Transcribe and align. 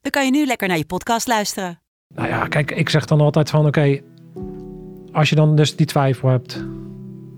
dan 0.00 0.10
kan 0.10 0.24
je 0.24 0.30
nu 0.30 0.46
lekker 0.46 0.68
naar 0.68 0.76
je 0.76 0.86
podcast 0.86 1.28
luisteren. 1.28 1.80
Nou 2.14 2.28
ja, 2.28 2.46
kijk, 2.46 2.70
ik 2.70 2.88
zeg 2.88 3.04
dan 3.04 3.20
altijd 3.20 3.50
van 3.50 3.66
oké, 3.66 4.00
als 5.12 5.28
je 5.28 5.34
dan 5.34 5.56
dus 5.56 5.76
die 5.76 5.86
twijfel 5.86 6.28
hebt, 6.28 6.64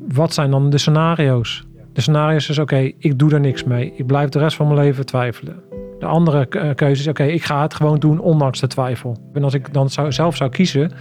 wat 0.09 0.35
zijn 0.35 0.51
dan 0.51 0.71
de 0.71 0.79
scenario's? 0.79 1.67
De 1.93 2.01
scenario's 2.01 2.49
is 2.49 2.59
oké, 2.59 2.93
ik 2.99 3.19
doe 3.19 3.33
er 3.33 3.41
niks 3.41 3.65
mee. 3.65 3.93
Ik 3.97 4.07
blijf 4.07 4.29
de 4.29 4.39
rest 4.39 4.57
van 4.57 4.67
mijn 4.67 4.79
leven 4.79 5.07
twijfelen. 5.07 5.63
De 5.99 6.07
andere 6.07 6.49
eh, 6.49 6.75
keuze 6.75 7.01
is 7.01 7.09
oké, 7.09 7.25
ik 7.25 7.45
ga 7.45 7.63
het 7.63 7.75
gewoon 7.75 7.99
doen 7.99 8.19
ondanks 8.19 8.61
de 8.61 8.67
twijfel. 8.67 9.17
En 9.33 9.45
als 9.45 9.55
ik 9.55 9.73
dan 9.73 9.91
zou, 9.91 10.13
zelf 10.13 10.37
zou 10.37 10.51
kiezen 10.51 10.93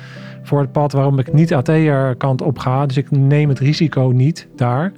voor 0.43 0.59
het 0.59 0.71
pad 0.71 0.91
waarom 0.91 1.19
ik 1.19 1.33
niet 1.33 1.53
AT'er 1.53 2.15
kant 2.15 2.41
op 2.41 2.59
ga, 2.59 2.85
dus 2.85 2.97
ik 2.97 3.11
neem 3.11 3.49
het 3.49 3.59
risico 3.59 4.11
niet 4.13 4.47
daar. 4.55 4.91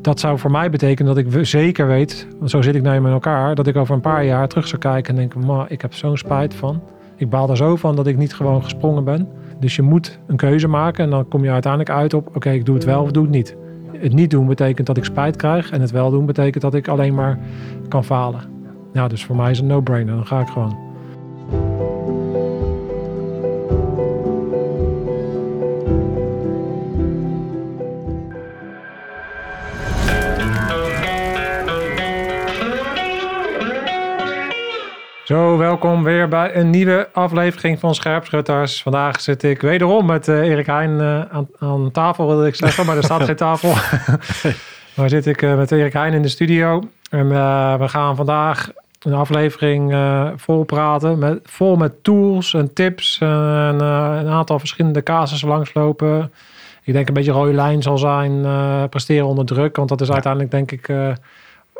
Dat 0.00 0.20
zou 0.20 0.38
voor 0.38 0.50
mij 0.50 0.70
betekenen 0.70 1.14
dat 1.14 1.24
ik 1.24 1.46
zeker 1.46 1.86
weet, 1.86 2.26
want 2.38 2.50
zo 2.50 2.62
zit 2.62 2.74
ik 2.74 2.82
nou 2.82 3.00
met 3.00 3.12
elkaar, 3.12 3.54
dat 3.54 3.66
ik 3.66 3.76
over 3.76 3.94
een 3.94 4.00
paar 4.00 4.24
jaar 4.24 4.48
terug 4.48 4.66
zou 4.66 4.80
kijken 4.80 5.10
en 5.10 5.20
denken, 5.20 5.46
ma, 5.46 5.66
ik 5.68 5.80
heb 5.80 5.94
zo'n 5.94 6.16
spijt 6.16 6.54
van. 6.54 6.80
Ik 7.16 7.30
baal 7.30 7.50
er 7.50 7.56
zo 7.56 7.76
van 7.76 7.96
dat 7.96 8.06
ik 8.06 8.16
niet 8.16 8.34
gewoon 8.34 8.62
gesprongen 8.62 9.04
ben. 9.04 9.28
Dus 9.60 9.76
je 9.76 9.82
moet 9.82 10.18
een 10.26 10.36
keuze 10.36 10.68
maken 10.68 11.04
en 11.04 11.10
dan 11.10 11.28
kom 11.28 11.44
je 11.44 11.50
uiteindelijk 11.50 11.92
uit 11.92 12.14
op: 12.14 12.36
oké, 12.36 12.50
ik 12.50 12.66
doe 12.66 12.74
het 12.74 12.84
wel 12.84 13.02
of 13.02 13.10
doe 13.10 13.22
het 13.22 13.32
niet. 13.32 13.56
Het 13.92 14.12
niet 14.12 14.30
doen 14.30 14.46
betekent 14.46 14.86
dat 14.86 14.96
ik 14.96 15.04
spijt 15.04 15.36
krijg 15.36 15.70
en 15.70 15.80
het 15.80 15.90
wel 15.90 16.10
doen 16.10 16.26
betekent 16.26 16.62
dat 16.62 16.74
ik 16.74 16.88
alleen 16.88 17.14
maar 17.14 17.38
kan 17.88 18.04
falen. 18.04 18.40
Ja, 18.92 19.08
dus 19.08 19.24
voor 19.24 19.36
mij 19.36 19.50
is 19.50 19.58
het 19.58 19.66
een 19.66 19.72
no-brainer. 19.72 20.14
Dan 20.14 20.26
ga 20.26 20.40
ik 20.40 20.48
gewoon. 20.48 20.87
Zo, 35.28 35.56
welkom 35.56 36.02
weer 36.02 36.28
bij 36.28 36.56
een 36.56 36.70
nieuwe 36.70 37.08
aflevering 37.12 37.78
van 37.78 37.94
Scherpschutters. 37.94 38.82
Vandaag 38.82 39.20
zit 39.20 39.42
ik 39.42 39.60
wederom 39.60 40.06
met 40.06 40.28
uh, 40.28 40.48
Erik 40.48 40.66
Heijn 40.66 40.90
uh, 40.90 41.20
aan, 41.20 41.48
aan, 41.58 41.90
tafel, 41.90 42.26
wilde 42.26 42.46
ik 42.46 42.54
zeggen, 42.54 42.86
maar 42.86 42.96
er 42.96 43.04
staat 43.04 43.22
geen 43.22 43.36
tafel. 43.36 43.72
maar 44.96 45.08
zit 45.08 45.26
ik 45.26 45.42
uh, 45.42 45.56
met 45.56 45.72
Erik 45.72 45.92
Heijn 45.92 46.12
in 46.12 46.22
de 46.22 46.28
studio. 46.28 46.88
En 47.10 47.28
we 47.78 47.88
gaan 47.88 48.16
vandaag 48.16 48.70
een 49.02 49.14
aflevering 49.14 49.94
vol 50.36 50.64
praten, 50.64 51.18
met, 51.18 51.40
vol 51.44 51.76
met 51.76 52.04
tools 52.04 52.54
en 52.54 52.72
tips 52.72 53.18
en 53.20 53.28
een 53.80 54.28
aantal 54.28 54.58
verschillende 54.58 55.02
casussen 55.02 55.48
langslopen. 55.48 56.32
Ik 56.82 56.92
denk 56.92 57.08
een 57.08 57.14
beetje 57.14 57.32
rode 57.32 57.54
lijn 57.54 57.82
zal 57.82 57.98
zijn 57.98 58.40
presteren 58.88 59.26
onder 59.26 59.46
druk, 59.46 59.76
want 59.76 59.88
dat 59.88 60.00
is 60.00 60.06
ja. 60.06 60.12
uiteindelijk 60.12 60.52
denk 60.52 60.72
ik 60.72 60.88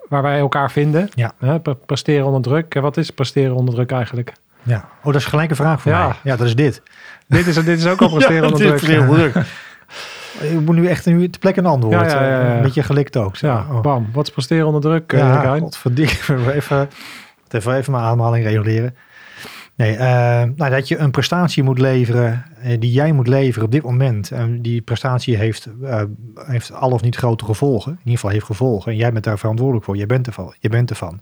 waar 0.08 0.22
wij 0.22 0.38
elkaar 0.38 0.70
vinden. 0.70 1.08
Ja. 1.14 1.32
Hè, 1.38 1.60
presteren 1.86 2.26
onder 2.26 2.42
druk. 2.42 2.74
Wat 2.74 2.96
is 2.96 3.10
presteren 3.10 3.54
onder 3.54 3.74
druk 3.74 3.90
eigenlijk? 3.92 4.32
Ja. 4.62 4.88
Oh, 4.98 5.04
dat 5.04 5.14
is 5.14 5.24
gelijk 5.24 5.50
een 5.50 5.56
vraag 5.56 5.80
voor 5.80 5.92
Ja. 5.92 6.06
mij. 6.06 6.16
Ja, 6.22 6.36
dat 6.36 6.46
is 6.46 6.54
dit. 6.56 6.82
Dit 7.26 7.46
is, 7.46 7.54
dit 7.54 7.78
is 7.78 7.86
ook 7.86 8.00
al 8.02 8.08
presteren 8.18 8.42
Ja, 8.42 8.48
onder 8.48 8.76
druk. 8.76 9.44
Je 10.40 10.60
moet 10.64 10.76
nu 10.76 10.86
echt 10.88 11.06
nu 11.06 11.30
te 11.30 11.38
plek 11.38 11.56
een 11.56 11.66
antwoord. 11.66 12.10
Ja, 12.10 12.22
ja, 12.22 12.40
ja. 12.40 12.56
Een 12.56 12.62
beetje 12.62 12.82
gelikt 12.82 13.16
ook. 13.16 13.36
Ja, 13.36 13.66
Oh. 13.70 13.80
bam. 13.80 14.08
Wat 14.12 14.26
is 14.26 14.32
presteren 14.32 14.66
onder 14.66 14.80
druk, 14.80 15.12
eh, 15.12 15.18
Ja, 15.18 15.58
godverdikke. 15.58 16.14
Even, 16.54 16.88
even, 17.50 17.74
even 17.76 17.92
mijn 17.92 18.04
ademhaling 18.04 18.44
reguleren. 18.44 18.96
Nee, 19.78 19.96
eh, 19.96 20.42
nou, 20.56 20.70
dat 20.70 20.88
je 20.88 20.96
een 20.96 21.10
prestatie 21.10 21.62
moet 21.62 21.78
leveren 21.78 22.44
eh, 22.62 22.80
die 22.80 22.92
jij 22.92 23.12
moet 23.12 23.26
leveren 23.26 23.64
op 23.64 23.72
dit 23.72 23.82
moment. 23.82 24.30
En 24.30 24.62
die 24.62 24.80
prestatie 24.80 25.36
heeft, 25.36 25.68
eh, 25.82 26.02
heeft 26.34 26.72
al 26.72 26.90
of 26.90 27.02
niet 27.02 27.16
grote 27.16 27.44
gevolgen. 27.44 27.92
In 27.92 27.98
ieder 27.98 28.14
geval 28.14 28.30
heeft 28.30 28.44
gevolgen. 28.44 28.92
En 28.92 28.98
jij 28.98 29.12
bent 29.12 29.24
daar 29.24 29.38
verantwoordelijk 29.38 29.84
voor. 29.84 29.96
Je 29.96 30.06
bent 30.06 30.26
ervan. 30.26 30.54
Je 30.58 30.68
bent 30.68 30.90
ervan. 30.90 31.14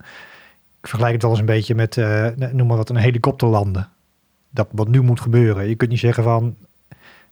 Ik 0.81 0.87
vergelijk 0.87 1.13
het 1.13 1.21
wel 1.21 1.31
eens 1.31 1.39
een 1.39 1.45
beetje 1.45 1.75
met, 1.75 1.97
eh, 1.97 2.27
noem 2.51 2.67
maar 2.67 2.77
wat, 2.77 2.89
een 2.89 2.95
helikopter 2.95 3.47
landen. 3.47 3.89
Dat 4.49 4.67
wat 4.71 4.87
nu 4.87 5.01
moet 5.01 5.19
gebeuren. 5.19 5.69
Je 5.69 5.75
kunt 5.75 5.89
niet 5.89 5.99
zeggen 5.99 6.23
van, 6.23 6.55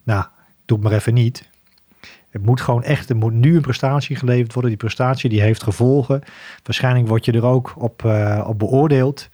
nou, 0.04 0.26
doe 0.66 0.78
het 0.78 0.88
maar 0.88 0.98
even 0.98 1.14
niet. 1.14 1.50
Het 2.30 2.46
moet 2.46 2.62
gewoon 2.62 2.84
echt, 2.84 3.10
er 3.10 3.16
moet 3.16 3.34
nu 3.34 3.56
een 3.56 3.62
prestatie 3.62 4.16
geleverd 4.16 4.54
worden. 4.54 4.72
Die 4.72 4.80
prestatie 4.80 5.30
die 5.30 5.42
heeft 5.42 5.64
gevolgen. 5.64 6.22
Waarschijnlijk 6.64 7.08
word 7.08 7.26
je 7.26 7.32
er 7.32 7.46
ook 7.46 7.74
op, 7.78 8.04
op 8.46 8.60
beoordeeld. 8.60 9.30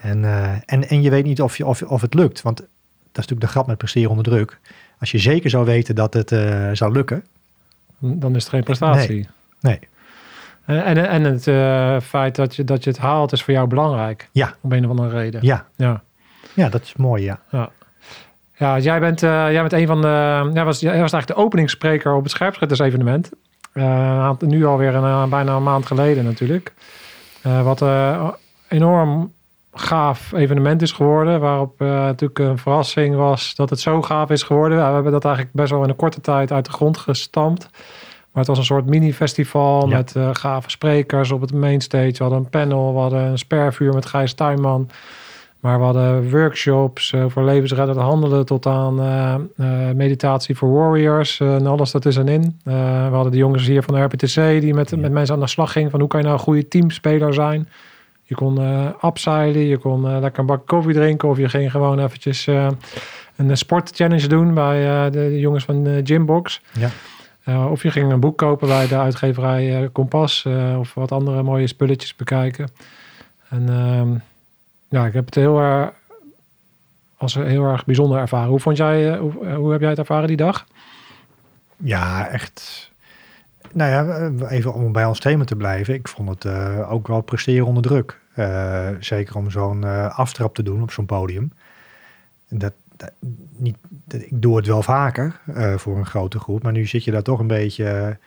En, 0.00 0.24
eh, 0.24 0.52
en, 0.66 0.88
en 0.88 1.02
je 1.02 1.10
weet 1.10 1.24
niet 1.24 1.40
of, 1.42 1.56
je, 1.56 1.66
of, 1.66 1.82
of 1.82 2.00
het 2.00 2.14
lukt. 2.14 2.42
Want 2.42 2.56
dat 2.56 2.66
is 3.12 3.12
natuurlijk 3.12 3.40
de 3.40 3.46
grap 3.46 3.66
met 3.66 3.78
presteren 3.78 4.10
onder 4.10 4.24
druk. 4.24 4.58
Als 4.98 5.10
je 5.10 5.18
zeker 5.18 5.50
zou 5.50 5.64
weten 5.64 5.94
dat 5.94 6.14
het 6.14 6.32
eh, 6.32 6.70
zou 6.72 6.92
lukken. 6.92 7.24
Dan 7.98 8.36
is 8.36 8.42
het 8.42 8.52
geen 8.52 8.62
prestatie. 8.62 9.28
Nee. 9.60 9.78
En, 10.64 10.82
en, 10.84 11.08
en 11.08 11.24
het 11.24 11.46
eh, 11.46 12.00
feit 12.00 12.36
dat 12.36 12.56
je, 12.56 12.64
dat 12.64 12.84
je 12.84 12.90
het 12.90 12.98
haalt 12.98 13.32
is 13.32 13.42
voor 13.42 13.54
jou 13.54 13.66
belangrijk. 13.66 14.28
Ja. 14.32 14.54
Om 14.60 14.72
een 14.72 14.84
of 14.84 14.90
andere 14.90 15.08
reden. 15.08 15.40
Ja, 15.42 15.66
Ja. 15.76 16.02
ja 16.54 16.68
dat 16.68 16.82
is 16.82 16.94
mooi, 16.94 17.22
ja. 17.22 17.70
Ja, 18.56 18.78
jij 18.78 19.00
bent, 19.00 19.22
eh, 19.22 19.30
jij 19.30 19.60
bent 19.60 19.72
een 19.72 19.86
van 19.86 20.00
de. 20.00 20.50
Jij 20.54 20.64
was, 20.64 20.80
jij 20.80 20.90
was 20.90 21.12
eigenlijk 21.12 21.26
de 21.26 21.34
openingsspreker 21.34 22.14
op 22.14 22.22
het 22.22 22.32
Scherpschutters-evenement. 22.32 23.30
Eh, 23.72 24.30
nu 24.38 24.64
alweer 24.64 24.94
een, 24.94 25.04
eh, 25.04 25.26
bijna 25.26 25.56
een 25.56 25.62
maand 25.62 25.86
geleden 25.86 26.24
natuurlijk. 26.24 26.72
Eh, 27.42 27.62
wat 27.62 27.82
eh 27.82 28.28
enorm 28.68 29.32
gaaf 29.72 30.32
evenement 30.32 30.82
is 30.82 30.92
geworden. 30.92 31.40
Waarop 31.40 31.80
eh, 31.80 31.88
natuurlijk 31.88 32.38
een 32.38 32.58
verrassing 32.58 33.16
was 33.16 33.54
dat 33.54 33.70
het 33.70 33.80
zo 33.80 34.02
gaaf 34.02 34.30
is 34.30 34.42
geworden. 34.42 34.78
Ja, 34.78 34.88
we 34.88 34.94
hebben 34.94 35.12
dat 35.12 35.24
eigenlijk 35.24 35.54
best 35.54 35.70
wel 35.70 35.82
in 35.82 35.88
een 35.88 35.96
korte 35.96 36.20
tijd 36.20 36.52
uit 36.52 36.64
de 36.64 36.72
grond 36.72 36.98
gestampt. 36.98 37.68
Maar 38.32 38.42
het 38.42 38.46
was 38.46 38.58
een 38.58 38.64
soort 38.64 38.86
mini-festival 38.86 39.88
Ja. 39.88 39.96
met 39.96 40.16
eh, 40.16 40.28
gave 40.32 40.70
sprekers 40.70 41.30
op 41.30 41.40
het 41.40 41.52
mainstage. 41.52 42.12
We 42.12 42.22
hadden 42.22 42.38
een 42.38 42.48
panel, 42.50 42.92
we 42.94 43.00
hadden 43.00 43.22
een 43.22 43.38
spervuur 43.38 43.94
met 43.94 44.06
Gijs 44.06 44.34
Tuinman. 44.34 44.88
Maar 45.60 45.78
we 45.78 45.84
hadden 45.84 46.30
workshops 46.30 47.12
eh, 47.12 47.24
voor 47.28 47.44
levensreddend 47.44 47.98
handelen 47.98 48.46
tot 48.46 48.66
aan 48.66 48.94
meditatie 49.96 50.56
voor 50.56 50.72
warriors 50.72 51.40
en 51.40 51.66
alles 51.66 51.90
dat 51.90 52.04
is 52.06 52.16
en 52.16 52.28
in. 52.28 52.60
Eh, 52.64 53.08
we 53.08 53.14
hadden 53.14 53.32
de 53.32 53.38
jongens 53.38 53.66
hier 53.66 53.82
van 53.82 53.94
de 53.94 54.00
RPTC 54.00 54.60
die 54.60 54.74
met, 54.74 54.96
met 54.96 55.12
mensen 55.12 55.34
aan 55.34 55.40
de 55.40 55.46
slag 55.46 55.72
gingen 55.72 55.90
van 55.90 56.00
hoe 56.00 56.08
kan 56.08 56.20
je 56.20 56.26
nou 56.26 56.38
een 56.38 56.44
goede 56.44 56.68
teamspeler 56.68 57.34
zijn. 57.34 57.68
Je 58.30 58.36
kon 58.36 58.60
eh 58.60 59.04
upseilen, 59.04 59.62
je 59.62 59.78
kon 59.78 60.08
eh, 60.08 60.20
lekker 60.20 60.40
een 60.40 60.46
bak 60.46 60.66
koffie 60.66 60.94
drinken 60.94 61.28
of 61.28 61.38
je 61.38 61.48
ging 61.48 61.70
gewoon 61.70 61.98
eventjes 61.98 62.46
eh, 62.46 62.68
een 63.36 63.56
sportchallenge 63.56 64.26
doen 64.26 64.54
bij 64.54 65.10
de, 65.10 65.38
jongens 65.38 65.64
van 65.64 65.84
de 65.84 66.00
Gymbox. 66.04 66.60
Ja. 66.72 66.90
Of 67.68 67.82
je 67.82 67.90
ging 67.90 68.12
een 68.12 68.20
boek 68.20 68.38
kopen 68.38 68.68
bij 68.68 68.88
de 68.88 68.98
uitgeverij 68.98 69.82
eh, 69.82 69.88
Kompas 69.92 70.46
of 70.78 70.94
wat 70.94 71.12
andere 71.12 71.42
mooie 71.42 71.66
spulletjes 71.66 72.16
bekijken. 72.16 72.68
En 73.48 73.68
ehm, 73.68 74.08
ja, 74.88 75.06
ik 75.06 75.12
heb 75.12 75.24
het 75.24 75.34
heel 75.34 75.60
erg 75.60 75.90
als 77.16 77.34
heel 77.34 77.64
erg 77.64 77.84
bijzonder 77.84 78.18
ervaren. 78.18 78.48
Hoe 78.48 78.60
vond 78.60 78.76
jij, 78.76 79.18
hoe, 79.18 79.54
hoe 79.54 79.72
heb 79.72 79.80
jij 79.80 79.90
het 79.90 79.98
ervaren 79.98 80.28
die 80.28 80.36
dag? 80.36 80.66
Ja, 81.76 82.28
echt. 82.28 82.89
Nou 83.72 83.90
ja, 83.90 84.30
even 84.48 84.74
om 84.74 84.92
bij 84.92 85.04
ons 85.04 85.20
thema 85.20 85.44
te 85.44 85.56
blijven. 85.56 85.94
Ik 85.94 86.08
vond 86.08 86.28
het 86.28 86.44
eh, 86.44 86.92
ook 86.92 87.08
wel 87.08 87.20
presteren 87.20 87.66
onder 87.66 87.82
druk. 87.82 88.20
Eh, 88.34 88.88
zeker 89.00 89.36
om 89.36 89.50
zo'n 89.50 89.84
eh, 89.84 90.18
aftrap 90.18 90.54
te 90.54 90.62
doen 90.62 90.82
op 90.82 90.90
zo'n 90.90 91.06
podium. 91.06 91.52
Dat, 92.48 92.72
dat- 92.96 93.12
niet, 93.56 93.76
ik 94.08 94.42
doe 94.42 94.56
het 94.56 94.66
wel 94.66 94.82
vaker 94.82 95.40
voor 95.76 95.98
een 95.98 96.06
grote 96.06 96.38
groep. 96.38 96.62
Maar 96.62 96.72
nu 96.72 96.86
zit 96.86 97.04
je 97.04 97.10
daar 97.10 97.22
toch 97.22 97.38
een 97.40 97.46
beetje 97.46 98.18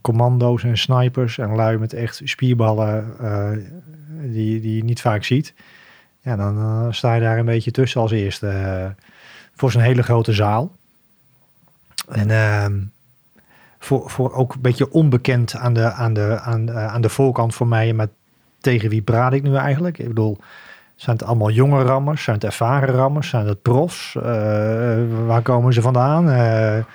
commando's 0.00 0.64
en 0.64 0.78
snipers 0.78 1.38
en 1.38 1.54
lui 1.54 1.78
met 1.78 1.92
echt 1.92 2.20
spierballen 2.24 3.16
die, 4.22 4.60
die 4.60 4.76
je 4.76 4.84
niet 4.84 5.00
vaak 5.00 5.24
ziet. 5.24 5.54
Ja, 6.20 6.36
dan 6.36 6.94
sta 6.94 7.14
je 7.14 7.20
daar 7.20 7.38
een 7.38 7.44
beetje 7.44 7.70
tussen 7.70 8.00
als 8.00 8.10
eerste 8.10 8.94
voor 9.54 9.70
zo'n 9.70 9.82
hele 9.82 10.02
grote 10.02 10.32
zaal. 10.32 10.72
En 12.08 12.30
ehm, 12.30 12.80
voor, 13.84 14.10
voor 14.10 14.32
ook 14.32 14.54
een 14.54 14.60
beetje 14.60 14.90
onbekend 14.90 15.56
aan 15.56 15.74
de, 15.74 15.92
aan, 15.92 16.12
de, 16.14 16.40
aan, 16.40 16.68
eh, 16.68 16.86
aan 16.86 17.00
de 17.00 17.08
voorkant 17.08 17.54
voor 17.54 17.66
mij. 17.66 17.92
Maar 17.92 18.08
tegen 18.60 18.90
wie 18.90 19.02
praat 19.02 19.32
ik 19.32 19.42
nu 19.42 19.54
eigenlijk? 19.54 19.98
Ik 19.98 20.08
bedoel, 20.08 20.38
Zijn 20.94 21.16
het 21.16 21.26
allemaal 21.26 21.50
jonge 21.50 21.82
rammers? 21.82 22.22
Zijn 22.22 22.36
het 22.36 22.44
ervaren 22.44 22.94
rammers? 22.94 23.28
Zijn 23.28 23.46
het 23.46 23.62
profs? 23.62 24.14
Uh, 24.14 24.22
waar 25.26 25.42
komen 25.42 25.72
ze 25.72 25.80
vandaan? 25.80 26.28
Uh, 26.28 26.34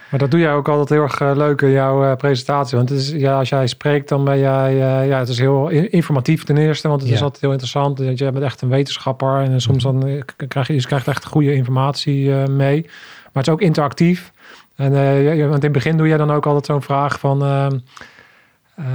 maar 0.10 0.20
dat 0.20 0.32
doe 0.32 0.40
jij 0.40 0.54
ook 0.54 0.68
altijd 0.68 0.90
heel 0.90 1.02
erg 1.02 1.20
leuk 1.38 1.62
in 1.62 1.72
jouw 1.72 2.16
presentatie. 2.16 2.78
Want 2.78 2.90
het 2.90 3.00
is, 3.00 3.10
ja, 3.10 3.38
als 3.38 3.50
jij 3.50 3.68
spreekt, 3.68 4.10
dan 4.10 4.24
ben 4.24 4.40
jij... 4.40 4.76
ja, 5.08 5.20
het 5.20 5.30
is 5.30 5.40
heel 5.40 5.70
informatief 5.70 6.44
ten 6.44 6.58
eerste. 6.58 6.88
Want 6.88 7.02
het 7.02 7.10
ja. 7.10 7.16
is 7.16 7.22
altijd 7.22 7.42
heel 7.42 7.52
interessant. 7.52 7.98
Je 7.98 8.32
bent 8.32 8.42
echt 8.42 8.62
een 8.62 8.70
wetenschapper. 8.70 9.42
En 9.42 9.62
soms 9.62 9.84
dan 9.84 10.24
krijg 10.48 10.68
je, 10.68 10.74
je 10.74 10.86
krijgt 10.86 11.08
echt 11.08 11.26
goede 11.26 11.54
informatie 11.54 12.30
mee. 12.32 12.82
Maar 12.82 13.44
het 13.44 13.48
is 13.48 13.54
ook 13.54 13.62
interactief. 13.62 14.32
En 14.80 14.92
want 15.50 15.64
in 15.64 15.64
het 15.64 15.72
begin 15.72 15.98
doe 15.98 16.08
jij 16.08 16.18
dan 16.18 16.32
ook 16.32 16.46
altijd 16.46 16.66
zo'n 16.66 16.82
vraag 16.82 17.20
van... 17.20 17.44
Ehm, 17.44 17.80
uh, 18.80 18.86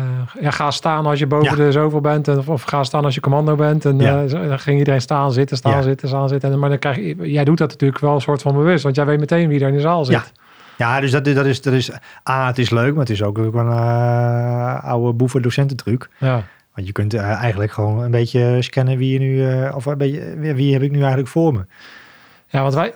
ja, 0.40 0.50
ga 0.50 0.70
staan 0.70 1.06
als 1.06 1.18
je 1.18 1.26
boven 1.26 1.56
de 1.56 1.72
zoveel 1.72 2.00
bent. 2.00 2.28
En, 2.28 2.46
of, 2.46 2.62
ga 2.62 2.84
staan 2.84 3.04
als 3.04 3.14
je 3.14 3.20
commando 3.20 3.54
bent. 3.54 3.84
En 3.84 3.98
ja. 3.98 4.22
uh, 4.22 4.30
dan 4.30 4.58
ging 4.58 4.78
iedereen 4.78 5.00
staan, 5.00 5.32
zitten, 5.32 5.56
staan, 5.56 5.82
zitten, 5.82 6.08
staan, 6.08 6.28
zitten. 6.28 6.52
En, 6.52 6.58
maar 6.58 6.68
dan 6.68 6.78
krijg 6.78 6.96
je, 6.96 7.30
jij 7.30 7.44
doet 7.44 7.58
dat 7.58 7.70
natuurlijk 7.70 8.00
wel 8.00 8.14
een 8.14 8.20
soort 8.20 8.42
van 8.42 8.54
bewust. 8.54 8.82
Want 8.82 8.96
jij 8.96 9.06
weet 9.06 9.18
meteen 9.18 9.48
wie 9.48 9.60
er 9.60 9.68
in 9.68 9.74
de 9.74 9.80
zaal 9.80 10.04
zit. 10.04 10.14
Ja. 10.14 10.24
Ja, 10.76 11.00
dus 11.00 11.10
dat, 11.10 11.24
dat, 11.24 11.46
is, 11.46 11.62
dat 11.62 11.72
is... 11.72 11.90
A, 12.28 12.46
het 12.46 12.58
is 12.58 12.70
leuk, 12.70 12.90
maar 12.90 13.00
het 13.00 13.10
is 13.10 13.22
ook 13.22 13.38
een 13.38 13.54
uh, 13.54 14.84
oude 14.84 15.12
boeven 15.12 15.42
docententruc. 15.42 16.08
Ja. 16.18 16.42
Want 16.74 16.86
je 16.86 16.92
kunt 16.92 17.14
eigenlijk 17.14 17.72
gewoon 17.72 18.02
een 18.02 18.10
beetje 18.10 18.62
scannen 18.62 18.98
wie 18.98 19.12
je 19.12 19.18
nu... 19.18 19.68
of 19.74 19.86
een 19.86 19.98
beetje, 19.98 20.36
wie 20.54 20.72
heb 20.72 20.82
ik 20.82 20.90
nu 20.90 20.98
eigenlijk 20.98 21.28
voor 21.28 21.52
me. 21.52 21.66
Ja, 22.48 22.62
want 22.62 22.74
wij... 22.74 22.92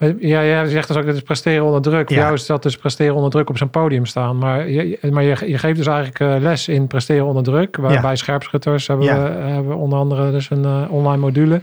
Ja, 0.00 0.44
jij 0.44 0.66
zegt 0.66 0.88
dus 0.88 0.96
ook 0.96 1.06
dat 1.06 1.14
is 1.14 1.22
presteren 1.22 1.64
onder 1.64 1.82
druk. 1.82 2.08
Voor 2.08 2.16
jou 2.16 2.34
is 2.34 2.46
dat 2.46 2.62
dus 2.62 2.76
presteren 2.76 3.14
onder 3.14 3.30
druk 3.30 3.48
op 3.48 3.56
zijn 3.56 3.70
podium 3.70 4.06
staan. 4.06 4.38
Maar 4.38 4.68
je, 4.68 4.98
maar 5.10 5.22
je, 5.22 5.48
je 5.50 5.58
geeft 5.58 5.76
dus 5.76 5.86
eigenlijk 5.86 6.20
uh, 6.20 6.34
les 6.38 6.68
in 6.68 6.86
presteren 6.86 7.26
onder 7.26 7.42
druk. 7.42 7.76
Waarbij 7.76 8.10
ja. 8.10 8.16
scherpschutters 8.16 8.86
hebben, 8.86 9.06
we, 9.06 9.40
hebben 9.40 9.76
onder 9.76 9.98
andere 9.98 10.30
dus 10.30 10.50
een 10.50 10.62
uh, 10.62 10.84
online 10.90 11.20
module. 11.20 11.60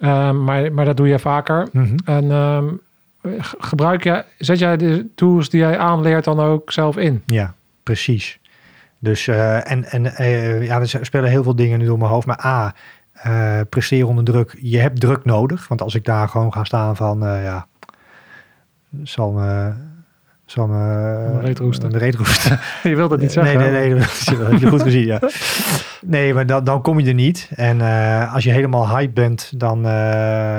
Um, 0.00 0.44
maar, 0.44 0.72
maar 0.72 0.84
dat 0.84 0.96
doe 0.96 1.08
je 1.08 1.18
vaker. 1.18 1.68
Mm 1.72 1.84
-hmm. 1.84 1.96
En 2.04 2.30
um, 2.30 2.80
gebruik 3.58 4.04
je, 4.04 4.24
zet 4.38 4.58
jij 4.58 4.76
de 4.76 5.06
tools 5.14 5.50
die 5.50 5.60
jij 5.60 5.78
aanleert 5.78 6.24
dan 6.24 6.40
ook 6.40 6.72
zelf 6.72 6.96
in? 6.96 7.22
Ja, 7.26 7.54
precies. 7.82 8.38
Dus 8.98 9.26
uh, 9.26 9.70
en, 9.70 9.84
en 9.84 10.02
ja, 10.62 10.80
er 10.80 10.98
spelen 11.00 11.30
heel 11.30 11.42
veel 11.42 11.56
dingen 11.56 11.78
nu 11.78 11.84
door 11.84 11.98
mijn 11.98 12.10
hoofd. 12.10 12.26
Maar 12.26 12.44
A, 12.44 12.74
uh, 13.26 14.06
onder 14.06 14.24
druk. 14.24 14.56
Je 14.60 14.78
hebt 14.78 15.00
druk 15.00 15.24
nodig. 15.24 15.68
Want 15.68 15.82
als 15.82 15.94
ik 15.94 16.04
daar 16.04 16.28
gewoon 16.28 16.52
ga 16.52 16.64
staan 16.64 16.96
van, 16.96 17.24
uh, 17.24 17.44
ja, 17.44 17.66
zal 19.02 19.32
me... 19.32 19.72
Zal 20.44 20.66
me... 20.66 21.40
Reet 21.40 21.58
roesten. 21.58 21.98
Reet 21.98 22.14
roesten. 22.14 22.60
je 22.82 22.96
wilt 22.96 23.10
dat 23.10 23.20
niet 23.20 23.32
zeggen. 23.32 23.58
Nee, 23.58 23.70
nee, 23.70 23.94
nee. 23.94 23.98
dat 23.98 24.50
heb 24.50 24.60
je 24.60 24.68
goed 24.68 24.82
gezien, 24.82 25.04
ja. 25.04 25.20
Nee, 26.06 26.34
maar 26.34 26.46
dan, 26.46 26.64
dan 26.64 26.82
kom 26.82 27.00
je 27.00 27.08
er 27.08 27.14
niet. 27.14 27.50
En 27.54 27.78
uh, 27.78 28.34
als 28.34 28.44
je 28.44 28.50
helemaal 28.50 28.88
hype 28.88 29.12
bent, 29.12 29.52
dan, 29.56 29.82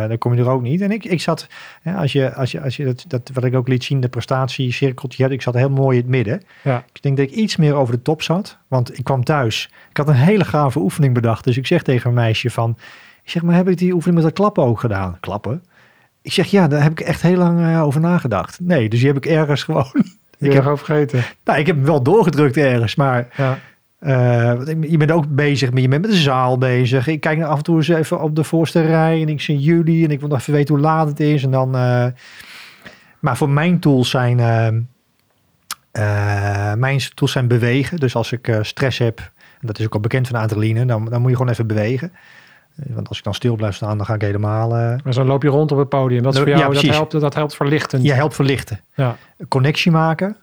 dan 0.08 0.18
kom 0.18 0.34
je 0.34 0.42
er 0.42 0.50
ook 0.50 0.62
niet. 0.62 0.82
En 0.82 0.92
ik, 0.92 1.06
ik 1.06 1.22
zat, 1.22 1.48
als 1.96 2.12
je, 2.12 2.34
als 2.34 2.52
je, 2.52 2.62
als 2.62 2.78
je 2.78 2.86
dat, 2.86 3.06
dat, 3.08 3.32
wat 3.34 3.44
ik 3.44 3.56
ook 3.56 3.68
liet 3.68 3.84
zien, 3.84 4.00
de 4.00 4.08
prestatiecirkeltje 4.08 5.24
had, 5.24 5.32
ik 5.32 5.42
zat 5.42 5.54
heel 5.54 5.70
mooi 5.70 5.98
in 5.98 6.02
het 6.02 6.12
midden. 6.12 6.42
Ja. 6.62 6.84
Ik 6.94 7.02
denk 7.02 7.18
dat 7.18 7.26
ik 7.26 7.34
iets 7.34 7.56
meer 7.56 7.74
over 7.74 7.94
de 7.94 8.02
top 8.02 8.22
zat. 8.22 8.58
Want 8.68 8.98
ik 8.98 9.04
kwam 9.04 9.24
thuis. 9.24 9.70
Ik 9.90 9.98
had 9.98 10.08
een 10.08 10.14
hele 10.14 10.46
gave 10.46 10.80
oefening 10.80 11.14
bedacht. 11.14 11.44
Dus 11.44 11.58
ik 11.58 11.68
zeg 11.68 11.82
tegen 11.82 12.10
een 12.10 12.16
meisje 12.16 12.50
van, 12.50 12.78
ik 13.24 13.30
zeg, 13.30 13.44
maar 13.44 13.56
heb 13.56 13.70
ik 13.70 13.78
die 13.78 13.94
oefening 13.94 14.16
met 14.16 14.26
dat 14.26 14.36
klappen 14.36 14.64
ook 14.64 14.80
gedaan? 14.80 15.18
Klappen? 15.20 15.64
Ik 16.26 16.34
zeg, 16.34 16.48
ja, 16.48 16.68
daar 16.68 16.82
heb 16.82 16.92
ik 16.92 17.00
echt 17.00 17.22
heel 17.22 17.38
lang 17.38 17.60
uh, 17.60 17.84
over 17.84 18.02
nagedacht. 18.02 18.60
Nee, 18.60 18.90
dus 18.90 19.00
die 19.00 19.08
heb 19.08 19.18
ik 19.18 19.26
ergens 19.26 19.64
gewoon... 19.64 19.92
ik 20.40 20.54
heb 20.54 20.62
gewoon 20.62 20.78
vergeten. 20.78 21.24
Nou, 21.44 21.60
ik 21.60 21.68
heb 21.68 21.76
hem 21.76 21.86
wel 21.86 22.04
doorgedrukt 22.04 22.58
ergens, 22.58 22.96
maar... 22.96 23.28
Ja. 23.38 23.60
Uh, 24.00 24.54
je 24.82 24.98
bent 24.98 25.12
ook 25.12 25.26
bezig, 25.28 25.72
met, 25.72 25.82
je 25.82 25.88
bent 25.88 26.02
met 26.02 26.12
de 26.12 26.18
zaal 26.18 26.58
bezig. 26.58 27.08
Ik 27.08 27.20
kijk 27.20 27.42
af 27.42 27.58
en 27.58 27.64
toe 27.64 27.76
eens 27.76 27.88
even 27.88 28.22
op 28.22 28.36
de 28.36 28.44
voorste 28.44 28.82
rij 28.82 29.22
en 29.22 29.30
ik 29.30 29.42
zie 29.42 29.60
jullie 29.60 30.06
en 30.06 30.12
ik 30.12 30.20
wil 30.20 30.30
nog 30.30 30.40
even 30.40 30.54
weten 30.54 30.76
hoe 30.76 30.84
laat 30.84 31.08
het 31.08 31.20
is. 31.20 31.44
En 31.44 31.52
dan, 31.52 31.76
uh, 31.76 32.06
maar 33.20 33.38
voor 33.38 33.50
mijn 33.50 33.80
tools 33.80 34.10
zijn, 34.10 34.40
uh, 34.40 34.70
mijn 36.74 37.00
tools 37.14 37.32
zijn 37.32 37.48
bewegen. 37.48 38.00
Dus 38.00 38.16
als 38.16 38.32
ik 38.32 38.58
stress 38.62 38.98
heb, 38.98 39.20
en 39.62 39.68
dat 39.68 39.80
is 39.80 39.86
ook 39.86 39.94
al 39.94 40.00
bekend 40.00 40.28
van 40.28 40.40
adrenaline, 40.40 40.86
dan, 40.86 41.06
dan 41.06 41.22
moet 41.22 41.30
je 41.30 41.38
gewoon 41.38 41.52
even 41.52 41.68
bewegen. 41.68 42.12
Want 42.76 43.08
als 43.08 43.18
ik 43.18 43.24
dan 43.24 43.34
stil 43.34 43.56
blijf 43.56 43.76
staan, 43.76 43.98
dan 43.98 44.06
ga 44.06 44.14
ik 44.14 44.22
helemaal... 44.22 44.70
Maar 44.70 45.14
zo 45.14 45.24
loop 45.24 45.44
je 45.44 45.50
rond 45.50 45.72
op 45.72 45.78
het 45.78 45.90
podium. 45.90 46.24
Dat 46.24 46.34
is 46.34 46.40
voor 46.40 46.50
jou, 46.50 46.62
ja, 46.62 46.82
dat, 46.82 46.82
helpt, 46.82 47.12
dat 47.12 47.34
helpt 47.34 47.56
verlichten. 47.56 48.04
Je 48.04 48.14
helpt 48.14 48.36
verlichten. 48.36 48.80
Ja. 48.96 49.16
Connectie 49.48 49.92
maken. 49.92 50.38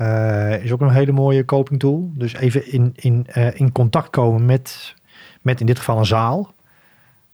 Uh, 0.00 0.64
is 0.64 0.72
ook 0.72 0.80
een 0.80 0.90
hele 0.90 1.12
mooie 1.12 1.44
coping 1.44 1.80
tool. 1.80 2.10
Dus 2.14 2.34
even 2.34 2.72
in, 2.72 2.92
in, 2.94 3.26
uh, 3.36 3.60
in 3.60 3.72
contact 3.72 4.10
komen 4.10 4.44
met, 4.46 4.94
met 5.42 5.60
in 5.60 5.66
dit 5.66 5.78
geval 5.78 5.98
een 5.98 6.06
zaal. 6.06 6.54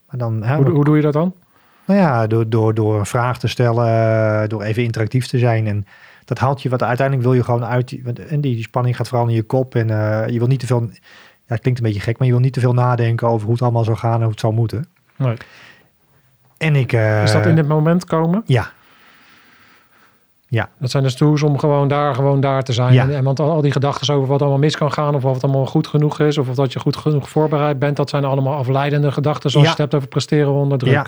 Maar 0.08 0.18
dan, 0.18 0.42
hè, 0.42 0.56
hoe, 0.56 0.70
hoe 0.70 0.84
doe 0.84 0.96
je 0.96 1.02
dat 1.02 1.12
dan? 1.12 1.34
Nou 1.86 2.00
ja, 2.00 2.26
door, 2.26 2.48
door, 2.48 2.74
door 2.74 2.98
een 2.98 3.06
vraag 3.06 3.38
te 3.38 3.48
stellen, 3.48 4.48
door 4.48 4.62
even 4.62 4.82
interactief 4.82 5.26
te 5.26 5.38
zijn. 5.38 5.66
En 5.66 5.86
dat 6.24 6.38
haalt 6.38 6.62
je 6.62 6.68
wat 6.68 6.82
uiteindelijk 6.82 7.26
wil 7.26 7.36
je 7.36 7.44
gewoon 7.44 7.64
uit. 7.64 7.98
En 8.28 8.40
die, 8.40 8.54
die 8.54 8.62
spanning 8.62 8.96
gaat 8.96 9.08
vooral 9.08 9.28
in 9.28 9.34
je 9.34 9.42
kop. 9.42 9.74
En 9.74 9.88
uh, 9.88 10.28
je 10.28 10.38
wil 10.38 10.48
niet 10.48 10.60
te 10.60 10.66
veel. 10.66 10.90
Ja, 11.46 11.54
het 11.54 11.60
klinkt 11.60 11.80
een 11.80 11.86
beetje 11.86 12.00
gek, 12.00 12.18
maar 12.18 12.26
je 12.26 12.32
wil 12.32 12.42
niet 12.42 12.52
te 12.52 12.60
veel 12.60 12.72
nadenken 12.72 13.28
over 13.28 13.44
hoe 13.44 13.52
het 13.52 13.62
allemaal 13.62 13.84
zou 13.84 13.96
gaan 13.96 14.14
en 14.14 14.20
hoe 14.20 14.30
het 14.30 14.40
zou 14.40 14.52
moeten. 14.52 14.86
Nee. 15.16 15.36
En 16.56 16.76
ik. 16.76 16.92
Is 16.92 17.32
dat 17.32 17.46
in 17.46 17.54
dit 17.54 17.68
moment 17.68 18.04
komen? 18.04 18.42
Ja, 18.46 18.72
ja. 20.54 20.68
Dat 20.78 20.90
zijn 20.90 21.02
dus 21.02 21.14
tools 21.14 21.42
om 21.42 21.58
gewoon 21.58 21.88
daar, 21.88 22.14
gewoon 22.14 22.40
daar 22.40 22.62
te 22.62 22.72
zijn. 22.72 22.92
Ja. 22.92 23.08
En, 23.08 23.24
want 23.24 23.40
al, 23.40 23.60
die 23.60 23.72
gedachten 23.72 24.14
over 24.14 24.28
wat 24.28 24.40
allemaal 24.40 24.58
mis 24.58 24.76
kan 24.76 24.92
gaan, 24.92 25.14
of 25.14 25.24
of 25.24 25.34
het 25.34 25.44
allemaal 25.44 25.66
goed 25.66 25.86
genoeg 25.86 26.20
is, 26.20 26.38
of 26.38 26.48
of 26.48 26.54
dat 26.54 26.72
je 26.72 26.78
goed 26.78 26.96
genoeg 26.96 27.28
voorbereid 27.28 27.78
bent, 27.78 27.96
dat 27.96 28.10
zijn 28.10 28.24
allemaal 28.24 28.54
afleidende 28.54 29.12
gedachten, 29.12 29.50
zoals 29.50 29.66
je 29.66 29.72
het 29.72 29.80
hebt 29.80 29.94
over 29.94 30.08
presteren 30.08 30.52
onder 30.52 30.78
druk. 30.78 30.92
Ja. 30.92 31.06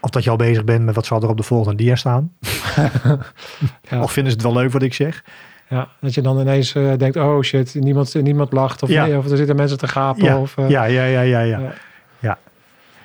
Of 0.00 0.10
dat 0.10 0.24
je 0.24 0.30
al 0.30 0.36
bezig 0.36 0.64
bent 0.64 0.84
met 0.84 0.94
wat 0.94 1.06
zal 1.06 1.22
er 1.22 1.28
op 1.28 1.36
de 1.36 1.42
volgende 1.42 1.82
dia 1.82 1.96
staan. 1.96 2.32
Of 4.04 4.12
vinden 4.12 4.32
ze 4.32 4.38
het 4.38 4.42
wel 4.42 4.52
leuk 4.52 4.72
wat 4.72 4.82
ik 4.82 4.94
zeg. 4.94 5.24
Ja, 5.68 5.88
dat 6.00 6.14
je 6.14 6.20
dan 6.20 6.40
ineens 6.40 6.74
uh, 6.74 6.92
denkt, 6.96 7.16
oh 7.16 7.40
shit, 7.40 7.74
niemand, 7.74 8.14
niemand 8.14 8.52
lacht. 8.52 8.82
Of, 8.82 8.88
nee, 8.88 9.18
of 9.18 9.30
er 9.30 9.36
zitten 9.36 9.56
mensen 9.56 9.78
te 9.78 9.88
gapen. 9.88 10.24
Ja, 10.24 10.40
of, 10.40 10.56
uh, 10.56 10.68
ja, 10.68 10.84
ja, 10.84 11.04
ja, 11.04 11.20
ja, 11.20 11.40
ja. 11.40 11.72
ja. 12.18 12.38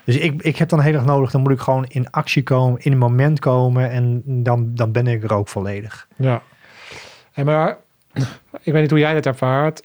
Dus 0.04 0.18
ik, 0.18 0.42
ik 0.42 0.58
heb 0.58 0.70
dan 0.70 0.82
heel 0.82 0.94
erg 0.94 1.06
nodig, 1.06 1.32
dan 1.32 1.42
moet 1.42 1.52
ik 1.52 1.60
gewoon 1.60 1.86
in 1.88 2.12
actie 2.12 2.44
komen, 2.44 2.80
in 2.84 2.92
een 2.92 2.98
moment 2.98 3.40
komen 3.40 3.90
en 3.90 4.24
dan, 4.26 4.72
dan 4.76 4.92
ben 4.92 5.08
ik 5.08 5.24
er 5.24 5.34
ook 5.34 5.48
volledig. 5.48 6.08
Ja, 6.16 6.42
en 7.34 7.46
maar 7.46 7.78
ik 8.64 8.74
weet 8.74 8.82
niet 8.82 8.90
hoe 8.90 9.00
jij 9.00 9.14
dat 9.14 9.26
ervaart. 9.26 9.84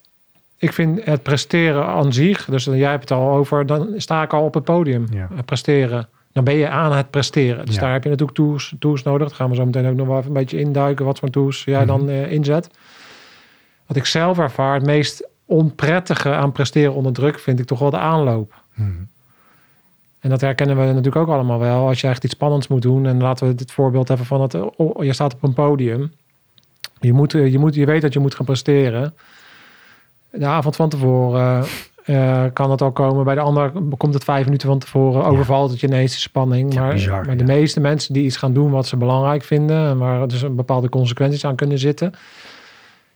Ik 0.58 0.72
vind 0.72 1.04
het 1.04 1.22
presteren 1.22 1.86
aan 1.86 2.12
zich, 2.12 2.44
dus 2.44 2.64
jij 2.64 2.90
hebt 2.90 3.08
het 3.08 3.18
al 3.18 3.30
over, 3.30 3.66
dan 3.66 3.92
sta 3.96 4.22
ik 4.22 4.32
al 4.32 4.44
op 4.44 4.54
het 4.54 4.64
podium. 4.64 5.08
Presteren. 5.44 6.08
Dan 6.34 6.44
ben 6.44 6.54
je 6.54 6.68
aan 6.68 6.92
het 6.92 7.10
presteren. 7.10 7.66
Dus 7.66 7.78
daar 7.78 7.92
heb 7.92 8.02
je 8.02 8.08
natuurlijk 8.08 8.36
tools, 8.36 8.74
tools 8.78 9.02
nodig. 9.02 9.28
Dat 9.28 9.36
gaan 9.36 9.50
we 9.50 9.56
zo 9.56 9.64
meteen 9.64 9.86
ook 9.86 9.96
nog 9.96 10.06
wel 10.06 10.16
even 10.16 10.28
een 10.28 10.34
beetje 10.34 10.58
induiken. 10.58 11.04
Wat 11.04 11.18
voor 11.18 11.30
tools 11.30 11.64
jij 11.64 11.84
dan 11.84 12.08
uh, 12.08 12.32
inzet. 12.32 12.70
Wat 13.86 13.96
ik 13.96 14.04
zelf 14.04 14.38
ervaar, 14.38 14.74
het 14.74 14.86
meest 14.86 15.28
onprettige 15.44 16.30
aan 16.30 16.52
presteren 16.52 16.94
onder 16.94 17.12
druk, 17.12 17.38
vind 17.38 17.58
ik 17.58 17.66
toch 17.66 17.78
wel 17.78 17.90
de 17.90 17.98
aanloop. 17.98 18.62
Mm 18.74 19.08
en 20.24 20.30
dat 20.30 20.40
herkennen 20.40 20.76
we 20.76 20.84
natuurlijk 20.84 21.16
ook 21.16 21.28
allemaal 21.28 21.58
wel. 21.58 21.86
Als 21.86 22.00
je 22.00 22.08
echt 22.08 22.24
iets 22.24 22.34
spannends 22.34 22.68
moet 22.68 22.82
doen. 22.82 23.06
En 23.06 23.22
laten 23.22 23.46
we 23.46 23.54
dit 23.54 23.72
voorbeeld 23.72 24.10
even 24.10 24.24
van 24.24 24.40
het. 24.40 24.54
Oh, 24.76 25.04
je 25.04 25.12
staat 25.12 25.34
op 25.34 25.42
een 25.42 25.52
podium. 25.52 26.12
Je, 27.00 27.12
moet, 27.12 27.32
je, 27.32 27.58
moet, 27.58 27.74
je 27.74 27.86
weet 27.86 28.02
dat 28.02 28.12
je 28.12 28.18
moet 28.18 28.34
gaan 28.34 28.46
presteren. 28.46 29.14
De 30.30 30.46
avond 30.46 30.76
van 30.76 30.88
tevoren 30.88 31.64
uh, 32.04 32.44
kan 32.52 32.70
het 32.70 32.82
al 32.82 32.92
komen. 32.92 33.24
Bij 33.24 33.34
de 33.34 33.40
ander 33.40 33.72
komt 33.96 34.14
het 34.14 34.24
vijf 34.24 34.44
minuten 34.44 34.68
van 34.68 34.78
tevoren. 34.78 35.24
Overvalt 35.24 35.70
het 35.70 35.80
je 35.80 35.86
ineens 35.86 36.12
de 36.12 36.18
spanning. 36.18 36.74
maar, 36.74 36.92
bizar, 36.92 37.26
maar 37.26 37.36
de 37.36 37.44
meeste 37.44 37.80
mensen 37.80 38.14
die 38.14 38.24
iets 38.24 38.36
gaan 38.36 38.52
doen 38.52 38.70
wat 38.70 38.86
ze 38.86 38.96
belangrijk 38.96 39.42
vinden. 39.42 39.88
En 39.88 39.98
waar 39.98 40.28
dus 40.28 40.42
een 40.42 40.56
bepaalde 40.56 40.88
consequenties 40.88 41.44
aan 41.44 41.56
kunnen 41.56 41.78
zitten. 41.78 42.12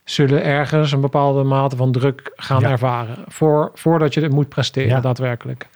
Zullen 0.05 0.45
ergens 0.45 0.93
een 0.93 1.01
bepaalde 1.01 1.43
mate 1.43 1.77
van 1.77 1.93
druk 1.93 2.33
gaan 2.37 2.65
ervaren. 2.65 3.17
Voor, 3.27 3.71
voordat 3.75 4.15
je 4.15 4.21
het 4.21 4.33
moet 4.33 4.49
presteren, 4.49 5.03
daadwerkelijk. 5.03 5.67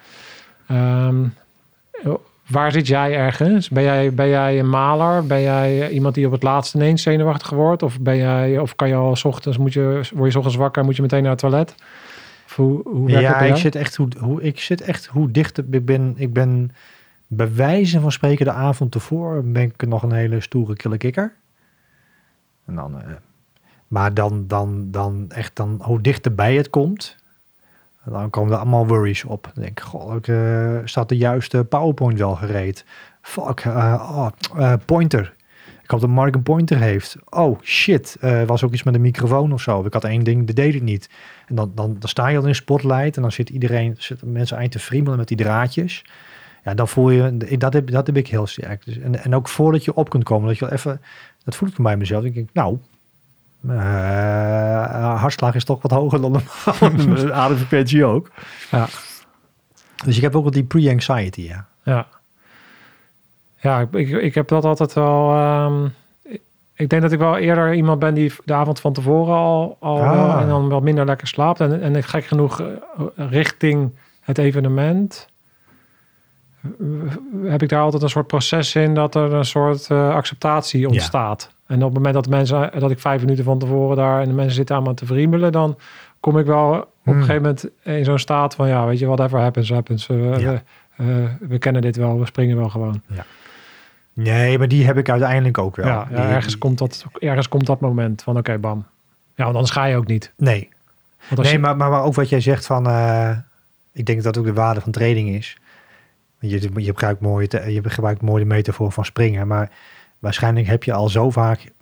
Um, 0.70 1.34
waar 2.46 2.72
zit 2.72 2.86
jij 2.86 3.14
ergens? 3.14 3.68
Ben 3.68 3.82
jij, 3.82 4.14
ben 4.14 4.28
jij 4.28 4.58
een 4.58 4.68
maler? 4.68 5.26
Ben 5.26 5.42
jij 5.42 5.90
iemand 5.90 6.14
die 6.14 6.26
op 6.26 6.32
het 6.32 6.42
laatste 6.42 6.78
ineens 6.78 7.02
zenuwachtig 7.02 7.50
wordt? 7.50 7.82
Of, 7.82 8.00
ben 8.00 8.16
jij, 8.16 8.58
of 8.58 8.76
kan 8.76 8.88
je 8.88 8.94
al 8.94 9.16
s 9.16 9.24
ochtends, 9.24 9.58
moet 9.58 9.72
je, 9.72 10.00
word 10.14 10.24
je 10.24 10.30
s 10.30 10.36
ochtends 10.36 10.56
wakker, 10.56 10.84
moet 10.84 10.96
je 10.96 11.02
meteen 11.02 11.22
naar 11.22 11.30
het 11.30 11.40
toilet? 11.40 11.74
Hoe, 12.56 12.88
hoe 12.88 13.10
ja, 13.10 13.40
ik 13.40 13.56
zit 13.56 13.74
echt 13.74 13.96
hoe, 13.96 14.08
hoe, 14.18 14.42
ik 14.42 14.60
zit 14.60 14.80
echt 14.80 15.06
hoe 15.06 15.30
dicht 15.30 15.58
ik 15.58 15.84
ben. 15.84 16.14
Ik 16.16 16.32
ben 16.32 16.70
bij 17.26 17.54
wijze 17.54 18.00
van 18.00 18.12
spreken 18.12 18.44
de 18.44 18.52
avond 18.52 18.92
tevoren 18.92 19.52
ben 19.52 19.62
ik 19.62 19.86
nog 19.86 20.02
een 20.02 20.12
hele 20.12 20.40
stoere 20.40 20.76
kille 20.76 20.96
kikker. 20.96 21.34
En 22.64 22.74
dan, 22.74 22.94
uh, 22.96 23.04
maar 23.88 24.14
dan, 24.14 24.44
dan, 24.46 24.90
dan 24.90 25.24
echt 25.28 25.56
dan 25.56 25.80
hoe 25.82 26.00
dichterbij 26.00 26.56
het 26.56 26.70
komt, 26.70 27.16
dan 28.04 28.30
komen 28.30 28.52
er 28.52 28.58
allemaal 28.58 28.86
worries 28.86 29.24
op. 29.24 29.50
Dan 29.54 29.64
denk 29.64 29.78
ik, 29.78 29.84
goh, 29.84 30.16
ik, 30.16 30.26
uh, 30.26 30.78
staat 30.84 31.08
de 31.08 31.16
juiste 31.16 31.64
PowerPoint 31.64 32.18
wel 32.18 32.36
gereed? 32.36 32.84
Fuck, 33.20 33.64
uh, 33.64 34.30
oh, 34.56 34.74
pointer. 34.84 35.34
Ik 35.92 35.98
hoop 35.98 36.06
dat 36.06 36.16
Mark 36.16 36.34
een 36.34 36.42
pointer 36.42 36.78
heeft. 36.78 37.16
Oh 37.28 37.60
shit, 37.62 38.16
eh 38.20 38.42
was 38.42 38.64
ook 38.64 38.72
iets 38.72 38.82
met 38.82 38.94
een 38.94 39.00
microfoon 39.00 39.52
of 39.52 39.60
zo. 39.60 39.84
Ik 39.84 39.92
had 39.92 40.04
één 40.04 40.24
ding, 40.24 40.46
dat 40.46 40.56
deed 40.56 40.74
het 40.74 40.82
niet. 40.82 41.10
En 41.46 41.54
dan, 41.54 41.72
dan, 41.74 41.96
dan 41.98 42.08
sta 42.08 42.28
je 42.28 42.38
al 42.38 42.46
in 42.46 42.54
spotlight 42.54 43.16
en 43.16 43.22
dan 43.22 43.32
zit 43.32 43.50
iedereen, 43.50 43.94
zitten 43.98 44.32
mensen 44.32 44.56
eind 44.56 44.72
te 44.72 44.78
friemelen 44.78 45.18
met 45.18 45.28
die 45.28 45.36
draadjes. 45.36 46.04
Ja, 46.64 46.74
dan 46.74 46.88
voel 46.88 47.10
je, 47.10 47.36
dat 47.56 47.72
heb, 47.72 47.90
dat 47.90 48.06
heb 48.06 48.16
ik 48.16 48.28
heel 48.28 48.46
sterk. 48.46 48.84
Dus, 48.84 48.98
en, 48.98 49.24
en 49.24 49.34
ook 49.34 49.48
voordat 49.48 49.84
je 49.84 49.94
op 49.94 50.10
kunt 50.10 50.24
komen, 50.24 50.48
dat 50.48 50.58
je 50.58 50.64
wel 50.64 50.74
even, 50.74 51.00
dat 51.44 51.56
voel 51.56 51.68
ik 51.68 51.76
bij 51.76 51.96
mezelf. 51.96 52.24
Ik 52.24 52.34
denk, 52.34 52.48
nou, 52.52 52.78
eh, 53.68 55.20
hartslag 55.20 55.54
is 55.54 55.64
toch 55.64 55.82
wat 55.82 55.90
hoger 55.90 56.20
dan 56.20 56.32
normaal. 56.32 57.16
De 57.24 57.32
ademfrequentie 57.32 58.04
ook. 58.04 58.30
Ja. 58.70 58.88
Dus 60.04 60.16
ik 60.16 60.22
heb 60.22 60.36
ook 60.36 60.42
wel 60.42 60.52
die 60.52 60.64
pre-anxiety, 60.64 61.42
ja. 61.42 61.66
Ja. 61.82 62.06
Ja, 63.62 63.86
ik, 63.92 64.08
ik, 64.08 64.34
heb 64.34 64.48
dat 64.48 64.64
altijd 64.64 64.92
wel... 64.92 65.30
ehm, 65.30 65.84
ik- 66.74 66.88
denk 66.88 67.02
dat 67.02 67.12
ik 67.12 67.18
wel 67.18 67.36
eerder 67.36 67.74
iemand 67.74 67.98
ben 67.98 68.14
die 68.14 68.32
de 68.44 68.54
avond 68.54 68.80
van 68.80 68.92
tevoren 68.92 69.34
al, 69.34 69.76
al 69.80 70.00
Ah. 70.02 70.40
en 70.40 70.48
dan 70.48 70.68
wat 70.68 70.82
minder 70.82 71.04
lekker 71.04 71.26
slaapt. 71.26 71.60
En, 71.60 71.80
en 71.82 71.96
ik 71.96 72.04
gek 72.04 72.24
genoeg 72.24 72.60
eh, 72.60 72.66
richting 73.16 73.90
het 74.20 74.38
evenement 74.38 75.28
eh, 76.62 76.70
heb 77.50 77.62
ik 77.62 77.68
daar 77.68 77.82
altijd 77.82 78.02
een 78.02 78.08
soort 78.08 78.26
proces 78.26 78.74
in 78.74 78.94
dat 78.94 79.14
er 79.14 79.32
een 79.32 79.44
soort 79.44 79.90
eh, 79.90 80.14
acceptatie 80.14 80.88
ontstaat. 80.88 81.50
En 81.66 81.76
op 81.78 81.84
het 81.84 81.94
moment 81.94 82.14
dat 82.14 82.28
mensen 82.28 82.70
dat 82.78 82.90
ik 82.90 82.98
vijf 82.98 83.20
minuten 83.20 83.44
van 83.44 83.58
tevoren 83.58 83.96
daar 83.96 84.20
en 84.20 84.28
de 84.28 84.34
mensen 84.34 84.54
zitten 84.54 84.76
aan 84.76 84.82
me 84.82 84.94
te 84.94 85.06
vriemelen, 85.06 85.52
dan 85.52 85.78
kom 86.20 86.38
ik 86.38 86.46
wel 86.46 86.72
op 86.74 86.88
Hmm. 87.02 87.12
een 87.14 87.20
gegeven 87.20 87.42
moment 87.42 87.68
in 87.82 88.04
zo'n 88.04 88.18
staat 88.18 88.54
van 88.54 88.68
ja, 88.68 88.86
weet 88.86 88.98
je, 88.98 89.06
whatever 89.06 89.40
happens, 89.40 89.70
happens. 89.70 90.06
We, 90.06 90.14
Ja. 90.38 90.62
we, 90.96 91.28
we 91.40 91.58
kennen 91.58 91.82
dit 91.82 91.96
wel, 91.96 92.18
we 92.18 92.26
springen 92.26 92.56
wel 92.56 92.68
gewoon. 92.68 93.02
Nee, 94.12 94.58
maar 94.58 94.68
die 94.68 94.84
heb 94.86 94.96
ik 94.96 95.08
uiteindelijk 95.10 95.58
ook 95.58 95.76
wel. 95.76 95.86
Ja, 95.86 96.08
ergens, 96.10 96.58
komt 96.58 96.78
dat, 96.78 97.04
ergens 97.18 97.48
komt 97.48 97.66
dat 97.66 97.80
moment 97.80 98.22
van 98.22 98.36
oké, 98.36 98.58
bam. 98.58 98.84
Ja, 99.34 99.44
want 99.44 99.56
anders 99.56 99.74
ga 99.74 99.84
je 99.84 99.96
ook 99.96 100.06
niet. 100.06 100.32
Nee, 100.36 100.68
nee 101.36 101.52
je, 101.52 101.58
maar, 101.58 101.76
maar, 101.76 101.90
maar 101.90 102.02
ook 102.02 102.14
wat 102.14 102.28
jij 102.28 102.40
zegt 102.40 102.66
van... 102.66 102.86
eh, 102.86 103.30
ik 103.92 104.06
denk 104.06 104.22
dat 104.22 104.34
dat 104.34 104.42
ook 104.42 104.48
de 104.48 104.60
waarde 104.60 104.80
van 104.80 104.92
training 104.92 105.28
is. 105.28 105.56
Je, 106.38 106.60
je, 106.74 106.84
gebruikt 106.84 107.20
mooi, 107.20 107.46
je 107.50 107.80
gebruikt 107.84 108.20
mooi 108.22 108.42
de 108.42 108.48
metafoor 108.48 108.92
van 108.92 109.04
springen. 109.04 109.46
Maar 109.46 109.70
waarschijnlijk 110.18 110.66
heb 110.66 110.84
je 110.84 110.92
al 110.92 111.08
zo 111.08 111.30
vaak 111.30 111.72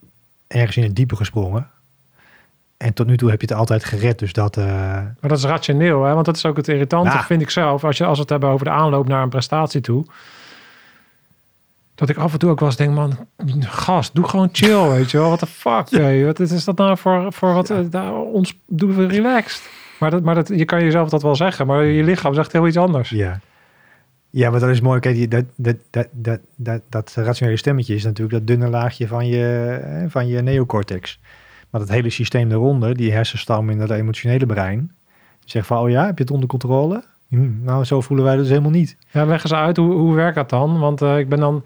ergens 0.46 0.76
in 0.76 0.82
het 0.82 0.96
diepe 0.96 1.16
gesprongen. 1.16 1.70
En 2.76 2.92
tot 2.94 3.06
nu 3.06 3.16
toe 3.16 3.30
heb 3.30 3.40
je 3.40 3.46
het 3.46 3.56
altijd 3.56 3.84
gered. 3.84 4.18
Dus 4.18 4.32
dat... 4.32 4.56
eh, 4.56 4.64
Maar 4.64 5.14
dat 5.20 5.38
is 5.38 5.44
rationeel, 5.44 6.04
hè? 6.04 6.14
want 6.14 6.26
dat 6.26 6.36
is 6.36 6.46
ook 6.46 6.56
het 6.56 6.68
irritante, 6.68 7.10
Ja. 7.16 7.22
vind 7.22 7.42
ik 7.42 7.50
zelf. 7.50 7.84
Als, 7.84 7.96
je, 7.98 8.04
als 8.04 8.14
we 8.16 8.20
het 8.20 8.30
hebben 8.30 8.48
over 8.48 8.64
de 8.64 8.72
aanloop 8.72 9.08
naar 9.08 9.22
een 9.22 9.28
prestatie 9.28 9.80
toe. 9.80 10.04
Dat 12.00 12.08
ik 12.08 12.16
af 12.16 12.32
en 12.32 12.38
toe 12.38 12.50
ook 12.50 12.60
wel 12.60 12.68
eens 12.68 12.76
denk, 12.76 12.94
man, 12.94 13.26
gast, 13.60 14.14
doe 14.14 14.28
gewoon 14.28 14.48
chill, 14.52 14.88
weet 14.88 15.10
je 15.10 15.18
wel. 15.18 15.26
What 15.26 15.38
the 15.38 15.46
fuck, 15.46 15.90
hey, 15.90 16.24
wat 16.24 16.40
is 16.40 16.64
dat 16.64 16.76
nou 16.76 16.98
voor, 16.98 17.32
voor 17.32 17.54
wat, 17.54 17.70
eh, 17.70 17.78
daar, 17.90 18.14
ons, 18.14 18.58
doen 18.66 18.94
we 18.94 19.06
relaxed. 19.06 19.68
Maar, 19.98 20.10
dat, 20.10 20.22
maar 20.22 20.34
dat, 20.34 20.48
je 20.48 20.64
kan 20.64 20.84
jezelf 20.84 21.08
dat 21.08 21.22
wel 21.22 21.36
zeggen, 21.36 21.66
maar 21.66 21.84
je 21.84 22.04
lichaam 22.04 22.34
zegt 22.34 22.52
heel 22.52 22.66
iets 22.66 22.76
anders. 22.76 23.10
Ja. 23.10 23.40
Ja, 24.30 24.50
maar 24.50 24.60
dat 24.60 24.68
is 24.68 24.80
mooi. 24.80 25.00
Kijk, 25.00 25.30
dat, 25.30 25.44
dat, 25.56 25.76
dat, 25.90 26.08
dat, 26.12 26.40
dat, 26.56 26.82
dat 26.88 27.12
rationele 27.14 27.56
stemmetje 27.56 27.94
is 27.94 28.04
natuurlijk 28.04 28.38
dat 28.38 28.46
dunne 28.46 28.68
laagje 28.68 29.06
van 29.06 29.26
je, 29.26 30.04
van 30.08 30.26
je 30.26 30.42
neocortex. 30.42 31.20
Maar 31.70 31.80
dat 31.80 31.90
hele 31.90 32.10
systeem 32.10 32.50
eronder, 32.50 32.96
die 32.96 33.12
hersenstam 33.12 33.70
in 33.70 33.78
dat 33.78 33.90
emotionele 33.90 34.46
brein, 34.46 34.92
zegt 35.44 35.66
van, 35.66 35.78
oh 35.78 35.90
ja, 35.90 36.06
heb 36.06 36.16
je 36.16 36.22
het 36.22 36.32
onder 36.32 36.48
controle? 36.48 37.04
Hm, 37.30 37.62
nou, 37.64 37.84
zo 37.84 38.00
voelen 38.00 38.24
wij 38.24 38.34
dat 38.34 38.42
dus 38.44 38.52
helemaal 38.52 38.72
niet. 38.78 38.96
Ja, 39.10 39.24
leg 39.24 39.42
eens 39.42 39.54
uit, 39.54 39.76
hoe, 39.76 39.92
hoe 39.92 40.14
werkt 40.14 40.34
dat 40.34 40.50
dan? 40.50 40.78
Want 40.78 41.02
eh, 41.02 41.18
ik 41.18 41.28
ben 41.28 41.38
dan... 41.40 41.64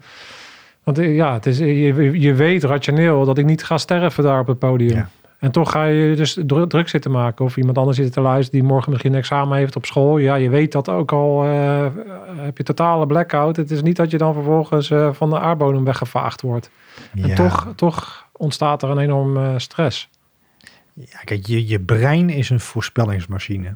Want 0.83 0.97
eh, 0.99 1.15
ja, 1.15 1.33
het 1.33 1.45
is, 1.45 1.57
je, 1.57 2.19
je 2.21 2.33
weet 2.33 2.63
rationeel 2.63 3.25
dat 3.25 3.37
ik 3.37 3.45
niet 3.45 3.63
ga 3.63 3.77
sterven 3.77 4.23
daar 4.23 4.39
op 4.39 4.47
het 4.47 4.59
podium. 4.59 4.95
Ja. 4.95 5.09
En 5.39 5.51
toch 5.51 5.71
ga 5.71 5.83
je 5.85 6.15
dus 6.15 6.37
dru- 6.45 6.67
druk 6.67 6.89
zitten 6.89 7.11
maken. 7.11 7.45
Of 7.45 7.57
iemand 7.57 7.77
anders 7.77 7.97
zit 7.97 8.13
te 8.13 8.21
luisteren 8.21 8.59
die 8.61 8.69
morgen 8.69 8.91
misschien 8.91 9.11
een 9.11 9.17
examen 9.19 9.57
heeft 9.57 9.75
op 9.75 9.85
school. 9.85 10.17
Ja, 10.17 10.35
je 10.35 10.49
weet 10.49 10.71
dat 10.71 10.89
ook 10.89 11.11
al. 11.11 11.43
eh, 11.45 11.85
heb 12.35 12.57
je 12.57 12.63
totale 12.63 13.05
blackout. 13.05 13.55
Het 13.55 13.71
is 13.71 13.81
niet 13.81 13.95
dat 13.95 14.11
je 14.11 14.17
dan 14.17 14.33
vervolgens 14.33 14.91
eh, 14.91 15.13
van 15.13 15.29
de 15.29 15.39
aardbodem 15.39 15.83
weggevaagd 15.83 16.41
wordt. 16.41 16.69
En 17.15 17.27
Ja. 17.27 17.35
toch, 17.35 17.67
toch 17.75 18.27
ontstaat 18.31 18.83
er 18.83 18.89
een 18.89 18.97
enorm 18.99 19.37
eh, 19.37 19.53
stress. 19.57 20.09
Ja, 20.93 21.19
kijk, 21.23 21.45
je, 21.45 21.67
je 21.67 21.79
brein 21.79 22.29
is 22.29 22.49
een 22.49 22.59
voorspellingsmachine. 22.59 23.75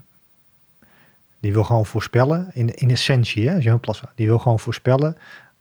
Die 1.39 1.53
wil 1.53 1.63
gewoon 1.63 1.85
voorspellen, 1.85 2.49
in, 2.53 2.75
in 2.75 2.89
essentie, 2.89 3.49
hè, 3.49 3.55
als 3.55 3.63
je 3.63 3.69
een 3.69 3.79
plasma, 3.79 4.11
die 4.15 4.27
wil 4.27 4.39
gewoon 4.39 4.59
voorspellen 4.59 5.17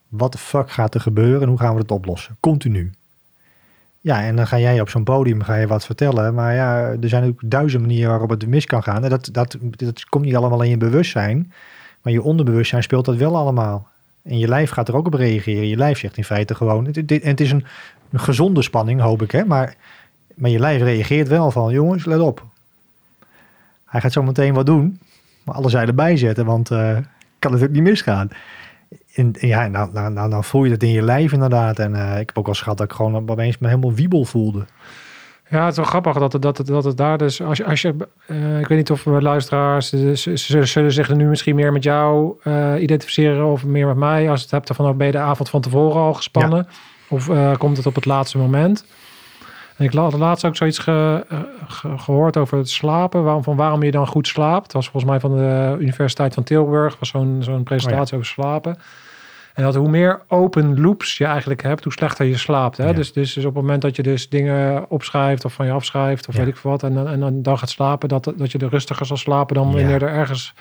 wat 0.09 0.33
de 0.33 0.39
fuck 0.39 0.71
gaat 0.71 0.95
er 0.95 1.01
gebeuren 1.01 1.43
en 1.43 1.49
hoe 1.49 1.59
gaan 1.59 1.75
we 1.75 1.81
het 1.81 1.91
oplossen. 1.91 2.37
Continu. 2.41 2.91
Ja, 4.01 4.23
en 4.23 4.37
dan 4.37 4.47
ga 4.47 4.59
jij 4.59 4.81
op 4.81 4.89
zo'n 4.89 5.05
podium 5.05 5.43
ga 5.43 5.55
je 5.55 5.67
wat 5.67 5.85
vertellen, 5.85 6.35
maar 6.35 6.55
ja, 6.55 6.97
er 7.01 7.09
zijn 7.09 7.25
ook 7.25 7.41
duizend 7.45 7.83
manieren 7.83 8.11
waarop 8.11 8.31
het 8.31 8.47
mis 8.47 8.65
kan 8.65 8.83
gaan. 8.83 9.05
En 9.05 9.11
dat, 9.11 9.29
dat, 9.33 9.57
dat 9.61 10.05
komt 10.05 10.25
niet 10.25 10.37
allemaal 10.37 10.63
in 10.63 10.71
je 10.71 10.77
bewustzijn, 10.77 11.53
maar 12.03 12.13
je 12.13 12.23
onderbewustzijn 12.23 12.83
speelt 12.83 13.05
dat 13.05 13.17
wel 13.17 13.37
allemaal. 13.37 13.89
En 14.23 14.39
je 14.39 14.49
lijf 14.49 14.71
gaat 14.71 14.89
er 14.89 14.97
ook 14.97 15.07
op 15.07 15.15
reageren. 15.15 15.67
Je 15.67 15.77
lijf 15.77 15.99
zegt 15.99 16.17
in 16.17 16.25
feite 16.25 16.55
gewoon, 16.55 16.85
het, 16.85 16.97
het 17.23 17.41
is 17.41 17.51
een, 17.51 17.65
een 18.11 18.21
gezonde 18.21 18.63
spanning, 18.63 19.01
hoop 19.01 19.23
ik, 19.23 19.31
hè, 19.31 19.45
maar 19.45 19.77
maar 20.39 20.51
je 20.51 20.59
lijf 20.59 20.83
reageert 20.83 21.29
wel 21.29 21.51
van, 21.51 21.73
jongens, 21.73 22.05
let 22.05 22.21
op. 22.21 22.47
Hij 23.85 24.01
gaat 24.01 24.13
zo 24.13 24.23
meteen 24.23 24.55
wat 24.55 24.67
doen, 24.67 25.01
maar 25.49 25.57
alle 25.57 25.69
zeilen 25.69 25.95
bijzetten, 25.95 26.45
want 26.45 26.71
eh 26.71 26.97
kan 27.39 27.53
het 27.53 27.63
ook 27.63 27.71
niet 27.71 27.83
misgaan. 27.83 28.29
En, 29.15 29.33
en 29.41 29.49
ja, 29.49 29.69
nou, 29.69 29.91
nou, 29.93 30.13
nou, 30.13 30.29
nou 30.29 30.45
voel 30.45 30.65
je 30.65 30.71
het 30.71 30.83
in 30.83 30.93
je 30.93 31.03
lijf 31.03 31.33
inderdaad. 31.33 31.79
En 31.79 31.95
eh, 31.95 32.21
ik 32.21 32.27
heb 32.27 32.39
ook 32.39 32.49
al 32.49 32.55
gehad 32.55 32.77
dat 32.77 32.91
ik 32.91 32.97
gewoon 32.97 33.31
opeens 33.31 33.59
me 33.59 33.69
helemaal 33.69 33.93
wiebel 33.93 34.25
voelde. 34.25 34.65
Ja, 35.51 35.61
het 35.61 35.71
is 35.71 35.77
wel 35.77 35.87
grappig 35.87 36.19
dat 36.19 36.33
het, 36.33 36.43
dat 36.43 36.59
het, 36.59 36.67
dat 36.67 36.85
het 36.85 36.97
daar 36.97 37.19
dus... 37.19 37.43
Als 37.43 37.59
je, 37.59 37.65
als 37.65 37.83
je, 37.83 37.95
eh, 38.27 38.61
ik 38.61 38.67
weet 38.67 38.79
niet 38.79 38.91
of 38.91 39.05
we 39.05 39.23
luisteraars... 39.23 39.89
Ze 39.89 40.37
zullen 40.67 40.93
zich 40.93 41.15
nu 41.15 41.29
misschien 41.29 41.55
meer 41.55 41.73
met 41.73 41.83
jou 41.83 42.37
identificeren... 42.79 43.47
of 43.47 43.65
meer 43.65 43.87
met 43.87 43.97
mij. 43.97 44.31
Als 44.31 44.43
het 44.43 44.51
hebt 44.51 44.71
van... 44.75 44.97
Ben 44.97 45.07
je 45.07 45.13
de 45.13 45.19
avond 45.19 45.51
van 45.51 45.61
tevoren 45.61 46.01
al 46.01 46.15
gespannen? 46.15 46.69
Of 47.09 47.31
komt 47.59 47.77
het 47.77 47.87
op 47.87 47.95
het 47.95 48.05
laatste 48.05 48.39
moment? 48.39 48.85
En 49.79 49.85
ik 49.85 49.93
had 49.93 50.13
laatst 50.13 50.45
ook 50.45 50.57
zoiets 50.57 50.79
ge- 50.79 51.25
eh, 51.29 51.39
ge- 51.69 51.99
gehoord 51.99 52.37
over 52.37 52.59
het 52.59 52.69
slapen. 52.71 53.25
Waarom, 53.25 53.43
van 53.43 53.57
waarom 53.57 53.83
je 53.83 53.91
dan 53.91 54.07
goed 54.07 54.27
slaapt. 54.27 54.65
Dat 54.65 54.73
was 54.73 54.89
volgens 54.89 55.05
mij 55.13 55.21
van 55.21 55.37
de 55.37 55.77
Universiteit 55.81 56.35
van 56.35 56.43
Tilburg. 56.43 56.97
was 56.99 57.09
zo'n 57.09 57.37
zo'n 57.41 57.63
presentatie 57.63 58.15
over 58.15 58.27
slapen. 58.29 58.79
En 59.55 59.65
dat 59.65 59.75
hoe 59.75 59.89
meer 59.89 60.21
open 60.29 60.81
loops 60.81 61.17
je 61.19 61.25
eigenlijk 61.25 61.63
hebt, 61.63 61.85
hoe 61.85 61.93
slechter 61.93 62.27
je 62.27 62.37
slaapt. 62.37 62.77
Hè? 62.77 62.87
Ja. 62.87 62.93
Dus, 62.93 63.13
dus, 63.13 63.33
dus 63.33 63.45
op 63.45 63.55
het 63.55 63.63
moment 63.63 63.83
dat 63.83 63.97
je 63.97 64.03
dus 64.03 64.29
dingen 64.29 64.91
opschrijft 64.91 65.45
of 65.45 65.53
van 65.53 65.67
je 65.67 65.73
afschrijft 65.73 66.29
of 66.29 66.35
Ja. 66.35 66.41
weet 66.41 66.49
ik 66.49 66.57
veel 66.57 66.71
wat. 66.71 66.83
En, 66.83 66.95
dan- 66.95 67.09
en 67.09 67.43
dan, 67.43 67.59
gaat 67.59 67.71
slapen, 67.71 68.09
dat, 68.09 68.33
dat 68.37 68.53
je 68.53 68.59
er 68.59 68.69
rustiger 68.69 69.07
zal 69.07 69.17
slapen 69.17 69.55
dan 69.55 69.73
wanneer 69.73 70.03
er 70.03 70.09
ergens... 70.13 70.55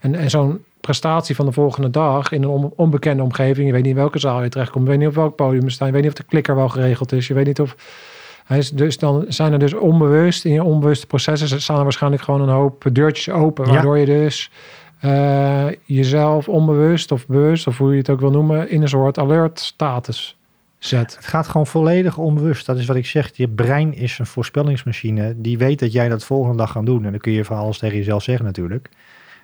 En, 0.00 0.14
en 0.14 0.30
zo'n 0.30 0.64
prestatie 0.80 1.34
van 1.34 1.46
de 1.46 1.52
volgende 1.52 1.90
dag 1.90 2.32
in 2.32 2.42
een 2.42 2.48
on- 2.48 2.72
onbekende 2.76 3.22
omgeving. 3.22 3.66
Je 3.66 3.72
weet 3.72 3.82
niet 3.82 3.90
in 3.90 3.96
welke 3.98 4.18
zaal 4.18 4.42
je 4.42 4.48
terechtkomt. 4.48 4.84
Je 4.84 4.90
weet 4.90 4.98
niet 4.98 5.08
op 5.08 5.14
welk 5.14 5.36
podium 5.36 5.62
je 5.64 5.70
staat. 5.70 5.86
Je 5.86 5.92
weet 5.92 6.02
niet 6.02 6.10
of 6.10 6.16
de 6.16 6.24
klikker 6.24 6.54
wel 6.56 6.68
geregeld 6.68 7.12
is. 7.12 7.26
Je 7.26 7.34
weet 7.34 7.46
niet 7.46 7.60
of... 7.60 7.76
Hij 8.46 8.58
is 8.58 8.70
dus 8.70 8.98
dan 8.98 9.24
zijn 9.28 9.52
er 9.52 9.58
dus 9.58 9.74
onbewust, 9.74 10.44
in 10.44 10.52
je 10.52 10.62
onbewuste 10.62 11.06
processen 11.06 11.60
staan 11.60 11.76
er 11.76 11.82
waarschijnlijk 11.82 12.22
gewoon 12.22 12.40
een 12.40 12.54
hoop 12.54 12.84
deurtjes 12.92 13.34
open. 13.34 13.68
Waardoor 13.68 13.98
je 13.98 14.06
dus 14.06 14.50
eh, 15.00 15.66
jezelf 15.84 16.48
onbewust 16.48 17.12
of 17.12 17.26
bewust, 17.26 17.66
of 17.66 17.78
hoe 17.78 17.92
je 17.92 17.98
het 17.98 18.10
ook 18.10 18.20
wil 18.20 18.30
noemen, 18.30 18.70
in 18.70 18.82
een 18.82 18.88
soort 18.88 19.18
alert 19.18 19.60
status 19.60 20.36
zet. 20.78 21.16
Het 21.16 21.26
gaat 21.26 21.48
gewoon 21.48 21.66
volledig 21.66 22.18
onbewust. 22.18 22.66
Dat 22.66 22.78
is 22.78 22.86
wat 22.86 22.96
ik 22.96 23.06
zeg. 23.06 23.30
Je 23.34 23.48
brein 23.48 23.94
is 23.94 24.18
een 24.18 24.26
voorspellingsmachine. 24.26 25.34
Die 25.36 25.58
weet 25.58 25.78
dat 25.78 25.92
jij 25.92 26.08
dat 26.08 26.24
volgende 26.24 26.56
dag 26.56 26.70
gaat 26.70 26.86
doen. 26.86 27.04
En 27.04 27.10
dan 27.10 27.20
kun 27.20 27.32
je 27.32 27.44
van 27.44 27.56
alles 27.56 27.78
tegen 27.78 27.96
jezelf 27.96 28.22
zeggen 28.22 28.44
natuurlijk. 28.44 28.88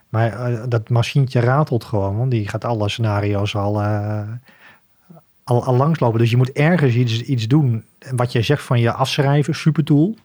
Maar 0.09 0.33
eh, 0.33 0.63
dat 0.69 0.89
machientje 0.89 1.41
ratelt 1.41 1.85
gewoon. 1.85 2.17
Want 2.17 2.31
die 2.31 2.49
gaat 2.49 2.65
alle 2.65 2.89
scenario's 2.89 3.55
al, 3.55 3.83
al, 5.45 5.65
al 5.65 5.77
langslopen. 5.77 6.19
Dus 6.19 6.31
je 6.31 6.37
moet 6.37 6.53
ergens 6.53 6.95
iets, 6.95 7.23
iets 7.23 7.49
doen. 7.49 7.85
En 7.99 8.17
wat 8.17 8.33
jij 8.33 8.43
zegt 8.43 8.63
van 8.63 8.81
je 8.81 8.93
afschrijven, 8.93 9.55
supertool. 9.55 10.17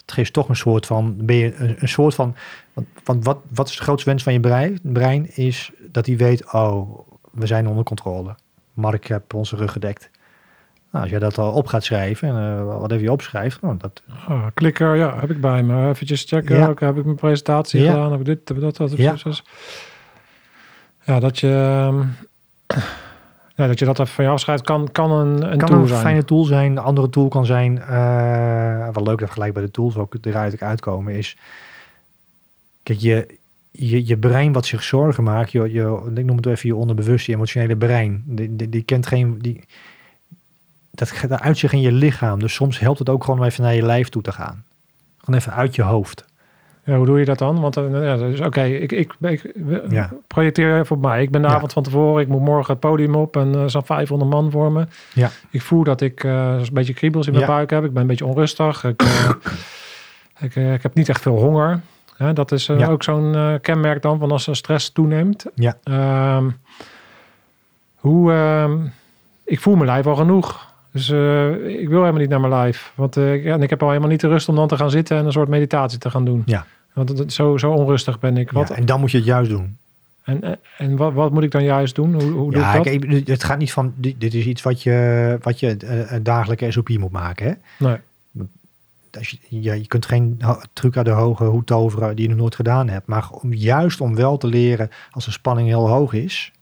Het 0.00 0.12
geeft 0.12 0.32
toch 0.32 0.48
een 0.48 0.56
soort 0.56 0.86
van... 0.86 1.16
Ben 1.26 1.36
je 1.36 1.54
een, 1.56 1.76
een 1.78 1.88
soort 1.88 2.14
van... 2.14 2.34
Want, 3.04 3.24
wat, 3.24 3.38
wat 3.54 3.68
is 3.68 3.76
de 3.76 3.82
grootste 3.82 4.08
wens 4.10 4.22
van 4.22 4.32
je 4.32 4.40
brein? 4.40 4.78
brein 4.82 5.36
is 5.36 5.70
dat 5.90 6.06
hij 6.06 6.16
weet... 6.16 6.52
Oh, 6.52 6.98
we 7.32 7.46
zijn 7.46 7.68
onder 7.68 7.84
controle. 7.84 8.34
Mark 8.72 9.06
heb 9.06 9.34
onze 9.34 9.56
rug 9.56 9.72
gedekt. 9.72 10.10
Nou, 10.90 11.02
als 11.04 11.10
jij 11.10 11.18
dat 11.22 11.38
al 11.38 11.52
op 11.52 11.66
gaat 11.66 11.84
schrijven, 11.84 12.28
en 12.28 12.34
uh, 12.58 12.64
wat 12.78 12.90
heb 12.90 13.00
je 13.00 13.12
opschrijft, 13.12 13.60
nou, 13.60 13.76
dat... 13.76 14.02
Oh, 14.28 14.46
klikker, 14.54 14.96
ja, 14.96 15.20
heb 15.20 15.30
ik 15.30 15.40
bij 15.40 15.62
me. 15.62 15.88
Even 15.88 16.16
checken, 16.16 16.56
Ja. 16.56 16.72
heb 16.76 16.96
ik 16.96 17.04
mijn 17.04 17.16
presentatie 17.16 17.82
Ja. 17.82 17.90
gedaan, 17.90 18.10
heb 18.10 18.20
ik 18.20 18.26
dit, 18.26 18.48
heb 18.48 18.56
ik 18.56 18.62
dat, 18.62 18.76
dat, 18.76 18.96
Ja. 18.96 19.16
ja. 19.24 19.32
ja, 21.04 21.20
dat 21.20 21.38
je... 21.38 21.48
ehm, 21.52 22.06
Ja, 23.56 23.66
dat 23.66 23.78
je 23.78 23.84
dat 23.84 24.00
even 24.00 24.14
van 24.14 24.24
je 24.24 24.30
afschrijft, 24.30 24.62
kan, 24.62 24.88
kan 24.92 25.10
een, 25.10 25.52
een 25.52 25.58
kan 25.58 25.68
tool 25.68 25.80
een 25.80 25.88
zijn. 25.88 26.00
fijne 26.00 26.24
tool 26.24 26.44
zijn. 26.44 26.70
Een 26.70 26.78
andere 26.78 27.08
tool 27.08 27.28
kan 27.28 27.46
zijn, 27.46 27.78
eh 27.82 28.88
wat 28.92 29.06
leuk 29.06 29.18
dat 29.18 29.30
gelijk 29.30 29.52
bij 29.52 29.62
de 29.62 29.70
tools 29.70 29.96
ook 29.96 30.14
eruit 30.20 30.60
uitkomen, 30.60 31.14
is... 31.14 31.36
Kijk, 32.82 32.98
je, 32.98 33.38
je, 33.70 34.06
je 34.06 34.16
brein 34.16 34.52
wat 34.52 34.66
zich 34.66 34.82
zorgen 34.82 35.24
maakt, 35.24 35.52
je, 35.52 35.72
je, 35.72 36.10
ik 36.14 36.24
noem 36.24 36.36
het 36.36 36.46
even 36.46 36.68
je 36.68 36.76
onderbewuste, 36.76 37.30
je 37.30 37.36
emotionele 37.36 37.76
brein, 37.76 38.22
die, 38.26 38.56
die, 38.56 38.68
die 38.68 38.82
kent 38.82 39.06
geen... 39.06 39.38
Die, 39.38 39.64
dat 40.90 41.10
gaat 41.10 41.40
uit 41.40 41.58
zich 41.58 41.72
in 41.72 41.80
je 41.80 41.92
lichaam. 41.92 42.38
Dus 42.38 42.54
soms 42.54 42.78
helpt 42.78 42.98
het 42.98 43.08
ook 43.08 43.24
gewoon 43.24 43.40
om 43.40 43.46
even 43.46 43.62
naar 43.62 43.74
je 43.74 43.82
lijf 43.82 44.08
toe 44.08 44.22
te 44.22 44.32
gaan. 44.32 44.64
Gewoon 45.18 45.40
even 45.40 45.52
uit 45.52 45.74
je 45.74 45.82
hoofd. 45.82 46.24
Ja, 46.84 46.96
hoe 46.96 47.06
doe 47.06 47.18
je 47.18 47.24
dat 47.24 47.38
dan? 47.38 47.60
Want 47.60 47.76
eh, 47.76 48.02
ja, 48.04 48.16
dus, 48.16 48.40
oké, 48.40 48.62
ik, 48.62 48.92
ik, 48.92 49.14
ik 49.20 49.52
Ja. 49.88 50.10
projecteer 50.26 50.78
even 50.80 50.96
op 50.96 51.02
mij. 51.02 51.22
Ik 51.22 51.30
ben 51.30 51.42
de 51.42 51.48
Ja. 51.48 51.54
avond 51.54 51.72
van 51.72 51.82
tevoren, 51.82 52.22
ik 52.22 52.28
moet 52.28 52.40
morgen 52.40 52.70
het 52.72 52.80
podium 52.80 53.14
op 53.14 53.36
en 53.36 53.54
er 53.54 53.70
staan 53.70 53.84
500 53.84 54.30
man 54.30 54.50
voor 54.50 54.72
me. 54.72 54.86
Ja. 55.14 55.30
Ik 55.50 55.62
voel 55.62 55.84
dat 55.84 56.00
ik 56.00 56.24
eh, 56.24 56.54
een 56.58 56.68
beetje 56.72 56.94
kriebels 56.94 57.26
in 57.26 57.32
mijn 57.32 57.46
buik 57.46 57.70
heb. 57.70 57.84
Ik 57.84 57.92
ben 57.92 58.02
een 58.02 58.08
beetje 58.08 58.26
onrustig. 58.26 58.84
Ik, 58.84 59.02
eh, 59.02 59.30
ik, 60.46 60.56
eh, 60.56 60.72
ik 60.72 60.82
heb 60.82 60.94
niet 60.94 61.08
echt 61.08 61.20
veel 61.22 61.36
honger. 61.38 61.80
Dat 62.34 62.52
is 62.52 62.68
eh, 62.68 62.90
ook 62.90 63.02
zo'n 63.02 63.34
eh, 63.34 63.54
kenmerk 63.60 64.02
dan 64.02 64.18
van 64.18 64.30
als 64.30 64.44
de 64.44 64.54
stress 64.54 64.90
toeneemt. 64.92 65.46
Ja. 65.54 65.76
Ehm, 65.82 66.50
hoe, 67.96 68.32
ehm, 68.32 68.76
ik 69.44 69.60
voel 69.60 69.74
mijn 69.74 69.86
lijf 69.88 70.06
al 70.06 70.16
genoeg. 70.16 70.72
Dus 70.94 71.10
eh, 71.10 71.80
ik 71.80 71.88
wil 71.88 71.98
helemaal 71.98 72.20
niet 72.20 72.28
naar 72.28 72.40
mijn 72.40 72.52
lijf. 72.52 72.92
Want 72.94 73.16
eh, 73.16 73.44
ja, 73.44 73.54
en 73.54 73.62
ik 73.62 73.70
heb 73.70 73.82
al 73.82 73.88
helemaal 73.88 74.08
niet 74.08 74.20
de 74.20 74.28
rust 74.28 74.48
om 74.48 74.54
dan 74.54 74.68
te 74.68 74.76
gaan 74.76 74.90
zitten 74.90 75.16
en 75.18 75.26
een 75.26 75.32
soort 75.32 75.48
meditatie 75.48 75.98
te 75.98 76.10
gaan 76.10 76.24
doen. 76.24 76.42
Ja. 76.46 76.66
Want 76.92 77.32
zo, 77.32 77.56
zo 77.56 77.72
onrustig 77.72 78.18
ben 78.18 78.36
ik. 78.36 78.50
Wat, 78.50 78.68
Ja, 78.68 78.74
en 78.74 78.86
dan 78.86 79.00
moet 79.00 79.10
je 79.10 79.16
het 79.16 79.26
juist 79.26 79.50
doen. 79.50 79.76
En, 80.24 80.58
en, 80.78 80.96
wat, 80.96 81.12
wat 81.12 81.32
moet 81.32 81.42
ik 81.42 81.50
dan 81.50 81.64
juist 81.64 81.94
doen? 81.94 82.14
Hoe, 82.14 82.30
hoe 82.30 82.52
doe 82.52 82.60
Ja, 82.60 82.74
ik 82.74 82.84
dat? 82.84 83.06
kijk, 83.08 83.28
het 83.28 83.44
gaat 83.44 83.58
niet 83.58 83.72
van, 83.72 83.92
dit, 83.96 84.20
dit 84.20 84.34
is 84.34 84.44
iets 84.44 84.62
wat 84.62 84.82
je, 84.82 85.38
wat 85.42 85.60
je 85.60 85.76
eh, 85.76 86.12
een 86.12 86.22
dagelijke 86.22 86.70
SOP 86.70 86.88
moet 86.88 87.10
maken. 87.10 87.46
Hè? 87.46 87.86
Nee. 87.86 87.96
Als 89.18 89.28
je, 89.28 89.38
ja, 89.48 89.72
je 89.72 89.86
kunt 89.86 90.06
geen 90.06 90.40
truc 90.72 90.96
uit 90.96 91.06
de 91.06 91.12
hoge 91.12 91.44
hoed 91.44 91.66
toveren 91.66 92.16
die 92.16 92.24
je 92.24 92.30
nog 92.30 92.40
nooit 92.40 92.54
gedaan 92.54 92.88
hebt. 92.88 93.06
Maar 93.06 93.28
om, 93.30 93.52
juist 93.52 94.00
om 94.00 94.14
wel 94.14 94.36
te 94.36 94.46
leren 94.46 94.90
als 95.10 95.24
de 95.24 95.30
spanning 95.30 95.68
heel 95.68 95.88
hoog 95.88 96.12
is. 96.12 96.52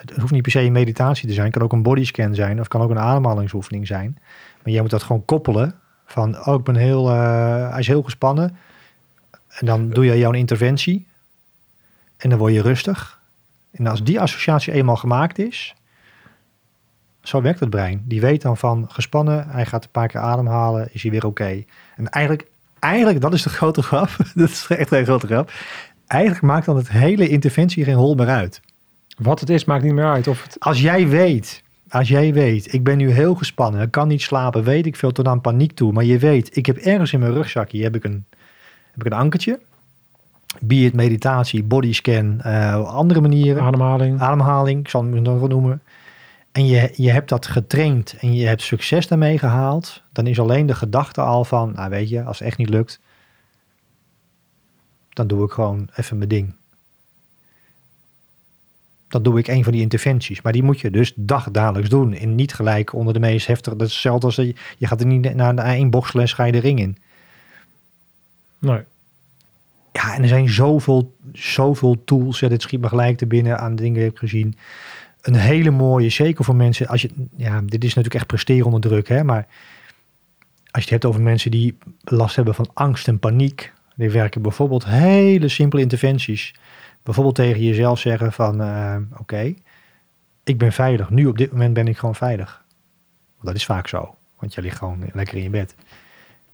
Het 0.00 0.16
hoeft 0.16 0.32
niet 0.32 0.42
per 0.42 0.50
se 0.50 0.60
een 0.60 0.72
meditatie 0.72 1.28
te 1.28 1.34
zijn. 1.34 1.46
Het 1.46 1.54
kan 1.54 1.62
ook 1.62 1.72
een 1.72 1.82
bodyscan 1.82 2.34
zijn. 2.34 2.60
Of 2.60 2.68
kan 2.68 2.80
ook 2.80 2.90
een 2.90 2.98
ademhalingsoefening 2.98 3.86
zijn. 3.86 4.18
Maar 4.62 4.72
jij 4.72 4.80
moet 4.80 4.90
dat 4.90 5.02
gewoon 5.02 5.24
koppelen. 5.24 5.74
Van, 6.06 6.46
oh, 6.46 6.54
ik 6.54 6.64
ben 6.64 6.76
heel, 6.76 7.10
eh, 7.10 7.70
hij 7.70 7.78
is 7.78 7.86
heel 7.86 8.02
gespannen. 8.02 8.56
En 9.48 9.66
dan 9.66 9.90
doe 9.90 10.04
je 10.04 10.18
jouw 10.18 10.32
interventie. 10.32 11.06
En 12.16 12.30
dan 12.30 12.38
word 12.38 12.52
je 12.52 12.62
rustig. 12.62 13.20
En 13.70 13.86
als 13.86 14.04
die 14.04 14.20
associatie 14.20 14.72
eenmaal 14.72 14.96
gemaakt 14.96 15.38
is. 15.38 15.74
Zo 17.20 17.42
werkt 17.42 17.60
het 17.60 17.70
brein. 17.70 18.02
Die 18.04 18.20
weet 18.20 18.42
dan 18.42 18.56
van 18.56 18.86
gespannen, 18.90 19.48
hij 19.48 19.66
gaat 19.66 19.84
een 19.84 19.90
paar 19.90 20.08
keer 20.08 20.20
ademhalen, 20.20 20.88
is 20.92 21.02
hij 21.02 21.10
weer 21.10 21.26
oké. 21.26 21.64
En 21.96 22.08
eigenlijk, 22.08 22.50
eigenlijk, 22.78 23.20
dat 23.20 23.34
is 23.34 23.42
de 23.42 23.48
grote 23.48 23.82
grap. 23.82 24.08
dat 24.34 24.48
is 24.48 24.66
echt 24.68 24.92
een 24.92 25.04
grote 25.04 25.26
grap. 25.26 25.52
Eigenlijk 26.06 26.42
maakt 26.42 26.66
dan 26.66 26.76
het 26.76 26.88
hele 26.88 27.28
interventie 27.28 27.84
geen 27.84 27.94
hol 27.94 28.14
meer 28.14 28.28
uit. 28.28 28.60
Wat 29.20 29.40
het 29.40 29.50
is, 29.50 29.64
maakt 29.64 29.82
niet 29.84 29.92
meer 29.92 30.10
uit. 30.10 30.28
Of 30.28 30.42
het, 30.42 30.56
Als 30.60 30.80
jij 30.80 31.08
weet, 31.08 31.62
als 31.88 32.08
jij 32.08 32.32
weet, 32.32 32.72
ik 32.72 32.84
ben 32.84 32.96
nu 32.96 33.10
heel 33.10 33.34
gespannen, 33.34 33.82
ik 33.82 33.90
kan 33.90 34.08
niet 34.08 34.22
slapen, 34.22 34.62
weet 34.62 34.86
ik 34.86 34.96
veel 34.96 35.12
tot 35.12 35.26
aan 35.26 35.40
paniek 35.40 35.72
toe. 35.72 35.92
Maar 35.92 36.04
je 36.04 36.18
weet, 36.18 36.56
ik 36.56 36.66
heb 36.66 36.76
ergens 36.76 37.12
in 37.12 37.20
mijn 37.20 37.32
rugzakje 37.32 37.82
heb 37.82 37.94
ik 37.94 38.04
een, 38.04 38.24
heb 38.92 39.06
ik 39.06 39.12
een 39.12 39.18
ankertje. 39.18 39.60
Be 40.60 40.74
it 40.74 40.94
meditatie, 40.94 41.62
bodyscan, 41.62 42.40
eh 42.40 42.84
andere 42.84 43.20
manieren. 43.20 43.62
ademhaling. 43.62 44.20
ademhaling, 44.20 44.80
ik 44.80 44.88
zal 44.88 45.04
het 45.04 45.22
nog 45.22 45.38
wel 45.38 45.48
noemen. 45.48 45.82
En 46.52 46.66
je, 46.66 46.92
je 46.96 47.10
hebt 47.10 47.28
dat 47.28 47.46
getraind 47.46 48.16
en 48.20 48.34
je 48.34 48.46
hebt 48.46 48.62
succes 48.62 49.06
daarmee 49.06 49.38
gehaald, 49.38 50.02
dan 50.12 50.26
is 50.26 50.40
alleen 50.40 50.66
de 50.66 50.74
gedachte 50.74 51.20
al 51.20 51.44
van, 51.44 51.72
nou 51.72 51.90
weet 51.90 52.08
je, 52.08 52.22
als 52.22 52.38
het 52.38 52.48
echt 52.48 52.58
niet 52.58 52.68
lukt, 52.68 53.00
dan 55.08 55.26
doe 55.26 55.44
ik 55.44 55.50
gewoon 55.50 55.88
even 55.94 56.16
mijn 56.16 56.28
ding. 56.28 56.54
Dan 59.10 59.22
doe 59.22 59.38
ik 59.38 59.48
een 59.48 59.64
van 59.64 59.72
die 59.72 59.82
interventies. 59.82 60.42
Maar 60.42 60.52
die 60.52 60.62
moet 60.62 60.80
je 60.80 60.90
dus 60.90 61.12
dagdagelijks 61.16 61.88
doen. 61.88 62.14
En 62.14 62.34
niet 62.34 62.54
gelijk 62.54 62.92
onder 62.92 63.12
de 63.14 63.20
meest 63.20 63.46
heftige. 63.46 63.76
Dat 63.76 63.86
is 63.86 63.92
hetzelfde 63.92 64.26
als 64.26 64.36
je, 64.36 64.54
je 64.78 64.86
gaat 64.86 65.00
er 65.00 65.06
niet 65.06 65.34
naar 65.34 65.56
één 65.56 65.90
boksles, 65.90 66.32
ga 66.32 66.44
je 66.44 66.52
de 66.52 66.58
ring 66.58 66.78
in. 66.78 66.96
Nee. 68.58 68.80
Ja, 69.92 70.14
en 70.14 70.22
er 70.22 70.28
zijn 70.28 70.48
zoveel, 70.48 71.14
zoveel 71.32 72.04
tools. 72.04 72.40
Ja, 72.40 72.48
dit 72.48 72.62
schiet 72.62 72.80
me 72.80 72.88
gelijk 72.88 73.16
te 73.16 73.26
binnen 73.26 73.58
aan 73.58 73.76
de 73.76 73.82
dingen 73.82 73.98
die 73.98 74.04
ik 74.04 74.10
heb 74.10 74.18
gezien. 74.18 74.56
Een 75.20 75.34
hele 75.34 75.70
mooie, 75.70 76.08
zeker 76.08 76.44
voor 76.44 76.56
mensen. 76.56 76.88
Als 76.88 77.02
je, 77.02 77.10
ja, 77.36 77.60
dit 77.60 77.84
is 77.84 77.88
natuurlijk 77.88 78.14
echt 78.14 78.26
presteren 78.26 78.64
onder 78.64 78.80
druk, 78.80 79.08
hè. 79.08 79.24
Maar 79.24 79.46
als 80.70 80.84
je 80.84 80.90
het 80.90 80.90
hebt 80.90 81.04
over 81.04 81.20
mensen 81.20 81.50
die 81.50 81.76
last 82.04 82.36
hebben 82.36 82.54
van 82.54 82.70
angst 82.74 83.08
en 83.08 83.18
paniek. 83.18 83.72
Die 83.94 84.10
werken 84.10 84.42
bijvoorbeeld 84.42 84.84
hele 84.84 85.48
simpele 85.48 85.82
interventies. 85.82 86.54
Bijvoorbeeld 87.02 87.34
tegen 87.34 87.62
jezelf 87.62 87.98
zeggen 87.98 88.32
van, 88.32 88.60
eh, 88.60 88.96
oké, 89.18 89.54
ik 90.44 90.58
ben 90.58 90.72
veilig. 90.72 91.10
Nu 91.10 91.26
op 91.26 91.38
dit 91.38 91.52
moment 91.52 91.74
ben 91.74 91.88
ik 91.88 91.98
gewoon 91.98 92.14
veilig. 92.14 92.64
Want 93.34 93.46
dat 93.46 93.54
is 93.54 93.64
vaak 93.64 93.88
zo. 93.88 94.14
Want 94.38 94.54
je 94.54 94.62
ligt 94.62 94.78
gewoon 94.78 95.10
lekker 95.12 95.36
in 95.36 95.42
je 95.42 95.50
bed. 95.50 95.74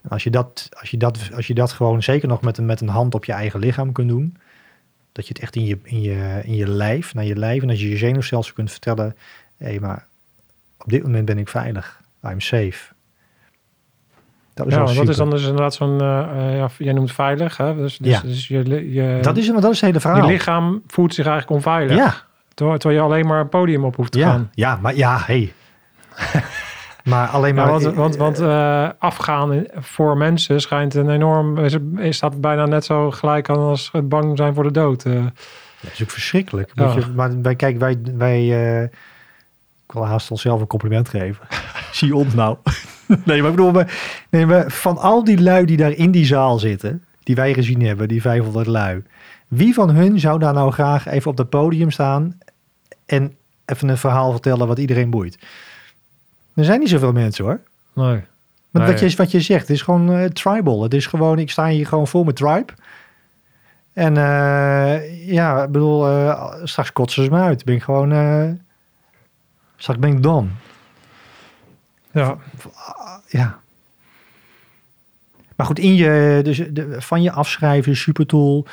En 0.02 0.10
als 0.10 0.22
je 0.22 0.30
dat, 0.30 0.68
als 0.80 0.90
je 0.90 0.96
dat, 0.96 1.30
als 1.34 1.46
je 1.46 1.54
dat 1.54 1.72
gewoon 1.72 2.02
zeker 2.02 2.28
nog 2.28 2.40
met 2.40 2.58
een, 2.58 2.66
met 2.66 2.80
een 2.80 2.88
hand 2.88 3.14
op 3.14 3.24
je 3.24 3.32
eigen 3.32 3.60
lichaam 3.60 3.92
kunt 3.92 4.08
doen. 4.08 4.36
Dat 5.12 5.26
je 5.26 5.32
het 5.32 5.42
echt 5.42 5.56
in 5.56 5.64
je, 5.64 5.78
in 5.82 6.00
je, 6.00 6.40
in 6.44 6.54
je 6.54 6.68
lijf, 6.68 7.14
naar 7.14 7.24
je 7.24 7.36
lijf. 7.36 7.62
En 7.62 7.68
dat 7.68 7.80
je 7.80 7.88
je 7.88 7.96
zenuwstelsel 7.96 8.54
kunt 8.54 8.70
vertellen. 8.70 9.16
Hé, 9.56 9.80
maar 9.80 10.06
op 10.78 10.88
dit 10.88 11.02
moment 11.02 11.24
ben 11.24 11.38
ik 11.38 11.48
veilig. 11.48 12.02
I'm 12.22 12.40
safe. 12.40 12.94
Dat 14.56 14.66
is 14.66 14.74
Ja, 14.74 14.84
dat 14.84 15.08
is 15.08 15.16
dan 15.16 15.30
dus 15.30 15.42
inderdaad 15.42 15.74
zo'n, 15.74 16.00
eh, 16.00 16.18
eh, 16.18 16.56
ja, 16.56 16.68
jij 16.78 16.92
noemt 16.92 17.12
veilig. 17.12 17.56
Hè? 17.56 17.76
Dus, 17.76 17.98
dus, 17.98 18.12
Ja. 18.12 18.20
dus 18.20 18.48
je, 18.48 18.92
je, 18.92 19.18
dat, 19.22 19.36
is, 19.36 19.46
dat 19.46 19.64
is 19.64 19.70
het 19.70 19.80
hele 19.80 19.92
je 19.92 20.00
verhaal. 20.00 20.26
lichaam 20.26 20.82
voelt 20.86 21.14
zich 21.14 21.26
eigenlijk 21.26 21.56
onveilig. 21.56 21.96
ja, 21.96 22.14
Terwijl, 22.54 22.78
terwijl 22.78 23.00
je 23.00 23.06
alleen 23.06 23.26
maar 23.26 23.40
een 23.40 23.48
podium 23.48 23.84
op 23.84 23.96
hoeft 23.96 24.12
te 24.12 24.18
ja, 24.18 24.30
gaan. 24.30 24.50
ja, 24.54 24.78
maar 24.82 24.94
ja, 24.94 25.18
hey. 25.24 25.52
maar 27.04 27.28
alleen 27.28 27.54
maar... 27.54 27.64
Ja, 27.64 27.70
want 27.70 27.94
want, 27.94 28.16
want 28.16 28.38
eh, 28.38 28.88
afgaan 28.98 29.64
voor 29.74 30.16
mensen 30.16 30.60
schijnt 30.60 30.94
een 30.94 31.10
enorm... 31.10 31.58
Is, 31.58 31.76
is 31.96 32.20
dat 32.20 32.40
bijna 32.40 32.66
net 32.66 32.84
zo 32.84 33.10
gelijk 33.10 33.48
aan 33.48 33.58
als 33.58 33.88
het 33.92 34.08
bang 34.08 34.36
zijn 34.36 34.54
voor 34.54 34.62
de 34.62 34.70
dood. 34.70 35.02
Dat 35.02 35.92
is 35.92 36.02
ook 36.02 36.10
verschrikkelijk. 36.10 36.70
Je, 36.74 37.12
maar 37.14 37.42
wij, 37.42 37.56
kijk, 37.56 37.78
wij, 37.78 37.98
wij 38.16 38.48
ik 39.86 39.92
wil 39.92 40.06
haast 40.06 40.30
onszelf 40.30 40.60
een 40.60 40.66
compliment 40.66 41.08
geven. 41.08 41.46
Zie 41.92 42.14
ons 42.16 42.34
nou. 42.34 42.56
nee, 43.24 43.40
maar 43.40 43.50
ik 43.50 43.56
bedoel, 43.56 43.72
maar, 43.72 44.24
nee, 44.30 44.46
maar 44.46 44.70
van 44.70 44.98
al 44.98 45.24
die 45.24 45.42
lui 45.42 45.64
die 45.64 45.76
daar 45.76 45.92
in 45.92 46.10
die 46.10 46.24
zaal 46.26 46.58
zitten, 46.58 47.04
die 47.22 47.34
wij 47.34 47.54
gezien 47.54 47.82
hebben, 47.82 48.08
die 48.08 48.20
500 48.20 48.66
lui, 48.66 49.02
wie 49.48 49.74
van 49.74 49.90
hun 49.90 50.20
zou 50.20 50.38
daar 50.38 50.54
nou 50.54 50.72
graag 50.72 51.06
even 51.06 51.30
op 51.30 51.38
het 51.38 51.48
podium 51.48 51.90
staan 51.90 52.38
en 53.06 53.36
even 53.64 53.88
een 53.88 53.98
verhaal 53.98 54.30
vertellen 54.32 54.66
wat 54.66 54.78
iedereen 54.78 55.10
boeit? 55.10 55.38
Er 56.54 56.64
zijn 56.64 56.80
niet 56.80 56.88
zoveel 56.88 57.12
mensen 57.12 57.44
hoor. 57.44 57.60
nee. 57.92 58.22
Maar 58.70 58.84
Nee. 58.84 58.90
wat, 58.90 59.10
je, 59.10 59.16
wat 59.16 59.30
je 59.30 59.40
zegt, 59.40 59.60
het 59.60 59.70
is 59.70 59.82
gewoon 59.82 60.12
eh, 60.12 60.24
tribal. 60.24 60.82
Het 60.82 60.94
is 60.94 61.06
gewoon, 61.06 61.38
ik 61.38 61.50
sta 61.50 61.68
hier 61.68 61.86
gewoon 61.86 62.06
vol 62.06 62.24
met 62.24 62.36
tribe. 62.36 62.72
En 63.92 64.16
eh, 64.16 65.28
ja, 65.32 65.62
ik 65.62 65.70
bedoel, 65.70 66.08
eh, 66.08 66.54
straks 66.64 66.92
kotsen 66.92 67.24
ze 67.24 67.30
me 67.30 67.38
uit. 67.38 67.64
Ben 67.64 67.74
ik 67.74 67.82
gewoon, 67.82 68.10
straks 69.76 70.00
ben 70.00 70.10
ik 70.10 70.22
dan. 70.22 70.50
Ja, 72.20 72.36
Ja. 73.26 73.58
Maar 75.56 75.66
goed, 75.66 75.78
in 75.78 75.94
je, 75.94 76.40
dus 76.42 76.62
de, 76.70 76.96
van 76.98 77.22
je 77.22 77.32
afschrijven, 77.32 77.96
supertool. 77.96 78.66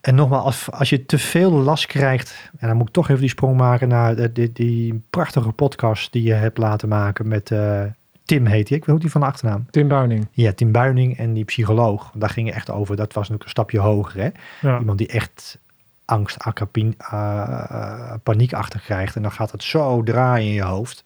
En 0.00 0.14
nogmaals, 0.14 0.44
als, 0.44 0.70
als 0.70 0.90
je 0.90 1.06
te 1.06 1.18
veel 1.18 1.50
last 1.50 1.86
krijgt, 1.86 2.50
en 2.58 2.68
dan 2.68 2.76
moet 2.76 2.88
ik 2.88 2.92
toch 2.92 3.08
even 3.08 3.20
die 3.20 3.30
sprong 3.30 3.56
maken 3.56 3.88
naar 3.88 4.16
de, 4.16 4.32
die, 4.32 4.52
die 4.52 5.02
prachtige 5.10 5.52
podcast 5.52 6.12
die 6.12 6.22
je 6.22 6.32
hebt 6.32 6.58
laten 6.58 6.88
maken 6.88 7.28
met 7.28 7.50
eh, 7.50 7.82
Tim 8.30 8.46
heet 8.46 8.68
hij. 8.68 8.78
Ik 8.78 8.84
weet 8.84 9.00
die 9.00 9.10
van 9.10 9.20
de 9.20 9.26
achternaam. 9.26 9.66
Tim 9.70 9.88
Buining. 9.88 10.26
Ja, 10.32 10.52
Tim 10.52 10.72
Buining 10.72 11.18
en 11.18 11.32
die 11.32 11.44
psycholoog. 11.44 12.10
Daar 12.14 12.30
ging 12.30 12.46
het 12.46 12.56
echt 12.56 12.70
over. 12.70 12.96
Dat 12.96 13.12
was 13.12 13.28
natuurlijk 13.28 13.44
een 13.44 13.50
stapje 13.50 13.78
hoger. 13.78 14.20
Hè? 14.20 14.28
Ja. 14.68 14.78
Iemand 14.78 14.98
die 14.98 15.06
echt 15.06 15.58
angst, 16.04 16.38
akapien, 16.38 16.94
uh, 17.12 18.12
paniekachtig 18.22 18.82
krijgt. 18.82 19.16
En 19.16 19.22
dan 19.22 19.32
gaat 19.32 19.52
het 19.52 19.62
zo 19.62 20.02
draaien 20.02 20.46
in 20.46 20.54
je 20.54 20.62
hoofd. 20.62 21.04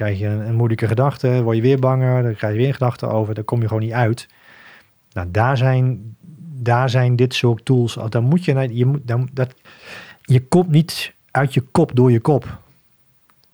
Krijg 0.00 0.18
je 0.18 0.26
een, 0.26 0.46
een 0.48 0.54
moeilijke 0.54 0.86
gedachte. 0.86 1.42
Word 1.42 1.56
je 1.56 1.62
weer 1.62 1.78
banger. 1.78 2.22
Dan 2.22 2.34
krijg 2.34 2.52
je 2.52 2.58
weer 2.58 2.68
een 2.68 2.74
gedachte 2.74 3.06
over. 3.06 3.34
Dan 3.34 3.44
kom 3.44 3.60
je 3.60 3.66
gewoon 3.66 3.82
niet 3.82 3.92
uit. 3.92 4.28
Nou, 5.12 5.30
daar 5.30 5.56
zijn, 5.56 6.16
daar 6.62 6.90
zijn 6.90 7.16
dit 7.16 7.34
soort 7.34 7.64
tools. 7.64 7.98
Dan 8.08 8.24
moet 8.24 8.44
je, 8.44 8.52
naar- 8.52 8.70
je, 8.70 8.86
moet, 8.86 9.06
dan, 9.06 9.28
dat, 9.32 9.54
je 10.22 10.40
komt 10.40 10.68
niet 10.68 11.14
uit 11.30 11.54
je 11.54 11.60
kop 11.60 11.96
door 11.96 12.12
je 12.12 12.20
kop. 12.20 12.58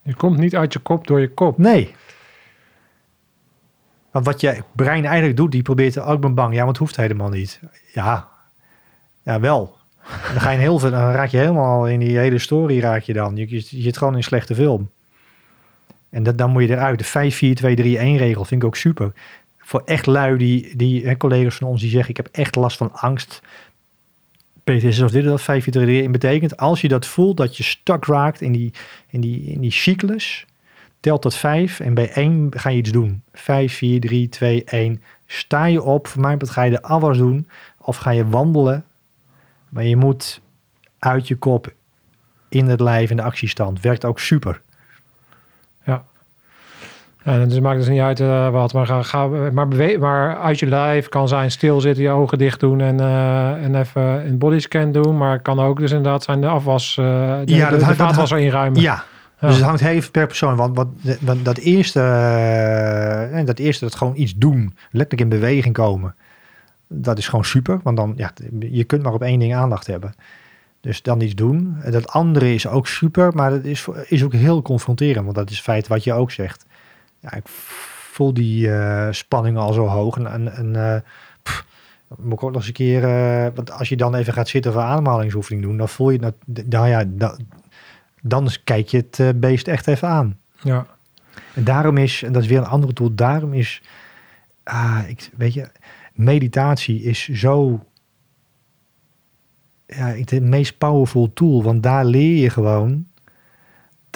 Je 0.01 0.13
komt 0.15 0.37
niet 0.37 0.55
uit 0.55 0.73
je 0.73 0.79
kop 0.79 1.07
door 1.07 1.19
je 1.19 1.33
kop. 1.33 1.57
Nee. 1.57 1.95
Want 4.11 4.25
wat 4.25 4.41
je 4.41 4.63
brein 4.75 5.05
eigenlijk 5.05 5.37
doet, 5.37 5.51
die 5.51 5.61
probeert 5.61 5.93
te, 5.93 6.01
oh, 6.01 6.19
ben 6.19 6.33
bang. 6.33 6.53
Ja, 6.53 6.67
het 6.67 6.77
hoeft 6.77 6.95
helemaal 6.95 7.29
niet. 7.29 7.59
Ja, 7.93 8.27
ja 9.23 9.39
wel. 9.39 9.75
Dan 10.31 10.41
ga 10.41 10.49
je 10.49 10.57
heel 10.57 10.79
veel, 10.79 10.91
dan 10.91 11.11
raak 11.11 11.29
je 11.29 11.37
helemaal 11.37 11.87
in 11.87 11.99
die 11.99 12.17
hele 12.17 12.39
story 12.39 12.79
raak 12.79 13.01
je 13.01 13.13
dan. 13.13 13.35
Je, 13.35 13.49
je, 13.49 13.55
je 13.69 13.81
zit 13.81 13.97
gewoon 13.97 14.13
in 14.13 14.19
een 14.19 14.23
slechte 14.23 14.55
film. 14.55 14.89
En 16.17 16.23
dat, 16.23 16.37
dan 16.37 16.51
moet 16.51 16.63
je 16.63 16.69
eruit. 16.69 16.97
De 16.97 17.05
5, 17.05 17.35
4, 17.35 17.55
2, 17.55 17.75
3, 17.75 17.97
1 17.97 18.17
regel 18.17 18.45
vind 18.45 18.61
ik 18.61 18.67
ook 18.67 18.75
super. 18.75 19.11
Voor 19.57 19.81
echt 19.85 20.05
lui, 20.05 20.37
die, 20.37 20.75
die 20.75 21.05
hè, 21.05 21.17
collega's 21.17 21.55
van 21.55 21.67
ons 21.67 21.81
die 21.81 21.89
zeggen, 21.89 22.09
ik 22.09 22.17
heb 22.17 22.27
echt 22.31 22.55
last 22.55 22.77
van 22.77 22.93
angst. 22.93 23.41
PTSS 24.63 25.01
of 25.01 25.11
dit 25.11 25.23
dat, 25.23 25.41
5, 25.41 25.63
4, 25.63 25.73
2, 25.73 25.85
3, 25.85 26.01
1 26.01 26.11
betekent, 26.11 26.57
als 26.57 26.81
je 26.81 26.87
dat 26.87 27.05
voelt, 27.05 27.37
dat 27.37 27.57
je 27.57 27.63
stuk 27.63 28.05
raakt 28.05 28.41
in 28.41 28.51
die, 28.51 28.73
in 29.09 29.21
die, 29.21 29.41
in 29.41 29.61
die 29.61 29.71
cyclus, 29.71 30.45
tel 30.99 31.19
tot 31.19 31.35
vijf 31.35 31.79
en 31.79 31.93
bij 31.93 32.11
één 32.11 32.51
ga 32.55 32.69
je 32.69 32.77
iets 32.77 32.91
doen. 32.91 33.23
Vijf, 33.33 33.73
vier, 33.73 33.99
drie, 33.99 34.29
twee, 34.29 34.63
één. 34.63 35.01
Sta 35.25 35.65
je 35.65 35.81
op, 35.81 36.07
voor 36.07 36.21
mij 36.21 36.37
ga 36.39 36.63
je 36.63 36.71
de 36.71 36.81
afwas 36.81 37.17
doen 37.17 37.47
of 37.77 37.97
ga 37.97 38.09
je 38.09 38.27
wandelen. 38.27 38.85
Maar 39.69 39.83
je 39.83 39.95
moet 39.95 40.41
uit 40.99 41.27
je 41.27 41.35
kop 41.35 41.73
in 42.49 42.67
het 42.67 42.79
lijf 42.79 43.09
in 43.09 43.15
de 43.15 43.23
actiestand. 43.23 43.81
Werkt 43.81 44.05
ook 44.05 44.19
super. 44.19 44.61
Ja, 47.27 47.43
dus 47.43 47.53
het 47.53 47.63
maakt 47.63 47.77
dus 47.79 47.87
niet 47.87 47.99
uit 47.99 48.19
eh, 48.19 48.49
wat, 48.49 48.73
maar, 48.73 48.85
ga, 48.85 49.03
ga, 49.03 49.27
maar, 49.27 49.67
bewe- 49.67 49.97
maar 49.99 50.37
uit 50.37 50.59
je 50.59 50.65
lijf 50.67 51.09
kan 51.09 51.27
zijn 51.27 51.51
stilzitten, 51.51 52.03
je 52.03 52.09
ogen 52.09 52.37
dicht 52.37 52.59
doen 52.59 52.81
en, 52.81 52.99
eh, 52.99 53.63
en 53.63 53.75
even 53.75 54.01
een 54.27 54.37
bodyscan 54.37 54.91
doen. 54.91 55.17
Maar 55.17 55.31
het 55.31 55.41
kan 55.41 55.59
ook 55.59 55.79
dus 55.79 55.91
inderdaad 55.91 56.23
zijn 56.23 56.41
de 56.41 56.47
afwas, 56.47 56.97
eh 56.97 57.05
de, 57.05 57.11
Ja, 57.11 57.69
dat 57.69 57.79
de 57.79 57.85
hangt- 57.85 57.97
dat 57.97 58.07
vaatwasser 58.07 58.37
inruimen. 58.39 58.81
Ja, 58.81 59.03
Ja. 59.39 59.47
dus 59.47 59.55
het 59.55 59.65
hangt 59.65 59.81
heel 59.81 59.89
even 59.91 60.11
per 60.11 60.27
persoon. 60.27 60.55
Want 60.55 60.75
wat, 60.75 60.87
want 61.21 61.45
dat, 61.45 61.57
eerste, 61.57 61.99
dat 63.45 63.59
eerste, 63.59 63.85
dat 63.85 63.95
gewoon 63.95 64.13
iets 64.17 64.35
doen, 64.35 64.75
letterlijk 64.91 65.31
in 65.31 65.39
beweging 65.39 65.73
komen. 65.73 66.15
Dat 66.87 67.17
is 67.17 67.27
gewoon 67.27 67.45
super, 67.45 67.79
want 67.83 67.97
dan, 67.97 68.13
ja, 68.15 68.31
je 68.59 68.83
kunt 68.83 69.03
maar 69.03 69.13
op 69.13 69.21
één 69.21 69.39
ding 69.39 69.55
aandacht 69.55 69.87
hebben. 69.87 70.13
Dus 70.81 71.01
dan 71.01 71.21
iets 71.21 71.35
doen. 71.35 71.77
En 71.81 71.91
Dat 71.91 72.07
andere 72.07 72.53
is 72.53 72.67
ook 72.67 72.87
super, 72.87 73.31
maar 73.35 73.49
dat 73.49 73.63
is, 73.63 73.87
is 74.07 74.23
ook 74.23 74.33
heel 74.33 74.61
confronterend. 74.61 75.23
Want 75.23 75.35
dat 75.37 75.49
is 75.49 75.59
feit 75.59 75.87
wat 75.87 76.03
je 76.03 76.13
ook 76.13 76.31
zegt. 76.31 76.65
Ja, 77.19 77.33
ik 77.33 77.47
voel 77.47 78.33
die 78.33 78.71
eh, 78.73 79.07
spanning 79.11 79.57
al 79.57 79.73
zo 79.73 79.85
hoog. 79.85 80.17
En, 80.17 80.27
en, 80.31 80.53
en 80.53 80.75
eh, 80.93 81.01
pff, 81.43 81.65
moet 82.17 82.33
ik 82.33 82.43
ook 82.43 82.49
nog 82.51 82.55
eens 82.59 82.67
een 82.67 82.73
keer... 82.73 83.03
eh, 83.03 83.47
want 83.55 83.71
als 83.71 83.89
je 83.89 83.97
dan 83.97 84.15
even 84.15 84.33
gaat 84.33 84.47
zitten 84.47 84.73
voor 84.73 84.81
ademhalingsoefening 84.81 85.63
doen... 85.65 85.77
dan 85.77 85.89
voel 85.89 86.09
je 86.09 86.19
dat... 86.19 86.33
Nou 86.45 86.87
ja, 86.87 87.03
dat, 87.07 87.39
dan 88.21 88.49
kijk 88.63 88.87
je 88.87 89.05
het 89.09 89.39
beest 89.39 89.67
echt 89.67 89.87
even 89.87 90.07
aan. 90.07 90.39
Ja. 90.61 90.85
En 91.53 91.63
daarom 91.63 91.97
is, 91.97 92.23
en 92.23 92.31
dat 92.33 92.41
is 92.43 92.47
weer 92.47 92.57
een 92.57 92.65
andere 92.65 92.93
tool, 92.93 93.15
daarom 93.15 93.53
is, 93.53 93.81
ah, 94.63 94.99
ik, 95.07 95.29
weet 95.37 95.53
je, 95.53 95.69
meditatie 96.13 97.01
is 97.01 97.27
zo, 97.29 97.83
ja, 99.85 100.07
ik- 100.07 100.29
het 100.29 100.43
meest 100.43 100.77
powerful 100.77 101.33
tool, 101.33 101.63
want 101.63 101.83
daar 101.83 102.05
leer 102.05 102.41
je 102.41 102.49
gewoon 102.49 103.07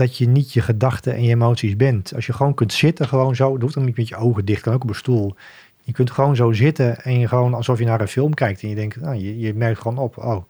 dat 0.01 0.17
je 0.17 0.27
niet 0.27 0.53
je 0.53 0.61
gedachten 0.61 1.13
en 1.13 1.23
je 1.23 1.29
emoties 1.29 1.75
bent. 1.75 2.15
Als 2.15 2.25
je 2.25 2.33
gewoon 2.33 2.53
kunt 2.53 2.73
zitten, 2.73 3.07
gewoon 3.07 3.35
zo, 3.35 3.51
dat 3.51 3.61
hoeft 3.61 3.73
dan 3.73 3.85
niet 3.85 3.97
met 3.97 4.07
je 4.07 4.15
ogen 4.15 4.45
dicht, 4.45 4.61
kan 4.61 4.73
ook 4.73 4.83
op 4.83 4.89
een 4.89 4.95
stoel. 4.95 5.35
Je 5.83 5.91
kunt 5.91 6.11
gewoon 6.11 6.35
zo 6.35 6.51
zitten 6.51 7.03
en 7.03 7.19
je 7.19 7.27
gewoon 7.27 7.53
alsof 7.53 7.79
je 7.79 7.85
naar 7.85 8.01
een 8.01 8.07
film 8.07 8.33
kijkt 8.33 8.61
en 8.61 8.69
je 8.69 8.75
denkt, 8.75 9.01
nou, 9.01 9.15
je, 9.15 9.39
je 9.39 9.53
merkt 9.53 9.79
gewoon 9.79 9.97
op, 9.97 10.17
oh, 10.17 10.45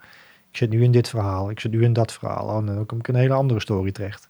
ik 0.51 0.57
zit 0.57 0.69
nu 0.69 0.83
in 0.83 0.91
dit 0.91 1.09
verhaal, 1.09 1.49
ik 1.49 1.59
zit 1.59 1.71
nu 1.71 1.83
in 1.83 1.93
dat 1.93 2.13
verhaal, 2.13 2.45
oh, 2.45 2.65
dan 2.65 2.85
kom 2.85 2.99
ik 2.99 3.07
een 3.07 3.15
hele 3.15 3.33
andere 3.33 3.59
story 3.59 3.91
terecht. 3.91 4.29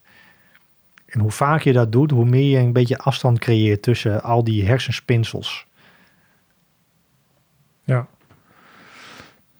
En 1.06 1.20
hoe 1.20 1.30
vaak 1.30 1.62
je 1.62 1.72
dat 1.72 1.92
doet, 1.92 2.10
hoe 2.10 2.24
meer 2.24 2.50
je 2.50 2.58
een 2.58 2.72
beetje 2.72 2.98
afstand 2.98 3.38
creëert 3.38 3.82
tussen 3.82 4.22
al 4.22 4.44
die 4.44 4.66
hersenspinsels. 4.66 5.66
Ja. 7.84 8.06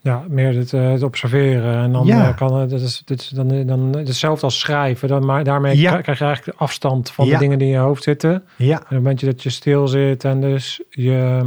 Ja, 0.03 0.23
meer 0.27 0.55
het, 0.55 0.73
eh, 0.73 0.91
het 0.91 1.03
observeren. 1.03 1.75
En 1.83 1.91
dan 1.91 2.05
Ja. 2.05 2.27
eh, 2.29 2.35
kan 2.35 2.55
het, 2.55 2.71
is, 2.71 3.01
dit 3.05 3.19
is 3.21 3.27
dan, 3.29 3.65
dan 3.65 3.95
hetzelfde 3.97 4.45
als 4.45 4.59
schrijven. 4.59 5.07
Dan, 5.07 5.25
maar 5.25 5.43
daarmee 5.43 5.77
Ja. 5.77 6.01
krijg 6.01 6.19
je 6.19 6.25
eigenlijk 6.25 6.59
afstand 6.59 7.11
van 7.11 7.25
Ja. 7.25 7.31
de 7.33 7.37
dingen 7.39 7.57
die 7.57 7.67
in 7.67 7.73
je 7.73 7.79
hoofd 7.79 8.03
zitten. 8.03 8.43
Ja, 8.55 8.75
En 8.75 8.81
op 8.81 8.87
het 8.89 8.97
moment 8.97 9.25
dat 9.25 9.43
je 9.43 9.49
stil 9.49 9.87
zit 9.87 10.23
en 10.23 10.41
dus 10.41 10.81
je 10.89 11.41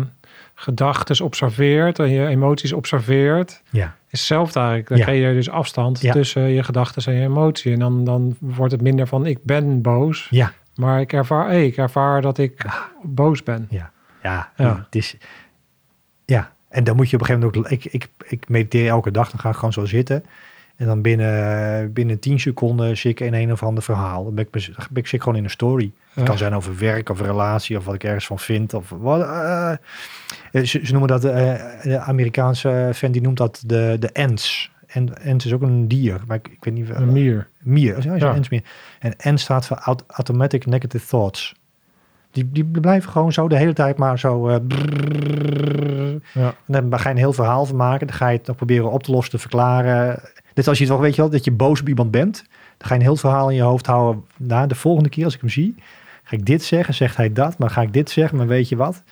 gedachten 0.54 1.24
observeert 1.24 1.98
en 1.98 2.10
je 2.10 2.26
emoties 2.26 2.72
observeert, 2.72 3.62
ja, 3.70 3.84
is 4.10 4.18
hetzelfde 4.18 4.58
eigenlijk. 4.58 4.88
Dan 4.88 4.98
krijg 5.00 5.26
je 5.28 5.32
dus 5.34 5.50
afstand 5.50 6.00
tussen 6.12 6.42
je 6.42 6.62
gedachten 6.62 7.12
en 7.12 7.18
je 7.18 7.24
emotie. 7.26 7.72
En 7.72 7.78
dan, 7.78 8.04
dan 8.04 8.36
wordt 8.38 8.72
het 8.72 8.82
minder 8.82 9.06
van 9.06 9.26
ik 9.26 9.38
ben 9.44 9.82
boos, 9.82 10.26
ja, 10.30 10.52
maar 10.74 11.00
ik 11.00 11.12
ervaar, 11.12 11.46
hey, 11.48 11.66
ik 11.66 11.76
ervaar 11.76 12.22
dat 12.22 12.38
ik 12.38 12.64
boos 13.02 13.42
ben. 13.42 13.66
ja. 13.70 13.90
Ja, 14.22 14.50
Ja. 14.56 14.76
het 14.84 14.94
is... 14.94 15.16
En 16.76 16.84
dan 16.84 16.96
moet 16.96 17.10
je 17.10 17.14
op 17.16 17.20
een 17.20 17.26
gegeven 17.26 17.50
moment 17.52 17.72
ook... 17.72 17.72
Ik, 17.72 17.92
ik, 17.92 18.08
ik 18.26 18.48
mediteer 18.48 18.88
elke 18.88 19.10
dag, 19.10 19.30
dan 19.30 19.40
ga 19.40 19.48
ik 19.48 19.54
gewoon 19.54 19.72
zo 19.72 19.84
zitten. 19.84 20.24
En 20.76 20.86
dan 20.86 21.02
binnen, 21.02 21.92
binnen 21.92 22.18
10 22.18 22.40
seconden 22.40 22.96
zit 22.96 23.10
ik 23.12 23.26
in 23.26 23.34
een 23.34 23.52
of 23.52 23.62
ander 23.62 23.82
verhaal. 23.82 24.24
Dan 24.24 24.34
ben 24.34 24.44
ik, 24.44 24.50
ben 24.50 25.02
ik 25.02 25.06
zit 25.06 25.22
gewoon 25.22 25.38
in 25.38 25.44
een 25.44 25.50
story. 25.50 25.92
Het 26.14 26.24
kan 26.24 26.38
zijn 26.38 26.54
over 26.54 26.78
werk 26.78 27.08
of 27.08 27.20
relatie 27.20 27.76
of 27.76 27.84
wat 27.84 27.94
ik 27.94 28.04
ergens 28.04 28.26
van 28.26 28.38
vind. 28.38 28.74
Of 28.74 28.88
wat, 28.98 29.20
eh, 29.20 29.72
ze, 30.52 30.64
ze 30.64 30.90
noemen 30.90 31.08
dat, 31.08 31.24
eh, 31.24 31.54
de 31.82 31.98
Amerikaanse 31.98 32.90
fan 32.94 33.12
die 33.12 33.22
noemt 33.22 33.36
dat 33.36 33.62
de, 33.66 33.96
de 34.00 34.14
ants. 34.14 34.70
En 34.86 35.24
ants 35.24 35.46
is 35.46 35.52
ook 35.52 35.62
een 35.62 35.88
dier, 35.88 36.20
maar 36.26 36.36
ik, 36.36 36.48
ik 36.48 36.64
weet 36.64 36.74
niet... 36.74 36.88
Een 36.88 37.12
mier. 37.12 37.48
Mier, 37.58 38.04
ja, 38.04 38.14
Ja. 38.14 38.38
mier. 38.50 38.62
En 38.98 39.14
N 39.34 39.36
staat 39.36 39.66
voor 39.66 39.76
aut- 39.76 40.04
automatic 40.06 40.66
negative 40.66 41.06
thoughts. 41.06 41.54
Die, 42.36 42.50
die 42.52 42.80
blijven 42.80 43.10
gewoon 43.10 43.32
zo 43.32 43.48
de 43.48 43.56
hele 43.56 43.72
tijd 43.72 43.96
maar 43.96 44.18
zo... 44.18 44.48
eh, 44.48 44.56
brrrr. 44.68 46.20
Ja. 46.34 46.54
ga 46.90 47.08
je 47.08 47.08
een 47.08 47.16
heel 47.16 47.32
verhaal 47.32 47.66
van 47.66 47.76
maken. 47.76 48.06
Dan 48.06 48.16
ga 48.16 48.28
je 48.28 48.38
het 48.38 48.46
nog 48.46 48.56
proberen 48.56 48.90
op 48.90 49.02
te 49.02 49.10
lossen, 49.10 49.32
te 49.32 49.38
verklaren. 49.38 50.20
Net 50.54 50.68
als 50.68 50.78
je 50.78 50.86
toch 50.86 51.00
weet 51.00 51.14
je 51.14 51.20
wel, 51.20 51.30
dat 51.30 51.44
je 51.44 51.50
boos 51.50 51.80
op 51.80 51.88
iemand 51.88 52.10
bent. 52.10 52.44
Dan 52.76 52.88
ga 52.88 52.94
je 52.94 53.00
een 53.00 53.06
heel 53.06 53.16
verhaal 53.16 53.50
in 53.50 53.56
je 53.56 53.62
hoofd 53.62 53.86
houden. 53.86 54.24
Nou, 54.36 54.66
de 54.66 54.74
volgende 54.74 55.08
keer 55.08 55.24
als 55.24 55.34
ik 55.34 55.40
hem 55.40 55.50
zie, 55.50 55.74
ga 56.24 56.36
ik 56.36 56.46
dit 56.46 56.62
zeggen, 56.62 56.94
zegt 56.94 57.16
hij 57.16 57.32
dat. 57.32 57.58
Maar 57.58 57.70
ga 57.70 57.82
ik 57.82 57.92
dit 57.92 58.10
zeggen, 58.10 58.38
maar 58.38 58.46
weet 58.46 58.68
je 58.68 58.76
wat? 58.76 59.02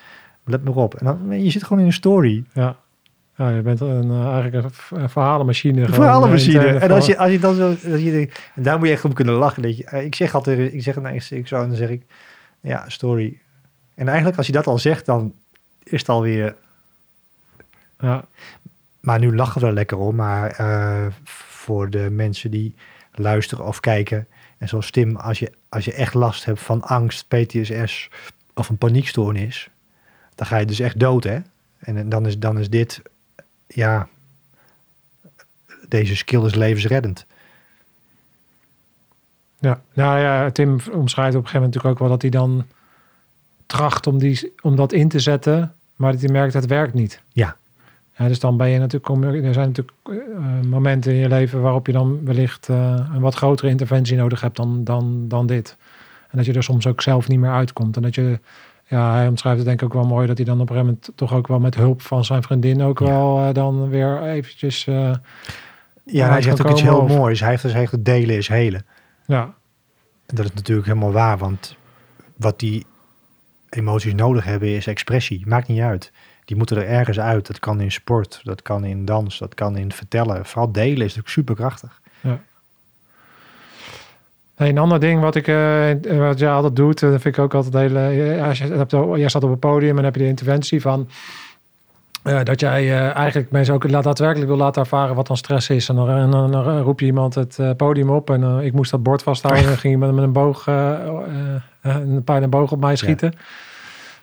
Let 0.45 0.65
maar 0.65 0.75
op. 0.75 0.95
En 0.95 1.07
dan, 1.07 1.43
je 1.43 1.51
zit 1.51 1.63
gewoon 1.63 1.79
in 1.79 1.87
een 1.87 1.93
story. 1.93 2.45
Ja. 2.53 2.77
Ja, 3.37 3.49
je 3.49 3.63
bent 3.63 3.81
een, 3.81 4.11
eigenlijk 4.11 4.67
een 4.91 5.09
verhalenmachine. 5.09 5.89
Verhalenmachine. 5.89 6.67
En 6.67 6.91
als 6.91 7.07
je, 7.07 7.19
als 7.19 7.31
je 7.31 7.39
dan 7.39 7.55
zo... 7.55 7.69
Als 7.69 8.01
je, 8.01 8.29
en 8.55 8.63
daar 8.63 8.79
moet 8.79 8.87
je 8.87 8.93
echt 8.93 9.05
om 9.05 9.13
kunnen 9.13 9.35
lachen. 9.35 9.77
Je, 9.77 10.03
ik 10.05 10.15
zeg 10.15 10.35
altijd... 10.35 10.73
Ik 10.73 10.83
zeg 10.83 11.01
nee, 11.01 11.23
ik 11.31 11.49
zo 11.49 11.63
en 11.63 11.69
dan 11.69 11.77
zeg 11.77 11.89
ik... 11.89 12.03
Ja, 12.64 12.88
story. 12.88 13.40
En 13.94 14.07
eigenlijk 14.07 14.37
als 14.37 14.46
je 14.46 14.53
dat 14.53 14.66
al 14.66 14.79
zegt, 14.79 15.07
dan 15.07 15.35
is 15.83 16.00
het 16.00 16.09
alweer... 16.09 16.57
Ja, 17.98 18.24
Maar 19.00 19.18
nu 19.18 19.35
lachen 19.35 19.61
we 19.61 19.66
er 19.66 19.72
lekker 19.72 19.98
om. 19.98 20.14
Maar 20.14 20.50
eh, 20.50 21.07
voor 21.24 21.90
de 21.90 22.11
mensen 22.11 22.50
die 22.50 22.74
luisteren 23.12 23.64
of 23.64 23.81
kijken... 23.81 24.27
En 24.59 24.68
zoals 24.68 24.90
Tim, 24.90 25.16
als 25.16 25.38
je, 25.38 25.53
als 25.68 25.85
je 25.85 25.92
echt 25.92 26.14
last 26.14 26.44
hebt 26.44 26.61
van 26.61 26.83
angst, 26.83 27.29
PTSS 27.29 28.11
of 28.55 28.68
een 28.68 28.79
paniekstoornis... 28.79 29.70
Dan 30.35 30.46
ga 30.46 30.57
je 30.57 30.66
dus 30.66 30.81
echt 30.81 31.00
dood, 31.00 31.24
hè? 31.24 31.38
En 31.79 32.09
dan 32.09 32.27
is, 32.27 32.38
dan 32.38 32.59
is 32.59 32.70
dit... 32.70 33.03
Ja... 33.66 34.09
Deze 35.88 36.16
skill 36.16 36.44
is 36.44 36.55
levensreddend. 36.55 37.27
Ja. 39.64 39.81
Nou 39.92 40.18
ja, 40.18 40.50
Tim 40.50 40.70
omschrijft 40.92 41.37
op 41.37 41.42
een 41.42 41.48
gegeven 41.48 41.61
moment 41.61 41.74
natuurlijk 41.74 41.87
ook 41.94 41.98
wel 41.98 42.09
dat 42.09 42.22
hij 42.22 42.31
dan 42.31 42.64
tracht 43.66 44.07
om, 44.07 44.18
die, 44.18 44.53
om 44.62 44.77
dat 44.77 44.92
in 44.92 45.09
te 45.09 45.20
zetten, 45.20 45.72
maar 45.96 46.12
dat 46.12 46.20
hij 46.20 46.31
merkt 46.31 46.53
dat 46.53 46.62
het 46.62 46.70
werkt 46.70 46.94
niet. 46.94 47.22
Ja. 47.33 47.57
Ja, 48.16 48.29
dus 48.29 48.40
dan 48.40 48.57
ben 48.57 48.68
je 48.68 48.79
natuurlijk, 48.79 49.24
er 49.44 49.53
zijn 49.55 49.66
natuurlijk 49.68 49.96
eh, 50.09 50.68
momenten 50.70 51.12
in 51.12 51.18
je 51.18 51.29
leven 51.29 51.61
waarop 51.61 51.87
je 51.87 51.92
dan 51.92 52.24
wellicht 52.24 52.68
eh, 52.68 53.09
een 53.14 53.20
wat 53.20 53.35
grotere 53.35 53.68
interventie 53.70 54.16
nodig 54.16 54.40
hebt 54.40 54.57
dan, 54.57 54.85
dan, 54.85 55.24
dan 55.29 55.46
dit. 55.46 55.77
En 56.31 56.37
dat 56.37 56.46
je 56.46 56.53
er 56.53 56.62
soms 56.62 56.87
ook 56.87 57.03
zelf 57.03 57.29
niet 57.29 57.38
meer 57.38 57.50
uitkomt. 57.53 57.96
En 57.96 58.03
dat 58.03 58.14
je, 58.14 58.38
ja, 58.85 59.14
hij 59.14 59.29
omschrijft 59.29 59.59
het 59.59 59.66
denk 59.66 59.81
ik 59.81 59.87
ook 59.87 59.92
wel 60.03 60.07
mooi 60.11 60.27
dat 60.27 60.37
hij 60.37 60.46
dan 60.46 60.61
op 60.61 60.68
een 60.70 60.74
gegeven 60.77 60.87
moment 60.87 61.11
toch 61.16 61.35
ook 61.35 61.46
wel 61.46 61.59
met 61.61 61.74
hulp 61.74 62.03
van 62.03 62.24
zijn 62.24 62.42
vriendin 62.42 62.83
ook 62.83 62.98
Ja. 62.98 63.07
wel 63.07 63.38
eh, 63.38 63.55
dan 63.55 63.88
weer 63.88 64.22
eventjes, 64.22 64.85
Ja, 64.85 65.20
hij 66.27 66.35
het 66.35 66.44
zegt 66.44 66.64
ook 66.64 66.70
iets 66.70 66.83
heel 66.83 66.98
of- 67.00 67.09
moois. 67.09 67.40
Hij 67.40 67.48
heeft 67.48 67.61
gezegd 67.62 67.90
dat 67.90 68.05
delen 68.05 68.37
is 68.37 68.48
helen. 68.48 68.85
Ja, 69.27 69.55
En 70.27 70.37
dat 70.37 70.45
is 70.45 70.53
natuurlijk 70.55 70.87
helemaal 70.87 71.13
waar, 71.13 71.39
want 71.39 71.77
wat 72.37 72.59
die 72.59 72.87
emoties 73.69 74.15
nodig 74.15 74.45
hebben 74.45 74.69
is 74.69 74.87
expressie. 74.87 75.47
Maakt 75.47 75.69
niet 75.69 75.81
uit. 75.81 76.13
Die 76.45 76.57
moeten 76.57 76.77
er 76.77 76.89
ergens 76.89 77.21
uit. 77.21 77.47
Dat 77.47 77.59
kan 77.59 77.81
in 77.81 77.93
sport, 77.93 78.41
dat 78.43 78.63
kan 78.63 78.85
in 78.85 79.05
dans, 79.05 79.39
dat 79.39 79.55
kan 79.55 79.77
in 79.77 79.93
vertellen. 79.93 80.47
Vooral 80.47 80.73
delen 80.73 80.93
is 80.93 80.99
natuurlijk 80.99 81.29
superkrachtig. 81.29 82.01
Hey, 84.55 84.69
een 84.69 84.79
ander 84.79 85.01
ding 85.01 85.21
wat 85.21 85.35
ik, 85.35 85.49
eh, 85.49 85.91
wat 86.19 86.39
jij 86.39 86.51
altijd 86.51 86.77
doet, 86.77 87.03
eh, 87.03 87.11
dat 87.11 87.21
vind 87.21 87.37
ik 87.37 87.43
ook 87.43 87.55
altijd 87.55 87.75
heel. 87.75 87.97
eh, 87.97 88.47
als 88.47 88.59
je 88.59 89.15
jij 89.17 89.29
staat 89.29 89.45
op 89.45 89.51
een 89.51 89.59
podium 89.59 89.99
en 89.99 90.05
heb 90.05 90.15
je 90.15 90.23
de 90.23 90.29
interventie 90.29 90.81
van. 90.81 91.09
Eh, 92.25 92.41
dat 92.43 92.61
jij 92.61 92.83
eh, 92.83 93.17
eigenlijk 93.17 93.51
mensen 93.51 93.75
ook 93.75 93.91
laat, 93.91 94.05
daadwerkelijk 94.05 94.49
wil 94.49 94.57
laten 94.59 94.83
ervaren 94.83 95.15
wat 95.15 95.27
dan 95.27 95.37
stress 95.37 95.71
is. 95.71 95.89
En 95.89 95.95
dan, 95.97 96.09
en 96.11 96.31
dan, 96.31 96.51
dan 96.53 96.79
roep 96.79 97.01
je 97.01 97.07
iemand 97.07 97.35
het 97.35 97.59
eh, 97.59 97.71
podium 97.77 98.11
op. 98.11 98.31
En 98.31 98.43
eh, 98.43 98.65
ik 98.67 98.73
moest 98.73 98.91
dat 98.91 99.03
bord 99.03 99.23
vasthouden. 99.23 99.65
En 99.71 99.79
ging 99.85 99.93
iemand 99.95 100.15
met 100.15 100.25
een 100.25 100.33
boog, 100.33 100.69
eh, 100.69 100.91
eh, 100.93 101.19
eh, 101.81 101.95
een 101.95 102.25
pijl 102.25 102.43
en 102.43 102.51
boog 102.51 102.73
op 102.73 102.81
mij 102.81 102.97
schieten. 102.97 103.33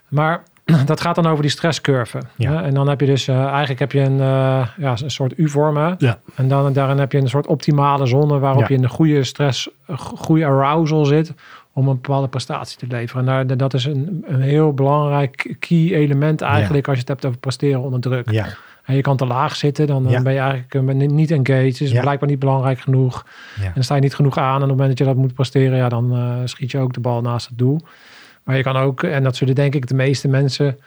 Maar 0.08 0.44
dat 0.86 1.02
gaat 1.02 1.16
dan 1.16 1.28
over 1.28 1.42
die 1.42 1.52
stresscurve. 1.52 2.20
Ja. 2.36 2.64
En 2.64 2.74
dan 2.74 2.88
heb 2.90 3.00
je 3.00 3.06
dus, 3.06 3.28
eh, 3.28 3.46
eigenlijk 3.46 3.80
heb 3.80 3.92
je 3.92 4.00
een, 4.00 4.20
eh, 4.20 4.68
ja, 4.78 4.92
een 5.04 5.12
soort 5.12 5.34
U-vorm. 5.38 5.96
Ja. 5.98 6.20
En 6.36 6.48
dan, 6.48 6.74
daarin 6.74 6.98
heb 6.98 7.12
je 7.12 7.18
een 7.18 7.30
soort 7.30 7.48
optimale 7.48 8.06
zone 8.06 8.40
waarop 8.40 8.62
Ja. 8.62 8.68
je 8.68 8.74
in 8.74 8.82
de 8.82 8.90
goede 8.90 9.24
stress, 9.24 9.70
goede 9.96 10.46
arousal 10.46 11.06
zit 11.06 11.34
om 11.73 11.88
een 11.88 11.95
bepaalde 12.01 12.27
prestatie 12.27 12.77
te 12.77 12.88
leveren. 12.88 13.27
En 13.29 13.47
daar, 13.47 13.57
dat 13.57 13.73
is 13.73 13.86
een, 13.86 14.23
een 14.27 14.41
heel 14.41 14.73
belangrijk 14.73 15.55
key 15.60 15.91
element 15.93 16.41
eigenlijk 16.41 16.86
als 16.88 16.95
je 16.95 16.99
het 17.01 17.10
hebt 17.10 17.25
over 17.25 17.39
presteren 17.39 17.81
onder 17.81 17.99
druk. 17.99 18.31
Ja, 18.31 18.45
En 18.84 18.95
je 18.95 19.01
kan 19.01 19.17
te 19.17 19.25
laag 19.25 19.55
zitten, 19.55 19.88
dan 19.88 20.05
Ja. 20.10 20.21
ben 20.21 20.34
je 20.34 20.39
eigenlijk 20.39 20.73
eh, 21.01 21.07
niet 21.10 21.31
engaged. 21.31 21.81
Is 21.81 21.91
Ja. 21.91 22.01
blijkbaar 22.01 22.29
niet 22.29 22.39
belangrijk 22.39 22.79
genoeg. 22.79 23.25
Ja. 23.60 23.65
En 23.65 23.71
dan 23.73 23.84
sta 23.84 23.95
je 23.95 24.01
niet 24.01 24.15
genoeg 24.15 24.38
aan. 24.38 24.47
En 24.47 24.53
op 24.55 24.62
het 24.62 24.69
moment 24.69 24.88
dat 24.89 24.97
je 24.97 25.13
dat 25.13 25.15
moet 25.23 25.34
presteren, 25.34 25.77
ja, 25.77 25.89
dan 25.89 26.13
eh, 26.15 26.36
schiet 26.45 26.71
je 26.71 26.77
ook 26.79 26.93
de 26.93 26.99
bal 26.99 27.21
naast 27.21 27.47
het 27.47 27.57
doel. 27.57 27.79
Maar 28.43 28.57
je 28.57 28.63
kan 28.63 28.75
ook, 28.77 29.03
en 29.03 29.23
dat 29.23 29.36
zullen 29.36 29.55
denk 29.55 29.75
ik 29.75 29.88
de 29.88 29.95
meeste 29.95 30.27
mensen 30.27 30.79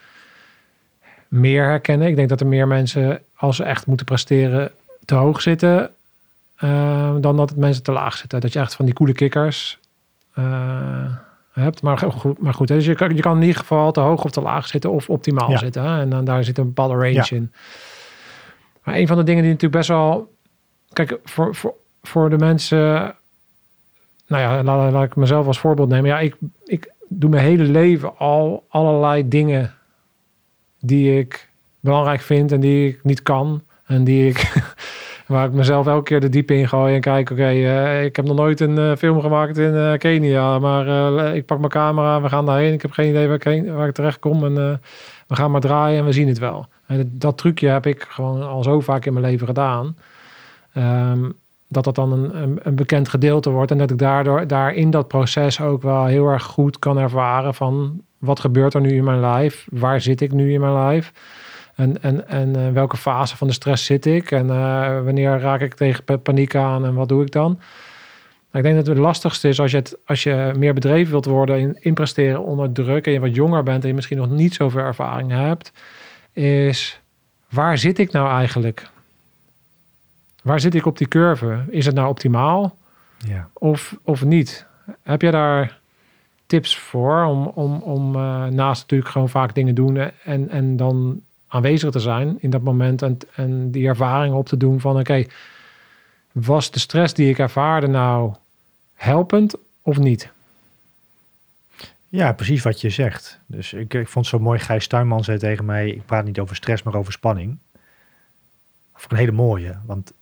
meer 1.28 1.64
herkennen. 1.64 2.08
Ik 2.08 2.16
denk 2.16 2.28
dat 2.28 2.40
er 2.40 2.46
meer 2.46 2.66
mensen, 2.66 3.20
als 3.36 3.56
ze 3.56 3.64
echt 3.64 3.86
moeten 3.86 4.06
presteren, 4.06 4.70
te 5.04 5.14
hoog 5.14 5.40
zitten. 5.42 5.90
eh, 6.56 7.14
dan 7.20 7.36
dat 7.36 7.48
het 7.50 7.58
mensen 7.58 7.82
te 7.82 7.92
laag 7.92 8.16
zitten. 8.16 8.40
Dat 8.40 8.52
je 8.52 8.58
echt 8.58 8.74
van 8.74 8.84
die 8.84 8.94
coole 8.94 9.12
kikkers 9.12 9.78
hebt. 11.52 11.82
Maar 11.82 11.98
goed, 11.98 12.38
maar 12.38 12.54
goed 12.54 12.68
dus 12.68 12.86
je 12.86 12.94
kan, 12.94 13.14
je 13.14 13.20
kan 13.22 13.36
in 13.36 13.42
ieder 13.42 13.56
geval 13.58 13.92
te 13.92 14.00
hoog 14.00 14.24
of 14.24 14.30
te 14.30 14.40
laag 14.40 14.66
zitten 14.66 14.90
of 14.90 15.10
optimaal 15.10 15.50
Ja. 15.50 15.58
zitten. 15.58 15.82
Hè? 15.82 16.00
En 16.00 16.08
dan, 16.10 16.24
daar 16.24 16.44
zit 16.44 16.58
een 16.58 16.64
bepaalde 16.66 16.94
range 16.94 17.12
Ja. 17.12 17.26
in. 17.30 17.52
Maar 18.84 18.94
een 18.94 19.06
van 19.06 19.16
de 19.16 19.22
dingen 19.22 19.42
die 19.42 19.52
natuurlijk 19.52 19.78
best 19.78 19.88
wel... 19.88 20.32
Kijk, 20.92 21.18
voor, 21.24 21.54
voor, 21.54 21.74
voor 22.02 22.30
de 22.30 22.38
mensen... 22.38 23.14
Nou 24.26 24.42
ja, 24.42 24.62
laat, 24.62 24.92
laat 24.92 25.04
ik 25.04 25.16
mezelf 25.16 25.46
als 25.46 25.58
voorbeeld 25.58 25.88
nemen. 25.88 26.10
Ja, 26.10 26.18
ik, 26.20 26.36
ik 26.64 26.92
doe 27.08 27.30
mijn 27.30 27.44
hele 27.44 27.62
leven 27.64 28.18
al 28.18 28.64
allerlei 28.68 29.28
dingen 29.28 29.74
die 30.80 31.18
ik 31.18 31.48
belangrijk 31.80 32.20
vind 32.20 32.52
en 32.52 32.60
die 32.60 32.88
ik 32.88 33.04
niet 33.04 33.22
kan. 33.22 33.62
En 33.86 34.04
die 34.04 34.28
ik, 34.28 34.52
waar 35.26 35.46
ik 35.46 35.52
mezelf 35.52 35.87
elke 35.87 36.02
keer 36.02 36.20
de 36.20 36.28
diepe 36.28 36.54
in 36.54 36.68
gooi 36.68 36.94
en 36.94 37.00
kijk, 37.00 37.30
oké, 37.30 37.46
eh, 37.46 38.04
ik 38.04 38.16
heb 38.16 38.24
nog 38.24 38.37
nooit 38.37 38.60
een 38.60 38.78
eh, 38.78 38.96
film 38.96 39.20
gemaakt 39.20 39.58
in 39.58 39.76
eh, 39.76 39.98
Kenia, 39.98 40.58
maar 40.58 40.87
ik 41.34 41.46
pak 41.46 41.58
mijn 41.58 41.70
camera, 41.70 42.22
we 42.22 42.28
gaan 42.28 42.46
daarheen. 42.46 42.72
Ik 42.72 42.82
heb 42.82 42.90
geen 42.90 43.08
idee 43.08 43.28
waar 43.72 43.88
ik, 43.88 43.94
terecht 43.94 44.18
kom 44.18 44.44
en 44.44 44.54
we 45.26 45.37
gaan 45.37 45.50
maar 45.50 45.60
draaien 45.60 45.98
en 45.98 46.04
we 46.04 46.12
zien 46.12 46.28
het 46.28 46.38
wel. 46.38 46.66
En 46.87 47.10
dat, 47.12 47.38
trucje 47.38 47.68
heb 47.68 47.87
ik 47.87 48.06
gewoon 48.08 48.42
al 48.42 48.62
zo 48.62 48.80
vaak 48.80 49.04
in 49.04 49.12
mijn 49.12 49.24
leven 49.24 49.46
gedaan. 49.46 49.96
Ehm, 50.72 51.30
dat 51.68 51.84
dat 51.84 51.94
dan 51.94 52.12
een, 52.12 52.42
een, 52.42 52.58
een 52.62 52.74
bekend 52.74 53.08
gedeelte 53.08 53.50
wordt 53.50 53.70
en 53.70 53.78
dat 53.78 53.90
ik 53.90 53.98
daardoor 53.98 54.46
daar 54.46 54.74
in 54.74 54.90
dat 54.90 55.08
proces 55.08 55.60
ook 55.60 55.82
wel 55.82 56.04
heel 56.04 56.26
erg 56.26 56.42
goed 56.42 56.78
kan 56.78 56.98
ervaren 56.98 57.54
van 57.54 58.00
wat 58.18 58.40
gebeurt 58.40 58.74
er 58.74 58.80
nu 58.80 58.90
in 58.94 59.04
mijn 59.04 59.20
lijf, 59.20 59.66
waar 59.70 60.00
zit 60.00 60.20
ik 60.20 60.32
nu 60.32 60.52
in 60.52 60.60
mijn 60.60 60.72
lijf 60.72 61.12
en, 61.74 62.02
en, 62.02 62.28
en 62.28 62.56
eh, 62.56 62.72
welke 62.72 62.96
fase 62.96 63.37
van 63.37 63.46
de 63.46 63.52
stress 63.52 63.84
zit 63.84 64.06
ik 64.06 64.30
en 64.30 64.50
eh, 64.50 65.02
wanneer 65.04 65.38
raak 65.38 65.60
ik 65.60 65.74
tegen 65.74 66.04
pa- 66.04 66.16
paniek 66.16 66.54
aan 66.54 66.84
en 66.84 66.94
wat 66.94 67.08
doe 67.08 67.22
ik 67.22 67.30
dan. 67.32 67.60
Ik 68.52 68.62
denk 68.62 68.76
dat 68.76 68.87
het 68.87 68.98
lastigste 68.98 69.48
is 69.48 69.60
als 69.60 69.70
je, 69.70 69.76
het, 69.76 69.96
als 70.06 70.22
je 70.22 70.52
meer 70.56 70.74
bedreven 70.74 71.10
wilt 71.10 71.24
worden 71.24 71.58
in, 71.58 71.76
in 71.80 71.94
presteren 71.94 72.44
onder 72.44 72.72
druk 72.72 73.06
en 73.06 73.12
je 73.12 73.20
wat 73.20 73.34
jonger 73.34 73.62
bent 73.62 73.82
en 73.82 73.88
je 73.88 73.94
misschien 73.94 74.16
nog 74.18 74.30
niet 74.30 74.54
zoveel 74.54 74.80
ervaring 74.80 75.30
hebt, 75.30 75.72
is 76.32 77.00
waar 77.48 77.78
zit 77.78 77.98
ik 77.98 78.12
nou 78.12 78.28
eigenlijk? 78.30 78.88
Waar 80.42 80.60
zit 80.60 80.74
ik 80.74 80.87
op 80.87 80.98
die 80.98 81.08
curve? 81.08 81.64
Is 81.68 81.87
het 81.87 81.94
nou 81.94 82.08
optimaal 82.08 82.76
Ja. 83.28 83.48
of, 83.52 83.96
of 84.02 84.24
niet? 84.24 84.66
Heb 85.02 85.22
je 85.22 85.30
daar 85.30 85.78
tips 86.46 86.78
voor 86.78 87.24
om, 87.24 87.46
om, 87.46 87.80
om 87.82 88.14
eh, 88.14 88.44
naast 88.46 88.80
natuurlijk 88.80 89.10
gewoon 89.10 89.28
vaak 89.28 89.54
dingen 89.54 89.74
doen 89.74 89.96
en, 90.24 90.48
en 90.48 90.76
dan 90.76 91.20
aanwezig 91.54 91.90
te 91.90 92.00
zijn 92.00 92.36
in 92.40 92.50
dat 92.50 92.62
moment 92.62 93.02
en, 93.02 93.18
en 93.34 93.70
die 93.70 93.86
ervaring 93.86 94.34
op 94.34 94.46
te 94.46 94.56
doen 94.56 94.80
van 94.80 94.98
oké, 94.98 95.24
was 96.32 96.70
de 96.70 96.78
stress 96.78 97.14
die 97.14 97.28
ik 97.28 97.38
ervaarde 97.38 97.86
nou 97.86 98.34
helpend 98.94 99.54
of 99.82 99.98
niet? 99.98 100.32
Ja, 102.08 102.32
precies 102.32 102.62
wat 102.62 102.80
je 102.80 102.90
zegt. 102.90 103.40
Dus 103.46 103.72
ik, 103.72 103.94
ik 103.94 104.08
vond 104.08 104.26
het 104.26 104.34
zo 104.34 104.40
mooi, 104.40 104.58
Gijs 104.58 104.86
Tuinman 104.86 105.24
zei 105.24 105.38
tegen 105.38 105.64
mij, 105.64 105.88
ik 105.88 106.06
praat 106.06 106.24
niet 106.24 106.38
over 106.38 106.56
stress, 106.56 106.82
maar 106.82 106.94
over 106.94 107.12
spanning. 107.12 107.58
Of 108.94 109.06
een 109.10 109.16
hele 109.16 109.32
mooie, 109.32 109.78
want 109.86 110.12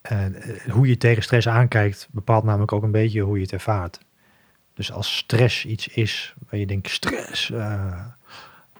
eh, 0.00 0.26
eh, 0.26 0.60
hoe 0.70 0.88
je 0.88 0.96
tegen 0.96 1.22
stress 1.22 1.48
aankijkt 1.48 2.08
bepaalt 2.10 2.44
namelijk 2.44 2.72
ook 2.72 2.82
een 2.82 2.90
beetje 2.90 3.20
hoe 3.20 3.36
je 3.36 3.42
het 3.42 3.52
ervaart. 3.52 3.98
Dus 4.74 4.92
als 4.92 5.16
stress 5.16 5.64
iets 5.64 5.88
is 5.88 6.34
waar 6.48 6.60
je 6.60 6.66
denkt, 6.66 6.90
stress, 6.90 7.50
eh 7.50 8.16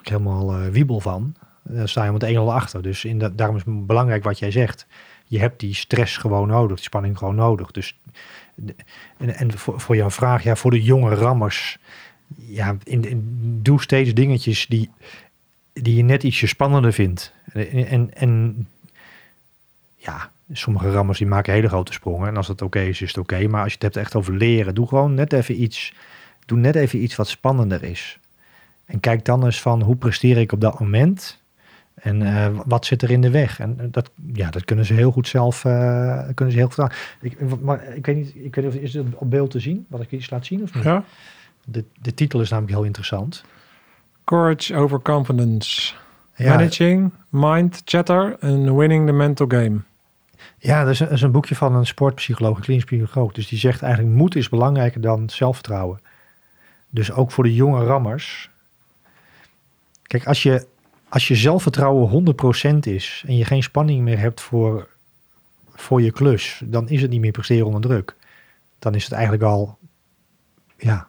ik 0.01 0.09
helemaal 0.09 0.53
eh, 0.53 0.69
wiebel 0.69 1.01
van, 1.01 1.35
dan 1.63 1.89
sta 1.89 2.05
je 2.05 2.13
met 2.13 2.25
1-0 2.25 2.39
achter. 2.39 2.83
Dus 2.83 3.05
in 3.05 3.19
dat, 3.19 3.39
daarom 3.39 3.57
is 3.57 3.65
het 3.65 3.87
belangrijk 3.87 4.25
wat 4.25 4.39
jij 4.39 4.51
zegt. 4.51 4.87
Je 5.25 5.39
hebt 5.39 5.61
die 5.61 5.75
stress 5.75 6.17
gewoon 6.17 6.49
nodig, 6.49 6.77
die 6.77 6.85
spanning 6.85 7.19
gewoon 7.19 7.35
nodig. 7.35 7.71
Dus 7.71 7.99
en, 9.17 9.35
en 9.37 9.59
voor, 9.59 9.81
voor 9.81 9.97
jouw 9.97 10.11
vraag, 10.11 10.43
ja, 10.43 10.57
voor 10.57 10.71
de 10.71 10.83
jonge 10.83 11.15
rammers, 11.15 11.79
ja, 12.37 12.77
in, 12.85 13.29
doe 13.63 13.81
steeds 13.81 14.15
dingetjes 14.15 14.67
die, 14.67 14.91
die 15.73 15.97
je 15.97 16.03
net 16.03 16.23
ietsje 16.23 16.47
spannender 16.47 16.93
vindt. 16.93 17.33
En, 17.53 18.15
en 18.15 18.67
ja, 19.97 20.31
sommige 20.53 20.91
rammers 20.91 21.19
die 21.19 21.27
maken 21.27 21.53
hele 21.53 21.69
grote 21.69 21.93
sprongen. 21.93 22.29
En 22.29 22.37
als 22.37 22.47
dat 22.47 22.63
oké 22.63 22.81
is, 22.81 23.01
is 23.01 23.09
het 23.09 23.19
oké. 23.19 23.49
Maar 23.49 23.63
als 23.63 23.69
je 23.69 23.75
het 23.75 23.83
hebt 23.83 23.97
echt 23.97 24.15
over 24.15 24.35
leren, 24.35 24.75
doe 24.75 24.87
gewoon 24.87 25.15
net 25.15 25.33
even 25.33 25.63
iets, 25.63 25.95
doe 26.47 26.59
net 26.59 26.75
even 26.75 27.03
iets 27.03 27.17
wat 27.17 27.29
spannender 27.29 27.83
is. 27.83 28.19
En 28.89 29.01
kijk 29.01 29.25
dan 29.25 29.45
eens 29.45 29.61
van 29.61 29.83
hoe 29.83 29.97
presteer 29.97 30.37
ik 30.37 30.53
op 30.53 30.61
dat 30.61 30.81
moment. 30.81 31.43
En 31.95 32.23
eh, 32.23 32.61
wat 32.67 32.87
zit 32.87 33.03
er 33.03 33.11
in 33.11 33.21
de 33.21 33.31
weg? 33.31 33.61
En 33.61 33.89
dat, 33.91 34.11
ja, 34.33 34.51
dat 34.51 34.65
kunnen 34.65 34.85
ze 34.85 34.95
heel 34.95 35.11
goed 35.11 35.29
zelf 35.29 35.65
eh, 35.65 36.29
kunnen 36.35 36.55
ze 36.55 36.59
heel 36.61 36.69
goed 36.69 36.79
aan. 36.79 36.91
Ik, 37.21 37.61
maar 37.61 37.85
ik 37.95 38.07
weet 38.07 38.17
niet, 38.17 38.35
ik 38.35 38.55
weet 38.55 38.65
niet 38.65 38.75
of 38.75 38.81
is 38.81 38.95
het 38.95 39.07
op 39.15 39.31
beeld 39.31 39.51
te 39.51 39.61
zien, 39.61 39.87
wat 39.89 40.01
ik 40.01 40.11
iets 40.11 40.31
laat 40.31 40.47
zien 40.47 40.63
of 40.63 40.75
niet? 40.75 40.85
Ja. 40.85 41.05
De, 41.65 41.85
de 42.01 42.15
titel 42.15 42.41
is 42.41 42.51
namelijk 42.51 42.75
heel 42.75 42.85
interessant. 42.85 43.45
Courage 44.25 44.77
over 44.77 45.01
confidence. 45.01 45.95
Ja, 46.35 46.57
Managing 46.57 47.13
mind 47.29 47.83
chatter 47.85 48.37
and 48.41 48.71
winning 48.71 49.07
the 49.07 49.13
mental 49.13 49.47
game. 49.47 49.81
ja 50.59 50.85
dat, 50.85 50.93
is 50.93 51.01
een, 51.01 51.07
dat 51.07 51.17
is 51.17 51.23
een 51.23 51.33
boekje 51.33 51.55
van 51.55 51.75
een 51.75 51.87
sportpsycholoog, 51.87 52.57
een 52.57 52.63
klinisch 52.63 52.85
psycholoog. 52.85 53.33
Dus 53.33 53.49
die 53.49 53.59
zegt 53.59 53.83
eigenlijk 53.83 54.15
moed 54.15 54.37
is 54.37 54.49
belangrijker 54.49 55.01
dan 55.01 55.31
zelfvertrouwen. 55.31 56.01
Dus 56.91 57.13
ook 57.13 57.31
voor 57.31 57.45
de 57.45 57.55
jonge 57.55 57.85
rammers. 57.85 58.51
Kijk, 60.09 60.27
als 60.27 60.43
je, 60.43 60.67
als 61.09 61.29
je 61.29 61.35
zelfvertrouwen 61.35 62.35
100% 62.77 62.79
is 62.79 63.25
en 63.27 63.37
je 63.37 63.45
geen 63.45 63.63
spanning 63.63 64.03
meer 64.03 64.19
hebt 64.19 64.41
voor, 64.41 64.89
voor 65.69 66.03
je 66.03 66.13
klus, 66.13 66.63
dan 66.65 66.89
is 66.89 67.03
het 67.03 67.11
niet 67.11 67.21
meer 67.21 67.31
presteren 67.31 67.67
onder 67.67 67.81
druk. 67.81 68.17
Dan 68.79 68.95
is 68.95 69.05
het 69.05 69.13
eigenlijk 69.13 69.43
al, 69.43 69.79
ja. 70.77 71.09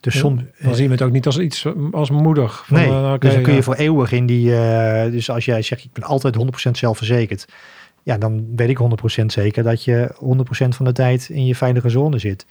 Dus 0.00 0.14
Ja, 0.14 0.20
soms, 0.20 0.42
Dan 0.60 0.74
zien 0.74 0.86
we 0.86 0.92
het 0.92 1.02
ook 1.02 1.12
niet 1.12 1.26
als 1.26 1.38
iets 1.38 1.66
als 1.90 2.10
moedig. 2.10 2.66
Van, 2.66 2.76
Nee, 2.76 2.86
eh, 2.86 3.10
oké, 3.12 3.18
dus 3.18 3.34
dan 3.34 3.42
kun 3.42 3.52
je 3.52 3.58
ja. 3.58 3.64
voor 3.64 3.74
eeuwig 3.74 4.12
in 4.12 4.26
die... 4.26 4.56
eh, 4.56 5.10
dus 5.10 5.30
als 5.30 5.44
jij 5.44 5.62
zegt, 5.62 5.84
ik 5.84 5.92
ben 5.92 6.02
altijd 6.02 6.36
100% 6.68 6.70
zelfverzekerd. 6.70 7.46
Ja, 8.02 8.18
dan 8.18 8.56
weet 8.56 8.68
ik 8.68 8.78
100% 9.22 9.24
zeker 9.26 9.62
dat 9.62 9.84
je 9.84 10.14
100% 10.14 10.68
van 10.68 10.84
de 10.84 10.92
tijd 10.92 11.28
in 11.28 11.46
je 11.46 11.54
veilige 11.54 11.88
zone 11.88 12.18
zit. 12.18 12.46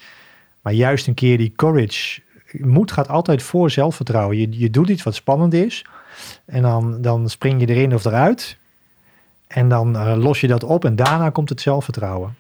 Maar 0.61 0.73
juist 0.73 1.07
een 1.07 1.13
keer 1.13 1.37
die 1.37 1.53
courage... 1.55 2.21
Moed 2.59 2.91
gaat 2.91 3.07
altijd 3.07 3.43
voor 3.43 3.69
zelfvertrouwen. 3.71 4.37
Je, 4.37 4.47
je 4.59 4.69
doet 4.69 4.89
iets 4.89 5.03
wat 5.03 5.15
spannend 5.15 5.53
is. 5.53 5.85
En 6.45 6.61
dan, 6.61 7.01
dan 7.01 7.29
spring 7.29 7.61
je 7.61 7.67
erin 7.67 7.93
of 7.93 8.05
eruit. 8.05 8.57
En 9.47 9.69
dan 9.69 9.95
eh, 9.95 10.15
los 10.17 10.41
je 10.41 10.47
dat 10.47 10.63
op 10.63 10.85
en 10.85 10.95
daarna 10.95 11.29
komt 11.29 11.49
het 11.49 11.61
zelfvertrouwen. 11.61 12.35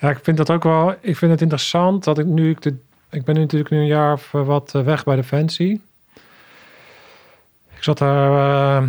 Ja, 0.00 0.10
ik 0.10 0.18
vind 0.22 0.36
dat 0.36 0.50
ook 0.50 0.62
wel. 0.62 0.94
Ik 1.00 1.16
vind 1.16 1.30
het 1.32 1.40
interessant 1.40 2.04
dat 2.04 2.18
ik 2.18 2.26
nu. 2.26 2.50
Ik, 2.50 2.62
de, 2.62 2.74
ik 3.10 3.24
ben 3.24 3.34
nu 3.34 3.40
natuurlijk 3.40 3.70
nu 3.70 3.78
een 3.78 3.86
jaar 3.86 4.12
of 4.12 4.30
wat 4.32 4.74
eh, 4.74 4.82
weg 4.82 5.04
bij 5.04 5.16
Defensie. 5.16 5.82
Ik 7.76 7.82
zat 7.82 7.98
daar. 7.98 8.82
eh, 8.82 8.88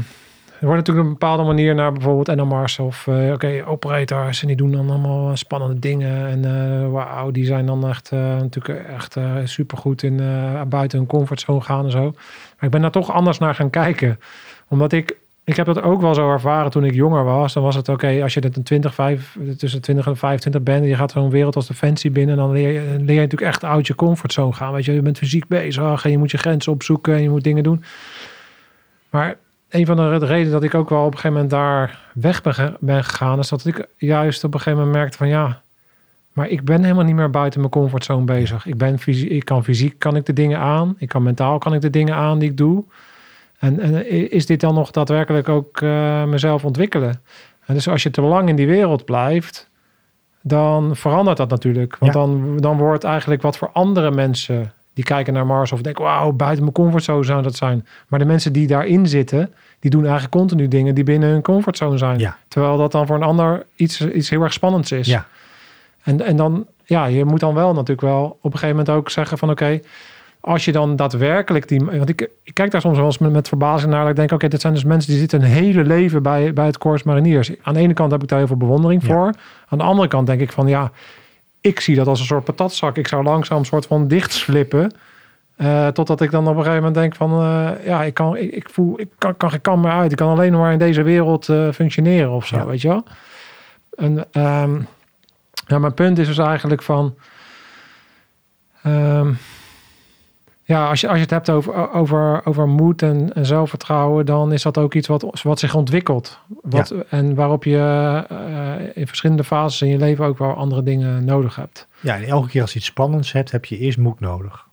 er 0.59 0.65
wordt 0.65 0.77
natuurlijk 0.77 1.05
op 1.07 1.13
een 1.13 1.19
bepaalde 1.19 1.43
manier 1.43 1.75
naar 1.75 1.91
bijvoorbeeld 1.91 2.37
NMR's 2.37 2.79
of 2.79 3.07
eh, 3.07 3.31
oké, 3.31 3.63
operators. 3.65 4.41
En 4.41 4.47
die 4.47 4.55
doen 4.55 4.71
dan 4.71 4.89
allemaal 4.89 5.37
spannende 5.37 5.79
dingen. 5.79 6.27
En 6.27 6.45
eh 6.45 6.91
wauw, 6.91 7.31
die 7.31 7.45
zijn 7.45 7.65
dan 7.65 7.87
echt 7.87 8.11
eh, 8.11 8.19
natuurlijk 8.19 8.87
echt 8.87 9.15
supergoed 9.43 10.03
in 10.03 10.21
buiten 10.69 10.97
hun 10.97 11.07
comfortzone 11.07 11.61
gaan 11.61 11.85
en 11.85 11.91
zo. 11.91 12.03
Maar 12.03 12.63
ik 12.65 12.69
ben 12.69 12.81
daar 12.81 12.91
toch 12.91 13.11
anders 13.11 13.37
naar 13.37 13.55
gaan 13.55 13.69
kijken. 13.69 14.19
Omdat 14.67 14.91
ik 14.91 15.17
ik 15.47 15.55
heb 15.55 15.65
dat 15.65 15.81
ook 15.81 16.01
wel 16.01 16.13
zo 16.13 16.31
ervaren 16.31 16.71
toen 16.71 16.83
ik 16.83 16.93
jonger 16.93 17.23
was. 17.23 17.53
Dan 17.53 17.63
was 17.63 17.75
het 17.75 17.89
oké, 17.89 18.19
als 18.23 18.33
je 18.33 18.43
een 18.43 18.63
20, 18.63 18.93
5, 18.93 19.37
tussen 19.57 19.81
20 19.81 20.07
en 20.07 20.17
25 20.17 20.63
bent... 20.63 20.83
en 20.83 20.89
je 20.89 20.95
gaat 20.95 21.11
zo'n 21.11 21.29
wereld 21.29 21.55
als 21.55 21.67
Defensie 21.67 22.11
binnen... 22.11 22.37
dan 22.37 22.51
leer 22.51 22.71
je, 22.71 22.81
leer 22.81 23.15
je 23.15 23.21
natuurlijk 23.21 23.51
echt 23.51 23.63
uit 23.63 23.87
je 23.87 23.95
comfortzone 23.95 24.53
gaan. 24.53 24.73
Weet 24.73 24.85
je, 24.85 24.93
je 24.93 25.01
bent 25.01 25.17
fysiek 25.17 25.47
bezig 25.47 26.05
en 26.05 26.11
je 26.11 26.17
moet 26.17 26.31
je 26.31 26.37
grenzen 26.37 26.71
opzoeken... 26.71 27.13
en 27.13 27.21
je 27.21 27.29
moet 27.29 27.43
dingen 27.43 27.63
doen. 27.63 27.83
Maar 29.09 29.37
een 29.69 29.85
van 29.85 29.95
de 29.95 30.17
redenen 30.17 30.51
dat 30.51 30.63
ik 30.63 30.73
ook 30.75 30.89
wel 30.89 30.99
op 30.99 31.05
een 31.13 31.19
gegeven 31.19 31.31
moment 31.33 31.49
daar 31.49 31.99
weg 32.13 32.41
ben, 32.41 32.53
ge- 32.53 32.77
ben 32.79 33.03
gegaan... 33.03 33.39
is 33.39 33.49
dat 33.49 33.65
ik 33.65 33.87
juist 33.97 34.43
op 34.43 34.53
een 34.53 34.59
gegeven 34.59 34.79
moment 34.79 34.97
merkte 34.97 35.17
van 35.17 35.27
ja... 35.27 35.61
maar 36.33 36.47
ik 36.47 36.63
ben 36.63 36.81
helemaal 36.83 37.03
niet 37.05 37.15
meer 37.15 37.29
buiten 37.29 37.59
mijn 37.59 37.71
comfortzone 37.71 38.25
bezig. 38.25 38.65
Ik, 38.65 38.77
ben 38.77 38.99
fysiek, 38.99 39.29
ik 39.29 39.45
kan 39.45 39.63
fysiek 39.63 39.99
kan 39.99 40.15
ik 40.15 40.25
de 40.25 40.33
dingen 40.33 40.59
aan. 40.59 40.95
Ik 40.97 41.07
kan 41.09 41.23
mentaal 41.23 41.57
kan 41.57 41.73
ik 41.73 41.81
de 41.81 41.89
dingen 41.89 42.15
aan 42.15 42.39
die 42.39 42.49
ik 42.49 42.57
doe... 42.57 42.83
En, 43.59 43.79
en 43.79 44.09
is 44.31 44.45
dit 44.45 44.59
dan 44.59 44.73
nog 44.73 44.91
daadwerkelijk 44.91 45.49
ook 45.49 45.81
eh, 45.81 46.23
mezelf 46.23 46.65
ontwikkelen? 46.65 47.21
En 47.65 47.73
dus 47.73 47.87
als 47.87 48.03
je 48.03 48.09
te 48.11 48.21
lang 48.21 48.49
in 48.49 48.55
die 48.55 48.67
wereld 48.67 49.05
blijft, 49.05 49.69
dan 50.41 50.95
verandert 50.95 51.37
dat 51.37 51.49
natuurlijk. 51.49 51.97
Want 51.97 52.13
Ja. 52.13 52.19
dan, 52.19 52.57
dan 52.57 52.77
wordt 52.77 53.03
eigenlijk 53.03 53.41
wat 53.41 53.57
voor 53.57 53.69
andere 53.73 54.11
mensen 54.11 54.73
die 54.97 55.05
kijken 55.05 55.33
naar 55.33 55.45
Mars 55.45 55.71
of 55.71 55.81
denken, 55.81 56.03
wauw, 56.03 56.31
buiten 56.31 56.61
mijn 56.61 56.73
comfortzone 56.75 57.23
zou 57.23 57.41
dat 57.41 57.55
zijn. 57.55 57.85
Maar 58.07 58.19
de 58.19 58.25
mensen 58.25 58.53
die 58.53 58.67
daarin 58.67 59.07
zitten, 59.07 59.53
die 59.79 59.91
doen 59.91 60.01
eigenlijk 60.01 60.31
continu 60.31 60.67
dingen 60.67 60.95
die 60.95 61.03
binnen 61.03 61.29
hun 61.29 61.41
comfortzone 61.41 61.97
zijn. 61.97 62.19
Ja. 62.19 62.37
Terwijl 62.47 62.77
dat 62.77 62.91
dan 62.91 63.05
voor 63.07 63.15
een 63.15 63.23
ander 63.23 63.65
iets, 63.75 64.07
iets 64.07 64.29
heel 64.29 64.41
erg 64.41 64.53
spannends 64.53 64.91
is. 64.91 65.07
Ja. 65.07 65.25
En, 66.03 66.21
en 66.21 66.35
dan, 66.35 66.65
ja, 66.85 67.05
je 67.05 67.25
moet 67.25 67.39
dan 67.39 67.53
wel 67.53 67.73
natuurlijk 67.73 68.01
wel 68.01 68.25
op 68.25 68.53
een 68.53 68.59
gegeven 68.59 68.75
moment 68.75 68.89
ook 68.89 69.09
zeggen 69.09 69.37
van 69.37 69.49
oké, 69.49 69.79
als 70.39 70.65
je 70.65 70.71
dan 70.71 70.95
daadwerkelijk 70.95 71.67
die, 71.67 71.85
want 71.85 72.09
ik, 72.09 72.29
ik 72.43 72.53
kijk 72.53 72.71
daar 72.71 72.81
soms 72.81 72.97
wel 72.97 73.05
eens 73.05 73.17
met, 73.17 73.31
met 73.31 73.47
verbazing 73.47 73.91
naar, 73.91 74.01
dat 74.01 74.09
ik 74.09 74.15
denk 74.15 74.31
oké, 74.31 74.47
dit 74.47 74.61
zijn 74.61 74.73
dus 74.73 74.83
mensen 74.83 75.09
die 75.11 75.19
zitten 75.19 75.41
een 75.41 75.47
hele 75.47 75.83
leven 75.83 76.23
bij, 76.23 76.53
bij 76.53 76.65
het 76.65 76.77
Corps 76.77 77.03
Mariniers. 77.03 77.51
Aan 77.61 77.73
de 77.73 77.79
ene 77.79 77.93
kant 77.93 78.11
heb 78.11 78.21
ik 78.21 78.27
daar 78.27 78.37
heel 78.37 78.47
veel 78.47 78.57
bewondering 78.57 79.01
Ja. 79.01 79.07
voor. 79.07 79.33
Aan 79.67 79.77
de 79.77 79.83
andere 79.83 80.07
kant 80.07 80.27
denk 80.27 80.41
ik 80.41 80.51
van 80.51 80.67
ja, 80.67 80.91
ik 81.61 81.79
zie 81.79 81.95
dat 81.95 82.07
als 82.07 82.19
een 82.19 82.25
soort 82.25 82.43
patatzak. 82.43 82.97
Ik 82.97 83.07
zou 83.07 83.23
langzaam 83.23 83.57
een 83.57 83.65
soort 83.65 83.85
van 83.85 84.07
dichtslippen. 84.07 84.91
eh 85.55 85.87
totdat 85.87 86.21
ik 86.21 86.31
dan 86.31 86.43
op 86.47 86.49
een 86.49 86.63
gegeven 86.63 86.75
moment 86.77 86.95
denk 86.95 87.15
van 87.15 87.31
eh, 87.31 87.85
ja, 87.85 88.03
ik 88.03 88.13
kan, 88.13 88.37
ik, 88.37 88.51
ik 88.51 88.69
voel, 88.69 88.99
ik 88.99 89.09
kan, 89.17 89.37
kan 89.37 89.49
geen 89.49 89.61
kan 89.61 89.79
meer 89.79 89.91
uit. 89.91 90.11
Ik 90.11 90.17
kan 90.17 90.29
alleen 90.29 90.53
maar 90.53 90.71
in 90.71 90.79
deze 90.79 91.01
wereld 91.01 91.49
eh, 91.49 91.71
functioneren 91.71 92.31
of 92.31 92.45
zo, 92.47 92.55
Ja. 92.57 92.65
weet 92.65 92.81
je 92.81 92.87
wel. 92.87 93.03
En 93.95 94.25
ehm, 94.31 94.79
ja, 95.67 95.79
mijn 95.79 95.93
punt 95.93 96.17
is 96.17 96.27
dus 96.27 96.37
eigenlijk 96.37 96.81
van 96.83 97.15
ehm, 98.83 99.33
ja, 100.67 100.89
als 100.89 101.01
je, 101.01 101.07
als 101.07 101.15
je 101.15 101.21
het 101.21 101.29
hebt 101.31 101.49
over, 101.49 101.91
over, 101.93 102.45
over 102.45 102.67
moed 102.67 103.01
en, 103.01 103.33
en 103.33 103.45
zelfvertrouwen, 103.45 104.25
dan 104.25 104.51
is 104.53 104.61
dat 104.61 104.77
ook 104.77 104.93
iets 104.93 105.07
wat, 105.07 105.41
wat 105.43 105.59
zich 105.59 105.75
ontwikkelt. 105.75 106.39
Wat, 106.61 106.93
En 107.09 107.35
waarop 107.35 107.63
je 107.63 107.77
eh, 108.29 108.73
in 108.93 109.07
verschillende 109.07 109.43
fases 109.43 109.81
in 109.81 109.87
je 109.87 109.97
leven 109.97 110.25
ook 110.25 110.37
wel 110.37 110.53
andere 110.53 110.83
dingen 110.83 111.25
nodig 111.25 111.55
hebt. 111.55 111.87
Ja, 111.99 112.15
en 112.15 112.23
elke 112.23 112.47
keer 112.47 112.61
als 112.61 112.71
je 112.73 112.77
iets 112.79 112.87
spannends 112.87 113.31
hebt, 113.31 113.51
heb 113.51 113.65
je 113.65 113.77
eerst 113.77 113.97
moed 113.97 114.19
nodig. 114.19 114.65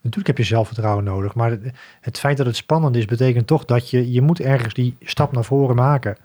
Natuurlijk 0.00 0.26
heb 0.26 0.38
je 0.38 0.52
zelfvertrouwen 0.54 1.04
nodig, 1.04 1.34
maar 1.34 1.50
het, 1.50 1.72
het 2.00 2.18
feit 2.18 2.36
dat 2.36 2.46
het 2.46 2.56
spannend 2.56 2.96
is, 2.96 3.04
betekent 3.04 3.46
toch 3.46 3.64
dat 3.64 3.90
je, 3.90 4.12
je 4.12 4.22
moet 4.22 4.40
ergens 4.40 4.74
die 4.74 4.96
stap 5.00 5.32
naar 5.32 5.44
voren 5.44 5.76
maken. 5.76 6.16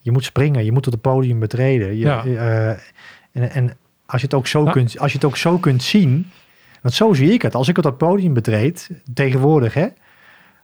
Je 0.00 0.12
moet 0.12 0.24
springen, 0.24 0.64
je 0.64 0.72
moet 0.72 0.86
op 0.86 0.92
het 0.92 1.02
podium 1.02 1.38
betreden. 1.38 1.88
Je, 1.88 1.96
Ja. 1.96 2.24
eh, 2.24 2.68
en, 3.32 3.50
en 3.50 3.76
als 4.06 4.20
je 4.20 4.26
het 4.26 4.34
ook 4.36 4.46
zo 4.46 4.64
kunt, 4.64 4.98
als 4.98 5.12
je 5.12 5.18
het 5.18 5.26
ook 5.26 5.36
zo 5.36 5.58
kunt 5.58 5.82
zien, 5.82 6.30
want 6.84 6.94
zo 6.94 7.12
zie 7.12 7.32
ik 7.32 7.42
het. 7.42 7.54
Als 7.54 7.68
ik 7.68 7.76
op 7.76 7.82
dat 7.82 7.98
podium 7.98 8.34
betreed, 8.34 8.90
tegenwoordig, 9.14 9.74
hè, 9.74 9.86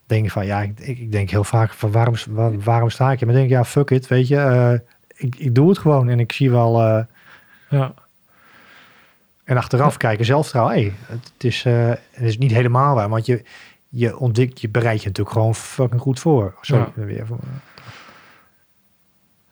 denk 0.07 0.25
ik 0.25 0.31
van, 0.31 0.47
ja, 0.47 0.61
ik, 0.63 0.79
ik 0.81 1.13
denk 1.13 1.31
heel 1.31 1.45
vaak 1.45 1.73
van, 1.73 1.91
waarom, 1.91 2.15
waar- 2.29 2.59
waarom 2.61 2.91
sta 2.91 3.13
ik 3.13 3.19
hier? 3.19 3.27
Maar 3.29 3.37
dan 3.37 3.47
denk 3.49 3.59
ik, 3.59 3.65
ja, 3.65 3.71
fuck 3.71 3.91
it, 3.91 4.07
weet 4.09 4.29
je, 4.29 4.37
eh, 4.37 4.73
ik, 5.27 5.37
ik 5.37 5.55
doe 5.55 5.69
het 5.69 5.79
gewoon 5.79 6.09
en 6.09 6.21
ik 6.21 6.33
zie 6.33 6.51
wel. 6.51 6.81
eh, 6.83 7.05
Ja, 7.69 7.95
en 9.45 9.57
achteraf 9.57 9.97
kijken, 9.97 10.25
zelfvertrouwen. 10.25 10.75
Hey, 10.77 10.93
het, 11.07 11.31
het 11.35 11.45
is, 11.45 11.65
eh, 11.65 11.89
het 11.89 12.25
is 12.25 12.39
niet 12.39 12.51
helemaal 12.53 12.95
waar, 12.95 13.09
want 13.09 13.27
je, 13.27 13.43
je 13.89 14.19
ontdekt, 14.19 14.61
je 14.61 14.69
bereidt 14.69 15.01
je 15.03 15.07
natuurlijk 15.09 15.37
gewoon 15.37 15.55
fucking 15.55 16.01
goed 16.01 16.21
voor. 16.21 16.55
Sorry, 16.61 16.87
Ja. 16.97 17.05
weer 17.05 17.27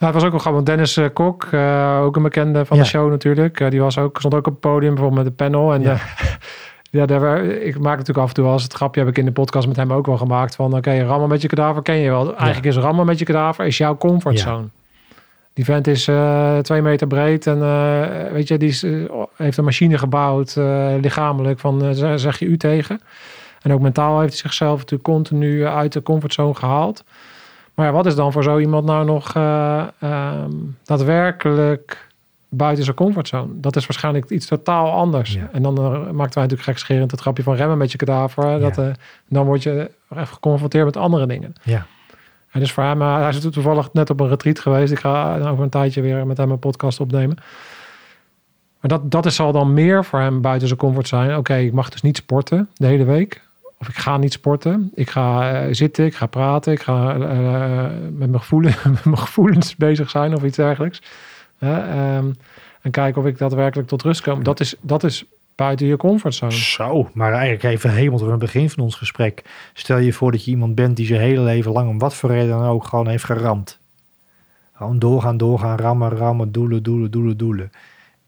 het 0.06 0.14
was 0.14 0.24
ook 0.24 0.30
wel 0.30 0.38
grappig. 0.40 0.52
want 0.52 0.66
Dennis 0.66 0.96
eh, 0.96 1.06
Kok, 1.12 1.44
eh, 1.50 2.00
ook 2.02 2.16
een 2.16 2.22
bekende 2.22 2.64
van 2.64 2.78
de 2.78 2.84
show 2.84 3.10
natuurlijk. 3.10 3.60
eh, 3.60 3.70
die 3.70 3.80
was 3.80 3.98
ook, 3.98 4.18
stond 4.18 4.34
ook 4.34 4.46
op 4.46 4.52
het 4.52 4.60
podium 4.60 4.94
bijvoorbeeld 4.94 5.24
met 5.24 5.38
de 5.38 5.44
panel. 5.44 5.74
En 5.74 5.82
Ja. 6.90 7.06
daar, 7.06 7.44
ik 7.44 7.78
maak 7.78 7.96
natuurlijk 7.96 8.18
af 8.18 8.28
en 8.28 8.34
toe 8.34 8.52
eens 8.52 8.62
het 8.62 8.72
grapje, 8.72 9.00
heb 9.00 9.08
ik 9.08 9.18
in 9.18 9.24
de 9.24 9.32
podcast 9.32 9.66
met 9.66 9.76
hem 9.76 9.92
ook 9.92 10.06
wel 10.06 10.16
gemaakt. 10.16 10.54
Van 10.54 10.74
oké, 10.76 11.02
rammen 11.02 11.28
met 11.28 11.42
je 11.42 11.48
kadaver 11.48 11.82
ken 11.82 11.96
je 11.96 12.10
wel. 12.10 12.36
Eigenlijk 12.36 12.66
is 12.66 12.76
rammen 12.76 13.06
met 13.06 13.18
je 13.18 13.24
kadaver 13.24 13.66
is 13.66 13.78
jouw 13.78 13.96
comfortzone. 13.96 14.66
Die 15.54 15.64
vent 15.64 15.86
is 15.86 16.10
twee 16.62 16.82
meter 16.82 17.06
breed 17.06 17.46
en 17.46 17.60
weet 18.32 18.48
je, 18.48 18.58
die 18.58 18.68
is, 18.68 18.84
heeft 19.36 19.56
een 19.56 19.64
machine 19.64 19.98
gebouwd, 19.98 20.56
lichamelijk, 21.00 21.58
van 21.58 21.94
zeg- 21.94 22.38
je 22.38 22.46
u 22.46 22.56
tegen. 22.56 23.00
En 23.62 23.72
ook 23.72 23.80
mentaal 23.80 24.18
heeft 24.20 24.32
hij 24.32 24.40
zichzelf 24.40 24.76
natuurlijk 24.76 25.02
continu 25.02 25.66
uit 25.66 25.92
de 25.92 26.02
comfortzone 26.02 26.54
gehaald. 26.54 27.04
Maar 27.78 27.86
ja, 27.86 27.92
wat 27.92 28.06
is 28.06 28.14
dan 28.14 28.32
voor 28.32 28.42
zo 28.42 28.58
iemand 28.58 28.84
nou 28.84 29.04
nog 29.04 29.34
eh, 29.34 29.84
ehm, 29.98 30.50
daadwerkelijk 30.84 32.08
buiten 32.48 32.84
zijn 32.84 32.96
comfortzone? 32.96 33.52
Dat 33.60 33.76
is 33.76 33.86
waarschijnlijk 33.86 34.30
iets 34.30 34.46
totaal 34.46 34.92
anders. 34.92 35.32
Ja. 35.32 35.48
En 35.52 35.62
dan 35.62 35.76
eh, 35.78 35.90
maakten 35.92 36.12
wij 36.14 36.42
natuurlijk 36.42 36.62
gekscherend 36.62 37.10
het 37.10 37.20
grapje 37.20 37.42
van 37.42 37.54
remmen 37.54 37.78
met 37.78 37.92
je 37.92 37.98
kadaver. 37.98 38.60
Dat, 38.60 38.76
Ja. 38.76 38.82
eh, 38.82 38.94
dan 39.28 39.46
word 39.46 39.62
je 39.62 39.90
geconfronteerd 40.14 40.84
met 40.84 40.96
andere 40.96 41.26
dingen. 41.26 41.52
Ja. 41.62 41.86
En 42.50 42.60
dus 42.60 42.72
voor 42.72 42.84
hem, 42.84 43.00
hij 43.02 43.28
is 43.28 43.40
toevallig 43.50 43.92
net 43.92 44.10
op 44.10 44.20
een 44.20 44.28
retreat 44.28 44.58
geweest. 44.58 44.92
Ik 44.92 44.98
ga 44.98 45.38
over 45.38 45.64
een 45.64 45.70
tijdje 45.70 46.00
weer 46.00 46.26
met 46.26 46.36
hem 46.36 46.50
een 46.50 46.58
podcast 46.58 47.00
opnemen. 47.00 47.36
Maar 48.80 48.90
dat, 48.90 49.10
dat 49.10 49.26
is, 49.26 49.34
zal 49.34 49.52
dan 49.52 49.72
meer 49.74 50.04
voor 50.04 50.20
hem 50.20 50.40
buiten 50.40 50.68
zijn 50.68 50.80
comfort 50.80 51.08
zijn. 51.08 51.36
Oké, 51.36 51.54
ik 51.54 51.72
mag 51.72 51.88
dus 51.88 52.02
niet 52.02 52.16
sporten 52.16 52.68
de 52.74 52.86
hele 52.86 53.04
week. 53.04 53.46
Of 53.78 53.88
ik 53.88 53.96
ga 53.96 54.16
niet 54.16 54.32
sporten. 54.32 54.90
Ik 54.94 55.10
ga 55.10 55.52
eh, 55.52 55.74
zitten, 55.74 56.04
ik 56.04 56.14
ga 56.14 56.26
praten. 56.26 56.72
Ik 56.72 56.82
ga 56.82 57.14
eh, 57.14 57.82
met, 58.12 58.30
mijn 58.30 58.40
gevoelens, 58.40 58.82
met 58.94 59.04
mijn 59.04 59.18
gevoelens 59.18 59.76
bezig 59.76 60.10
zijn 60.10 60.34
of 60.34 60.42
iets 60.42 60.56
dergelijks. 60.56 61.02
Ehm, 61.58 62.32
en 62.82 62.90
kijken 62.90 63.22
of 63.22 63.28
ik 63.28 63.38
daadwerkelijk 63.38 63.88
tot 63.88 64.02
rust 64.02 64.22
kom. 64.22 64.42
Dat 64.42 64.60
is, 64.60 64.74
dat 64.80 65.04
is 65.04 65.24
buiten 65.54 65.86
je 65.86 65.96
comfortzone. 65.96 66.52
Zo, 66.52 67.10
maar 67.12 67.32
eigenlijk 67.32 67.62
even 67.62 67.90
helemaal 67.90 68.18
door 68.18 68.30
het 68.30 68.38
begin 68.38 68.70
van 68.70 68.82
ons 68.82 68.94
gesprek. 68.94 69.42
Stel 69.72 69.98
je 69.98 70.12
voor 70.12 70.32
dat 70.32 70.44
je 70.44 70.50
iemand 70.50 70.74
bent 70.74 70.96
die 70.96 71.06
zijn 71.06 71.20
hele 71.20 71.40
leven 71.40 71.72
lang 71.72 71.88
om 71.88 71.98
wat 71.98 72.14
voor 72.14 72.30
reden 72.30 72.48
dan 72.48 72.64
ook 72.64 72.84
gewoon 72.84 73.08
heeft 73.08 73.24
geramd. 73.24 73.78
Gewoon 74.72 74.98
doorgaan, 74.98 75.36
doorgaan, 75.36 75.78
rammen, 75.78 76.10
rammen, 76.10 76.52
doelen, 76.52 76.82
doelen, 76.82 77.10
doelen, 77.10 77.36
doelen. 77.36 77.70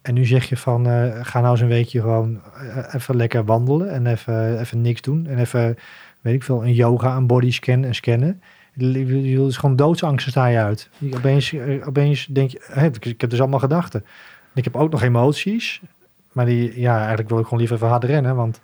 En 0.03 0.15
nu 0.15 0.25
zeg 0.27 0.45
je 0.45 0.57
van, 0.57 0.87
eh, 0.87 1.09
ga 1.23 1.41
nou 1.41 1.51
eens 1.53 1.61
een 1.61 1.69
weekje 1.69 2.01
gewoon 2.01 2.41
eh, 2.55 2.95
even 2.95 3.17
lekker 3.17 3.45
wandelen 3.45 3.91
en 3.91 4.07
even, 4.07 4.61
even 4.61 4.81
niks 4.81 5.01
doen. 5.01 5.27
En 5.27 5.39
even, 5.39 5.77
weet 6.21 6.35
ik 6.35 6.43
veel, 6.43 6.63
een 6.65 6.75
yoga, 6.75 7.17
een 7.17 7.27
bodyscan 7.27 7.85
en 7.85 7.95
scannen. 7.95 8.43
Je 8.75 9.47
is 9.49 9.57
gewoon 9.57 9.77
doodsangsten 9.77 10.31
sta 10.33 10.47
je 10.47 10.59
uit. 10.59 10.89
Je- 10.99 11.17
Opeens, 11.17 11.53
eh, 11.53 11.87
opeens 11.87 12.27
denk 12.27 12.51
je, 12.51 12.61
hé, 12.73 12.87
ik 13.01 13.21
heb 13.21 13.31
dus 13.31 13.41
allemaal 13.41 13.59
gedachten. 13.59 14.05
Ik 14.55 14.65
heb 14.65 14.77
ook 14.77 14.91
nog 14.91 15.03
emoties. 15.03 15.81
Maar 16.33 16.47
die, 16.47 16.81
ja, 16.81 16.99
eigenlijk 16.99 17.29
wil 17.29 17.39
ik 17.39 17.45
gewoon 17.45 17.59
liever 17.59 17.77
even 17.77 17.89
hard 17.89 18.05
rennen, 18.05 18.37
want 18.37 18.61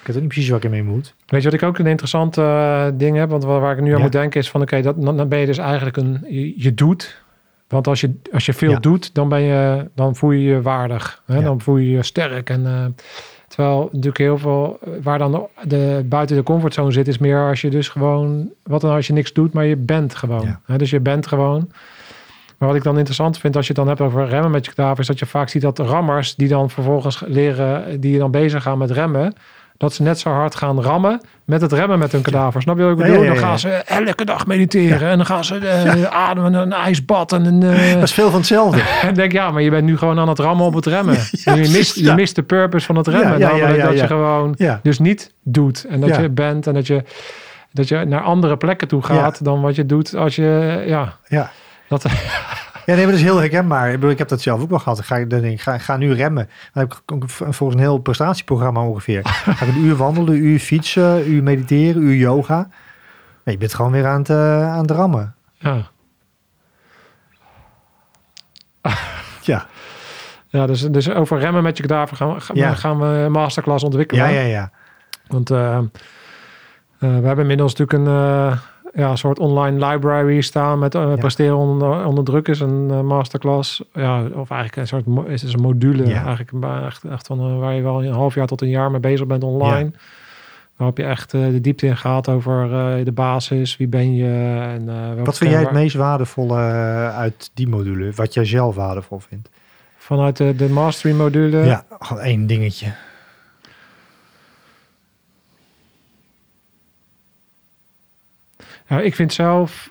ik 0.00 0.06
weet 0.06 0.16
ook 0.16 0.22
niet 0.22 0.30
precies 0.32 0.48
waar 0.48 0.58
ik 0.58 0.64
ermee 0.64 0.82
moet. 0.82 1.14
Weet 1.26 1.42
je 1.42 1.50
wat 1.50 1.60
ik 1.60 1.66
ook 1.68 1.78
een 1.78 1.86
interessant 1.86 2.38
eh, 2.38 2.86
ding 2.94 3.16
heb? 3.16 3.30
Want 3.30 3.44
waar, 3.44 3.60
waar 3.60 3.76
ik 3.76 3.80
nu 3.82 3.90
aan 3.90 3.96
Ja. 3.96 4.02
moet 4.02 4.12
denken 4.12 4.40
is 4.40 4.50
van... 4.50 4.60
oké, 4.62 4.82
dat 4.82 5.02
dan, 5.02 5.16
dan 5.16 5.28
ben 5.28 5.38
je 5.38 5.46
dus 5.46 5.58
eigenlijk 5.58 5.96
een... 5.96 6.24
Je, 6.28 6.62
je 6.62 6.74
doet. 6.74 7.24
Want 7.68 7.86
als 7.86 8.00
je, 8.00 8.14
als 8.32 8.46
je 8.46 8.52
veel 8.52 8.70
Ja. 8.70 8.78
doet, 8.78 9.14
dan, 9.14 9.28
ben 9.28 9.40
je, 9.40 9.90
dan 9.94 10.16
voel 10.16 10.30
je 10.30 10.42
je 10.42 10.62
waardig. 10.62 11.22
Hè? 11.26 11.36
Ja. 11.36 11.42
Dan 11.42 11.60
voel 11.60 11.76
je 11.76 11.90
je 11.90 12.02
sterk. 12.02 12.50
En, 12.50 12.66
eh, 12.66 12.84
terwijl 13.48 13.88
natuurlijk 13.92 14.18
heel 14.18 14.38
veel... 14.38 14.78
Waar 15.02 15.18
dan 15.18 15.32
de, 15.32 15.48
de, 15.68 16.04
buiten 16.08 16.36
de 16.36 16.42
comfortzone 16.42 16.92
zit, 16.92 17.08
is 17.08 17.18
meer 17.18 17.48
als 17.48 17.60
je 17.60 17.70
dus 17.70 17.88
gewoon... 17.88 18.50
Wat 18.62 18.80
dan 18.80 18.90
als 18.90 19.06
je 19.06 19.12
niks 19.12 19.32
doet, 19.32 19.52
maar 19.52 19.64
je 19.64 19.76
bent 19.76 20.14
gewoon. 20.14 20.44
Ja. 20.44 20.60
Hè? 20.64 20.78
Dus 20.78 20.90
je 20.90 21.00
bent 21.00 21.26
gewoon... 21.26 21.70
Maar 22.58 22.68
wat 22.68 22.76
ik 22.76 22.82
dan 22.84 22.96
interessant 22.96 23.38
vind 23.38 23.56
als 23.56 23.66
je 23.66 23.72
het 23.72 23.80
dan 23.84 23.88
hebt 23.88 24.00
over 24.00 24.28
remmen 24.28 24.50
met 24.50 24.64
je 24.64 24.72
kadaver, 24.74 25.00
is 25.00 25.06
dat 25.06 25.18
je 25.18 25.26
vaak 25.26 25.48
ziet 25.48 25.62
dat 25.62 25.78
rammers 25.78 26.34
die 26.34 26.48
dan 26.48 26.70
vervolgens 26.70 27.22
leren, 27.26 28.00
die 28.00 28.18
dan 28.18 28.30
bezig 28.30 28.62
gaan 28.62 28.78
met 28.78 28.90
remmen, 28.90 29.34
dat 29.78 29.92
ze 29.94 30.02
net 30.02 30.18
zo 30.18 30.30
hard 30.30 30.54
gaan 30.54 30.82
rammen 30.82 31.20
met 31.44 31.60
het 31.60 31.72
remmen 31.72 31.98
met 31.98 32.12
hun 32.12 32.22
kadaver. 32.22 32.62
Snap 32.62 32.76
je 32.76 32.82
wat 32.82 32.92
ik 32.92 32.96
bedoel? 32.98 33.14
ja, 33.16 33.22
ja, 33.22 33.28
Dan 33.28 33.36
gaan 33.42 33.58
ze 33.58 33.68
elke 33.70 34.24
dag 34.24 34.46
mediteren 34.46 35.08
en 35.08 35.16
dan 35.16 35.26
gaan 35.26 35.44
ze 35.44 35.56
eh, 35.58 36.02
ademen, 36.02 36.54
een 36.54 36.72
ijsbad 36.72 37.32
en 37.32 37.44
een... 37.44 37.62
eh, 37.62 37.92
Dat 37.94 38.02
is 38.02 38.12
veel 38.12 38.30
van 38.30 38.38
hetzelfde. 38.38 38.80
en 39.02 39.14
denk, 39.14 39.32
ja, 39.32 39.50
maar 39.50 39.62
je 39.62 39.70
bent 39.70 39.84
nu 39.84 39.98
gewoon 39.98 40.18
aan 40.18 40.28
het 40.28 40.38
rammen 40.38 40.66
op 40.66 40.74
het 40.74 40.86
remmen. 40.86 41.14
Je, 41.44 41.68
mist, 41.72 41.94
je 41.96 42.12
mist 42.14 42.34
de 42.34 42.42
purpose 42.42 42.86
van 42.86 42.96
het 42.96 43.06
remmen. 43.06 43.40
Namelijk 43.40 43.82
dat 43.82 43.98
je 43.98 44.06
gewoon 44.06 44.54
dus 44.82 44.98
niet 44.98 45.32
doet. 45.42 45.84
En 45.88 46.00
dat 46.00 46.16
je 46.16 46.28
bent 46.28 46.66
en 46.66 46.74
dat 46.74 46.86
je, 46.86 47.02
dat 47.72 47.88
je 47.88 48.04
naar 48.04 48.22
andere 48.22 48.56
plekken 48.56 48.88
toe 48.88 49.02
gaat 49.02 49.44
dan 49.44 49.60
wat 49.60 49.74
je 49.74 49.86
doet 49.86 50.14
als 50.14 50.36
je... 50.36 50.82
Ja, 50.86 51.12
Ja. 51.28 51.50
dat, 51.88 52.04
Ja, 52.86 52.94
nee, 52.94 53.02
maar 53.02 53.12
dat 53.12 53.14
is 53.20 53.26
heel 53.26 53.38
herkenbaar. 53.38 53.86
Ik, 53.88 53.94
bedoel, 53.94 54.10
ik 54.10 54.18
heb 54.18 54.28
dat 54.28 54.40
zelf 54.40 54.60
ook 54.62 54.68
wel 54.70 54.78
gehad. 54.78 54.98
Ik 54.98 55.04
ga, 55.04 55.24
dan 55.24 55.40
denk 55.40 55.60
ga, 55.60 55.78
ga 55.78 55.96
nu 55.96 56.12
remmen. 56.14 56.48
Dan 56.72 56.82
heb 56.88 56.92
ik 56.92 57.28
volgens 57.28 57.74
een 57.74 57.78
heel 57.86 57.98
prestatieprogramma 57.98 58.80
ongeveer. 58.86 59.20
Ga 59.26 59.64
ik 59.66 59.74
een 59.74 59.84
uur 59.84 59.96
wandelen, 59.96 60.34
een 60.34 60.44
uur 60.44 60.58
fietsen, 60.58 61.04
een 61.04 61.30
uur 61.30 61.42
mediteren, 61.42 62.02
een 62.02 62.08
uur 62.08 62.16
yoga. 62.16 62.68
Nee, 63.44 63.54
je 63.54 63.60
bent 63.60 63.74
gewoon 63.74 63.92
weer 63.92 64.06
aan 64.06 64.18
het, 64.18 64.30
eh, 64.30 64.72
aan 64.72 64.80
het 64.82 64.90
rammen. 64.90 65.34
ja. 65.58 65.90
Ja, 69.42 69.66
Ja, 70.48 70.66
dus, 70.66 70.80
dus 70.80 71.10
over 71.10 71.38
remmen 71.38 71.62
met 71.62 71.76
je 71.76 71.82
kadaver 71.86 72.16
gaan, 72.16 72.34
we- 72.34 72.40
gaan, 72.40 72.56
Ja. 72.56 72.74
gaan 72.74 72.98
we 72.98 73.06
een 73.06 73.32
masterclass 73.32 73.84
ontwikkelen. 73.84 74.32
ja, 74.32 74.40
ja. 74.40 74.46
ja. 74.46 74.70
Want 75.26 75.50
eh, 75.50 75.76
eh, 75.76 75.84
we 76.98 77.06
hebben 77.06 77.38
inmiddels 77.38 77.74
natuurlijk 77.74 78.08
een 78.08 78.58
ja, 78.96 79.16
soort 79.16 79.38
online 79.38 79.86
library 79.86 80.40
staan 80.40 80.78
met 80.78 80.94
eh, 80.94 81.14
presteren 81.14 81.56
onder, 81.56 82.06
onder 82.06 82.24
druk 82.24 82.48
is 82.48 82.60
een 82.60 82.88
eh, 82.90 83.00
masterclass. 83.00 83.82
Ja, 83.92 84.22
of 84.34 84.50
eigenlijk 84.50 84.76
een 84.76 84.86
soort 84.86 85.28
is 85.28 85.42
het 85.42 85.52
een 85.54 85.60
module. 85.60 86.06
Ja. 86.06 86.24
Eigenlijk 86.24 86.50
een- 86.52 86.84
echt, 86.84 87.04
echt 87.04 87.26
van 87.26 87.38
eh, 87.40 87.58
waar 87.58 87.74
je 87.74 87.82
wel 87.82 88.04
een 88.04 88.12
half 88.12 88.34
jaar 88.34 88.46
tot 88.46 88.60
een 88.62 88.68
jaar 88.68 88.90
mee 88.90 89.00
bezig 89.00 89.26
bent 89.26 89.44
online. 89.44 89.90
Waarop 90.76 90.96
je 90.98 91.04
echt 91.04 91.30
de 91.30 91.60
diepte 91.60 91.86
in 91.86 91.96
gaat 91.96 92.28
over 92.28 92.68
de 93.04 93.12
basis, 93.12 93.76
wie 93.76 93.86
ben 93.88 94.14
je 94.14 94.58
en 94.68 94.86
welke 94.86 95.22
Wat 95.24 95.38
vind 95.38 95.50
jij 95.50 95.60
het 95.60 95.72
meest 95.72 95.96
waardevolle 95.96 96.56
uit 97.16 97.50
die 97.54 97.68
module? 97.68 98.12
Wat 98.14 98.34
jij 98.34 98.44
zelf 98.44 98.74
waardevol 98.74 99.18
vindt? 99.18 99.48
vanuit 99.98 100.36
de, 100.36 100.56
de 100.56 100.68
mastery 100.68 101.14
module. 101.14 101.64
Ja, 101.64 101.84
gewoon 101.98 102.22
één 102.22 102.46
dingetje. 102.46 102.86
Ja, 108.88 109.00
ik 109.00 109.14
vind 109.14 109.32
zelf 109.32 109.90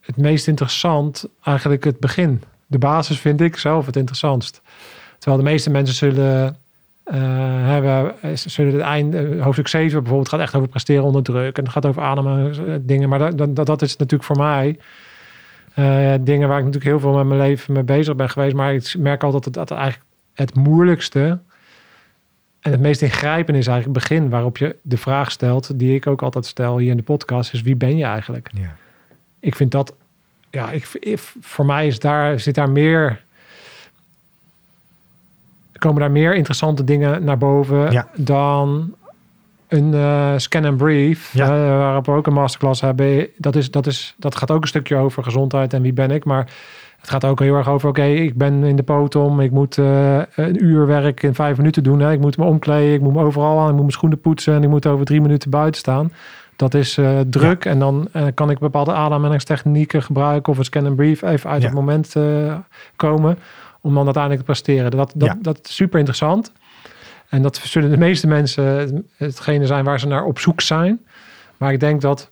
het 0.00 0.16
meest 0.16 0.48
interessant 0.48 1.26
eigenlijk 1.42 1.84
het 1.84 2.00
begin. 2.00 2.42
De 2.66 2.78
basis 2.78 3.18
vind 3.18 3.40
ik 3.40 3.56
zelf 3.56 3.86
het 3.86 3.96
interessantst. 3.96 4.62
Terwijl 5.18 5.42
de 5.42 5.50
meeste 5.50 5.70
mensen 5.70 5.94
zullen 5.94 6.56
hebben, 7.04 8.22
eh, 8.22 8.30
zullen 8.34 8.72
het 8.72 8.82
eind, 8.82 9.14
eh, 9.14 9.42
hoofdstuk 9.42 9.68
7 9.68 9.98
bijvoorbeeld, 9.98 10.28
gaat 10.28 10.40
echt 10.40 10.54
over 10.54 10.68
presteren 10.68 11.04
onder 11.04 11.22
druk. 11.22 11.56
En 11.58 11.62
het 11.62 11.72
gaat 11.72 11.86
over 11.86 12.02
ademen 12.02 12.50
eh, 12.50 12.74
dingen. 12.80 13.08
Maar 13.08 13.36
dat, 13.36 13.56
dat, 13.56 13.66
dat 13.66 13.82
is 13.82 13.96
natuurlijk 13.96 14.24
voor 14.24 14.36
mij 14.36 14.78
dingen 16.20 16.48
waar 16.48 16.58
ik 16.58 16.64
natuurlijk 16.64 16.90
heel 16.90 17.00
veel 17.00 17.12
met 17.12 17.26
mijn 17.26 17.40
leven 17.40 17.74
mee 17.74 17.82
bezig 17.82 18.16
ben 18.16 18.30
geweest. 18.30 18.54
Maar 18.54 18.74
ik 18.74 18.94
merk 18.98 19.22
altijd 19.22 19.44
dat, 19.44 19.54
dat 19.54 19.70
eigenlijk 19.78 20.08
het 20.34 20.54
moeilijkste 20.54 21.38
en 22.62 22.70
het 22.70 22.80
meest 22.80 23.02
ingrijpende 23.02 23.58
is 23.60 23.66
eigenlijk 23.66 23.98
het 23.98 24.08
begin 24.08 24.30
waarop 24.30 24.56
je 24.56 24.76
de 24.82 24.96
vraag 24.96 25.30
stelt, 25.30 25.78
die 25.78 25.94
ik 25.94 26.06
ook 26.06 26.22
altijd 26.22 26.46
stel 26.46 26.78
hier 26.78 26.90
in 26.90 26.96
de 26.96 27.02
podcast, 27.02 27.52
is 27.52 27.62
wie 27.62 27.76
ben 27.76 27.96
je 27.96 28.04
eigenlijk? 28.04 28.50
Ja. 28.54 28.76
Ik 29.40 29.54
vind 29.54 29.70
dat, 29.70 29.94
ja, 30.50 30.70
ik, 30.70 30.88
voor 31.40 31.66
mij 31.66 31.86
is 31.86 31.98
daar, 31.98 32.40
zit 32.40 32.54
daar 32.54 32.70
meer, 32.70 33.22
komen 35.78 36.00
daar 36.00 36.10
meer 36.10 36.34
interessante 36.34 36.84
dingen 36.84 37.24
naar 37.24 37.38
boven 37.38 37.90
Ja. 37.92 38.08
dan 38.16 38.94
een 39.68 39.94
eh, 39.94 40.32
scan 40.36 40.64
and 40.64 40.76
brief, 40.76 41.32
Ja. 41.32 41.44
eh, 41.44 41.78
waarop 41.78 42.06
we 42.06 42.12
ook 42.12 42.26
een 42.26 42.32
masterclass 42.32 42.80
hebben. 42.80 43.26
Dat, 43.36 43.56
is, 43.56 43.70
dat, 43.70 43.86
is, 43.86 44.14
dat 44.18 44.36
gaat 44.36 44.50
ook 44.50 44.62
een 44.62 44.68
stukje 44.68 44.96
over 44.96 45.24
gezondheid 45.24 45.72
en 45.72 45.82
wie 45.82 45.92
ben 45.92 46.10
ik, 46.10 46.24
maar 46.24 46.48
het 47.02 47.10
gaat 47.10 47.24
ook 47.24 47.40
heel 47.40 47.54
erg 47.54 47.68
over, 47.68 47.88
oké, 47.88 48.04
ik 48.04 48.34
ben 48.36 48.64
in 48.64 48.76
de 48.76 48.82
potom, 48.82 49.40
ik 49.40 49.50
moet 49.50 49.78
eh, 49.78 50.18
een 50.34 50.64
uur 50.64 50.86
werk 50.86 51.22
in 51.22 51.34
vijf 51.34 51.56
minuten 51.56 51.82
doen. 51.82 52.00
Hè. 52.00 52.12
Ik 52.12 52.20
moet 52.20 52.36
me 52.36 52.44
omkleden, 52.44 52.94
ik 52.94 53.00
moet 53.00 53.14
me 53.14 53.22
overal 53.22 53.58
aan, 53.58 53.64
ik 53.66 53.70
moet 53.72 53.80
mijn 53.80 53.90
schoenen 53.92 54.20
poetsen 54.20 54.54
en 54.54 54.62
ik 54.62 54.68
moet 54.68 54.86
over 54.86 55.04
drie 55.04 55.20
minuten 55.20 55.50
buiten 55.50 55.80
staan. 55.80 56.12
Dat 56.56 56.74
is 56.74 56.98
eh, 56.98 57.20
druk 57.30 57.64
en 57.64 57.78
dan 57.78 58.08
eh, 58.12 58.26
kan 58.34 58.50
ik 58.50 58.58
bepaalde 58.58 58.92
ademhalingstechnieken 58.92 60.02
gebruiken 60.02 60.52
of 60.52 60.58
een 60.58 60.64
scan 60.64 60.86
and 60.86 60.96
brief 60.96 61.22
even 61.22 61.50
uit 61.50 61.60
Ja. 61.62 61.66
het 61.68 61.76
moment 61.76 62.16
komen 62.96 63.38
om 63.80 63.94
dan 63.94 64.04
uiteindelijk 64.04 64.44
te 64.46 64.52
presteren. 64.52 64.90
Dat, 64.90 65.12
dat, 65.16 65.28
Ja. 65.28 65.36
dat 65.40 65.58
is 65.62 65.74
super 65.74 65.98
interessant. 65.98 66.52
En 67.28 67.42
dat 67.42 67.56
zullen 67.56 67.90
de 67.90 67.96
meeste 67.96 68.26
mensen 68.26 68.64
het- 68.64 69.02
hetgene 69.16 69.66
zijn 69.66 69.84
waar 69.84 70.00
ze 70.00 70.06
naar 70.06 70.24
op 70.24 70.38
zoek 70.38 70.60
zijn. 70.60 71.00
Maar 71.56 71.72
ik 71.72 71.80
denk 71.80 72.00
dat 72.00 72.30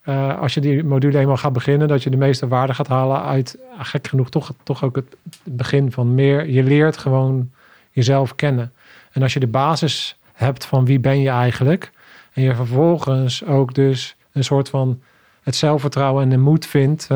eh, 0.00 0.40
als 0.40 0.54
je 0.54 0.60
die 0.60 0.84
module 0.84 1.18
eenmaal 1.18 1.36
gaat 1.36 1.52
beginnen, 1.52 1.88
dat 1.88 2.02
je 2.02 2.10
de 2.10 2.16
meeste 2.16 2.48
waarde 2.48 2.74
gaat 2.74 2.88
halen 2.88 3.22
uit, 3.22 3.58
ah, 3.78 3.84
gek 3.84 4.08
genoeg, 4.08 4.30
toch, 4.30 4.52
toch 4.62 4.84
ook 4.84 4.96
het 4.96 5.16
begin 5.44 5.92
van 5.92 6.14
meer. 6.14 6.50
Je 6.50 6.62
leert 6.62 6.96
gewoon 6.96 7.50
jezelf 7.90 8.34
kennen. 8.34 8.72
En 9.12 9.22
als 9.22 9.32
je 9.32 9.40
de 9.40 9.46
basis 9.46 10.18
hebt 10.32 10.66
van 10.66 10.84
wie 10.84 11.00
ben 11.00 11.20
je 11.20 11.28
eigenlijk, 11.28 11.90
en 12.32 12.42
je 12.42 12.54
vervolgens 12.54 13.44
ook 13.44 13.74
dus 13.74 14.16
een 14.32 14.44
soort 14.44 14.68
van 14.68 15.00
het 15.42 15.56
zelfvertrouwen 15.56 16.22
en 16.22 16.28
de 16.28 16.38
moed 16.38 16.66
vindt 16.66 17.08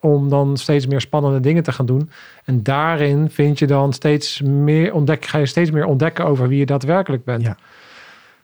om 0.00 0.28
dan 0.28 0.56
steeds 0.56 0.86
meer 0.86 1.00
spannende 1.00 1.40
dingen 1.40 1.62
te 1.62 1.72
gaan 1.72 1.86
doen. 1.86 2.10
En 2.44 2.62
daarin 2.62 3.30
vind 3.30 3.58
je 3.58 3.66
dan 3.66 3.92
steeds 3.92 4.40
meer 4.40 4.94
ontdek, 4.94 5.24
ga 5.24 5.38
je 5.38 5.46
steeds 5.46 5.70
meer 5.70 5.84
ontdekken 5.84 6.24
over 6.24 6.48
wie 6.48 6.58
je 6.58 6.66
daadwerkelijk 6.66 7.24
bent. 7.24 7.42
Ja. 7.42 7.56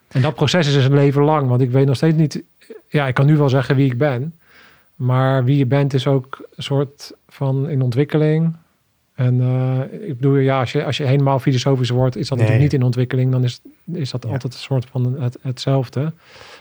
En 0.09 0.23
dat 0.23 0.35
proces 0.35 0.67
is 0.67 0.73
dus 0.73 0.85
een 0.85 0.95
leven 0.95 1.23
lang, 1.23 1.49
want 1.49 1.61
ik 1.61 1.71
weet 1.71 1.87
nog 1.87 1.97
steeds 1.97 2.17
niet. 2.17 2.43
Ja, 2.89 3.07
ik 3.07 3.15
kan 3.15 3.27
nu 3.27 3.37
wel 3.37 3.49
zeggen 3.49 3.77
wie 3.77 3.87
ik 3.91 3.99
ben, 3.99 4.35
maar 4.95 5.45
wie 5.45 5.57
je 5.57 5.67
bent 5.67 5.95
is 5.95 6.07
ook 6.07 6.49
een 6.57 6.63
soort 6.63 7.13
van 7.29 7.69
in 7.69 7.83
ontwikkeling. 7.83 8.57
En 9.15 9.41
eh, 9.41 10.09
ik 10.09 10.17
bedoel, 10.17 10.37
ja, 10.37 10.61
als 10.61 10.73
je, 10.73 10.85
als 10.85 10.97
je 10.97 11.05
helemaal 11.05 11.39
filosofisch 11.39 11.91
wordt, 11.91 12.17
is 12.17 12.29
dat 12.29 12.39
Nee. 12.39 12.47
natuurlijk 12.47 12.73
niet 12.73 12.81
in 12.81 12.87
ontwikkeling. 12.87 13.33
Dan 13.33 13.45
is, 13.45 13.61
is 13.93 14.11
dat 14.11 14.23
Ja. 14.27 14.31
altijd 14.33 14.53
een 14.53 14.59
soort 14.59 14.87
van 14.91 15.21
het, 15.23 15.39
hetzelfde. 15.43 16.13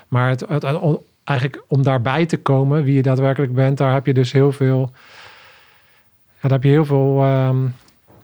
Maar 0.08 0.30
het, 0.30 0.40
het, 0.48 0.62
het- 0.62 1.00
eigenlijk 1.24 1.64
om 1.68 1.84
daarbij 1.84 2.26
te 2.26 2.38
komen, 2.38 2.84
wie 2.84 2.94
je 2.96 3.02
daadwerkelijk 3.02 3.54
bent, 3.54 3.78
daar 3.78 3.94
heb 3.94 4.06
je 4.06 4.14
dus 4.14 4.32
heel 4.32 4.52
veel, 4.52 4.92
ja, 6.34 6.42
daar 6.42 6.52
heb 6.52 6.64
je 6.64 6.70
heel 6.70 6.86
veel 6.86 7.22
ehm, 7.24 7.58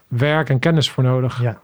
werk 0.08 0.50
en 0.50 0.60
kennis 0.60 0.90
voor 0.90 1.04
nodig. 1.04 1.42
Ja. 1.42 1.60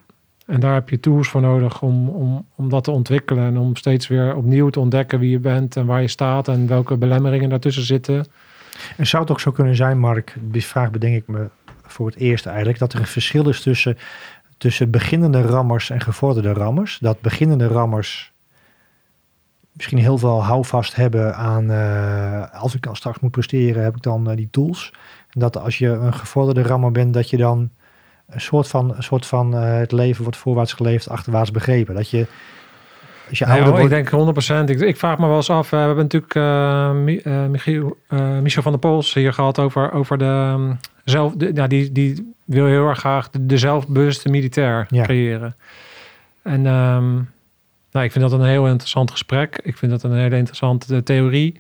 En 0.50 0.60
daar 0.60 0.74
heb 0.74 0.89
je 0.89 1.00
tools 1.00 1.30
voor 1.30 1.41
nodig 1.41 1.82
om, 1.82 2.10
om, 2.10 2.45
om 2.56 2.70
dat 2.70 2.84
te 2.84 2.91
ontwikkelen. 2.91 3.43
En 3.43 3.58
om 3.58 3.76
steeds 3.76 4.08
weer 4.08 4.36
opnieuw 4.36 4.70
te 4.70 4.80
ontdekken 4.80 5.20
wie 5.20 5.30
je 5.30 5.39
bent 5.39 5.76
en 5.76 5.86
waar 5.86 6.02
je 6.02 6.08
staat 6.08 6.47
en 6.47 6.68
welke 6.68 6.97
belemmeringen 6.97 7.50
daartussen 7.50 7.84
zitten. 7.84 8.26
En 8.97 9.08
zou 9.08 9.22
het 9.22 9.32
ook 9.32 9.39
zo 9.39 9.52
kunnen 9.52 9.76
zijn, 9.76 10.00
Mark, 10.00 10.36
die 10.41 10.64
vraag 10.64 10.91
bedenk 10.91 11.16
ik 11.16 11.28
me 11.28 11.50
voor 11.84 12.08
het 12.08 12.16
eerst 12.16 12.45
eigenlijk, 12.45 12.80
dat 12.80 12.93
er 12.93 13.00
een 13.00 13.06
verschil 13.06 13.50
is 13.50 13.62
tussen, 13.62 13.97
tussen 14.58 14.91
beginnende 14.91 15.41
rammers 15.41 15.89
en 15.89 16.02
gevorderde 16.02 16.54
rammers. 16.54 16.97
Dat 17.02 17.22
beginnende 17.22 17.68
rammers 17.68 18.34
misschien 19.74 19.97
heel 19.97 20.18
veel 20.18 20.43
houvast 20.43 20.95
hebben 20.95 21.36
aan, 21.36 21.72
eh, 21.72 22.62
als 22.62 22.76
ik 22.76 22.82
dan 22.82 22.95
straks 22.95 23.20
moet 23.20 23.32
presteren, 23.32 23.84
heb 23.84 23.95
ik 23.95 24.02
dan 24.02 24.30
eh, 24.30 24.36
die 24.36 24.50
tools. 24.52 24.93
En 25.30 25.39
dat 25.39 25.58
als 25.58 25.78
je 25.78 25.88
een 25.88 26.14
gevorderde 26.14 26.62
rammer 26.62 26.91
bent, 26.91 27.14
dat 27.14 27.30
je 27.30 27.38
dan 27.38 27.70
een 28.30 28.42
soort 28.42 28.68
van, 28.68 28.96
een 28.96 29.04
soort 29.04 29.26
van 29.26 29.56
eh, 29.56 29.78
het 29.78 29.92
leven 29.92 30.22
wordt 30.24 30.38
voorwaarts 30.38 30.74
geleefd, 30.74 31.10
achterwaarts 31.10 31.52
begrepen. 31.52 31.96
Dat 31.96 32.10
je, 32.10 32.26
als 33.30 33.38
je 33.40 33.46
Nou, 33.46 33.58
ouder 33.62 33.82
ik 33.84 33.90
wordt... 33.90 34.12
denk 34.12 34.68
100%. 34.68 34.70
Ik, 34.70 34.88
ik 34.88 34.98
vraag 34.98 35.18
me 35.18 35.28
wel 35.28 35.36
eens 35.36 35.50
af. 35.50 35.66
eh, 35.66 35.80
we 35.80 35.86
hebben 35.86 36.04
natuurlijk 36.04 36.36
eh, 36.36 36.92
Mi- 36.92 37.48
Michiel, 37.50 37.98
Michel 38.42 38.62
van 38.62 38.72
der 38.72 38.82
Pols 38.82 39.14
hier 39.14 39.34
gehad 39.34 39.60
over, 39.60 39.92
over 39.92 40.18
de 40.18 40.24
ehm, 40.26 40.74
zelf. 41.04 41.34
De, 41.34 41.52
ja, 41.54 41.68
die, 41.68 41.92
die 41.92 42.34
wil 42.46 42.66
heel 42.66 42.88
erg 42.88 43.00
graag 43.00 43.30
de, 43.30 43.46
de 43.46 43.58
zelfbewuste 43.58 44.30
militair 44.30 44.86
Ja. 44.90 45.04
creëren. 45.04 45.56
En 46.42 46.66
ehm, 46.66 47.14
nou, 47.92 48.06
ik 48.06 48.12
vind 48.12 48.30
dat 48.30 48.40
een 48.40 48.46
heel 48.46 48.68
interessant 48.68 49.12
gesprek. 49.12 49.60
Ik 49.64 49.78
vind 49.78 49.92
dat 49.92 50.04
een 50.04 50.14
hele 50.18 50.38
interessante 50.38 51.04
theorie. 51.04 51.60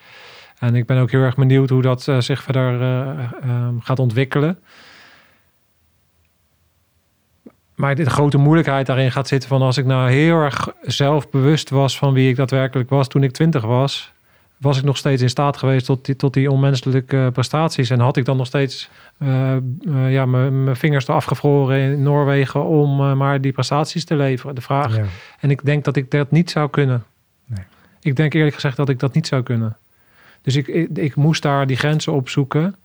En 0.59 0.75
ik 0.75 0.85
ben 0.85 0.97
ook 0.97 1.11
heel 1.11 1.21
erg 1.21 1.35
benieuwd 1.35 1.69
hoe 1.69 1.81
dat 1.81 2.07
zich 2.19 2.43
verder 2.43 2.81
eh, 2.81 3.09
ehm, 3.41 3.79
gaat 3.79 3.99
ontwikkelen. 3.99 4.59
Maar 7.79 7.95
de 7.95 8.09
grote 8.09 8.37
moeilijkheid 8.37 8.85
daarin 8.85 9.11
gaat 9.11 9.27
zitten 9.27 9.49
van 9.49 9.61
als 9.61 9.77
ik 9.77 9.85
nou 9.85 10.09
heel 10.09 10.41
erg 10.41 10.67
zelfbewust 10.81 11.69
was 11.69 11.97
van 11.97 12.13
wie 12.13 12.29
ik 12.29 12.35
daadwerkelijk 12.35 12.89
was 12.89 13.07
toen 13.07 13.23
ik 13.23 13.31
twintig 13.31 13.63
was, 13.63 14.13
was 14.57 14.77
ik 14.77 14.83
nog 14.83 14.97
steeds 14.97 15.21
in 15.21 15.29
staat 15.29 15.57
geweest 15.57 15.85
tot 15.85 16.05
die, 16.05 16.15
tot 16.15 16.33
die 16.33 16.51
onmenselijke 16.51 17.29
prestaties. 17.33 17.89
En 17.89 17.99
had 17.99 18.17
ik 18.17 18.25
dan 18.25 18.37
nog 18.37 18.45
steeds 18.45 18.89
eh, 19.17 19.55
eh, 19.55 19.61
ja, 20.11 20.25
mijn 20.25 20.75
vingers 20.75 21.07
eraf 21.07 21.25
gevroren 21.25 21.79
in 21.79 22.03
Noorwegen 22.03 22.65
om 22.65 22.99
eh, 22.99 23.13
maar 23.13 23.41
die 23.41 23.51
prestaties 23.51 24.05
te 24.05 24.15
leveren. 24.15 24.55
De 24.55 24.61
vraag. 24.61 24.97
Ja. 24.97 25.03
En 25.39 25.49
ik 25.49 25.65
denk 25.65 25.83
dat 25.83 25.95
ik 25.95 26.11
dat 26.11 26.31
niet 26.31 26.49
zou 26.49 26.69
kunnen. 26.69 27.03
Nee. 27.45 27.65
Ik 28.01 28.15
denk 28.15 28.33
eerlijk 28.33 28.55
gezegd 28.55 28.77
dat 28.77 28.89
ik 28.89 28.99
dat 28.99 29.13
niet 29.13 29.27
zou 29.27 29.43
kunnen. 29.43 29.77
Dus 30.41 30.55
ik, 30.55 30.67
ik, 30.67 30.97
ik 30.97 31.15
moest 31.15 31.41
daar 31.41 31.67
die 31.67 31.77
grenzen 31.77 32.13
opzoeken. 32.13 32.75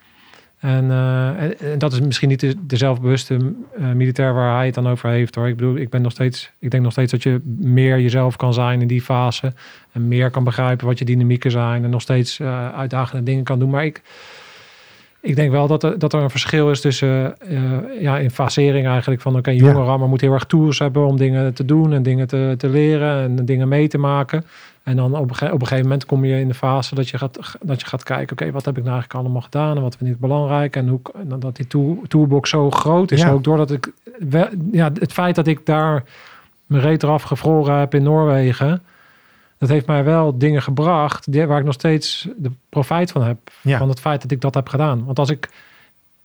En, 0.65 0.91
eh, 0.91 1.43
en, 1.43 1.59
en 1.59 1.79
dat 1.79 1.93
is 1.93 2.01
misschien 2.01 2.29
niet 2.29 2.41
de, 2.41 2.55
de 2.67 2.77
zelfbewuste 2.77 3.55
eh, 3.79 3.93
militair 3.93 4.35
waar 4.35 4.57
hij 4.57 4.67
het 4.67 4.75
dan 4.75 4.89
over 4.89 5.09
heeft 5.09 5.35
hoor. 5.35 5.49
Ik 5.49 5.57
bedoel, 5.57 5.77
ik 5.77 5.91
ben 5.91 6.03
nog 6.03 6.13
steeds, 6.13 6.51
ik 6.59 6.71
denk 6.71 6.83
nog 6.83 6.93
steeds 6.93 7.11
dat 7.13 7.23
je 7.23 7.41
meer 7.61 8.01
jezelf 8.01 8.37
kan 8.37 8.55
zijn 8.55 8.81
in 8.81 8.87
die 8.87 9.03
fase. 9.03 9.53
En 9.93 10.09
meer 10.09 10.31
kan 10.31 10.45
begrijpen 10.45 10.87
wat 10.87 10.99
je 10.99 11.05
dynamieken 11.05 11.51
zijn. 11.51 11.85
En 11.85 11.91
nog 11.91 12.01
steeds 12.01 12.41
eh, 12.41 12.69
uitdagende 12.75 13.23
dingen 13.23 13.45
kan 13.45 13.59
doen. 13.59 13.71
Maar 13.71 13.85
ik, 13.85 14.03
ik 15.21 15.37
denk 15.37 15.51
wel 15.51 15.67
dat 15.67 15.83
er, 15.83 15.99
dat 15.99 16.13
er 16.13 16.23
een 16.23 16.31
verschil 16.31 16.71
is 16.71 16.81
tussen 16.81 17.37
ja, 18.01 18.19
in 18.19 18.31
fasering 18.31 18.87
eigenlijk 18.87 19.21
van 19.21 19.37
oké, 19.37 19.51
een 19.51 19.57
Ja. 19.57 19.65
jonge 19.65 19.85
rammer 19.85 20.09
moet 20.09 20.21
heel 20.21 20.33
erg 20.33 20.45
tools 20.45 20.79
hebben 20.79 21.07
om 21.07 21.17
dingen 21.17 21.55
te 21.55 21.65
doen 21.65 21.93
en 21.93 22.03
dingen 22.03 22.27
te, 22.27 22.55
te 22.59 22.69
leren 22.69 23.23
en 23.23 23.45
dingen 23.45 23.69
mee 23.69 23.89
te 23.89 23.99
maken. 23.99 24.45
En 24.85 24.97
dan 24.97 25.17
op 25.17 25.41
een, 25.41 25.53
op 25.53 25.61
een 25.61 25.67
gegeven 25.67 25.83
moment 25.83 26.07
kom 26.07 26.25
je 26.25 26.41
in 26.41 26.49
de 26.49 26.55
fase 26.55 26.95
dat 26.95 27.09
je 27.09 27.19
gaat, 27.19 27.57
dat 27.63 27.81
je 27.81 27.87
gaat 27.87 28.03
kijken, 28.03 28.33
oké, 28.33 28.51
wat 28.51 28.65
heb 28.65 28.77
ik 28.77 28.83
nou 28.83 28.95
eigenlijk 28.95 29.25
allemaal 29.25 29.43
gedaan 29.43 29.77
en 29.77 29.83
wat 29.83 29.97
vind 29.97 30.11
ik 30.11 30.21
belangrijk 30.21 30.77
en 30.77 30.89
hoe 30.89 31.01
dat 31.25 31.57
die 31.57 31.67
tool, 31.67 32.03
toolbox 32.09 32.51
zo 32.51 32.71
groot 32.71 33.11
is. 33.11 33.21
Ja. 33.21 33.31
Ook 33.31 33.45
doordat 33.45 33.71
ik, 33.71 33.93
wel, 34.19 34.49
ja, 34.73 34.91
het 34.99 35.13
feit 35.13 35.35
dat 35.35 35.47
ik 35.47 35.67
daar 35.67 36.05
mijn 36.67 36.83
reet 36.83 37.03
eraf 37.03 37.23
gevroren 37.23 37.79
heb 37.79 37.95
in 37.95 38.03
Noorwegen, 38.03 38.83
dat 39.59 39.69
heeft 39.69 39.87
mij 39.87 40.05
wel 40.05 40.39
dingen 40.39 40.63
gebracht 40.63 41.27
waar 41.47 41.59
ik 41.59 41.65
nog 41.65 41.75
steeds 41.75 42.29
de 42.37 42.51
profijt 42.69 43.11
van 43.11 43.23
heb. 43.23 43.39
Ja. 43.61 43.79
Van 43.79 43.89
het 43.89 44.01
feit 44.01 44.23
dat 44.23 44.31
ik 44.31 44.41
dat 44.41 44.55
heb 44.55 44.69
gedaan. 44.69 45.05
Want 45.05 45.19
als 45.19 45.31
ik 45.31 45.49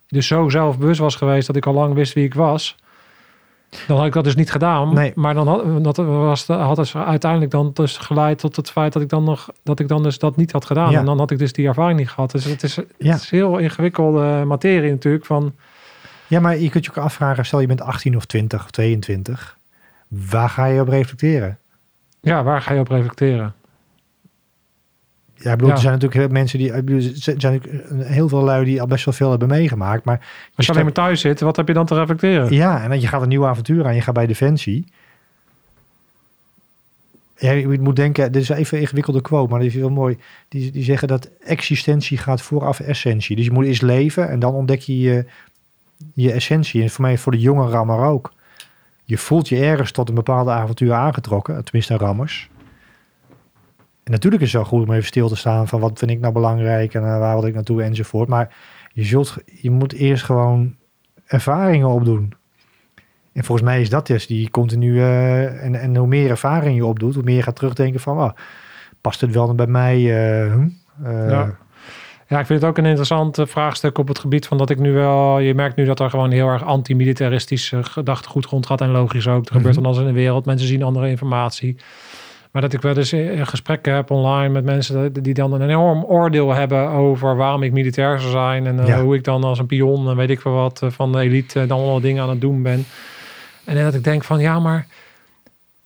dus 0.08 0.28
zo 0.28 0.50
zelfbewust 0.50 1.00
was 1.00 1.16
geweest 1.16 1.48
dat 1.48 1.56
ik 1.56 1.66
al 1.66 1.74
lang 1.74 1.94
wist 1.94 2.14
wie 2.14 2.26
ik 2.26 2.34
was, 2.34 2.76
dan 3.88 3.98
had 3.98 4.06
ik 4.06 4.14
dat 4.14 4.24
dus 4.24 4.36
niet 4.36 4.52
gedaan. 4.52 4.94
Nee. 4.94 5.12
Maar 5.16 5.34
dan 5.34 5.48
had, 5.48 5.84
dat 5.84 5.96
was, 5.98 6.48
had 6.48 6.78
het 6.78 6.96
uiteindelijk 6.96 7.52
dan 7.52 7.72
dus 7.74 7.98
geleid 7.98 8.40
tot 8.40 8.56
het 8.56 8.72
feit 8.72 8.94
dat 8.94 9.02
ik 9.02 9.10
dan 9.10 9.24
nog 9.24 9.50
dat 9.64 9.80
ik 9.80 9.88
dan 9.88 10.04
dus 10.04 10.20
dat 10.20 10.36
niet 10.36 10.52
had 10.52 10.66
gedaan. 10.66 10.92
Ja. 10.92 11.00
En 11.00 11.06
dan 11.06 11.18
had 11.20 11.32
ik 11.32 11.38
dus 11.40 11.54
die 11.54 11.68
ervaring 11.68 12.00
niet 12.00 12.10
gehad. 12.10 12.32
Dus 12.32 12.44
het 12.44 12.64
is, 12.64 12.76
Ja. 12.98 13.12
het 13.12 13.22
is 13.22 13.30
heel 13.30 13.58
ingewikkelde 13.58 14.44
materie 14.46 14.92
natuurlijk. 14.92 15.26
Van, 15.26 15.56
Ja, 16.28 16.40
maar 16.40 16.58
je 16.58 16.70
kunt 16.70 16.86
je 16.86 16.92
ook 16.92 16.98
afvragen, 16.98 17.46
stel 17.46 17.60
je 17.60 17.68
bent 17.68 17.82
18 17.82 18.16
of 18.16 18.26
20 18.26 18.64
of 18.64 18.72
22, 18.72 19.58
waar 20.08 20.50
ga 20.50 20.66
je 20.66 20.82
op 20.82 20.88
reflecteren? 20.88 21.58
ja, 22.22 22.44
waar 22.44 22.62
ga 22.62 22.74
je 22.74 22.80
op 22.80 22.88
reflecteren? 22.90 23.54
Ja, 25.42 25.52
ik 25.52 25.58
bedoel, 25.58 25.68
Ja. 25.68 25.74
er 25.74 25.80
zijn 25.82 25.94
natuurlijk 25.94 26.20
heel- 26.22 26.30
mensen 26.32 26.60
die, 26.60 26.72
er 26.72 27.42
zijn 27.42 27.62
heel 27.98 28.30
veel 28.30 28.44
lui 28.44 28.66
die 28.66 28.82
al 28.82 28.88
best 28.88 29.06
wel 29.06 29.14
veel 29.14 29.30
hebben 29.30 29.48
meegemaakt, 29.48 30.04
maar 30.06 30.28
Als 30.56 30.66
je 30.66 30.72
alleen 30.72 30.84
maar 30.84 30.94
thuis 30.94 31.22
zit, 31.22 31.40
wat 31.40 31.56
heb 31.56 31.68
je 31.68 31.74
dan 31.74 31.86
te 31.86 31.96
reflecteren? 31.96 32.54
ja, 32.54 32.84
en 32.84 32.90
dan 32.90 33.02
je 33.02 33.08
gaat 33.08 33.22
een 33.22 33.28
nieuw 33.28 33.46
avontuur 33.46 33.86
aan, 33.86 33.96
je 33.96 34.02
gaat 34.02 34.14
bij 34.14 34.28
Defensie. 34.28 34.86
Ja, 37.38 37.52
je 37.52 37.80
moet 37.80 37.96
denken, 37.96 38.32
dit 38.32 38.42
is 38.42 38.50
even 38.50 38.78
een 38.78 38.84
ingewikkelde 38.84 39.22
quote, 39.22 39.50
maar 39.50 39.60
die 39.60 39.68
is 39.70 39.74
heel 39.76 39.90
mooi. 39.90 40.18
Die, 40.48 40.72
die 40.72 40.84
zeggen 40.84 41.08
dat 41.08 41.30
existentie 41.44 42.18
gaat 42.18 42.42
vooraf 42.42 42.80
essentie. 42.80 43.36
Dus 43.36 43.46
je 43.46 43.52
moet 43.52 43.66
eerst 43.66 43.82
leven 43.82 44.30
en 44.30 44.40
dan 44.40 44.54
ontdek 44.54 44.80
je 44.80 45.00
je, 45.00 45.26
je 46.14 46.32
essentie. 46.32 46.82
En 46.82 46.90
voor 46.90 47.02
mij, 47.02 47.18
voor 47.18 47.32
de 47.32 47.40
jonge 47.40 47.70
rammer 47.70 48.00
ook. 48.00 48.34
Je 49.04 49.18
voelt 49.18 49.50
je 49.50 49.58
ergens 49.60 49.92
tot 49.92 50.10
een 50.10 50.16
bepaalde 50.16 50.52
avontuur 50.52 50.94
aangetrokken, 50.94 51.64
tenminste 51.64 51.98
rammers. 51.98 52.50
En 54.10 54.16
natuurlijk 54.16 54.44
is 54.44 54.54
het 54.54 54.62
wel 54.62 54.72
goed 54.72 54.88
om 54.88 54.94
even 54.94 55.08
stil 55.08 55.28
te 55.28 55.36
staan 55.36 55.68
van 55.68 55.80
wat 55.80 56.00
vind 56.00 56.12
ik 56.12 56.20
nou 56.20 56.34
belangrijk 56.34 56.94
en 56.94 57.02
uh, 57.02 57.20
waar 57.20 57.36
wil 57.36 57.48
ik 57.48 57.54
naartoe 57.54 57.84
enzovoort. 57.84 58.28
Maar 58.28 58.56
je, 58.94 59.04
zult, 59.04 59.38
je 59.46 59.72
moet 59.72 59.94
eerst 59.94 60.24
gewoon 60.24 60.76
ervaringen 61.26 61.88
opdoen. 61.88 62.34
En 63.34 63.44
volgens 63.44 63.68
mij 63.68 63.82
is 63.82 63.90
dat 63.90 64.08
dus 64.08 64.28
die 64.28 64.50
continu. 64.50 64.94
Uh, 64.94 65.64
en, 65.64 65.76
en 65.76 65.96
hoe 65.96 66.08
meer 66.08 66.30
ervaring 66.30 66.76
je 66.76 66.86
opdoet, 66.86 67.16
hoe 67.16 67.24
meer 67.24 67.36
je 67.36 67.42
gaat 67.42 67.56
terugdenken 67.56 68.00
van, 68.00 68.18
oh, 68.18 68.30
past 69.02 69.22
het 69.22 69.32
wel 69.32 69.56
bij 69.56 69.68
mij? 69.68 70.00
Uh, 70.00 70.56
ja. 71.04 71.58
ja, 72.28 72.40
ik 72.40 72.46
vind 72.46 72.62
het 72.62 72.64
ook 72.64 72.78
een 72.78 72.86
interessant 72.86 73.38
vraagstuk 73.42 73.98
op 73.98 74.08
het 74.08 74.20
gebied 74.20 74.48
van 74.48 74.58
dat 74.58 74.70
ik 74.70 74.80
nu 74.80 74.94
wel. 74.94 75.40
Je 75.40 75.54
merkt 75.54 75.76
nu 75.76 75.86
dat 75.86 76.00
er 76.00 76.10
gewoon 76.10 76.32
heel 76.32 76.48
erg 76.48 76.64
anti-militaristisch 76.64 77.74
gedachtegoed 77.82 78.46
rondgaat. 78.46 78.82
En 78.82 78.90
logisch 78.90 79.28
ook. 79.28 79.46
Er 79.46 79.56
gebeurt 79.56 79.76
van 79.76 79.86
alles 79.86 79.98
in 79.98 80.06
de 80.06 80.12
wereld. 80.12 80.46
Mensen 80.46 80.68
zien 80.68 80.84
andere 80.84 81.10
informatie. 81.10 81.78
Maar 82.52 82.62
dat 82.62 82.74
ik 82.74 82.82
wel 82.82 82.98
eens 82.98 83.14
gesprekken 83.50 83.94
heb 83.94 84.12
online 84.12 84.50
met 84.50 84.64
mensen 84.64 85.14
die 85.14 85.34
dan 85.34 85.54
een 85.54 85.70
enorm 85.70 86.04
oordeel 86.04 86.54
hebben 86.54 86.90
over 86.90 87.36
waarom 87.36 87.64
ik 87.64 87.72
militair 87.72 88.20
zou 88.20 88.32
zijn. 88.32 88.68
En 88.68 88.86
ja. 88.86 89.02
hoe 89.02 89.16
ik 89.16 89.24
dan 89.24 89.44
als 89.44 89.60
een 89.60 89.66
pion 89.66 90.10
en 90.10 90.16
weet 90.16 90.30
ik 90.30 90.40
wel 90.40 90.54
wat 90.54 90.82
van 90.86 91.12
de 91.12 91.20
elite 91.20 91.66
dan 91.66 91.78
allemaal 91.78 92.00
dingen 92.00 92.24
aan 92.24 92.30
het 92.30 92.42
doen 92.42 92.64
ben. 92.64 92.86
En 93.66 93.84
dat 93.84 93.94
ik 93.94 94.04
denk 94.04 94.24
van 94.24 94.40
ja, 94.40 94.60
maar 94.60 94.88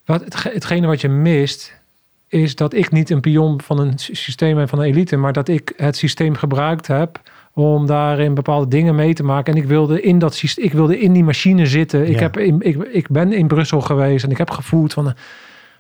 wat, 0.06 0.24
hetgene 0.44 0.88
wat 0.88 1.02
je 1.02 1.10
mist, 1.10 1.82
is 2.28 2.56
dat 2.56 2.74
ik 2.74 2.92
niet 2.92 3.10
een 3.10 3.22
pion 3.22 3.62
van 3.62 3.80
een 3.80 3.94
systeem 3.98 4.56
ben 4.56 4.68
van 4.68 4.80
een 4.80 4.86
elite, 4.86 5.18
maar 5.18 5.34
dat 5.34 5.48
ik 5.48 5.74
het 5.76 5.98
systeem 5.98 6.36
gebruikt 6.36 6.88
heb 6.88 7.22
om 7.54 7.86
daarin 7.86 8.34
bepaalde 8.34 8.68
dingen 8.68 8.96
mee 8.96 9.14
te 9.14 9.24
maken. 9.24 9.54
En 9.54 9.62
ik 9.62 9.68
wilde 9.68 10.02
in 10.02 10.20
dat 10.20 10.36
systeem, 10.36 10.66
ik 10.66 10.74
wilde 10.74 11.00
in 11.00 11.14
die 11.14 11.24
machine 11.24 11.66
zitten. 11.66 12.10
Ik, 12.10 12.20
heb 12.20 12.38
in, 12.38 12.62
ik, 12.62 12.84
ik 12.84 13.10
ben 13.10 13.34
in 13.34 13.48
Brussel 13.48 13.82
geweest 13.82 14.24
en 14.24 14.32
ik 14.32 14.38
heb 14.38 14.50
gevoeld 14.50 14.94
van 14.94 15.14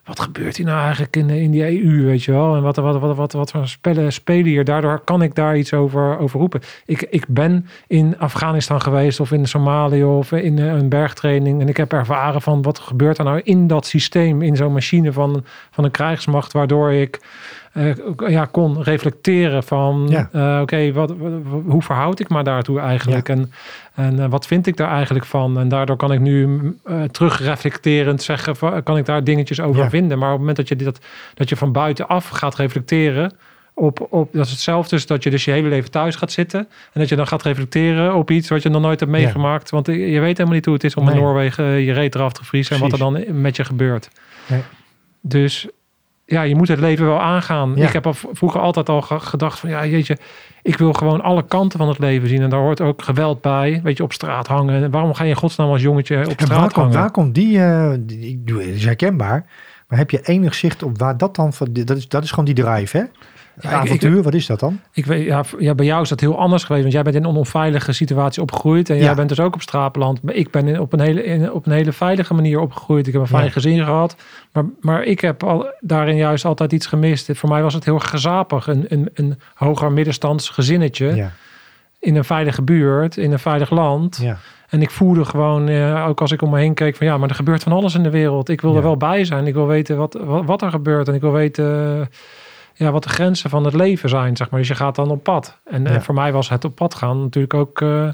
wat 0.05 0.19
gebeurt 0.19 0.57
hier 0.57 0.65
nou 0.65 0.79
eigenlijk 0.79 1.15
in, 1.15 1.29
in 1.29 1.51
die 1.51 1.83
EU, 1.83 2.03
weet 2.03 2.23
je 2.23 2.31
wel? 2.31 2.55
En 2.55 2.61
wat, 2.61 2.75
wat, 2.75 2.99
wat, 2.99 3.15
wat, 3.15 3.31
wat 3.31 3.51
voor 3.51 3.67
spellen 3.67 4.13
spelen 4.13 4.45
hier? 4.45 4.63
Daardoor 4.63 4.99
kan 4.99 5.21
ik 5.21 5.35
daar 5.35 5.57
iets 5.57 5.73
over, 5.73 6.17
over 6.17 6.39
roepen. 6.39 6.61
Ik, 6.85 7.01
ik 7.01 7.25
ben 7.27 7.67
in 7.87 8.19
Afghanistan 8.19 8.81
geweest 8.81 9.19
of 9.19 9.31
in 9.31 9.47
Somalië 9.47 10.03
of 10.03 10.31
in 10.31 10.59
eh, 10.59 10.65
een 10.65 10.89
bergtraining. 10.89 11.61
En 11.61 11.67
ik 11.67 11.77
heb 11.77 11.93
ervaren 11.93 12.41
van 12.41 12.61
wat 12.61 12.79
gebeurt 12.79 13.17
er 13.17 13.23
nou 13.23 13.41
in 13.43 13.67
dat 13.67 13.85
systeem, 13.85 14.41
in 14.41 14.55
zo'n 14.55 14.73
machine 14.73 15.13
van, 15.13 15.43
van 15.71 15.83
een 15.83 15.91
krijgsmacht, 15.91 16.53
waardoor 16.53 16.91
ik 16.91 17.19
ja, 18.27 18.45
kon 18.45 18.83
reflecteren 18.83 19.63
van 19.63 20.07
ja. 20.09 20.29
uh, 20.33 20.61
oké, 20.61 20.91
wat, 20.91 21.13
hoe 21.65 21.81
verhoud 21.81 22.19
ik 22.19 22.29
me 22.29 22.43
daartoe 22.43 22.79
eigenlijk? 22.79 23.29
En, 23.29 23.51
en 23.93 24.19
uh, 24.19 24.25
wat 24.25 24.47
vind 24.47 24.67
ik 24.67 24.77
daar 24.77 24.91
eigenlijk 24.91 25.25
van? 25.25 25.59
En 25.59 25.67
daardoor 25.67 25.95
kan 25.95 26.11
ik 26.11 26.19
nu 26.19 26.59
terugreflecterend 27.11 28.21
zeggen, 28.21 28.83
kan 28.83 28.97
ik 28.97 29.05
daar 29.05 29.23
dingetjes 29.23 29.59
over 29.59 29.89
vinden. 29.89 30.17
Maar 30.17 30.27
op 30.27 30.33
het 30.33 30.39
moment 30.39 30.57
dat 30.57 30.67
je, 30.67 30.75
dat, 30.75 30.99
dat 31.33 31.49
je 31.49 31.55
van 31.55 31.71
buitenaf 31.71 32.27
gaat 32.27 32.55
reflecteren, 32.55 33.31
op, 33.73 34.07
op, 34.09 34.33
dat 34.33 34.45
is 34.45 34.51
hetzelfde 34.51 34.95
dus 34.95 35.05
dat 35.05 35.23
je 35.23 35.29
dus 35.29 35.45
je 35.45 35.51
hele 35.51 35.67
leven 35.69 35.91
thuis 35.91 36.15
gaat 36.15 36.31
zitten. 36.31 36.59
En 36.59 36.99
dat 36.99 37.09
je 37.09 37.15
dan 37.15 37.27
gaat 37.27 37.43
reflecteren 37.43 38.15
op 38.15 38.31
iets 38.31 38.49
wat 38.49 38.63
je 38.63 38.69
nog 38.69 38.81
nooit 38.81 38.99
hebt 38.99 39.11
meegemaakt. 39.11 39.69
Want 39.69 39.87
je 39.87 40.19
weet 40.19 40.37
helemaal 40.37 40.53
niet 40.53 40.65
hoe 40.65 40.73
het 40.73 40.83
is 40.83 40.95
om 40.95 41.09
in 41.09 41.15
Noorwegen 41.15 41.65
je 41.65 41.93
reet 41.93 42.15
eraf 42.15 42.33
te 42.33 42.45
vriezen. 42.45 42.75
En 42.75 42.81
wat 42.81 42.91
er 42.91 42.97
dan 42.97 43.41
met 43.41 43.55
je 43.55 43.63
gebeurt. 43.65 44.09
Nee. 44.47 44.61
Dus 45.21 45.67
ja, 46.33 46.41
je 46.41 46.55
moet 46.55 46.67
het 46.67 46.79
leven 46.79 47.05
wel 47.05 47.21
aangaan. 47.21 47.77
Ik 47.77 47.93
heb 47.93 48.05
al 48.05 48.13
vroeger 48.13 48.61
altijd 48.61 48.89
al 48.89 49.01
gedacht 49.01 49.59
van 49.59 49.69
ja, 49.69 49.85
jeetje, 49.85 50.17
ik 50.61 50.77
wil 50.77 50.93
gewoon 50.93 51.21
alle 51.21 51.45
kanten 51.45 51.79
van 51.79 51.87
het 51.87 51.99
leven 51.99 52.27
zien. 52.27 52.41
En 52.41 52.49
daar 52.49 52.59
hoort 52.59 52.81
ook 52.81 53.01
geweld 53.01 53.41
bij. 53.41 53.79
Weet 53.83 53.97
je, 53.97 54.03
op 54.03 54.13
straat 54.13 54.47
hangen. 54.47 54.91
Waarom 54.91 55.13
ga 55.13 55.23
je 55.23 55.29
in 55.29 55.35
godsnaam 55.35 55.69
als 55.69 55.81
jongetje 55.81 56.29
op 56.29 56.41
straat 56.41 56.73
waar 56.73 56.83
hangen? 56.83 56.99
Waar 56.99 57.11
komt 57.11 57.35
die, 57.35 57.57
uh, 57.57 57.93
die, 57.99 58.73
is 58.73 58.85
herkenbaar. 58.85 59.45
Maar 59.87 59.97
heb 59.97 60.09
je 60.09 60.21
enig 60.21 60.55
zicht 60.55 60.83
op 60.83 60.97
waar 60.97 61.17
dat 61.17 61.35
dan, 61.35 61.53
dat 61.71 61.97
is, 61.97 62.07
dat 62.07 62.23
is 62.23 62.29
gewoon 62.29 62.45
die 62.45 62.53
drive 62.53 62.97
hè? 62.97 63.03
Ja, 63.61 63.69
avontuur, 63.69 64.23
wat 64.23 64.33
is 64.33 64.45
dat 64.45 64.59
dan? 64.59 64.79
Ik 64.91 65.05
weet, 65.05 65.25
ja, 65.25 65.43
ja, 65.59 65.75
bij 65.75 65.85
jou 65.85 66.01
is 66.01 66.09
dat 66.09 66.19
heel 66.19 66.39
anders 66.39 66.63
geweest. 66.63 66.81
Want 66.81 66.93
jij 66.93 67.03
bent 67.03 67.15
in 67.15 67.23
een 67.23 67.35
onveilige 67.35 67.91
situatie 67.91 68.41
opgegroeid. 68.41 68.89
En 68.89 68.97
jij 68.97 69.15
bent 69.15 69.29
dus 69.29 69.39
ook 69.39 69.53
op 69.53 69.61
straatland. 69.61 70.21
Maar 70.21 70.33
ik 70.33 70.51
ben 70.51 70.67
in, 70.67 70.79
op, 70.79 70.93
een 70.93 70.99
hele, 70.99 71.23
in, 71.23 71.51
op 71.51 71.65
een 71.65 71.71
hele 71.71 71.91
veilige 71.91 72.33
manier 72.33 72.59
opgegroeid. 72.59 73.07
Ik 73.07 73.13
heb 73.13 73.21
een 73.21 73.27
fijn 73.27 73.51
gezin 73.51 73.83
gehad. 73.83 74.15
Maar, 74.51 74.63
maar 74.81 75.03
ik 75.03 75.19
heb 75.19 75.43
al, 75.43 75.67
daarin 75.79 76.15
juist 76.15 76.45
altijd 76.45 76.73
iets 76.73 76.85
gemist. 76.85 77.29
Voor 77.33 77.49
mij 77.49 77.61
was 77.61 77.73
het 77.73 77.85
heel 77.85 77.99
gezapig. 77.99 78.67
Een, 78.67 78.85
een, 78.87 79.09
een 79.13 79.39
hoger 79.53 79.91
middenstands 79.91 80.49
gezinnetje. 80.49 81.29
In 81.99 82.15
een 82.15 82.25
veilige 82.25 82.61
buurt, 82.61 83.17
in 83.17 83.31
een 83.31 83.39
veilig 83.39 83.69
land. 83.69 84.25
En 84.69 84.81
ik 84.81 84.91
voelde 84.91 85.25
gewoon, 85.25 85.67
eh, 85.67 86.05
ook 86.07 86.21
als 86.21 86.31
ik 86.31 86.41
om 86.41 86.49
me 86.49 86.59
heen 86.59 86.73
keek, 86.73 86.95
van 86.95 87.07
ja, 87.07 87.17
maar 87.17 87.29
er 87.29 87.35
gebeurt 87.35 87.63
van 87.63 87.71
alles 87.71 87.95
in 87.95 88.03
de 88.03 88.09
wereld. 88.09 88.49
Ik 88.49 88.61
wil 88.61 88.75
er 88.75 88.81
wel 88.81 88.97
bij 88.97 89.25
zijn. 89.25 89.47
Ik 89.47 89.53
wil 89.53 89.67
weten 89.67 89.97
wat, 89.97 90.17
wat, 90.23 90.45
wat 90.45 90.61
er 90.61 90.69
gebeurt. 90.69 91.07
En 91.07 91.13
ik 91.13 91.21
wil 91.21 91.31
weten 91.31 92.09
ja, 92.73 92.91
wat 92.91 93.03
de 93.03 93.09
grenzen 93.09 93.49
van 93.49 93.65
het 93.65 93.73
leven 93.73 94.09
zijn, 94.09 94.37
zeg 94.37 94.49
maar. 94.49 94.59
Dus 94.59 94.69
je 94.69 94.75
gaat 94.75 94.95
dan 94.95 95.09
op 95.09 95.23
pad. 95.23 95.57
En, 95.63 95.87
en 95.87 96.01
voor 96.01 96.13
mij 96.13 96.31
was 96.31 96.49
het 96.49 96.65
op 96.65 96.75
pad 96.75 96.95
gaan 96.95 97.21
natuurlijk 97.21 97.53
ook... 97.53 97.81
Uh, 97.81 98.13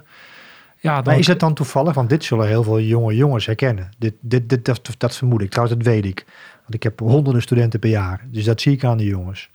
ja, 0.82 0.96
dan... 0.96 1.04
Maar 1.04 1.18
is 1.18 1.28
het 1.28 1.40
dan 1.40 1.54
toevallig? 1.54 1.94
Want 1.94 2.10
dit 2.10 2.24
zullen 2.24 2.48
heel 2.48 2.64
veel 2.64 2.80
jonge 2.80 3.16
jongens 3.16 3.46
herkennen. 3.46 3.90
Dit, 3.98 4.14
dit, 4.20 4.50
dit, 4.50 4.66
dat, 4.66 4.82
dat 4.98 5.16
vermoed 5.16 5.42
ik. 5.42 5.50
Trouwens, 5.50 5.78
dat 5.78 5.94
weet 5.94 6.06
ik. 6.06 6.26
Want 6.62 6.74
ik 6.74 6.84
heb 6.84 7.00
honderden 7.00 7.42
studenten 7.42 7.80
per 7.80 7.90
jaar. 7.90 8.26
Dus 8.26 8.44
dat 8.44 8.62
zie 8.62 8.74
ik 8.74 8.84
aan 8.84 8.98
de 8.98 9.06
jongens. 9.06 9.50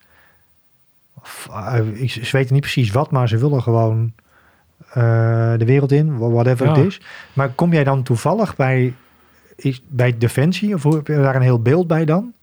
Of, 1.20 1.48
uh, 1.50 2.02
ik, 2.02 2.10
ze 2.10 2.36
weten 2.36 2.52
niet 2.52 2.62
precies 2.62 2.90
wat, 2.90 3.10
maar 3.10 3.28
ze 3.28 3.38
willen 3.38 3.62
gewoon 3.62 4.12
uh, 4.88 4.94
de 5.56 5.64
wereld 5.64 5.92
in, 5.92 6.18
whatever 6.18 6.68
het 6.68 6.86
is. 6.86 7.00
Maar 7.32 7.48
kom 7.48 7.72
jij 7.72 7.84
dan 7.84 8.02
toevallig 8.02 8.56
bij, 8.56 8.94
is, 9.56 9.82
bij 9.86 10.18
Defensie? 10.18 10.74
Of 10.74 10.82
heb 10.82 11.06
je 11.06 11.16
daar 11.16 11.36
een 11.36 11.42
heel 11.42 11.62
beeld 11.62 11.86
bij 11.86 12.04
dan? 12.04 12.33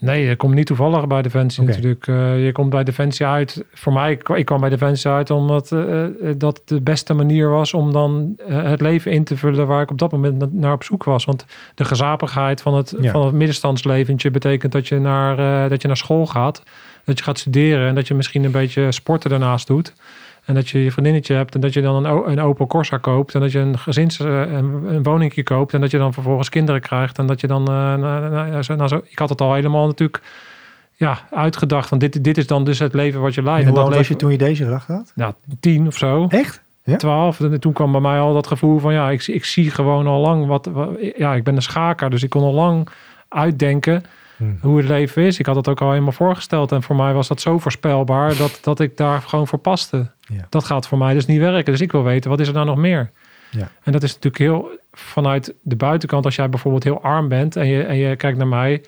Nee, 0.00 0.24
je 0.24 0.36
komt 0.36 0.54
niet 0.54 0.66
toevallig 0.66 1.06
bij 1.06 1.22
Defensie 1.22 1.62
natuurlijk. 1.62 2.06
Uh, 2.06 2.44
je 2.44 2.52
komt 2.52 2.70
bij 2.70 2.84
Defensie 2.84 3.26
uit. 3.26 3.64
Voor 3.72 3.92
mij, 3.92 4.18
ik 4.34 4.44
kwam 4.44 4.60
bij 4.60 4.68
Defensie 4.68 5.10
uit 5.10 5.30
omdat 5.30 5.70
uh, 5.70 6.04
dat 6.36 6.62
de 6.64 6.80
beste 6.80 7.14
manier 7.14 7.48
was 7.48 7.74
om 7.74 7.92
dan 7.92 8.36
het 8.46 8.80
leven 8.80 9.12
in 9.12 9.24
te 9.24 9.36
vullen 9.36 9.66
waar 9.66 9.82
ik 9.82 9.90
op 9.90 9.98
dat 9.98 10.12
moment 10.12 10.52
naar 10.52 10.72
op 10.72 10.82
zoek 10.82 11.04
was. 11.04 11.24
Want 11.24 11.46
de 11.74 11.84
gezapigheid 11.84 12.62
van 12.62 12.74
het, 12.74 12.94
van 13.00 13.24
het 13.24 13.34
middenstandsleventje 13.34 14.30
betekent 14.30 14.72
dat 14.72 14.88
je, 14.88 14.98
naar, 14.98 15.68
dat 15.68 15.82
je 15.82 15.88
naar 15.88 15.96
school 15.96 16.26
gaat, 16.26 16.62
dat 17.04 17.18
je 17.18 17.24
gaat 17.24 17.38
studeren 17.38 17.88
en 17.88 17.94
dat 17.94 18.08
je 18.08 18.14
misschien 18.14 18.44
een 18.44 18.50
beetje 18.50 18.92
sporten 18.92 19.30
daarnaast 19.30 19.66
doet. 19.66 19.94
En 20.50 20.56
dat 20.56 20.68
je 20.68 20.84
je 20.84 20.92
vriendinnetje 20.92 21.34
hebt 21.34 21.54
en 21.54 21.60
dat 21.60 21.72
je 21.72 21.82
dan 21.82 22.04
een, 22.04 22.30
een 22.30 22.40
Opel 22.40 22.66
Corsa 22.66 22.98
koopt. 22.98 23.34
En 23.34 23.40
dat 23.40 23.52
je 23.52 23.58
een 23.58 23.78
gezins, 23.78 24.18
een, 24.18 24.84
een 24.94 25.02
woningje 25.02 25.42
koopt. 25.42 25.74
En 25.74 25.80
dat 25.80 25.90
je 25.90 25.98
dan 25.98 26.12
vervolgens 26.12 26.48
kinderen 26.48 26.80
krijgt. 26.80 27.18
En 27.18 27.26
dat 27.26 27.40
je 27.40 27.46
dan, 27.46 27.60
uh, 27.70 27.94
nou, 27.96 28.88
zo, 28.88 29.00
ik 29.04 29.18
had 29.18 29.28
het 29.28 29.40
al 29.40 29.54
helemaal 29.54 29.86
natuurlijk 29.86 30.22
ja, 30.94 31.18
uitgedacht. 31.30 31.88
Van 31.88 31.98
dit, 31.98 32.24
dit 32.24 32.38
is 32.38 32.46
dan 32.46 32.64
dus 32.64 32.78
het 32.78 32.94
leven 32.94 33.20
wat 33.20 33.34
je 33.34 33.42
leidt. 33.42 33.66
En 33.66 33.70
hoe 33.70 33.80
oud 33.80 33.94
was 33.94 34.08
je 34.08 34.16
toen 34.16 34.30
je 34.30 34.38
deze 34.38 34.64
gedacht 34.64 34.88
had? 34.88 35.12
Nou, 35.14 35.32
tien 35.60 35.86
of 35.86 35.96
zo. 35.96 36.26
Echt? 36.28 36.62
Ja? 36.84 36.96
Twaalf. 36.96 37.40
En 37.40 37.60
toen 37.60 37.72
kwam 37.72 37.92
bij 37.92 38.00
mij 38.00 38.18
al 38.18 38.34
dat 38.34 38.46
gevoel 38.46 38.78
van 38.78 38.92
ja, 38.92 39.10
ik, 39.10 39.26
ik 39.26 39.44
zie 39.44 39.70
gewoon 39.70 40.06
al 40.06 40.20
lang 40.20 40.46
wat, 40.46 40.66
wat 40.66 40.90
ja, 41.16 41.34
ik 41.34 41.44
ben 41.44 41.56
een 41.56 41.62
schaker. 41.62 42.10
Dus 42.10 42.22
ik 42.22 42.30
kon 42.30 42.42
al 42.42 42.54
lang 42.54 42.88
uitdenken 43.28 44.04
Hmm. 44.40 44.58
hoe 44.60 44.76
het 44.76 44.88
leven 44.88 45.22
is. 45.22 45.38
Ik 45.38 45.46
had 45.46 45.56
het 45.56 45.68
ook 45.68 45.80
al 45.80 45.90
helemaal 45.90 46.12
voorgesteld. 46.12 46.72
En 46.72 46.82
voor 46.82 46.96
mij 46.96 47.12
was 47.12 47.28
dat 47.28 47.40
zo 47.40 47.58
voorspelbaar 47.58 48.36
dat, 48.36 48.58
dat 48.62 48.80
ik 48.80 48.96
daar 48.96 49.22
gewoon 49.22 49.46
voor 49.46 49.58
paste. 49.58 50.10
Ja. 50.20 50.46
Dat 50.48 50.64
gaat 50.64 50.88
voor 50.88 50.98
mij 50.98 51.14
dus 51.14 51.26
niet 51.26 51.38
werken. 51.38 51.72
Dus 51.72 51.80
ik 51.80 51.92
wil 51.92 52.02
weten, 52.02 52.30
wat 52.30 52.40
is 52.40 52.48
er 52.48 52.54
nou 52.54 52.66
nog 52.66 52.76
meer? 52.76 53.10
Ja. 53.50 53.70
En 53.82 53.92
dat 53.92 54.02
is 54.02 54.14
natuurlijk 54.14 54.42
heel 54.42 54.70
vanuit 54.92 55.54
de 55.62 55.76
buitenkant. 55.76 56.24
Als 56.24 56.36
jij 56.36 56.48
bijvoorbeeld 56.48 56.84
heel 56.84 57.02
arm 57.02 57.28
bent 57.28 57.56
en 57.56 57.66
je, 57.66 57.82
en 57.82 57.96
je 57.96 58.16
kijkt 58.16 58.38
naar 58.38 58.46
mij. 58.46 58.84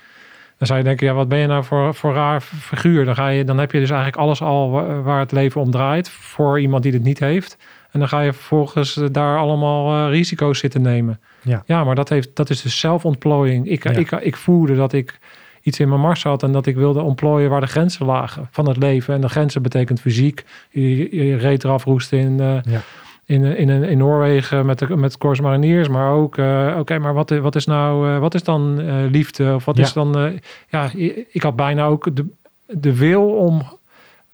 Dan 0.59 0.67
zou 0.67 0.79
je 0.79 0.85
denken, 0.85 1.07
ja, 1.07 1.13
wat 1.13 1.29
ben 1.29 1.39
je 1.39 1.47
nou 1.47 1.65
voor, 1.65 1.95
voor 1.95 2.15
raar 2.15 2.41
figuur? 2.41 3.05
Dan, 3.05 3.15
ga 3.15 3.29
je, 3.29 3.45
dan 3.45 3.59
heb 3.59 3.73
je 3.73 3.79
dus 3.79 3.91
eigenlijk 3.91 4.21
alles 4.21 4.43
al 4.43 4.71
waar 5.03 5.19
het 5.19 5.33
leven 5.33 5.61
om 5.61 5.71
draait. 5.71 6.09
Voor 6.09 6.61
iemand 6.61 6.83
die 6.83 6.93
het 6.93 7.03
niet 7.03 7.19
heeft. 7.19 7.57
En 7.91 7.99
dan 7.99 8.09
ga 8.09 8.21
je 8.21 8.33
vervolgens 8.33 9.01
daar 9.11 9.39
allemaal 9.39 10.07
uh, 10.07 10.11
risico's 10.11 10.59
zitten 10.59 10.83
nemen. 10.83 11.21
Ja, 11.43 11.63
ja 11.67 11.85
maar 11.85 11.95
dat, 11.95 12.09
heeft, 12.09 12.37
dat 12.37 12.51
is 12.51 12.63
dus 12.63 12.79
zelfontplooiing. 12.79 13.69
Ik, 13.69 13.85
ik, 13.85 14.11
ik 14.11 14.37
voelde 14.37 14.75
dat 14.77 14.93
ik 14.93 15.19
iets 15.63 15.81
in 15.81 15.89
mijn 15.89 16.01
mars 16.01 16.23
had 16.23 16.43
en 16.43 16.53
dat 16.53 16.67
ik 16.67 16.77
wilde 16.77 17.01
ontplooien 17.01 17.51
waar 17.51 17.61
de 17.61 17.67
grenzen 17.67 18.07
lagen 18.07 18.49
van 18.51 18.69
het 18.69 18.77
leven. 18.77 19.15
En 19.15 19.21
de 19.21 19.29
grenzen 19.29 19.63
betekent 19.63 20.01
fysiek. 20.01 20.45
Je, 20.71 21.17
je 21.17 21.37
reed 21.37 21.65
eraf 21.65 21.85
roesten 21.85 22.19
in, 22.19 22.33
uh, 22.41 22.63
ja. 22.63 22.81
in, 23.25 23.45
in, 23.45 23.69
in, 23.69 23.99
Noorwegen 23.99 24.67
met, 24.67 24.79
de, 24.79 24.97
met 24.97 25.19
Corps 25.19 25.41
Mariniers, 25.41 25.89
maar 25.89 26.13
ook, 26.13 26.37
uh, 26.37 26.77
oké, 26.79 26.99
maar 26.99 27.15
wat, 27.15 27.31
wat 27.31 27.55
is 27.55 27.67
nou, 27.67 28.09
uh, 28.09 28.19
wat 28.19 28.35
is 28.35 28.43
dan 28.43 28.81
liefde? 29.07 29.55
Of 29.55 29.65
wat 29.65 29.77
ja. 29.77 29.83
is 29.83 29.93
dan, 29.93 30.41
ja, 30.69 30.91
ik 31.31 31.43
had 31.43 31.57
bijna 31.57 31.85
ook 31.85 32.17
de, 32.17 32.27
de 32.67 32.97
wil 32.97 33.31
om 33.31 33.63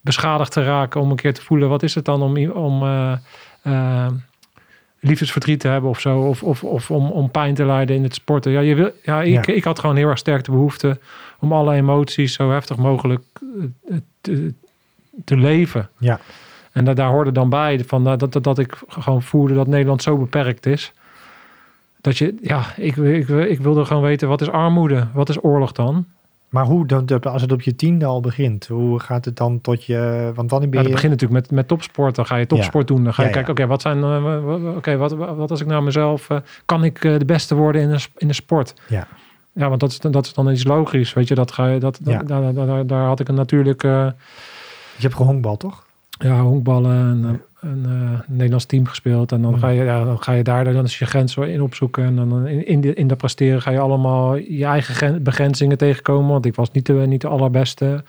beschadigd 0.01 0.51
te 0.51 0.63
raken, 0.63 1.01
om 1.01 1.09
een 1.09 1.15
keer 1.15 1.33
te 1.33 1.41
voelen, 1.41 1.69
wat 1.69 1.83
is 1.83 1.95
het 1.95 2.05
dan 2.05 2.21
om, 2.21 2.51
om 2.51 2.83
liefdesverdriet 4.99 5.59
te 5.59 5.67
hebben 5.67 5.89
of 5.89 5.99
zo. 5.99 6.19
Of, 6.19 6.43
of, 6.43 6.63
of 6.63 6.91
om, 6.91 7.11
om 7.11 7.31
pijn 7.31 7.53
te 7.55 7.65
lijden 7.65 7.95
in 7.95 8.03
het 8.03 8.13
sporten. 8.13 8.51
Ja, 8.51 8.59
je 8.59 8.75
wil, 8.75 8.91
ja, 9.03 9.21
ik, 9.21 9.45
Ja. 9.45 9.53
ik 9.53 9.63
had 9.63 9.79
gewoon 9.79 9.95
heel 9.95 10.07
erg 10.09 10.17
sterk 10.17 10.43
de 10.43 10.51
behoefte 10.51 10.99
om 11.39 11.53
alle 11.53 11.75
emoties 11.75 12.33
zo 12.33 12.51
heftig 12.51 12.77
mogelijk 12.77 13.23
eh, 13.89 13.95
te, 14.21 14.53
te 15.25 15.37
leven. 15.37 15.89
Ja. 15.97 16.19
En 16.71 16.85
da- 16.85 16.93
daar 16.93 17.09
hoorde 17.09 17.31
dan 17.31 17.49
bij 17.49 17.83
van, 17.87 18.03
dat, 18.03 18.19
dat, 18.31 18.43
dat 18.43 18.59
ik 18.59 18.77
gewoon 18.87 19.21
voelde 19.23 19.53
dat 19.53 19.67
Nederland 19.67 20.01
zo 20.03 20.17
beperkt 20.17 20.65
is. 20.65 20.93
Dat 22.01 22.17
je, 22.17 22.35
ja, 22.41 22.63
ik, 22.77 22.95
ik, 22.95 23.27
ik 23.29 23.59
wilde 23.59 23.85
gewoon 23.85 24.03
weten, 24.03 24.27
wat 24.27 24.41
is 24.41 24.49
armoede? 24.49 25.07
Wat 25.13 25.29
is 25.29 25.43
oorlog 25.43 25.71
dan? 25.71 26.05
Maar 26.49 26.65
hoe, 26.65 26.85
dan, 26.87 27.07
als 27.21 27.41
het 27.41 27.51
op 27.51 27.61
je 27.61 27.75
tiende 27.75 28.05
al 28.05 28.21
begint, 28.21 28.67
hoe 28.67 28.99
gaat 28.99 29.25
het 29.25 29.37
dan 29.37 29.61
tot 29.61 29.83
je... 29.85 30.31
Want 30.35 30.51
wanneer 30.51 30.69
ben 30.69 30.79
Ja, 30.79 30.85
je... 30.85 30.91
dat 30.93 31.01
begint 31.01 31.11
natuurlijk 31.21 31.41
met, 31.41 31.51
met 31.51 31.67
topsport. 31.67 32.15
Dan 32.15 32.25
ga 32.25 32.35
je 32.35 32.45
topsport 32.47 32.87
doen. 32.87 33.03
Dan 33.03 33.13
ga 33.13 33.21
je 33.21 33.27
Ja, 33.27 33.33
kijken, 33.33 33.51
oké, 33.51 33.67
wat 33.67 33.81
zijn, 33.81 34.03
eh, 34.03 34.75
oké, 34.75 34.97
wat, 34.97 35.11
wat 35.13 35.51
als 35.51 35.61
ik 35.61 35.67
nou 35.67 35.83
mezelf, 35.83 36.29
eh, 36.29 36.37
kan 36.65 36.83
ik 36.83 37.03
eh, 37.03 37.17
de 37.17 37.25
beste 37.25 37.55
worden 37.55 37.81
in 37.81 37.89
de, 37.89 37.97
sp- 37.97 38.17
in 38.19 38.27
de 38.27 38.33
sport? 38.33 38.73
Ja. 38.87 39.07
Ja, 39.53 39.69
want 39.69 39.79
dat 39.79 39.89
is, 39.91 39.99
dan- 39.99 40.11
dat 40.11 40.25
is 40.25 40.33
dan 40.33 40.51
iets 40.51 40.63
logisch, 40.63 41.13
weet 41.13 41.27
je. 41.27 41.35
Dat 41.35 41.51
ga 41.51 41.67
je, 41.67 41.79
dat, 41.79 41.99
Ja. 42.03 42.23
daar, 42.23 42.53
daar, 42.53 42.65
daar, 42.65 42.87
daar 42.87 43.05
had 43.05 43.19
ik 43.19 43.27
een 43.27 43.35
natuurlijk, 43.35 43.83
eh, 43.83 43.91
Je 44.95 45.01
hebt 45.01 45.15
gehonkbal, 45.15 45.57
toch? 45.57 45.85
ja, 46.09 46.41
honkballen 46.41 46.91
en 46.97 47.41
een 47.59 47.85
eh, 47.85 48.19
Nederlands 48.27 48.65
team 48.65 48.85
gespeeld. 48.85 49.31
En 49.31 49.41
dan, 49.41 49.51
Mhm. 49.51 49.59
ga 49.59 49.67
je, 49.69 49.83
ja, 49.83 50.03
dan 50.03 50.23
ga 50.23 50.31
je 50.31 50.43
daar 50.43 50.73
dan 50.73 50.83
is 50.83 50.99
je 50.99 51.05
grens 51.05 51.37
in 51.37 51.61
opzoeken. 51.61 52.03
En 52.03 52.15
dan 52.15 52.47
in, 52.47 52.67
in, 52.67 52.81
de, 52.81 52.93
in 52.93 53.07
dat 53.07 53.17
presteren 53.17 53.61
ga 53.61 53.71
je 53.71 53.79
allemaal 53.79 54.35
je 54.35 54.65
eigen 54.65 54.95
gren- 54.95 55.23
begrenzingen 55.23 55.77
tegenkomen. 55.77 56.31
Want 56.31 56.45
ik 56.45 56.55
was 56.55 56.71
niet 56.71 56.85
de, 56.85 56.93
niet 56.93 57.21
de 57.21 57.27
allerbeste. 57.27 58.03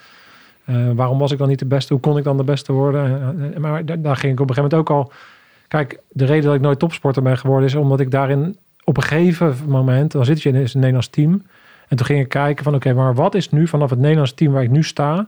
Eh, 0.65 0.75
waarom 0.95 1.17
was 1.19 1.31
ik 1.31 1.37
dan 1.37 1.47
niet 1.47 1.59
de 1.59 1.65
beste? 1.65 1.93
Hoe 1.93 2.01
kon 2.01 2.17
ik 2.17 2.23
dan 2.23 2.37
de 2.37 2.43
beste 2.43 2.71
worden? 2.73 3.21
Eh, 3.53 3.59
maar 3.59 3.85
daar, 3.85 4.01
daar 4.01 4.15
ging 4.15 4.33
ik 4.33 4.39
op 4.39 4.49
een 4.49 4.55
gegeven 4.55 4.77
moment 4.77 4.89
ook 4.89 4.97
al... 4.97 5.11
Kijk, 5.67 5.99
de 6.09 6.25
reden 6.25 6.43
dat 6.45 6.55
ik 6.55 6.61
nooit 6.61 6.79
topsporter 6.79 7.21
ben 7.21 7.37
geworden... 7.37 7.67
is 7.67 7.75
omdat 7.75 7.99
ik 7.99 8.11
daarin 8.11 8.55
op 8.83 8.97
een 8.97 9.03
gegeven 9.03 9.55
moment... 9.67 10.11
dan 10.11 10.25
zit 10.25 10.41
je 10.41 10.49
in 10.49 10.55
een 10.55 10.67
Nederlands 10.73 11.07
team... 11.07 11.43
en 11.87 11.97
toen 11.97 12.05
ging 12.05 12.19
ik 12.19 12.29
kijken 12.29 12.63
van... 12.63 12.75
oké, 12.75 12.93
maar 12.93 13.15
wat 13.15 13.35
is 13.35 13.49
nu 13.49 13.67
vanaf 13.67 13.89
het 13.89 13.99
Nederlands 13.99 14.33
team 14.33 14.53
waar 14.53 14.63
ik 14.63 14.69
nu 14.69 14.83
sta... 14.83 15.27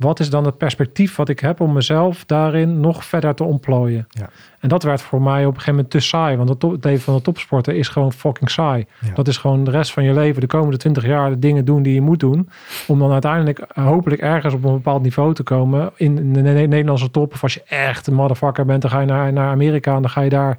wat 0.00 0.20
is 0.20 0.30
dan 0.30 0.44
het 0.44 0.56
perspectief 0.58 1.16
wat 1.16 1.28
ik 1.28 1.40
heb... 1.40 1.60
om 1.60 1.72
mezelf 1.72 2.24
daarin 2.24 2.80
nog 2.80 3.04
verder 3.04 3.34
te 3.34 3.44
ontplooien? 3.44 4.06
Ja. 4.08 4.28
En 4.60 4.68
dat 4.68 4.82
werd 4.82 5.02
voor 5.02 5.22
mij 5.22 5.40
op 5.40 5.46
een 5.46 5.52
gegeven 5.60 5.74
moment 5.74 5.90
te 5.90 6.00
saai. 6.00 6.36
Want 6.36 6.48
het, 6.48 6.84
leven 6.84 7.00
van 7.04 7.14
de 7.14 7.22
topsporter 7.22 7.74
is 7.74 7.88
gewoon 7.88 8.12
fucking 8.12 8.50
saai. 8.50 8.86
Ja. 9.00 9.14
Dat 9.14 9.28
is 9.28 9.36
gewoon 9.36 9.64
de 9.64 9.70
rest 9.70 9.92
van 9.92 10.04
je 10.04 10.12
leven, 10.12 10.40
de 10.40 10.46
komende 10.46 10.76
twintig 10.76 11.06
jaar, 11.06 11.30
de 11.30 11.38
dingen 11.38 11.64
doen 11.64 11.82
die 11.82 11.94
je 11.94 12.00
moet 12.00 12.20
doen. 12.20 12.48
Om 12.86 12.98
dan 12.98 13.12
uiteindelijk 13.12 13.58
eh, 13.58 13.84
hopelijk 13.86 14.20
ergens 14.20 14.54
op 14.54 14.64
een 14.64 14.72
bepaald 14.72 15.02
niveau 15.02 15.34
te 15.34 15.42
komen. 15.42 15.90
In 15.96 16.32
de 16.32 16.40
Ne- 16.40 16.66
Nederlandse 16.66 17.10
top. 17.10 17.32
Of 17.32 17.42
als 17.42 17.54
je 17.54 17.62
echt 17.68 18.06
een 18.06 18.14
motherfucker 18.14 18.64
bent, 18.64 18.82
dan 18.82 18.90
ga 18.90 19.00
je 19.00 19.06
naar, 19.06 19.32
naar 19.32 19.50
Amerika 19.50 19.94
en 19.94 20.00
dan 20.02 20.10
ga 20.10 20.20
je 20.20 20.30
daar 20.30 20.58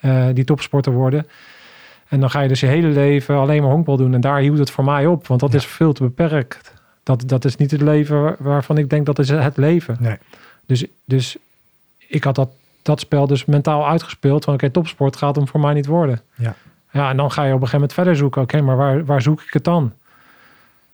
eh, 0.00 0.24
die 0.32 0.44
topsporter 0.44 0.92
worden. 0.92 1.26
En 2.08 2.20
dan 2.20 2.30
ga 2.30 2.40
je 2.40 2.48
dus 2.48 2.60
je 2.60 2.66
hele 2.66 2.88
leven 2.88 3.36
alleen 3.36 3.62
maar 3.62 3.70
honkbal 3.70 3.96
doen. 3.96 4.14
En 4.14 4.20
daar 4.20 4.38
hield 4.38 4.58
het 4.58 4.70
voor 4.70 4.84
mij 4.84 5.06
op, 5.06 5.26
want 5.26 5.40
dat 5.40 5.52
Ja. 5.52 5.58
is 5.58 5.66
veel 5.66 5.92
te 5.92 6.02
beperkt. 6.02 6.74
Dat, 7.06 7.22
dat 7.26 7.44
is 7.44 7.56
niet 7.56 7.70
het 7.70 7.80
leven 7.80 8.22
waar- 8.22 8.36
waarvan 8.38 8.78
ik 8.78 8.90
denk 8.90 9.06
dat 9.06 9.18
is 9.18 9.28
het 9.28 9.56
leven. 9.56 9.96
Nee. 10.00 10.16
Dus, 10.66 10.84
dus 11.04 11.36
ik 12.08 12.24
had 12.24 12.34
dat, 12.34 12.48
dat 12.82 13.00
spel 13.00 13.26
dus 13.26 13.44
mentaal 13.44 13.88
uitgespeeld. 13.88 14.44
Van 14.44 14.54
oké, 14.54 14.70
topsport 14.70 15.16
gaat 15.16 15.36
hem 15.36 15.48
voor 15.48 15.60
mij 15.60 15.74
niet 15.74 15.86
worden. 15.86 16.20
Ja. 16.34 16.54
Ja, 16.90 17.10
en 17.10 17.16
dan 17.16 17.30
ga 17.32 17.42
je 17.42 17.48
op 17.54 17.60
een 17.60 17.68
gegeven 17.68 17.78
moment 17.78 17.92
verder 17.92 18.16
zoeken. 18.16 18.42
Oké, 18.42 18.60
maar 18.60 18.76
waar, 18.76 19.04
waar 19.04 19.22
zoek 19.22 19.42
ik 19.42 19.52
het 19.52 19.64
dan? 19.64 19.92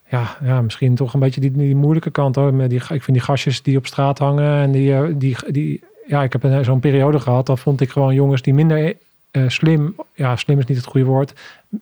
Ja, 0.08 0.36
ja, 0.42 0.60
misschien 0.62 0.94
toch 0.94 1.14
een 1.14 1.20
beetje 1.20 1.40
die, 1.40 1.52
die 1.52 1.76
moeilijke 1.76 2.10
kant. 2.10 2.34
Hoor. 2.36 2.54
Met 2.54 2.70
die, 2.70 2.78
ik 2.78 2.86
vind 3.02 3.06
die 3.06 3.20
gastjes 3.20 3.62
die 3.62 3.76
op 3.76 3.86
straat 3.86 4.18
hangen. 4.18 4.62
En 4.62 4.70
die, 4.72 4.94
eh, 4.94 5.02
die, 5.14 5.36
die 5.46 5.82
ja, 6.06 6.22
ik 6.22 6.32
heb 6.32 6.42
een- 6.42 6.64
zo'n 6.64 6.80
periode 6.80 7.20
gehad. 7.20 7.46
Dan 7.46 7.58
vond 7.58 7.80
ik 7.80 7.90
gewoon 7.90 8.14
jongens 8.14 8.42
die 8.42 8.54
minder 8.54 8.96
eh, 9.30 9.48
slim. 9.48 9.94
Ja, 10.14 10.36
slim 10.36 10.58
is 10.58 10.64
niet 10.64 10.76
het 10.76 10.86
goede 10.86 11.06
woord. 11.06 11.32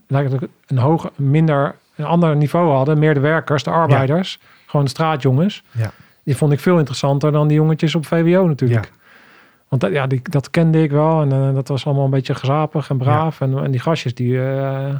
Lijkt 0.07 0.33
een 0.67 0.79
hoger, 0.79 1.11
minder, 1.17 1.75
een 2.01 2.07
ander 2.07 2.37
niveau 2.37 2.71
hadden. 2.71 2.99
Meer 2.99 3.15
de 3.15 3.21
werkers, 3.21 3.63
de 3.63 3.71
arbeiders. 3.71 4.39
Gewoon 4.67 4.85
de 4.85 4.91
straatjongens. 4.91 5.63
Ja. 5.71 5.91
Die 6.23 6.37
vond 6.37 6.53
ik 6.53 6.61
veel 6.61 6.79
interessanter 6.79 7.33
dan 7.33 7.49
die 7.49 7.57
jongetjes 7.57 7.95
op 7.95 8.07
VWO 8.07 8.47
natuurlijk. 8.47 8.91
Want 9.71 9.83
dat, 9.83 9.93
ja, 9.93 10.07
die, 10.07 10.21
dat 10.23 10.51
kende 10.51 10.83
ik 10.83 10.91
wel. 10.91 11.21
En 11.21 11.33
eh, 11.33 11.55
dat 11.55 11.69
was 11.69 11.87
allemaal 11.87 12.05
een 12.05 12.11
beetje 12.11 12.35
gezapig 12.35 12.91
en 12.91 12.97
braaf. 12.97 13.41
En, 13.41 13.59
en 13.59 13.71
die 13.71 13.81
gastjes, 13.81 14.15
die, 14.15 14.39
eh, 14.39 14.95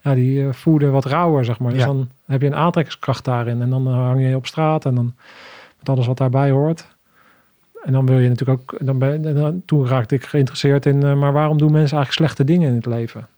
ja, 0.00 0.14
die 0.14 0.46
eh, 0.46 0.52
voerden 0.52 0.92
wat 0.92 1.04
rauwer, 1.04 1.44
zeg 1.44 1.58
maar. 1.58 1.72
Dus 1.72 1.84
dan 1.84 2.08
heb 2.26 2.40
je 2.40 2.46
een 2.46 2.54
aantrekkingskracht 2.54 3.24
daarin. 3.24 3.62
En 3.62 3.70
dan 3.70 3.86
hang 3.86 4.28
je 4.28 4.36
op 4.36 4.46
straat 4.46 4.84
en 4.84 4.94
dan 4.94 5.14
met 5.78 5.88
alles 5.88 6.06
wat 6.06 6.16
daarbij 6.16 6.50
hoort. 6.50 6.86
En 7.82 7.92
dan 7.92 8.06
wil 8.06 8.18
je 8.18 8.28
natuurlijk 8.28 8.60
ook... 8.60 8.86
Dan 8.86 8.98
ben, 8.98 9.24
en 9.24 9.34
dan, 9.34 9.62
toen 9.64 9.86
raakte 9.86 10.14
ik 10.14 10.24
geïnteresseerd 10.24 10.86
in... 10.86 11.18
maar 11.18 11.32
waarom 11.32 11.58
doen 11.58 11.72
mensen 11.72 11.96
eigenlijk 11.96 12.12
slechte 12.12 12.44
dingen 12.52 12.68
in 12.68 12.74
het 12.74 12.86
leven? 12.86 13.28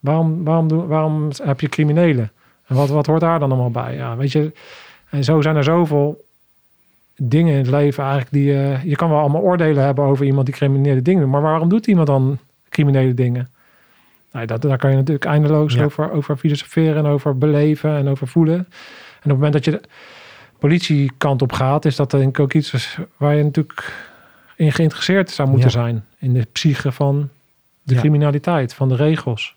Waarom, 0.00 0.44
waarom, 0.44 0.68
doen, 0.68 0.86
waarom 0.86 1.28
heb 1.42 1.60
je 1.60 1.68
criminelen? 1.68 2.32
En 2.66 2.76
wat, 2.76 2.88
wat 2.88 3.06
hoort 3.06 3.20
daar 3.20 3.38
dan 3.38 3.50
allemaal 3.52 3.70
bij? 3.70 3.94
Ja, 3.94 4.16
weet 4.16 4.32
je... 4.32 4.52
En 5.10 5.24
zo 5.24 5.40
zijn 5.40 5.56
er 5.56 5.64
zoveel 5.64 6.24
dingen 7.16 7.52
in 7.52 7.58
het 7.58 7.68
leven 7.70 8.02
eigenlijk 8.04 8.32
die... 8.32 8.54
eh, 8.54 8.84
je 8.84 8.96
kan 8.96 9.10
wel 9.10 9.18
allemaal 9.18 9.40
oordelen 9.42 9.84
hebben 9.84 10.04
over 10.04 10.26
iemand 10.26 10.46
die 10.46 10.54
criminele 10.54 11.02
dingen 11.02 11.22
doet. 11.22 11.30
Maar 11.30 11.42
waarom 11.42 11.68
doet 11.68 11.86
iemand 11.86 12.06
dan 12.06 12.38
criminele 12.68 13.14
dingen? 13.14 13.48
Nou, 14.32 14.46
dat, 14.46 14.62
daar 14.62 14.78
kan 14.78 14.90
je 14.90 14.96
natuurlijk 14.96 15.24
eindeloos 15.24 15.74
Ja. 15.74 15.84
over, 15.84 16.10
over 16.12 16.36
filosoferen 16.36 16.96
en 16.96 17.06
over 17.10 17.38
beleven 17.38 17.96
en 17.96 18.08
over 18.08 18.28
voelen. 18.28 18.54
En 18.56 18.64
op 18.64 19.22
het 19.22 19.32
moment 19.32 19.52
dat 19.52 19.64
je 19.64 19.70
de 19.70 19.80
politiekant 20.58 21.42
op 21.42 21.52
gaat, 21.52 21.84
is 21.84 21.96
dat 21.96 22.10
denk 22.10 22.28
ik 22.28 22.40
ook 22.40 22.52
iets 22.54 22.98
waar 23.16 23.34
je 23.34 23.42
natuurlijk 23.42 24.06
in 24.56 24.72
geïnteresseerd 24.72 25.30
zou 25.30 25.48
moeten 25.48 25.66
Ja. 25.68 25.72
zijn. 25.74 26.04
In 26.18 26.32
de 26.32 26.46
psyche 26.52 26.92
van 26.92 27.28
de 27.82 27.94
Ja. 27.94 28.00
criminaliteit, 28.00 28.74
van 28.74 28.88
de 28.88 28.96
regels. 28.96 29.56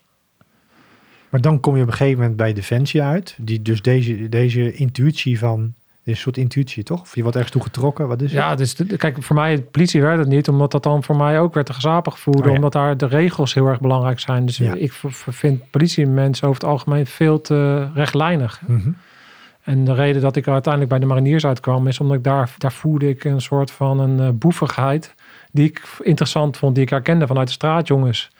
Maar 1.32 1.40
dan 1.40 1.60
kom 1.60 1.76
je 1.76 1.82
op 1.82 1.88
een 1.88 1.94
gegeven 1.94 2.18
moment 2.18 2.36
bij 2.36 2.52
Defensie 2.52 3.02
uit. 3.02 3.36
Die, 3.40 3.62
dus 3.62 3.82
deze, 3.82 4.28
deze 4.28 4.72
intuïtie 4.72 5.38
van... 5.38 5.60
dit 5.60 5.72
is 6.04 6.12
een 6.12 6.16
soort 6.16 6.36
intuïtie, 6.36 6.82
toch? 6.82 7.00
Of 7.00 7.14
je 7.14 7.20
wordt 7.22 7.36
ergens 7.36 7.52
toe 7.54 7.62
getrokken. 7.62 8.08
Wat 8.08 8.22
is 8.22 8.30
het? 8.32 8.40
Ja, 8.40 8.54
dus 8.54 8.74
de- 8.74 8.96
kijk, 8.96 9.22
voor 9.22 9.36
mij, 9.36 9.56
de 9.56 9.62
politie 9.62 10.00
werd 10.02 10.18
het 10.18 10.28
niet, 10.28 10.48
omdat 10.48 10.70
dat 10.70 10.82
dan 10.82 11.02
voor 11.04 11.16
mij 11.16 11.40
ook 11.40 11.54
werd 11.54 11.66
te 11.66 11.72
gezapig 11.72 12.18
voelde, 12.18 12.42
Oh 12.42 12.48
ja. 12.48 12.54
omdat 12.54 12.72
daar 12.72 12.96
de 12.96 13.06
regels 13.06 13.54
heel 13.54 13.66
erg 13.66 13.80
belangrijk 13.80 14.20
zijn. 14.20 14.46
Dus 14.46 14.56
Ja. 14.56 14.74
ik 14.74 14.92
vind 15.28 15.70
politiemensen 15.70 16.48
over 16.48 16.60
het 16.60 16.70
algemeen 16.70 17.06
veel 17.06 17.40
te 17.40 17.88
rechtlijnig. 17.94 18.60
Mhm. 18.66 18.90
En 19.62 19.84
de 19.84 19.94
reden 19.94 20.22
dat 20.22 20.36
ik 20.36 20.48
uiteindelijk 20.48 20.92
bij 20.92 21.00
de 21.00 21.06
mariniers 21.06 21.46
uitkwam, 21.46 21.86
is 21.88 22.00
omdat 22.00 22.16
ik 22.16 22.24
daar, 22.24 22.54
daar 22.58 22.72
voelde 22.72 23.08
ik 23.08 23.24
een 23.24 23.40
soort 23.40 23.70
van 23.70 24.00
een 24.00 24.20
eh, 24.20 24.28
boevigheid 24.32 25.14
die 25.52 25.64
ik 25.68 25.82
interessant 26.02 26.56
vond, 26.56 26.74
die 26.74 26.84
ik 26.84 26.90
herkende 26.90 27.26
vanuit 27.26 27.46
de 27.46 27.52
straatjongens. 27.52 28.30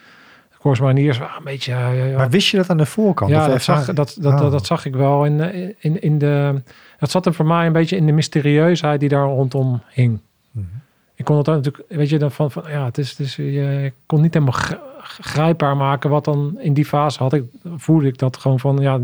Corps 0.63 0.81
Mariniers 0.81 1.19
waren 1.19 1.37
een 1.39 1.45
beetje... 1.45 1.73
eh, 1.73 2.11
ja, 2.11 2.17
Maar 2.17 2.31
wist 2.31 2.49
je 2.49 2.57
dat 2.57 2.71
aan 2.71 2.77
de 2.77 2.87
voorkant? 2.87 3.31
ja, 3.31 3.47
dat 3.49 3.63
zag, 3.63 3.85
dat, 3.85 4.17
dat, 4.21 4.33
Oh. 4.33 4.41
dat, 4.41 4.53
dat 4.53 4.67
zag 4.67 4.85
ik 4.87 4.95
wel 4.95 5.25
in, 5.25 5.37
de- 5.39 5.75
in, 5.79 6.03
in 6.03 6.19
de... 6.19 6.63
Dat 6.99 7.11
zat 7.11 7.27
er 7.27 7.35
voor 7.35 7.47
mij 7.47 7.67
een 7.67 7.73
beetje 7.73 7.97
in 7.97 8.07
de 8.07 8.13
mysterieusheid 8.13 9.01
die 9.01 9.09
daar 9.09 9.25
rondom 9.27 9.83
hing. 9.91 10.19
Mhm. 10.51 10.65
Ik 11.15 11.25
kon 11.25 11.37
het 11.37 11.45
dan 11.45 11.55
natuurlijk, 11.55 11.85
weet 11.89 12.09
je, 12.09 12.19
dan 12.19 12.31
van, 12.33 12.51
van 12.51 12.63
ja, 12.69 12.85
het 12.85 12.99
is, 12.99 13.11
het 13.11 13.19
is, 13.21 13.37
je 13.37 13.93
kon 14.07 14.21
niet 14.21 14.35
helemaal 14.35 14.55
gr- 14.55 14.75
grijpbaar 15.03 15.77
maken 15.77 16.11
wat 16.11 16.25
dan 16.25 16.59
in 16.61 16.75
die 16.75 16.85
fase 16.85 17.19
had 17.23 17.33
ik, 17.33 17.45
voelde 17.77 18.07
ik 18.07 18.19
dat 18.19 18.37
gewoon 18.37 18.61
van, 18.61 18.79
ja, 18.79 19.01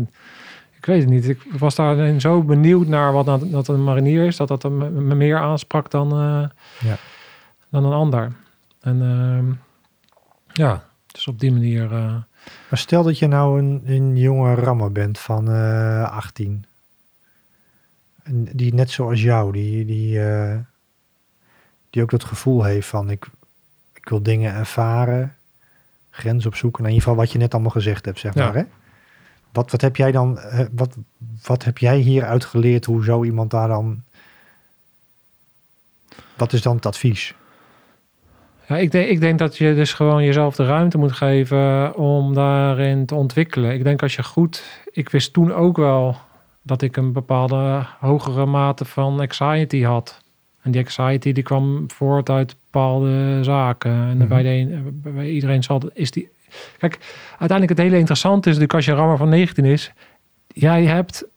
ik 0.77 0.85
weet 0.85 1.01
het 1.01 1.09
niet. 1.09 1.27
Ik 1.29 1.41
was 1.57 1.75
daarin 1.75 2.21
zo 2.21 2.43
benieuwd 2.43 2.87
naar 2.87 3.13
wat 3.13 3.25
dat, 3.25 3.51
dat 3.51 3.67
een 3.67 3.83
marinier 3.83 4.25
is, 4.25 4.37
dat 4.37 4.47
dat 4.47 4.63
me, 4.63 4.89
me 4.89 5.15
meer 5.15 5.37
aansprak 5.37 5.91
dan, 5.91 6.11
eh, 6.11 6.43
Ja. 6.89 6.95
dan 7.69 7.85
een 7.85 7.93
ander. 7.93 8.31
En 8.81 9.01
ehm, 9.01 9.45
ja, 10.53 10.83
dus 11.11 11.27
op 11.27 11.39
die 11.39 11.51
manier, 11.51 11.83
eh, 11.93 12.15
Maar 12.69 12.79
stel 12.79 13.03
dat 13.03 13.19
je 13.19 13.27
nou 13.27 13.59
een, 13.59 13.81
een 13.85 14.17
jonge 14.17 14.53
rammer 14.55 14.91
bent 14.91 15.19
van 15.19 15.49
eh 15.51 16.11
18. 16.11 16.65
En 18.23 18.43
die 18.53 18.73
net 18.73 18.89
zoals 18.91 19.21
jou, 19.21 19.51
die, 19.51 19.85
die, 19.85 20.23
eh, 20.29 20.57
die 21.89 22.01
ook 22.01 22.09
dat 22.09 22.23
gevoel 22.23 22.63
heeft 22.63 22.87
van 22.87 23.09
ik, 23.09 23.27
ik 23.93 24.09
wil 24.09 24.23
dingen 24.23 24.53
ervaren, 24.53 25.35
grens 26.09 26.45
opzoeken. 26.45 26.83
In 26.83 26.89
ieder 26.89 27.03
geval 27.03 27.17
wat 27.19 27.31
je 27.31 27.37
net 27.37 27.53
allemaal 27.53 27.71
gezegd 27.71 28.05
hebt, 28.05 28.19
zeg 28.19 28.33
Ja. 28.33 28.45
maar. 28.45 28.55
Hè? 28.55 28.63
Wat, 29.51 29.71
wat 29.71 29.81
heb 29.81 29.95
jij 29.95 30.11
dan, 30.11 30.39
wat, 30.71 30.97
wat 31.43 31.63
heb 31.63 31.77
jij 31.77 31.97
hieruit 31.97 32.45
geleerd 32.45 32.85
hoe 32.85 33.03
zo 33.03 33.23
iemand 33.23 33.51
daar 33.51 33.67
dan, 33.67 34.03
wat 36.37 36.53
is 36.53 36.61
dan 36.61 36.75
het 36.75 36.85
advies? 36.85 37.35
Ja, 38.69 38.77
ik, 38.77 38.91
denk, 38.91 39.09
ik 39.09 39.19
denk 39.19 39.39
dat 39.39 39.57
je 39.57 39.75
dus 39.75 39.93
gewoon 39.93 40.23
jezelf 40.23 40.55
de 40.55 40.65
ruimte 40.65 40.97
moet 40.97 41.11
geven 41.11 41.95
om 41.95 42.33
daarin 42.33 43.05
te 43.05 43.15
ontwikkelen. 43.15 43.73
Ik 43.73 43.83
denk 43.83 44.01
als 44.01 44.15
je 44.15 44.23
goed. 44.23 44.63
Ik 44.91 45.09
wist 45.09 45.33
toen 45.33 45.53
ook 45.53 45.77
wel 45.77 46.15
dat 46.63 46.81
ik 46.81 46.97
een 46.97 47.13
bepaalde 47.13 47.85
hogere 47.99 48.45
mate 48.45 48.85
van 48.85 49.19
anxiety 49.19 49.81
had. 49.81 50.21
En 50.61 50.71
die 50.71 50.81
anxiety 50.81 51.31
die 51.31 51.43
kwam 51.43 51.83
voort 51.91 52.29
uit 52.29 52.55
bepaalde 52.71 53.39
zaken. 53.43 53.91
En 53.91 54.17
Mhm. 54.17 54.27
bij, 54.27 54.43
de 54.43 54.81
bij 54.93 55.29
iedereen 55.29 55.63
zal 55.63 55.81
is 55.93 56.11
die. 56.11 56.29
Kijk, 56.77 56.97
uiteindelijk 57.29 57.69
het 57.69 57.87
hele 57.87 57.97
interessante 57.97 58.49
is 58.49 58.55
natuurlijk 58.57 58.73
als 58.73 58.85
je 58.85 58.93
rammer 59.01 59.17
van 59.17 59.29
19 59.29 59.65
is. 59.65 59.91
Jij 60.47 60.85
hebt 60.85 61.27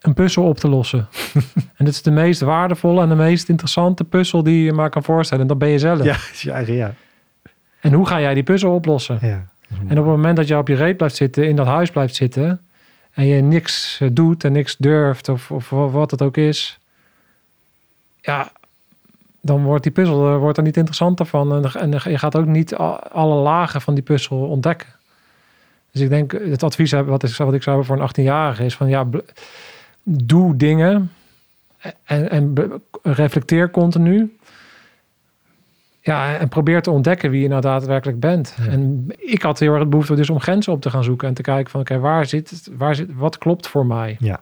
een 0.00 0.14
puzzel 0.14 0.44
op 0.44 0.58
te 0.58 0.68
lossen. 0.68 1.08
en 1.76 1.84
dit 1.84 1.88
is 1.88 2.02
de 2.02 2.10
meest 2.10 2.40
waardevolle 2.40 3.02
en 3.02 3.08
de 3.08 3.14
meest 3.14 3.48
interessante 3.48 4.04
puzzel 4.04 4.42
die 4.42 4.64
je 4.64 4.72
maar 4.72 4.90
kan 4.90 5.02
voorstellen. 5.02 5.42
En 5.42 5.48
dat 5.48 5.58
ben 5.58 5.68
je 5.68 5.78
zelf. 5.78 6.04
Ja, 6.04 6.16
is 6.32 6.42
je 6.42 6.50
eigen, 6.50 6.74
ja. 6.74 6.94
En 7.80 7.92
hoe 7.92 8.06
ga 8.06 8.20
jij 8.20 8.34
die 8.34 8.42
puzzel 8.42 8.74
oplossen? 8.74 9.18
Ja. 9.20 9.46
En 9.68 9.98
op 9.98 10.04
het 10.04 10.14
moment 10.14 10.36
dat 10.36 10.48
je 10.48 10.58
op 10.58 10.68
je 10.68 10.74
reet 10.74 10.96
blijft 10.96 11.16
zitten, 11.16 11.48
in 11.48 11.56
dat 11.56 11.66
huis 11.66 11.90
blijft 11.90 12.14
zitten, 12.14 12.60
en 13.12 13.26
je 13.26 13.42
niks 13.42 13.98
eh, 14.00 14.08
doet 14.12 14.44
en 14.44 14.52
niks 14.52 14.76
durft, 14.76 15.28
of, 15.28 15.50
of 15.50 15.70
wa- 15.70 15.88
wat 15.88 16.10
het 16.10 16.22
ook 16.22 16.36
is, 16.36 16.78
ja, 18.20 18.52
dan 19.40 19.62
wordt 19.62 19.82
die 19.82 19.92
puzzel 19.92 20.28
er, 20.28 20.38
wordt 20.38 20.56
er 20.58 20.62
niet 20.64 20.76
interessanter 20.76 21.26
van. 21.26 21.64
En, 21.64 21.72
en 21.74 22.10
je 22.10 22.18
gaat 22.18 22.36
ook 22.36 22.46
niet 22.46 22.74
alle 23.10 23.34
lagen 23.34 23.80
van 23.80 23.94
die 23.94 24.02
puzzel 24.02 24.38
ontdekken. 24.38 24.88
Dus 25.92 26.00
ik 26.00 26.08
denk, 26.08 26.32
het 26.32 26.62
advies 26.62 26.92
wat 26.92 27.22
ik, 27.22 27.36
wat 27.36 27.54
ik 27.54 27.62
zou 27.62 27.76
hebben 27.78 27.84
voor 27.84 27.98
een 28.00 28.08
18-jarige 28.24 28.64
is 28.64 28.76
van 28.76 28.88
ja, 28.88 29.06
doe 30.02 30.56
dingen 30.56 31.12
en, 32.04 32.30
en 32.30 32.54
reflecteer 33.02 33.70
continu. 33.70 34.36
Ja, 36.00 36.36
en 36.36 36.48
probeer 36.48 36.82
te 36.82 36.90
ontdekken 36.90 37.30
wie 37.30 37.42
je 37.42 37.48
nou 37.48 37.60
daadwerkelijk 37.60 38.20
bent. 38.20 38.56
Ja. 38.58 38.66
En 38.66 39.06
ik 39.16 39.42
had 39.42 39.58
heel 39.58 39.70
erg 39.70 39.80
het 39.80 39.90
behoefte 39.90 40.14
dus 40.14 40.30
om 40.30 40.40
grenzen 40.40 40.72
op 40.72 40.80
te 40.80 40.90
gaan 40.90 41.04
zoeken 41.04 41.28
en 41.28 41.34
te 41.34 41.42
kijken 41.42 41.70
van 41.70 41.80
oké, 41.80 41.98
waar 41.98 42.26
zit 42.26 42.70
waar 42.76 42.94
zit, 42.94 43.14
wat 43.14 43.38
klopt 43.38 43.66
voor 43.66 43.86
mij? 43.86 44.16
Ja. 44.18 44.40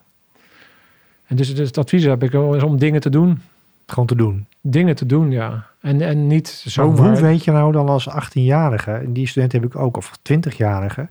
En 1.27 1.35
dus, 1.35 1.55
dus 1.55 1.67
het 1.67 1.77
advies 1.77 2.03
heb 2.03 2.23
ik 2.23 2.31
wel 2.31 2.55
is 2.55 2.63
om 2.63 2.77
dingen 2.77 3.01
te 3.01 3.09
doen. 3.09 3.41
Gewoon 3.87 4.05
te 4.05 4.15
doen. 4.15 4.45
Dingen 4.61 4.95
te 4.95 5.05
doen, 5.05 5.31
ja. 5.31 5.65
En, 5.81 6.01
en 6.01 6.27
niet 6.27 6.61
Maar 6.63 6.73
zomaar. 6.73 7.09
hoe 7.09 7.21
weet 7.21 7.43
je 7.43 7.51
nou 7.51 7.71
dan 7.71 7.89
als 7.89 8.09
18-jarige, 8.09 8.91
en 8.91 9.13
die 9.13 9.27
student 9.27 9.51
heb 9.51 9.63
ik 9.63 9.75
ook, 9.75 9.97
of 9.97 10.17
20-jarige, 10.33 11.07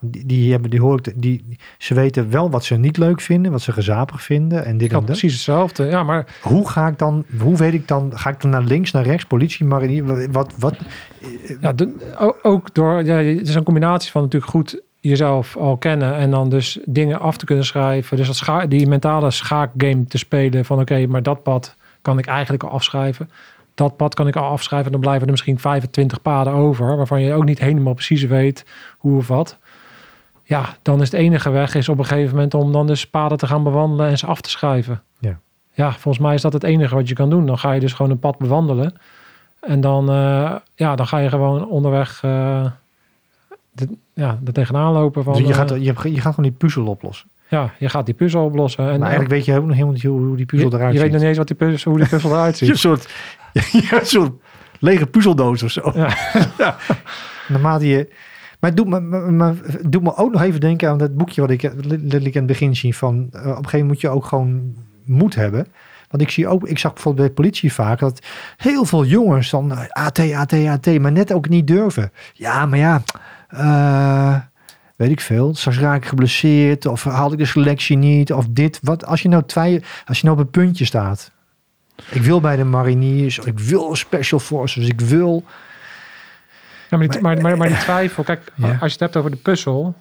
die, 0.00 0.26
die, 0.26 0.50
hebben, 0.52 0.70
die 0.70 0.80
hoor 0.80 0.98
ik, 1.02 1.12
die, 1.22 1.56
ze 1.78 1.94
weten 1.94 2.30
wel 2.30 2.50
wat 2.50 2.64
ze 2.64 2.74
niet 2.76 2.96
leuk 2.96 3.20
vinden, 3.20 3.52
wat 3.52 3.60
ze 3.62 3.72
gezapig 3.72 4.22
vinden 4.22 4.64
en 4.64 4.72
dit 4.78 4.86
ik 4.86 4.92
had 4.92 5.00
en 5.00 5.06
dat. 5.06 5.16
precies 5.18 5.32
hetzelfde. 5.36 5.84
Ja, 5.84 6.02
maar 6.02 6.38
Hoe 6.42 6.68
ga 6.68 6.86
ik 6.88 6.98
dan, 6.98 7.24
hoe 7.40 7.56
weet 7.56 7.74
ik 7.74 7.88
dan, 7.88 8.12
ga 8.14 8.30
ik 8.30 8.40
dan 8.40 8.50
naar 8.50 8.62
links, 8.62 8.90
naar 8.90 9.04
rechts, 9.04 9.24
politie, 9.24 9.66
marinier, 9.66 10.30
wat, 10.32 10.54
wat, 10.58 10.76
Ja, 11.60 11.72
de- 11.72 12.14
o- 12.18 12.36
ook 12.42 12.74
door, 12.74 13.04
ja, 13.04 13.16
het 13.16 13.48
is 13.48 13.54
een 13.54 13.62
combinatie 13.62 14.10
van 14.10 14.22
natuurlijk 14.22 14.52
goed 14.52 14.80
jezelf 15.00 15.56
al 15.56 15.76
kennen 15.76 16.14
en 16.14 16.30
dan 16.30 16.48
dus 16.48 16.78
dingen 16.84 17.20
af 17.20 17.36
te 17.36 17.44
kunnen 17.44 17.64
schrijven. 17.64 18.16
Dus 18.16 18.26
dat 18.26 18.36
scha 18.36 18.66
die 18.66 18.86
mentale 18.86 19.30
schaakgame 19.30 20.04
te 20.04 20.18
spelen 20.18 20.64
van 20.64 20.80
oké, 20.80 21.06
maar 21.06 21.22
dat 21.22 21.42
pad 21.42 21.76
kan 22.02 22.18
ik 22.18 22.26
eigenlijk 22.26 22.62
al 22.62 22.70
afschrijven. 22.70 23.30
Dat 23.74 23.96
pad 23.96 24.14
kan 24.14 24.26
ik 24.28 24.36
al 24.36 24.48
afschrijven. 24.50 24.92
Dan 24.92 25.00
blijven 25.00 25.24
er 25.24 25.30
misschien 25.30 25.58
25 25.58 26.22
paden 26.22 26.52
over, 26.52 26.96
waarvan 26.96 27.22
je 27.22 27.32
ook 27.34 27.44
niet 27.44 27.58
helemaal 27.58 27.94
precies 27.94 28.22
weet 28.24 28.64
hoe 28.98 29.16
of 29.16 29.28
wat. 29.28 29.58
Ja, 30.48 30.76
dan 30.82 31.00
is 31.00 31.10
het 31.10 31.20
enige 31.20 31.50
weg 31.50 31.74
is 31.74 31.88
op 31.88 31.98
een 31.98 32.04
gegeven 32.04 32.34
moment 32.34 32.54
om 32.54 32.72
dan 32.72 32.86
dus 32.86 33.06
paden 33.06 33.38
te 33.38 33.46
gaan 33.46 33.62
bewandelen 33.62 34.08
en 34.08 34.18
ze 34.18 34.26
af 34.26 34.40
te 34.40 34.50
schrijven. 34.50 35.02
Ja. 35.18 35.38
Ja, 35.72 35.92
volgens 35.92 36.18
mij 36.18 36.34
is 36.34 36.42
dat 36.42 36.52
het 36.52 36.62
enige 36.62 36.94
wat 36.94 37.08
je 37.08 37.14
kan 37.14 37.30
doen. 37.30 37.46
Dan 37.46 37.58
ga 37.58 37.72
je 37.72 37.80
dus 37.80 37.92
gewoon 37.92 38.10
een 38.10 38.18
pad 38.18 38.38
bewandelen. 38.38 38.94
En 39.60 39.80
dan, 39.80 40.10
eh, 40.10 40.54
ja, 40.74 40.96
dan 40.96 41.06
ga 41.06 41.18
je 41.18 41.28
gewoon 41.28 41.68
onderweg 41.68 42.20
eh 42.24 42.64
de, 43.72 43.88
ja, 44.14 44.38
er 44.44 44.52
tegenaan 44.52 44.92
lopen. 44.92 45.24
Van, 45.24 45.32
dus 45.32 45.42
je, 45.42 45.48
eh, 45.48 45.54
gaat, 45.54 45.68
je, 45.70 46.12
je 46.12 46.20
gaat 46.20 46.34
gewoon 46.34 46.50
die 46.50 46.58
puzzel 46.58 46.86
oplossen. 46.86 47.28
ja, 47.48 47.72
je 47.78 47.88
gaat 47.88 48.06
die 48.06 48.14
puzzel 48.14 48.44
oplossen. 48.44 48.84
En, 48.84 48.90
maar 48.90 49.08
eigenlijk 49.08 49.30
weet 49.30 49.44
je 49.44 49.54
ook 49.56 49.64
nog 49.64 49.72
helemaal 49.72 49.92
niet 49.92 50.02
hoe, 50.02 50.20
hoe 50.20 50.36
die 50.36 50.46
puzzel 50.46 50.70
je, 50.70 50.76
eruit 50.76 50.92
je 50.92 50.98
weet 50.98 51.02
ziet. 51.02 51.12
nog 51.12 51.20
niet 51.20 51.28
eens 51.28 51.38
wat 51.38 51.46
die 51.46 51.56
puzzel, 51.56 51.90
hoe 51.90 52.00
die 52.00 52.08
puzzel 52.08 52.30
eruit 52.30 52.58
Je 52.58 52.66
hebt 52.66 52.78
ziet. 52.78 52.90
een 52.90 52.98
soort, 52.98 53.10
je 53.82 53.86
hebt 53.88 54.08
soort 54.08 54.32
lege 54.78 55.06
puzzeldoos 55.06 55.62
of 55.62 55.70
zo. 55.70 55.92
Ja. 55.94 56.16
ja. 56.58 56.76
Naarmate 57.48 57.88
je... 57.88 58.08
Maar 58.60 58.70
het 58.70 58.76
doet 58.76 58.88
me, 58.88 59.54
het 59.64 59.92
doet 59.92 60.02
me 60.02 60.16
ook 60.16 60.32
nog 60.32 60.42
even 60.42 60.60
denken 60.60 60.88
aan 60.88 60.98
dat 60.98 61.16
boekje 61.16 61.40
wat 61.40 61.50
ik 61.50 61.62
letterlijk 61.62 62.34
in 62.34 62.42
het 62.42 62.46
begin 62.46 62.76
zie 62.76 62.96
van... 62.96 63.28
eh, 63.32 63.40
op 63.40 63.46
een 63.46 63.54
gegeven 63.54 63.70
moment 63.70 63.88
moet 63.88 64.00
je 64.00 64.08
ook 64.08 64.24
gewoon 64.24 64.74
moed 65.04 65.34
hebben. 65.34 65.66
Want 66.10 66.22
ik 66.22 66.30
zie 66.30 66.48
ook, 66.48 66.68
ik 66.68 66.78
zag 66.78 66.92
bijvoorbeeld 66.92 67.26
bij 67.26 67.34
de 67.34 67.42
politie 67.42 67.72
vaak 67.72 67.98
dat 67.98 68.26
heel 68.56 68.84
veel 68.84 69.04
jongens 69.04 69.50
dan 69.50 69.72
eh, 69.72 69.88
AT, 69.88 70.18
AT, 70.18 70.52
AT, 70.52 70.98
maar 70.98 71.12
net 71.12 71.32
ook 71.32 71.48
niet 71.48 71.66
durven. 71.66 72.12
Ja, 72.32 72.66
maar 72.66 72.78
ja, 72.78 73.02
eh, 73.48 74.36
weet 74.96 75.10
ik 75.10 75.20
veel. 75.20 75.54
Straks 75.54 75.78
raak 75.78 75.96
ik 75.96 76.08
geblesseerd 76.08 76.86
of 76.86 77.04
haal 77.04 77.32
ik 77.32 77.38
de 77.38 77.44
selectie 77.44 77.96
niet 77.96 78.32
of 78.32 78.46
dit. 78.50 78.78
Wat, 78.82 79.06
als 79.06 79.22
je 79.22 79.28
nou 79.28 79.42
twee, 79.46 79.82
als 80.06 80.20
je 80.20 80.26
nou 80.26 80.38
op 80.38 80.44
een 80.44 80.50
puntje 80.50 80.84
staat. 80.84 81.30
Ik 82.10 82.22
wil 82.22 82.40
bij 82.40 82.56
de 82.56 82.64
mariniers, 82.64 83.38
ik 83.38 83.58
wil 83.58 83.96
special 83.96 84.40
forces, 84.40 84.86
ik 84.86 85.00
wil... 85.00 85.44
Maar, 86.90 87.08
die, 87.08 87.20
maar, 87.20 87.40
maar, 87.40 87.56
maar 87.56 87.68
die 87.68 87.76
twijfel, 87.88 88.22
kijk, 88.24 88.52
Ja. 88.54 88.66
als 88.68 88.78
je 88.78 88.84
het 88.90 89.00
hebt 89.00 89.16
over 89.16 89.30
de 89.30 89.36
puzzel, 89.36 89.94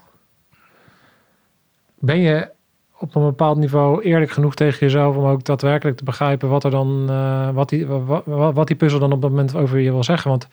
ben 1.99 2.19
je 2.19 2.49
op 2.99 3.15
een 3.15 3.23
bepaald 3.23 3.57
niveau 3.57 4.01
eerlijk 4.03 4.31
genoeg 4.31 4.55
tegen 4.55 4.79
jezelf 4.79 5.15
om 5.15 5.25
ook 5.25 5.43
daadwerkelijk 5.43 5.97
te 5.97 6.03
begrijpen 6.03 6.49
wat 6.49 6.63
er 6.63 6.71
dan, 6.71 7.05
eh, 7.09 7.49
wat, 7.49 7.69
die, 7.69 7.85
wat, 7.87 8.23
wat 8.25 8.67
die 8.67 8.75
puzzel 8.75 8.99
dan 8.99 9.11
op 9.11 9.21
dat 9.21 9.29
moment 9.29 9.55
over 9.55 9.79
je 9.79 9.91
wil 9.91 10.03
zeggen. 10.03 10.29
Want 10.29 10.47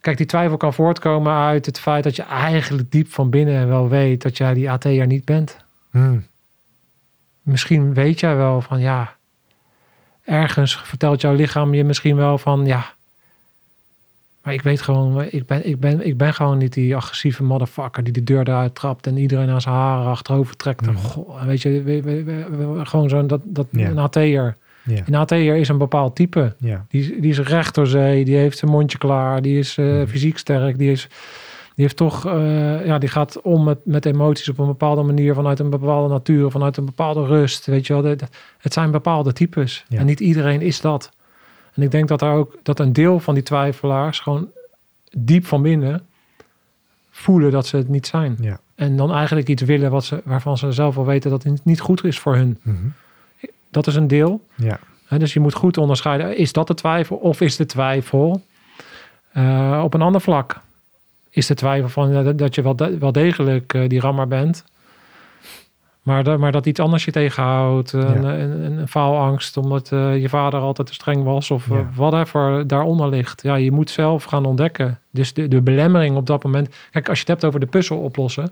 kijk, 0.00 0.16
die 0.16 0.26
twijfel 0.26 0.56
kan 0.56 0.74
voortkomen 0.74 1.32
uit 1.32 1.66
het 1.66 1.80
feit 1.80 2.04
dat 2.04 2.16
je 2.16 2.22
eigenlijk 2.22 2.90
diep 2.90 3.08
van 3.12 3.30
binnen 3.30 3.68
wel 3.68 3.88
weet 3.88 4.22
dat 4.22 4.36
jij 4.36 4.54
die 4.54 4.70
AT'er 4.70 5.06
niet 5.06 5.24
bent. 5.24 5.56
Hmm, 5.90 6.26
Misschien 7.42 7.94
weet 7.94 8.20
jij 8.20 8.36
wel 8.36 8.60
van 8.60 8.80
ja, 8.80 9.16
ergens 10.24 10.76
vertelt 10.76 11.20
jouw 11.20 11.34
lichaam 11.34 11.74
je 11.74 11.84
misschien 11.84 12.16
wel 12.16 12.38
van 12.38 12.66
ja. 12.66 12.93
Maar 14.44 14.54
ik 14.54 14.62
weet 14.62 14.82
gewoon, 14.82 15.22
ik 15.22 15.46
ben, 15.46 15.66
ik 15.68 15.80
ben, 15.80 16.06
ik 16.06 16.16
ben 16.16 16.34
gewoon 16.34 16.58
niet 16.58 16.72
die 16.72 16.96
agressieve 16.96 17.42
motherfucker 17.42 18.04
die 18.04 18.12
de 18.12 18.24
deur 18.24 18.48
eruit 18.48 18.74
trapt 18.74 19.06
en 19.06 19.16
iedereen 19.16 19.48
aan 19.50 19.60
zijn 19.60 19.74
haren 19.74 20.06
achterover 20.06 20.56
trekt. 20.56 20.86
Goh, 20.94 21.42
weet 21.44 21.62
je, 21.62 21.82
we, 21.82 22.02
we- 22.02 22.24
we- 22.24 22.44
we- 22.66 22.86
gewoon 22.86 23.08
zo'n 23.08 23.26
dat, 23.26 23.40
dat 23.44 23.66
een 23.72 23.98
AT'er. 23.98 24.56
Een 25.06 25.14
AT'er 25.14 25.56
is 25.56 25.68
een 25.68 25.78
bepaald 25.78 26.16
type. 26.16 26.54
Die, 26.88 27.20
die 27.20 27.30
is 27.30 27.38
recht 27.40 27.74
door 27.74 27.86
zee, 27.86 28.24
die 28.24 28.36
heeft 28.36 28.58
zijn 28.58 28.70
mondje 28.70 28.98
klaar, 28.98 29.42
die 29.42 29.58
is 29.58 29.78
eh, 29.78 29.84
Mhm. 29.86 30.06
fysiek 30.06 30.38
sterk, 30.38 30.78
die, 30.78 30.90
is, 30.90 31.02
die 31.74 31.84
heeft 31.84 31.96
toch, 31.96 32.26
eh, 32.26 32.86
ja, 32.86 32.98
die 32.98 33.08
gaat 33.08 33.40
om 33.42 33.64
met, 33.64 33.78
met 33.84 34.06
emoties 34.06 34.48
op 34.48 34.58
een 34.58 34.66
bepaalde 34.66 35.02
manier, 35.02 35.34
vanuit 35.34 35.58
een 35.58 35.70
bepaalde 35.70 36.12
natuur, 36.12 36.50
vanuit 36.50 36.76
een 36.76 36.84
bepaalde 36.84 37.24
rust. 37.26 37.66
Weet 37.66 37.86
je 37.86 37.92
wel, 38.02 38.16
het 38.58 38.72
zijn 38.72 38.90
bepaalde 38.90 39.32
types 39.32 39.84
Ja. 39.88 39.98
en 39.98 40.06
niet 40.06 40.20
iedereen 40.20 40.60
is 40.60 40.80
dat. 40.80 41.10
En 41.74 41.82
ik 41.82 41.90
denk 41.90 42.08
dat 42.08 42.22
er 42.22 42.30
ook 42.30 42.58
dat 42.62 42.78
een 42.78 42.92
deel 42.92 43.20
van 43.20 43.34
die 43.34 43.42
twijfelaars 43.42 44.20
gewoon 44.20 44.48
diep 45.16 45.46
van 45.46 45.62
binnen 45.62 46.06
voelen 47.10 47.50
dat 47.50 47.66
ze 47.66 47.76
het 47.76 47.88
niet 47.88 48.06
zijn. 48.06 48.36
Ja. 48.40 48.58
En 48.74 48.96
dan 48.96 49.12
eigenlijk 49.12 49.48
iets 49.48 49.62
willen 49.62 49.90
wat 49.90 50.04
ze, 50.04 50.20
waarvan 50.24 50.58
ze 50.58 50.72
zelf 50.72 50.94
wel 50.94 51.04
weten 51.06 51.30
dat 51.30 51.42
het 51.42 51.64
niet 51.64 51.80
goed 51.80 52.04
is 52.04 52.18
voor 52.18 52.34
hun. 52.36 52.58
Mhm. 52.62 52.76
Dat 53.70 53.86
is 53.86 53.94
een 53.94 54.06
deel. 54.08 54.46
Ja. 54.54 54.78
Dus 55.18 55.32
je 55.32 55.40
moet 55.40 55.54
goed 55.54 55.78
onderscheiden. 55.78 56.36
Is 56.36 56.52
dat 56.52 56.66
de 56.66 56.74
twijfel 56.74 57.16
of 57.16 57.40
is 57.40 57.56
de 57.56 57.66
twijfel 57.66 58.42
eh, 59.32 59.80
op 59.84 59.94
een 59.94 60.02
ander 60.02 60.20
vlak? 60.20 60.60
Is 61.30 61.46
de 61.46 61.54
twijfel 61.54 61.88
van 61.88 62.12
dat- 62.12 62.38
dat 62.38 62.54
je 62.54 62.62
wel, 62.62 62.76
de- 62.76 62.98
wel 62.98 63.12
degelijk 63.12 63.74
eh, 63.74 63.88
die 63.88 64.00
rammer 64.00 64.28
bent. 64.28 64.64
Maar, 66.04 66.24
dat- 66.24 66.38
maar 66.38 66.52
dat 66.52 66.66
iets 66.66 66.80
anders 66.80 67.04
je 67.04 67.10
tegenhoudt. 67.10 67.92
Een, 67.92 68.00
Ja. 68.22 68.34
een, 68.34 68.64
een, 68.64 68.78
een 68.78 68.88
faalangst 68.88 69.56
omdat 69.56 69.92
eh, 69.92 70.20
je 70.20 70.28
vader 70.28 70.60
altijd 70.60 70.86
te 70.88 70.94
streng 70.94 71.22
was. 71.24 71.50
Of 71.50 71.68
Ja. 71.68 71.76
eh, 71.76 71.84
whatever 71.94 72.66
daaronder 72.66 73.08
ligt. 73.08 73.42
Ja, 73.42 73.54
je 73.54 73.72
moet 73.72 73.90
zelf 73.90 74.24
gaan 74.24 74.44
ontdekken. 74.44 74.98
Dus 75.10 75.34
de, 75.34 75.48
de 75.48 75.60
belemmering 75.62 76.16
op 76.16 76.26
dat 76.26 76.44
moment. 76.44 76.74
Kijk, 76.90 77.08
als 77.08 77.16
je 77.18 77.24
het 77.24 77.32
hebt 77.32 77.44
over 77.44 77.60
de 77.60 77.66
puzzel 77.66 77.98
oplossen. 77.98 78.48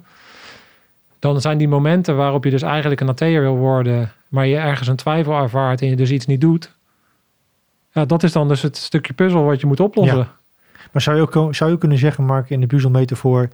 Dan 1.18 1.40
zijn 1.40 1.58
die 1.58 1.68
momenten 1.68 2.16
waarop 2.16 2.44
je 2.44 2.50
dus 2.50 2.62
eigenlijk 2.62 3.00
een 3.00 3.08
AT'er 3.08 3.40
wil 3.40 3.56
worden. 3.56 4.12
Maar 4.28 4.46
je 4.46 4.56
ergens 4.56 4.88
een 4.88 4.96
twijfel 4.96 5.32
ervaart 5.38 5.80
en 5.82 5.88
je 5.88 5.96
dus 5.96 6.10
iets 6.10 6.26
niet 6.26 6.40
doet. 6.40 6.74
Ja, 7.92 8.04
dat 8.04 8.22
is 8.22 8.32
dan 8.32 8.48
dus 8.48 8.62
het 8.62 8.76
stukje 8.76 9.12
puzzel 9.12 9.44
wat 9.44 9.60
je 9.60 9.66
moet 9.66 9.80
oplossen. 9.80 10.16
Ja. 10.18 10.36
Maar 10.92 11.02
zou 11.02 11.16
je, 11.16 11.22
ook, 11.36 11.54
zou 11.54 11.70
je 11.70 11.78
kunnen 11.78 11.98
zeggen, 11.98 12.24
Mark, 12.24 12.50
in 12.50 12.60
de 12.60 12.66
puzzelmetafoor... 12.66 13.48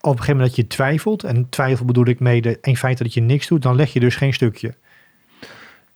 op 0.00 0.10
een 0.10 0.18
gegeven 0.18 0.36
moment 0.36 0.56
dat 0.56 0.64
je 0.64 0.66
twijfelt... 0.66 1.24
en 1.24 1.48
twijfel 1.48 1.84
bedoel 1.84 2.06
ik 2.06 2.20
mede 2.20 2.58
in 2.62 2.76
feite 2.76 3.02
dat 3.02 3.14
je 3.14 3.20
niks 3.20 3.46
doet... 3.48 3.62
dan 3.62 3.76
leg 3.76 3.92
je 3.92 4.00
dus 4.00 4.16
geen 4.16 4.34
stukje. 4.34 4.74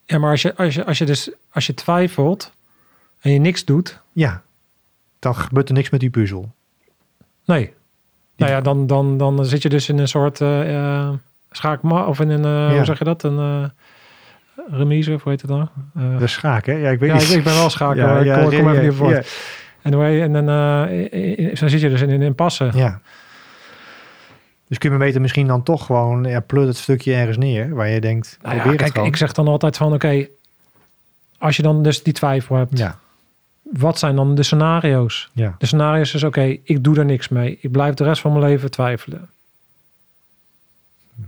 Ja, 0.05 0.17
maar 0.17 0.31
als 0.31 0.41
je, 0.41 0.55
als 0.55 0.73
je, 0.73 0.85
als 0.85 0.97
je 0.97 1.05
dus 1.05 1.31
als 1.51 1.65
je 1.67 1.73
twijfelt 1.73 2.53
en 3.19 3.31
je 3.31 3.39
niks 3.39 3.65
doet, 3.65 4.01
Ja, 4.11 4.41
dan 5.19 5.35
gebeurt 5.35 5.69
er 5.69 5.75
niks 5.75 5.89
met 5.89 5.99
die 5.99 6.09
puzzel. 6.09 6.51
nee. 7.45 7.73
Nou 8.37 8.51
ja, 8.51 8.61
dan, 8.61 8.87
dan, 8.87 9.17
dan 9.17 9.45
zit 9.45 9.61
je 9.61 9.69
dus 9.69 9.89
in 9.89 9.97
een 9.97 10.07
soort 10.07 10.41
eh, 10.41 11.09
schaakma 11.51 12.05
of 12.05 12.19
in 12.19 12.29
een, 12.29 12.45
eh, 12.45 12.69
Ja. 12.69 12.75
hoe 12.75 12.85
zeg 12.85 12.97
je 12.97 13.03
dat? 13.03 13.23
Een 13.23 13.37
eh, 13.37 13.69
remise, 14.77 15.13
of 15.13 15.23
hoe 15.23 15.31
heet 15.31 15.41
het 15.41 15.49
dan? 15.49 15.69
Dat 15.93 16.21
is 16.21 16.31
schaak, 16.31 16.65
hè? 16.65 16.73
Ja, 16.73 16.89
ik 16.89 16.99
weet 16.99 17.09
ja, 17.09 17.15
niet. 17.15 17.29
ik, 17.29 17.37
ik 17.37 17.43
ben 17.43 17.53
wel 17.53 17.69
schaker, 17.69 17.97
Ja, 18.03 18.05
maar 18.13 18.25
ik 18.25 18.33
kom, 18.33 18.43
kom 18.43 18.51
ja, 18.51 18.71
even 18.71 18.83
niet 18.83 18.93
voor. 18.93 19.23
en 19.81 20.33
dan, 20.33 21.57
zo 21.57 21.67
zit 21.67 21.81
je 21.81 21.89
dus 21.89 22.01
in 22.01 22.09
een 22.09 22.21
impasse. 22.21 22.69
ja. 22.73 23.01
Dus 24.73 24.81
kun 24.81 24.91
je 24.91 24.97
beter 25.05 25.21
misschien 25.21 25.47
dan 25.47 25.63
toch 25.63 25.85
gewoon... 25.85 26.23
Ja, 26.23 26.39
plut 26.39 26.67
het 26.67 26.77
stukje 26.77 27.13
ergens 27.13 27.37
neer... 27.37 27.75
waar 27.75 27.89
je 27.89 28.01
denkt, 28.01 28.37
Nou 28.41 28.55
ja, 28.55 28.61
probeer 28.61 28.71
het 28.71 28.81
kijk, 28.81 28.91
gewoon. 28.93 29.07
ik 29.07 29.15
zeg 29.15 29.31
dan 29.33 29.47
altijd 29.47 29.77
van, 29.77 29.93
oké, 29.93 30.27
als 31.37 31.55
je 31.55 31.61
dan 31.63 31.83
dus 31.83 32.03
die 32.03 32.13
twijfel 32.13 32.55
hebt, 32.55 32.77
Ja, 32.77 32.99
wat 33.61 33.99
zijn 33.99 34.15
dan 34.15 34.35
de 34.35 34.43
scenario's? 34.43 35.29
ja, 35.33 35.55
De 35.57 35.65
scenario's 35.65 36.13
is, 36.13 36.23
oké, 36.23 36.41
ik 36.63 36.83
doe 36.83 36.97
er 36.97 37.05
niks 37.05 37.27
mee. 37.29 37.57
Ik 37.61 37.71
blijf 37.71 37.93
de 37.93 38.03
rest 38.03 38.21
van 38.21 38.31
mijn 38.33 38.43
leven 38.45 38.71
twijfelen. 38.71 39.29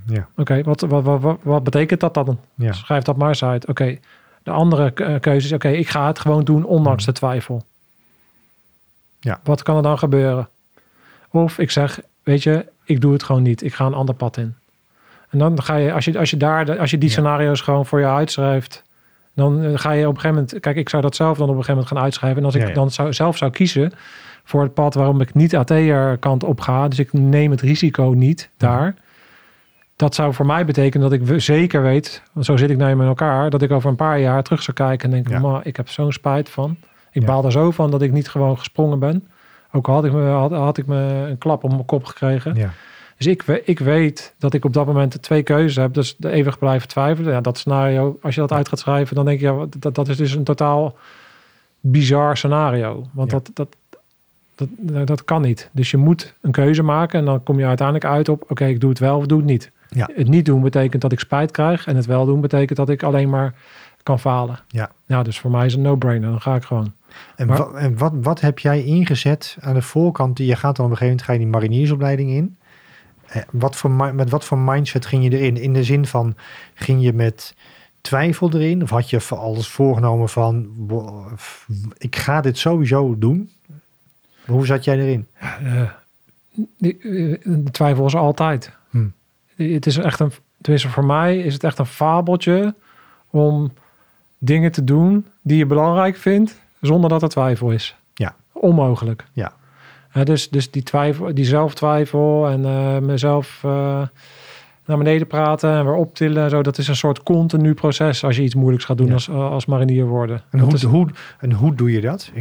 ja, 0.08 0.28
Oké, 0.38 0.64
wat, 0.64 0.82
wat, 0.82 1.04
wat, 1.04 1.22
wat, 1.22 1.38
wat 1.44 1.64
betekent 1.64 2.00
dat 2.00 2.14
dan? 2.14 2.40
ja. 2.56 2.74
Schrijf 2.74 3.04
dat 3.04 3.18
maar 3.18 3.28
eens 3.30 3.44
uit. 3.44 3.68
Oké, 3.68 3.98
de 4.44 4.52
andere 4.52 4.92
ke- 4.92 5.18
keuze 5.22 5.48
is, 5.48 5.54
oké, 5.54 5.70
ik 5.70 5.90
ga 5.90 6.08
het 6.08 6.20
gewoon 6.20 6.44
doen 6.44 6.64
ondanks 6.66 7.04
Hmm. 7.04 7.14
de 7.14 7.20
twijfel. 7.20 7.64
Ja. 9.20 9.40
Wat 9.44 9.64
kan 9.64 9.76
er 9.78 9.84
dan 9.84 9.98
gebeuren? 9.98 10.50
Of 11.30 11.60
ik 11.60 11.72
zeg, 11.72 12.00
weet 12.24 12.44
je, 12.44 12.66
ik 12.86 13.02
doe 13.02 13.14
het 13.14 13.24
gewoon 13.24 13.42
niet. 13.42 13.64
Ik 13.64 13.74
ga 13.74 13.86
een 13.86 13.94
ander 13.94 14.16
pad 14.16 14.38
in. 14.38 14.56
En 15.30 15.38
dan 15.40 15.62
ga 15.64 15.76
je, 15.76 15.94
als 15.94 16.06
je, 16.06 16.20
als 16.20 16.30
je 16.30 16.38
daar, 16.38 16.80
als 16.80 16.92
je 16.92 16.98
die 16.98 17.10
Ja. 17.10 17.16
scenario's 17.16 17.62
gewoon 17.62 17.86
voor 17.86 18.00
je 18.00 18.06
uitschrijft, 18.08 18.84
dan 19.34 19.64
eh, 19.64 19.72
ga 19.76 19.92
je 19.92 20.08
op 20.08 20.16
een 20.16 20.20
gegeven 20.22 20.42
moment, 20.44 20.60
kijk, 20.60 20.76
ik 20.76 20.90
zou 20.90 21.02
dat 21.02 21.16
zelf 21.16 21.38
dan 21.38 21.50
op 21.50 21.56
een 21.56 21.64
gegeven 21.64 21.74
moment 21.74 21.94
gaan 21.94 22.04
uitschrijven. 22.04 22.40
En 22.40 22.46
als 22.46 22.56
ik 22.56 22.62
Ja, 22.62 22.68
ja. 22.68 22.74
dan 22.74 22.92
zou, 22.92 23.14
zelf 23.14 23.38
zou 23.38 23.52
kiezen 23.52 23.92
voor 24.44 24.62
het 24.62 24.74
pad 24.74 24.94
waarom 24.94 25.22
ik 25.22 25.34
niet 25.34 25.56
AT'er 25.56 26.18
kant 26.18 26.44
op 26.44 26.62
ga, 26.62 26.88
dus 26.88 27.00
ik 27.00 27.14
neem 27.14 27.52
het 27.52 27.62
risico 27.62 28.14
niet 28.16 28.50
daar. 28.58 28.96
Dat 29.96 30.16
zou 30.16 30.34
voor 30.34 30.46
mij 30.46 30.66
betekenen 30.66 31.10
dat 31.10 31.20
ik 31.30 31.40
zeker 31.42 31.82
weet, 31.82 32.24
want 32.34 32.46
zo 32.46 32.58
zit 32.58 32.70
ik 32.70 32.78
nou 32.78 32.96
met 32.96 33.08
elkaar, 33.08 33.50
dat 33.50 33.62
ik 33.62 33.72
over 33.72 33.90
een 33.90 33.96
paar 33.96 34.20
jaar 34.20 34.44
terug 34.44 34.62
zou 34.62 34.78
kijken 34.78 35.06
en 35.06 35.12
denken, 35.16 35.32
Ja. 35.32 35.40
"Ma, 35.40 35.60
ik 35.64 35.76
heb 35.78 35.90
zo'n 35.90 36.12
spijt 36.12 36.50
van. 36.50 36.78
Ik 37.12 37.26
baal 37.26 37.46
er 37.46 37.52
zo 37.52 37.72
van 37.72 37.92
dat 37.92 38.02
ik 38.02 38.12
niet 38.12 38.30
gewoon 38.30 38.58
gesprongen 38.58 39.00
ben. 39.00 39.28
Ook 39.76 39.88
al 39.88 39.94
had 39.94 40.06
ik 40.06 40.12
me, 40.12 40.24
had, 40.30 40.52
had 40.52 40.78
ik 40.78 40.86
me 40.86 41.28
een 41.30 41.38
klap 41.38 41.64
op 41.64 41.70
mijn 41.70 41.86
kop 41.86 42.06
gekregen. 42.06 42.56
Ja. 42.56 42.70
Dus 43.18 43.28
ik, 43.28 43.44
ik 43.66 43.80
weet 43.80 44.34
dat 44.38 44.54
ik 44.54 44.66
op 44.66 44.74
dat 44.74 44.86
moment 44.86 45.22
twee 45.22 45.44
keuzes 45.44 45.76
heb. 45.76 45.94
Dus 45.94 46.16
de 46.18 46.32
eeuwig 46.32 46.60
blijven 46.60 46.88
twijfelen. 46.88 47.32
Ja, 47.34 47.42
dat 47.42 47.58
scenario, 47.58 48.18
als 48.22 48.36
je 48.36 48.42
dat 48.42 48.52
uit 48.52 48.68
gaat 48.70 48.80
schrijven, 48.80 49.16
dan 49.16 49.26
denk 49.26 49.40
je, 49.40 49.46
ja, 49.46 49.66
dat, 49.80 49.96
dat 49.96 50.08
is 50.08 50.18
dus 50.18 50.34
een 50.34 50.44
totaal 50.44 50.96
bizar 51.80 52.38
scenario. 52.38 53.06
Want 53.14 53.32
Ja. 53.32 53.38
dat, 53.38 53.52
dat, 53.54 53.76
dat, 54.56 54.68
nou, 54.78 55.06
dat 55.06 55.24
kan 55.24 55.42
niet. 55.42 55.70
Dus 55.72 55.92
je 55.92 55.98
moet 55.98 56.34
een 56.42 56.52
keuze 56.52 56.84
maken 56.84 57.20
en 57.20 57.26
dan 57.26 57.44
kom 57.44 57.60
je 57.60 57.66
uiteindelijk 57.66 58.08
uit 58.08 58.30
op, 58.30 58.44
oké, 58.48 58.66
ik 58.66 58.80
doe 58.80 58.90
het 58.90 59.00
wel 59.00 59.18
of 59.18 59.26
doe 59.26 59.38
het 59.38 59.48
niet. 59.48 59.72
Ja. 59.90 60.10
Het 60.14 60.28
niet 60.28 60.46
doen 60.46 60.62
betekent 60.62 61.02
dat 61.02 61.12
ik 61.12 61.20
spijt 61.20 61.52
krijg 61.52 61.88
en 61.88 61.96
het 61.96 62.06
wel 62.06 62.26
doen 62.26 62.42
betekent 62.42 62.78
dat 62.78 62.90
ik 62.90 63.04
alleen 63.04 63.30
maar 63.30 63.54
kan 64.04 64.20
falen. 64.20 64.60
Ja. 64.68 64.92
Ja, 65.06 65.24
dus 65.24 65.40
voor 65.40 65.52
mij 65.52 65.66
is 65.66 65.74
een 65.74 65.82
no-brainer. 65.82 66.30
Dan 66.30 66.42
ga 66.42 66.56
ik 66.56 66.64
gewoon. 66.64 66.94
En, 67.36 67.48
Maar- 67.48 67.58
wat, 67.58 67.74
en 67.76 67.98
wat, 67.98 68.14
wat 68.22 68.42
heb 68.42 68.60
jij 68.60 68.84
ingezet 68.84 69.58
aan 69.60 69.74
de 69.74 69.82
voorkant? 69.82 70.38
Je 70.38 70.56
gaat 70.56 70.76
dan 70.76 70.86
op 70.86 70.92
een 70.92 70.98
gegeven 70.98 71.06
moment 71.06 71.22
ga 71.22 71.32
je 71.32 71.40
die 71.40 71.48
mariniersopleiding 71.48 72.30
in. 72.32 72.58
Eh, 73.26 73.42
Wat 73.52 73.76
voor, 73.76 73.92
met 73.92 74.30
wat 74.30 74.46
voor 74.46 74.58
mindset 74.58 75.06
ging 75.06 75.24
je 75.24 75.30
erin? 75.38 75.58
In 75.58 75.74
de 75.74 75.84
zin 75.84 76.06
van, 76.06 76.36
ging 76.74 77.02
je 77.04 77.14
met 77.14 77.56
twijfel 78.02 78.54
erin? 78.54 78.82
Of 78.84 78.90
had 78.90 79.10
je 79.10 79.20
voor 79.22 79.38
alles 79.38 79.68
voorgenomen 79.68 80.30
van, 80.30 80.70
ik 81.98 82.16
ga 82.16 82.42
dit 82.42 82.58
sowieso 82.58 83.18
doen? 83.18 83.50
Hoe 84.46 84.66
zat 84.66 84.84
jij 84.84 85.00
erin? 85.00 85.28
Eh, 85.40 85.82
eh, 85.82 85.90
de 87.44 87.72
twijfel 87.72 88.06
is 88.06 88.16
altijd. 88.16 88.72
Hm. 88.90 89.08
Het 89.56 89.86
is 89.86 89.98
echt 89.98 90.20
een, 90.20 90.32
tenminste 90.62 90.90
voor 90.90 91.06
mij 91.06 91.38
is 91.40 91.54
het 91.54 91.64
echt 91.64 91.80
een 91.80 91.86
fabeltje 91.86 92.76
om 93.30 93.74
dingen 94.38 94.72
te 94.72 94.84
doen 94.84 95.26
die 95.42 95.58
je 95.58 95.66
belangrijk 95.66 96.16
vindt, 96.18 96.62
zonder 96.86 97.10
dat 97.10 97.22
er 97.22 97.30
twijfel 97.30 97.72
is. 97.72 97.96
Ja. 98.14 98.36
Onmogelijk. 98.52 99.26
Ja. 99.34 99.54
Dus, 100.24 100.50
dus 100.50 100.72
die 100.72 100.84
twijfel, 100.84 101.34
die 101.34 101.46
zelftwijfel 101.46 102.48
en 102.50 102.66
eh, 102.66 102.98
mezelf 103.00 103.62
eh, 103.64 104.02
naar 104.86 104.98
beneden 104.98 105.28
praten 105.28 105.72
en 105.72 105.86
weer 105.86 105.94
optillen 105.94 106.44
en 106.44 106.50
zo, 106.50 106.62
dat 106.62 106.78
is 106.78 106.88
een 106.88 106.96
soort 106.96 107.24
continu 107.24 107.74
proces 107.74 108.24
als 108.24 108.36
je 108.36 108.42
iets 108.44 108.56
moeilijks 108.56 108.86
gaat 108.86 108.98
doen 108.98 109.08
Ja. 109.08 109.14
als, 109.14 109.30
als 109.30 109.66
marinier 109.66 110.06
worden. 110.06 110.42
En 110.52 110.58
Dat 110.60 110.68
hoe, 110.68 110.76
is- 110.76 110.84
hoe, 110.84 111.08
en 111.40 111.52
hoe 111.52 111.76
doe 111.76 111.92
je 111.92 112.02
dat? 112.02 112.32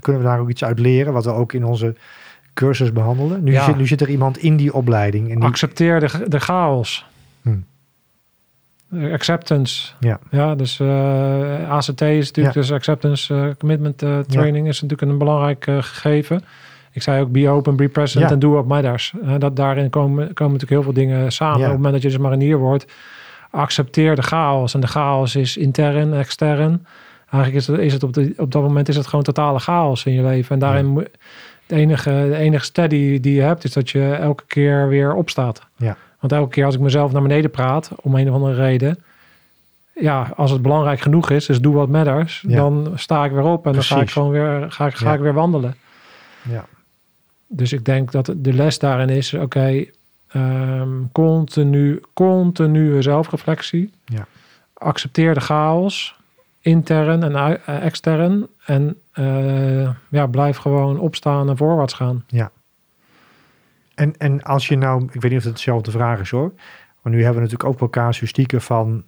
Kunnen 0.00 0.22
we 0.22 0.28
daar 0.28 0.38
ook 0.40 0.48
iets 0.50 0.64
uit 0.64 0.78
leren, 0.78 1.12
wat 1.12 1.24
we 1.24 1.32
ook 1.32 1.52
in 1.52 1.64
onze 1.64 1.94
cursus 2.54 2.92
behandelen? 2.92 3.44
Nu, 3.44 3.52
Ja. 3.52 3.64
zit, 3.64 3.76
nu 3.76 3.86
zit 3.86 4.00
er 4.00 4.08
iemand 4.08 4.38
in 4.38 4.56
die 4.56 4.74
opleiding. 4.74 5.30
En 5.30 5.34
die, 5.36 5.44
accepteer 5.48 6.00
de, 6.00 6.24
de 6.28 6.40
chaos. 6.40 7.06
Hmm. 7.42 7.64
Eh, 9.00 9.12
Acceptance. 9.12 9.92
Ja. 10.00 10.18
Ja, 10.30 10.54
dus 10.54 10.80
eh, 10.80 11.70
ACT 11.70 12.00
is 12.00 12.26
natuurlijk, 12.26 12.54
Ja. 12.54 12.60
dus 12.60 12.72
Acceptance 12.72 13.34
eh, 13.34 13.48
Commitment 13.58 13.98
Training 14.28 14.68
is 14.68 14.82
natuurlijk 14.82 15.10
een 15.10 15.18
belangrijk 15.18 15.64
gegeven. 15.64 16.44
Ik 16.92 17.02
zei 17.02 17.22
ook 17.22 17.32
be 17.32 17.48
open, 17.48 17.76
be 17.76 17.88
present 17.88 18.24
Ja. 18.24 18.30
en 18.30 18.38
do 18.38 18.50
what 18.50 18.66
matters. 18.66 19.12
Dat 19.38 19.56
daarin 19.56 19.90
komen, 19.90 20.16
komen 20.34 20.52
natuurlijk 20.52 20.70
heel 20.70 20.82
veel 20.82 20.92
dingen 20.92 21.32
samen. 21.32 21.58
Ja. 21.58 21.64
Op 21.64 21.70
het 21.70 21.76
moment 21.76 21.92
dat 21.94 22.02
je 22.02 22.08
dus 22.08 22.18
marinier 22.18 22.58
wordt, 22.58 22.86
accepteer 23.50 24.14
de 24.16 24.22
chaos. 24.22 24.74
En 24.74 24.80
de 24.80 24.86
chaos 24.86 25.36
is 25.36 25.56
intern, 25.56 26.14
extern. 26.14 26.86
Eigenlijk 27.30 27.54
is 27.62 27.66
het, 27.66 27.78
is 27.80 27.92
het 27.92 28.02
op, 28.02 28.12
de, 28.12 28.32
op 28.36 28.52
dat 28.52 28.62
moment 28.62 28.88
is 28.88 28.96
het 28.96 29.06
gewoon 29.06 29.24
totale 29.24 29.58
chaos 29.58 30.04
in 30.04 30.12
je 30.12 30.22
leven. 30.22 30.52
En 30.54 30.58
daarin 30.58 30.84
Ja. 30.84 30.90
moet 30.90 31.08
de 31.66 31.74
enige, 31.74 32.10
de 32.10 32.36
enige 32.36 32.64
steady 32.64 33.20
die 33.20 33.34
je 33.34 33.40
hebt, 33.42 33.64
is 33.64 33.72
dat 33.72 33.90
je 33.90 34.12
elke 34.12 34.44
keer 34.46 34.88
weer 34.88 35.14
opstaat. 35.14 35.66
Ja. 35.76 35.96
Want 36.20 36.32
elke 36.32 36.50
keer 36.50 36.64
als 36.64 36.74
ik 36.74 36.80
mezelf 36.80 37.12
naar 37.12 37.22
beneden 37.22 37.50
praat, 37.50 37.90
om 38.02 38.14
een 38.14 38.28
of 38.28 38.34
andere 38.34 38.54
reden, 38.54 39.02
ja, 39.92 40.32
als 40.36 40.50
het 40.50 40.62
belangrijk 40.62 41.00
genoeg 41.00 41.30
is, 41.30 41.46
dus 41.46 41.60
do 41.60 41.72
what 41.72 41.88
matters, 41.88 42.44
Ja. 42.48 42.56
dan 42.56 42.92
sta 42.94 43.24
ik 43.24 43.32
weer 43.32 43.42
op 43.44 43.66
en 43.66 43.72
dan 43.72 43.82
ga 43.82 44.00
ik 44.00 44.10
gewoon 44.10 44.30
weer, 44.30 44.66
ga 44.72 44.86
ik, 44.86 44.94
ga 44.94 45.08
Ja. 45.08 45.14
ik 45.14 45.20
weer 45.20 45.32
wandelen. 45.34 45.74
ja. 46.42 46.64
Dus 47.48 47.72
ik 47.72 47.84
denk 47.84 48.12
dat 48.12 48.32
de 48.36 48.52
les 48.52 48.78
daarin 48.78 49.08
is, 49.08 49.34
oké, 49.34 49.84
ehm, 50.28 50.88
continu, 51.12 52.00
continue 52.14 53.02
zelfreflectie. 53.02 53.92
Ja. 54.04 54.26
Accepteer 54.74 55.34
de 55.34 55.40
chaos, 55.40 56.16
intern 56.60 57.22
en 57.22 57.34
eh, 57.34 57.84
extern. 57.84 58.46
En 58.64 58.96
eh, 59.12 59.90
ja, 60.08 60.26
blijf 60.26 60.56
gewoon 60.56 60.98
opstaan 60.98 61.48
en 61.48 61.56
voorwaarts 61.56 61.94
gaan. 61.94 62.24
En, 63.96 64.16
en 64.16 64.42
als 64.42 64.68
je 64.68 64.76
nou, 64.76 65.04
ik 65.04 65.20
weet 65.20 65.30
niet 65.30 65.38
of 65.38 65.44
het 65.44 65.52
hetzelfde 65.52 65.90
vraag 65.90 66.20
is 66.20 66.30
hoor. 66.30 66.52
Maar 67.02 67.12
nu 67.12 67.22
hebben 67.22 67.42
we 67.42 67.48
natuurlijk 67.48 67.70
ook 67.70 67.80
wel 67.80 67.90
casuïstieken 67.90 68.62
van, 68.62 69.04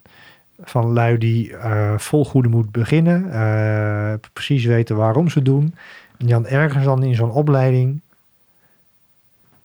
van 0.61 0.93
lui 0.93 1.19
die 1.19 1.57
eh, 1.57 1.99
vol 1.99 2.25
goede 2.25 2.49
moed 2.49 2.71
beginnen. 2.73 3.33
eh, 3.33 4.15
precies 4.33 4.65
weten 4.65 4.97
waarom 4.97 5.29
ze 5.29 5.43
doen. 5.43 5.75
En 6.17 6.27
dan 6.27 6.47
ergens 6.47 6.85
dan 6.85 7.03
in 7.03 7.15
zo'n 7.15 7.31
opleiding 7.31 8.01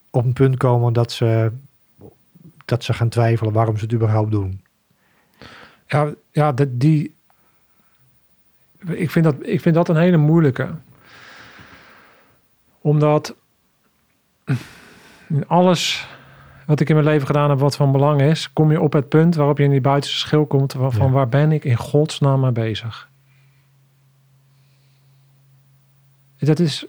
op 0.09 0.26
een 0.26 0.34
punt 0.34 0.57
komen 0.57 0.93
dat 0.93 1.11
ze, 1.11 1.51
dat 2.65 2.84
ze 2.84 2.93
gaan 2.93 3.09
twijfelen 3.09 3.53
waarom 3.53 3.78
ze 3.78 3.84
het 3.84 3.93
überhaupt 3.93 4.32
doen. 4.32 4.61
Ja, 5.88 6.13
ja 6.32 6.53
die. 6.69 7.15
Ik 8.88 9.11
vind, 9.11 9.26
dat, 9.26 9.36
ik 9.39 9.61
vind 9.61 9.76
dat 9.76 9.89
een 9.89 9.95
hele 9.95 10.17
moeilijke. 10.17 10.69
Omdat 12.82 13.36
in 15.30 15.47
alles 15.47 16.07
wat 16.65 16.80
ik 16.80 16.89
in 16.89 16.95
mijn 16.95 17.07
leven 17.07 17.28
gedaan 17.28 17.49
heb, 17.49 17.59
wat 17.59 17.76
van 17.76 17.91
belang 17.91 18.21
is, 18.21 18.53
kom 18.53 18.71
je 18.71 18.82
op 18.82 18.93
het 18.93 19.09
punt 19.09 19.36
waarop 19.36 19.57
je 19.57 19.63
in 19.63 19.69
die 19.71 19.82
buitenste 19.82 20.17
schil 20.19 20.45
komt 20.45 20.71
van, 20.74 20.93
van 20.93 21.05
Ja. 21.07 21.11
waar 21.11 21.30
ben 21.30 21.51
ik 21.51 21.63
in 21.63 21.76
godsnaam 21.76 22.39
mee 22.39 22.51
bezig. 22.51 23.09
Dat 26.39 26.59
is, 26.59 26.86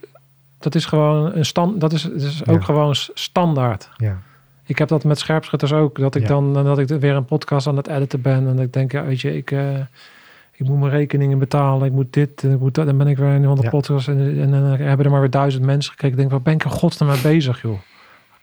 dat 0.58 0.74
is 0.74 0.84
gewoon 0.84 1.34
een 1.34 1.44
stand. 1.44 1.80
Dat 1.80 1.92
is, 1.92 2.02
dat 2.02 2.20
is 2.20 2.46
ook 2.46 2.58
Ja. 2.58 2.64
gewoon 2.64 2.94
standaard. 2.94 3.90
Ja, 3.96 4.18
Ik 4.66 4.78
heb 4.78 4.88
dat 4.88 5.04
met 5.04 5.18
scherpschutters 5.18 5.72
ook. 5.72 5.98
Dat 5.98 6.14
ik 6.14 6.26
dan 6.26 6.52
dat 6.52 6.78
ik 6.78 6.88
weer 6.88 7.14
een 7.14 7.24
podcast 7.24 7.66
aan 7.66 7.76
het 7.76 7.86
editen 7.88 8.20
ben. 8.22 8.48
En 8.48 8.56
dat 8.56 8.64
ik 8.64 8.72
denk, 8.72 8.92
ja, 8.92 9.04
weet 9.04 9.20
je, 9.20 9.36
ik, 9.36 9.50
eh, 9.50 9.78
ik 10.52 10.66
moet 10.66 10.78
mijn 10.78 10.90
rekeningen 10.90 11.38
betalen. 11.38 11.86
Ik 11.86 11.92
moet 11.92 12.12
dit, 12.12 12.44
en 12.44 12.52
ik 12.52 12.58
moet 12.60 12.74
dat. 12.74 12.86
Dan 12.86 12.98
ben 12.98 13.06
ik 13.06 13.16
weer 13.16 13.34
in 13.34 13.42
een 13.42 13.48
andere 13.48 13.70
podcast. 13.70 14.08
En, 14.08 14.40
en 14.40 14.50
dan 14.50 14.62
hebben 14.64 15.04
er 15.06 15.10
maar 15.12 15.20
weer 15.20 15.30
duizend 15.30 15.64
mensen 15.64 15.90
gekeken. 15.90 16.10
Ik 16.12 16.16
denk, 16.16 16.30
waar 16.30 16.42
ben 16.42 16.54
ik 16.54 16.64
in 16.64 16.70
godsnaam 16.70 17.08
mee 17.08 17.20
bezig, 17.20 17.62
joh? 17.62 17.78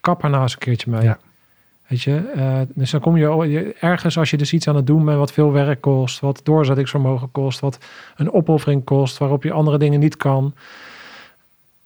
Kap 0.01 0.23
er 0.23 0.29
nou 0.29 0.41
eens 0.41 0.53
een 0.53 0.59
keertje 0.59 0.91
mee. 0.91 1.01
Ja. 1.03 1.19
Weet 1.87 2.01
je, 2.01 2.17
eh, 2.35 2.61
dus 2.75 2.91
dan 2.91 2.99
kom 3.01 3.17
je, 3.17 3.75
ergens 3.79 4.17
als 4.17 4.29
je 4.29 4.37
dus 4.37 4.53
iets 4.53 4.67
aan 4.67 4.75
het 4.75 4.87
doen 4.87 5.05
bent 5.05 5.17
wat 5.17 5.31
veel 5.31 5.51
werk 5.51 5.81
kost, 5.81 6.19
wat 6.19 6.41
doorzettingsvermogen 6.43 7.31
kost, 7.31 7.59
wat 7.59 7.77
een 8.15 8.31
opoffering 8.33 8.83
kost, 8.83 9.17
waarop 9.17 9.43
je 9.43 9.51
andere 9.51 9.77
dingen 9.77 9.99
niet 9.99 10.17
kan. 10.17 10.53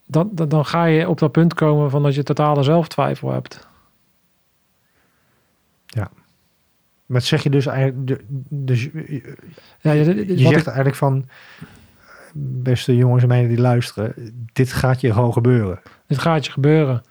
Dan, 0.08 0.30
dan, 0.32 0.50
dan 0.50 0.66
ga 0.66 0.86
je 0.86 1.10
op 1.10 1.20
dat 1.20 1.32
punt 1.32 1.54
komen 1.54 1.90
van 1.90 2.04
dat 2.04 2.16
je 2.16 2.24
totale 2.24 2.64
zelftwijfel 2.64 3.32
hebt. 3.32 3.68
maar 7.06 7.22
zeg 7.22 7.44
je 7.44 7.50
dus 7.50 7.66
eigenlijk, 7.66 8.22
dus 8.50 8.90
Ja, 9.82 9.92
je, 9.92 10.04
zegt 10.04 10.28
ik- 10.28 10.66
eigenlijk 10.66 10.96
van, 10.96 11.30
beste 12.38 12.96
jongens 12.96 13.22
en 13.24 13.28
meiden 13.30 13.50
die 13.50 13.60
luisteren, 13.60 14.14
dit 14.54 14.74
gaat 14.74 15.02
je 15.02 15.14
gewoon 15.14 15.34
gebeuren. 15.34 15.80
dit 16.08 16.18
gaat 16.18 16.46
je 16.46 16.52
gebeuren. 16.52 17.04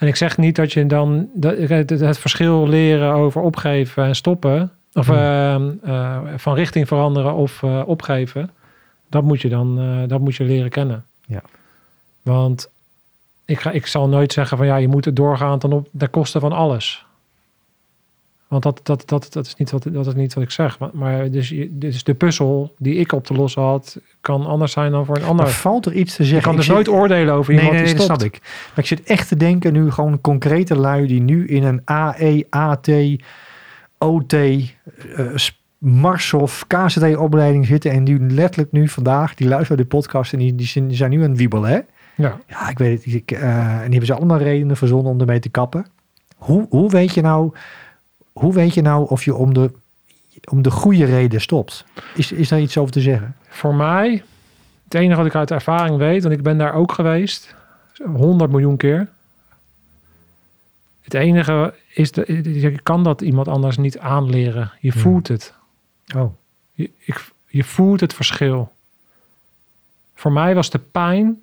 En 0.00 0.06
ik 0.06 0.16
zeg 0.16 0.38
niet 0.38 0.56
dat 0.56 0.72
je 0.72 0.86
dan 0.86 1.28
dat, 1.34 1.58
het, 1.58 1.90
het 1.90 2.18
verschil 2.18 2.68
leren 2.68 3.12
over 3.12 3.40
opgeven 3.42 4.04
en 4.04 4.16
stoppen, 4.16 4.70
of 4.92 5.06
Hmm. 5.06 5.16
ehm, 5.16 5.70
eh, 5.82 6.18
van 6.36 6.54
richting 6.54 6.88
veranderen 6.88 7.34
of 7.34 7.62
eh, 7.62 7.82
opgeven, 7.86 8.50
dat 9.08 9.22
moet 9.22 9.40
je 9.40 9.48
dan 9.48 9.78
eh, 9.78 10.08
dat 10.08 10.20
moet 10.20 10.36
je 10.36 10.44
leren 10.44 10.70
kennen. 10.70 11.04
Ja. 11.26 11.42
Want 12.22 12.70
ik, 13.44 13.60
ga, 13.60 13.70
ik 13.70 13.86
zal 13.86 14.08
nooit 14.08 14.32
zeggen 14.32 14.56
van 14.56 14.66
ja, 14.66 14.76
je 14.76 14.88
moet 14.88 15.04
het 15.04 15.16
doorgaan 15.16 15.58
ten, 15.58 15.72
op, 15.72 15.88
ten 15.98 16.10
koste 16.10 16.40
van 16.40 16.52
alles. 16.52 17.06
Want 18.50 18.62
dat, 18.62 18.80
dat, 18.82 19.02
dat, 19.06 19.32
dat, 19.32 19.46
is 19.46 19.54
niet 19.54 19.70
wat, 19.70 19.86
dat 19.92 20.06
is 20.06 20.14
niet 20.14 20.34
wat 20.34 20.42
ik 20.44 20.50
zeg. 20.50 20.78
Maar, 20.78 20.90
maar 20.92 21.30
dus, 21.30 21.54
dus 21.70 22.04
de 22.04 22.14
puzzel 22.14 22.74
die 22.78 22.94
ik 22.94 23.12
op 23.12 23.24
te 23.24 23.34
lossen 23.34 23.62
had, 23.62 24.00
kan 24.20 24.46
anders 24.46 24.72
zijn 24.72 24.90
dan 24.90 25.04
voor 25.04 25.16
een 25.16 25.24
ander. 25.24 25.44
Maar 25.44 25.54
valt 25.54 25.86
er 25.86 25.92
iets 25.92 26.16
te 26.16 26.24
zeggen? 26.24 26.42
kan 26.42 26.50
Ik 26.50 26.56
dus 26.56 26.66
zit- 26.66 26.74
nooit 26.74 26.88
oordelen 26.88 27.34
over 27.34 27.54
Nee, 27.54 27.62
iemand 27.62 27.82
nee, 27.82 27.86
nee, 27.86 27.96
die 27.96 28.06
dat 28.06 28.16
snap 28.18 28.32
ik. 28.32 28.40
Maar 28.42 28.78
ik 28.78 28.86
zit 28.86 29.02
echt 29.02 29.28
te 29.28 29.36
denken 29.36 29.72
nu 29.72 29.90
gewoon 29.90 30.20
concrete 30.20 30.76
lui 30.76 31.06
die 31.06 31.20
nu 31.20 31.46
in 31.46 31.64
een 31.64 31.80
AE, 31.84 32.46
AT, 32.50 32.88
OT, 33.98 34.32
eh 34.32 34.68
Marshof, 35.78 36.64
KCT 36.66 37.16
opleiding 37.16 37.66
zitten 37.66 37.90
en 37.90 38.04
die 38.04 38.18
letterlijk 38.20 38.72
nu 38.72 38.88
vandaag, 38.88 39.34
die 39.34 39.48
luisteren 39.48 39.76
de 39.76 39.84
podcast 39.88 40.32
en 40.32 40.38
die, 40.38 40.54
die 40.54 40.96
zijn, 40.96 41.10
nu 41.10 41.22
aan 41.22 41.28
het 41.28 41.38
wiebelen. 41.38 41.70
Hè? 41.70 41.78
Ja. 42.16 42.40
Ja, 42.46 42.68
ik 42.68 42.78
weet 42.78 43.04
het. 43.04 43.14
Ik, 43.14 43.30
eh, 43.30 43.40
en 43.72 43.80
die 43.80 43.90
hebben 43.90 44.06
ze 44.06 44.14
allemaal 44.14 44.38
redenen 44.38 44.76
verzonnen 44.76 45.12
om 45.12 45.20
ermee 45.20 45.38
te 45.38 45.48
kappen. 45.48 45.86
Hoe, 46.36 46.66
hoe, 46.68 46.90
weet 46.90 47.14
je 47.14 47.20
nou, 47.20 47.52
hoe 48.32 48.52
weet 48.52 48.74
je 48.74 48.82
nou 48.82 49.08
of 49.08 49.24
je 49.24 49.34
om 49.34 49.54
de, 49.54 49.70
om 50.50 50.62
de 50.62 50.70
goede 50.70 51.04
reden 51.04 51.40
stopt? 51.40 51.84
Is, 52.14 52.32
is 52.32 52.48
daar 52.48 52.60
iets 52.60 52.78
over 52.78 52.92
te 52.92 53.00
zeggen? 53.00 53.36
Voor 53.48 53.74
mij, 53.74 54.22
het 54.84 54.94
enige 54.94 55.16
wat 55.16 55.26
ik 55.26 55.34
uit 55.34 55.50
ervaring 55.50 55.96
weet, 55.96 56.22
want 56.22 56.34
ik 56.34 56.42
ben 56.42 56.58
daar 56.58 56.74
ook 56.74 56.92
geweest, 56.92 57.54
100 58.04 58.50
miljoen 58.50 58.76
keer. 58.76 59.08
Het 61.00 61.14
enige 61.14 61.74
is, 61.94 62.12
de, 62.12 62.60
je 62.60 62.80
kan 62.82 63.04
dat 63.04 63.20
iemand 63.20 63.48
anders 63.48 63.76
niet 63.76 63.98
aanleren. 63.98 64.72
Je 64.80 64.90
Hmm. 64.90 65.00
voelt 65.00 65.28
het. 65.28 65.54
Oh, 66.16 66.34
Je, 66.72 66.90
ik, 66.98 67.30
je 67.46 67.64
voelt 67.64 68.00
het 68.00 68.14
verschil. 68.14 68.72
Voor 70.14 70.32
mij 70.32 70.54
was 70.54 70.70
de 70.70 70.78
pijn 70.78 71.42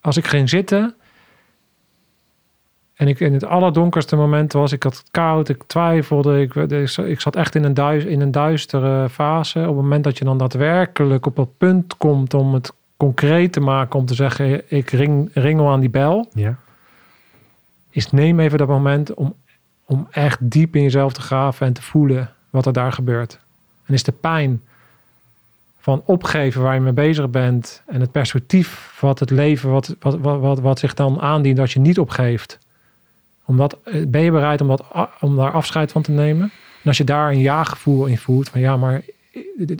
als 0.00 0.16
ik 0.16 0.26
ging 0.26 0.48
zitten 0.48 0.94
en 2.98 3.08
ik 3.08 3.20
in 3.20 3.32
het 3.32 3.44
allerdonkerste 3.44 4.16
moment 4.16 4.52
was, 4.52 4.72
ik 4.72 4.82
had 4.82 4.96
het 4.96 5.10
koud, 5.10 5.48
ik 5.48 5.62
twijfelde, 5.66 6.40
ik, 6.40 6.54
ik 6.96 7.20
zat 7.20 7.36
echt 7.36 7.54
in 7.54 7.64
een, 7.64 7.74
duis, 7.74 8.04
in 8.04 8.20
een 8.20 8.30
duistere 8.30 9.08
fase. 9.08 9.58
Op 9.58 9.66
het 9.66 9.74
moment 9.74 10.04
dat 10.04 10.18
je 10.18 10.24
dan 10.24 10.38
daadwerkelijk 10.38 11.26
op 11.26 11.36
het 11.36 11.58
punt 11.58 11.96
komt 11.96 12.34
om 12.34 12.54
het 12.54 12.72
concreet 12.96 13.52
te 13.52 13.60
maken, 13.60 13.98
om 13.98 14.06
te 14.06 14.14
zeggen, 14.14 14.70
ik 14.70 14.90
ring, 14.90 15.30
ringel 15.32 15.68
aan 15.68 15.80
die 15.80 15.90
bel, 15.90 16.28
ja. 16.32 16.56
is 17.90 18.10
neem 18.10 18.40
even 18.40 18.58
dat 18.58 18.68
moment 18.68 19.14
om, 19.14 19.34
om 19.84 20.06
echt 20.10 20.50
diep 20.50 20.76
in 20.76 20.82
jezelf 20.82 21.12
te 21.12 21.20
graven 21.20 21.66
en 21.66 21.72
te 21.72 21.82
voelen 21.82 22.30
wat 22.50 22.66
er 22.66 22.72
daar 22.72 22.92
gebeurt. 22.92 23.38
En 23.84 23.94
is 23.94 24.02
de 24.02 24.12
pijn 24.12 24.62
van 25.78 26.02
opgeven 26.04 26.62
waar 26.62 26.74
je 26.74 26.80
mee 26.80 26.92
bezig 26.92 27.30
bent 27.30 27.82
en 27.86 28.00
het 28.00 28.12
perspectief 28.12 28.98
wat 29.00 29.18
het 29.18 29.30
leven, 29.30 29.70
wat, 29.70 29.96
wat, 30.00 30.18
wat, 30.18 30.40
wat, 30.40 30.60
wat 30.60 30.78
zich 30.78 30.94
dan 30.94 31.20
aandient 31.20 31.58
als 31.58 31.72
je 31.72 31.80
niet 31.80 31.98
opgeeft. 31.98 32.58
Omdat, 33.48 33.78
eh, 33.84 34.06
ben 34.08 34.20
je 34.20 34.30
bereid 34.30 34.60
om, 34.60 34.68
dat, 34.68 34.84
a- 34.96 35.10
om 35.20 35.36
daar 35.36 35.50
afscheid 35.52 35.92
van 35.92 36.02
te 36.02 36.10
nemen? 36.10 36.42
En 36.82 36.84
als 36.84 36.96
je 36.96 37.04
daar 37.04 37.30
een 37.30 37.38
ja-gevoel 37.38 38.06
in 38.06 38.18
voelt, 38.18 38.48
van 38.48 38.60
ja, 38.60 38.76
maar 38.76 39.00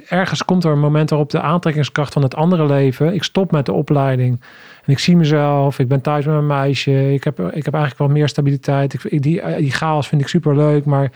ergens 0.09 0.45
komt 0.45 0.64
er 0.64 0.73
een 0.73 0.79
moment 0.81 1.11
waarop 1.11 1.31
de 1.31 1.41
aantrekkingskracht 1.41 2.12
van 2.12 2.23
het 2.23 2.35
andere 2.35 2.66
leven, 2.66 3.14
ik 3.14 3.23
stop 3.23 3.51
met 3.53 3.66
de 3.66 3.73
opleiding 3.73 4.41
en 4.85 4.93
ik 4.93 4.99
zie 4.99 5.16
mezelf, 5.16 5.79
ik 5.79 5.89
ben 5.89 6.01
thuis 6.01 6.25
met 6.25 6.35
mijn 6.35 6.47
meisje, 6.47 7.12
ik 7.12 7.25
heb, 7.25 7.39
ik 7.41 7.64
heb 7.64 7.75
eigenlijk 7.75 7.99
wel 7.99 8.09
meer 8.09 8.29
stabiliteit, 8.29 8.95
ik, 8.95 9.05
ik- 9.05 9.23
die, 9.23 9.43
die 9.57 9.71
chaos 9.73 10.09
vind 10.09 10.21
ik 10.21 10.29
super 10.29 10.57
leuk, 10.57 10.85
maar 10.85 11.12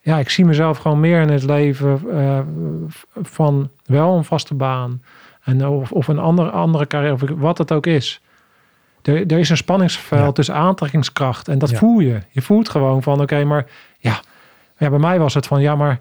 ja, 0.00 0.18
ik 0.18 0.30
zie 0.30 0.44
mezelf 0.44 0.78
gewoon 0.78 1.00
meer 1.00 1.20
in 1.20 1.28
het 1.28 1.44
leven 1.44 2.00
eh, 2.12 2.38
van 3.22 3.68
wel 3.84 4.16
een 4.16 4.24
vaste 4.24 4.54
baan 4.54 5.02
en 5.42 5.66
of, 5.66 5.92
of 5.92 6.08
een 6.08 6.18
andere, 6.18 6.50
andere 6.50 6.86
carrière, 6.86 7.12
of 7.14 7.22
wat 7.36 7.58
het 7.58 7.72
ook 7.72 7.86
is. 7.86 8.20
Er, 9.02 9.26
er 9.26 9.38
is 9.38 9.48
een 9.48 9.56
spanningsveld 9.56 10.20
Ja. 10.20 10.32
tussen 10.32 10.54
aantrekkingskracht 10.54 11.48
en 11.48 11.58
dat 11.58 11.70
Ja. 11.70 11.76
voel 11.76 11.98
je. 12.00 12.20
Je 12.30 12.42
voelt 12.42 12.68
gewoon 12.68 13.02
van, 13.02 13.20
oké, 13.20 13.44
maar 13.44 13.66
ja, 13.98 14.20
ja, 14.78 14.90
bij 14.90 14.98
mij 14.98 15.18
was 15.18 15.34
het 15.34 15.46
van, 15.46 15.60
ja, 15.60 15.76
maar 15.76 15.98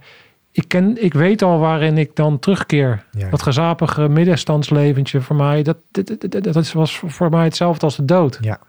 ik, 0.51 0.67
ken, 0.67 1.03
ik 1.03 1.13
weet 1.13 1.41
al 1.41 1.59
waarin 1.59 1.97
ik 1.97 2.15
dan 2.15 2.39
terugkeer. 2.39 3.05
Ja. 3.11 3.29
Dat 3.29 3.41
gezapige 3.41 4.07
middenstandsleventje 4.09 5.21
voor 5.21 5.35
mij, 5.35 5.63
dat, 5.63 5.77
dat, 5.91 6.43
dat, 6.53 6.71
was 6.71 7.01
voor 7.05 7.29
mij 7.29 7.43
hetzelfde 7.43 7.85
als 7.85 7.95
de 7.95 8.05
dood. 8.05 8.37
Ja. 8.41 8.59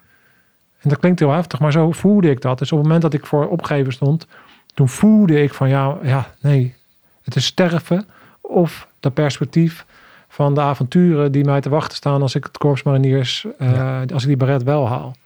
En 0.81 0.89
dat 0.89 0.99
klinkt 0.99 1.19
heel 1.19 1.31
heftig, 1.33 1.61
maar 1.61 1.73
zo 1.73 1.93
voelde 1.93 2.31
ik 2.31 2.41
dat. 2.41 2.59
Dus 2.59 2.73
op 2.73 2.79
het 2.79 2.87
moment 2.87 3.03
dat 3.03 3.15
ik 3.15 3.27
voor 3.27 3.49
opgeven 3.49 3.93
stond, 3.93 4.27
toen 4.75 4.89
voelde 4.89 5.43
ik 5.43 5.55
van 5.55 5.69
ja, 5.69 5.99
ja, 6.03 6.27
nee, 6.41 6.75
het 7.23 7.37
is 7.37 7.45
sterven 7.45 8.07
of 8.41 8.89
dat 9.01 9.15
perspectief 9.15 9.87
van 10.33 10.55
de 10.55 10.61
avonturen 10.61 11.33
die 11.33 11.45
mij 11.45 11.61
te 11.61 11.69
wachten 11.69 11.97
staan 11.97 12.23
als 12.23 12.35
ik 12.35 12.45
het 12.45 12.59
Korps 12.59 12.83
Mariniers, 12.83 13.47
eh, 13.59 13.73
Ja. 13.73 14.05
als 14.13 14.23
ik 14.23 14.29
die 14.29 14.37
baret 14.37 14.63
wel 14.63 14.89
haal. 14.89 15.17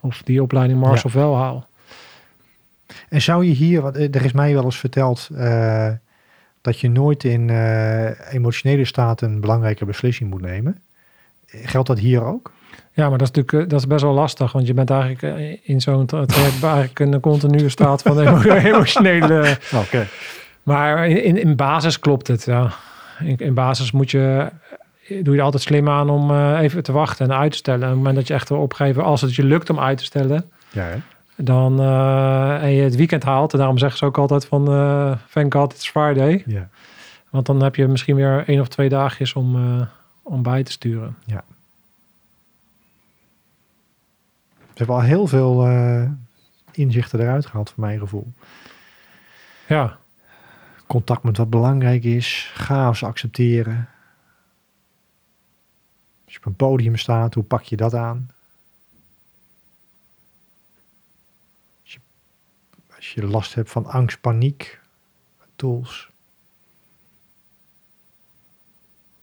Of 0.00 0.22
die 0.22 0.42
opleiding 0.42 0.80
Mars 0.80 1.04
of 1.04 1.12
wel 1.12 1.36
haal. 1.36 1.66
En 3.08 3.22
zou 3.22 3.44
je 3.44 3.52
hier, 3.52 3.82
want 3.82 3.96
eh, 3.96 4.14
er 4.14 4.24
is 4.24 4.32
mij 4.32 4.54
wel 4.54 4.64
eens 4.64 4.78
verteld 4.78 5.28
eh, 5.36 5.88
dat 6.60 6.80
je 6.80 6.90
nooit 6.90 7.24
in 7.24 7.50
emotionele 8.30 8.84
staat 8.84 9.20
een 9.20 9.40
belangrijke 9.40 9.84
beslissing 9.84 10.30
moet 10.30 10.40
nemen. 10.40 10.80
Geldt 11.46 11.88
dat 11.88 11.98
hier 11.98 12.24
ook? 12.24 12.52
Ja, 12.92 13.08
maar 13.08 13.18
dat 13.18 13.28
is 13.28 13.34
natuurlijk 13.34 13.70
dat 13.70 13.80
is 13.80 13.86
best 13.86 14.02
wel 14.02 14.12
lastig, 14.12 14.52
want 14.52 14.66
je 14.66 14.74
bent 14.74 14.90
eigenlijk 14.90 15.58
in 15.62 15.80
zo'n 15.80 16.06
traject 16.06 16.62
eigenlijk 16.62 16.98
een 16.98 17.20
continue 17.20 17.68
staat 17.68 18.02
van 18.02 18.20
emo- 18.20 18.40
emotionele. 18.54 19.58
Oké. 19.74 20.06
Maar 20.62 21.08
in, 21.08 21.36
in 21.40 21.56
basis 21.56 21.98
klopt 21.98 22.28
het, 22.28 22.44
ja. 22.44 22.70
In, 23.24 23.36
in 23.36 23.54
basis 23.54 23.92
moet 23.92 24.10
je, 24.10 24.48
doe 25.08 25.32
je 25.34 25.38
er 25.38 25.44
altijd 25.44 25.62
slim 25.62 25.88
aan 25.88 26.10
om 26.10 26.30
eh, 26.30 26.60
even 26.60 26.82
te 26.82 26.92
wachten 26.92 27.30
en 27.30 27.36
uit 27.36 27.50
te 27.52 27.56
stellen. 27.56 27.80
En 27.80 27.86
op 27.86 27.92
het 27.94 27.98
moment 27.98 28.16
dat 28.16 28.26
je 28.26 28.34
echt 28.34 28.48
wil 28.48 28.58
opgeven, 28.60 29.04
als 29.04 29.20
het 29.20 29.34
je 29.34 29.44
lukt 29.44 29.70
om 29.70 29.80
uit 29.80 29.98
te 29.98 30.04
stellen, 30.04 30.50
Ja, 30.70 30.82
hè? 30.82 30.96
dan 31.36 31.80
eh, 31.80 32.62
en 32.62 32.70
je 32.70 32.82
het 32.82 32.96
weekend 32.96 33.22
haalt. 33.24 33.52
En 33.52 33.58
daarom 33.58 33.78
zeggen 33.78 33.98
ze 33.98 34.04
ook 34.04 34.18
altijd 34.18 34.46
van, 34.46 34.68
eh 34.68 35.12
thank 35.32 35.54
God 35.54 35.72
it's 35.72 35.88
Friday. 35.90 36.42
ja. 36.46 36.68
Want 37.30 37.46
dan 37.46 37.62
heb 37.62 37.76
je 37.76 37.86
misschien 37.86 38.16
weer 38.16 38.44
één 38.46 38.60
of 38.60 38.68
twee 38.68 38.88
dagjes 38.88 39.32
om, 39.32 39.56
eh, 39.56 39.86
om 40.22 40.42
bij 40.42 40.62
te 40.62 40.72
sturen. 40.72 41.16
Ze 44.56 44.80
hebben 44.80 44.96
al 44.96 45.02
heel 45.02 45.26
veel 45.26 45.66
eh, 45.66 46.02
inzichten 46.72 47.20
eruit 47.20 47.46
gehaald, 47.46 47.70
voor 47.70 47.80
mijn 47.80 47.98
gevoel. 47.98 48.32
Ja, 49.66 49.96
Contact 50.86 51.22
met 51.22 51.36
wat 51.36 51.50
belangrijk 51.50 52.04
is, 52.04 52.50
chaos 52.54 53.02
accepteren. 53.02 53.88
Als 56.24 56.32
je 56.32 56.38
op 56.38 56.46
een 56.46 56.56
podium 56.56 56.96
staat, 56.96 57.34
hoe 57.34 57.44
pak 57.44 57.62
je 57.62 57.76
dat 57.76 57.94
aan? 57.94 58.30
Als 62.94 63.12
je, 63.12 63.26
last 63.26 63.54
hebt 63.54 63.70
van 63.70 63.86
angst, 63.86 64.20
paniek, 64.20 64.80
tools. 65.56 66.10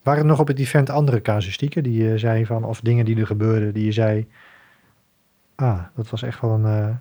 Waren 0.02 0.22
er 0.22 0.28
nog 0.28 0.40
op 0.40 0.48
het 0.48 0.60
event 0.60 0.90
andere 0.90 1.22
casuïstieken 1.22 1.84
die 1.84 2.04
je 2.04 2.18
zei 2.18 2.46
van, 2.46 2.64
of 2.64 2.82
dingen 2.82 3.06
die 3.06 3.20
er 3.20 3.26
gebeurden, 3.26 3.74
die 3.74 3.86
je 3.86 3.92
zei, 3.92 4.30
ah, 5.56 5.84
dat 5.96 6.10
was 6.10 6.22
echt 6.22 6.42
wel 6.42 6.52
een, 6.52 6.66
eh 6.66 6.96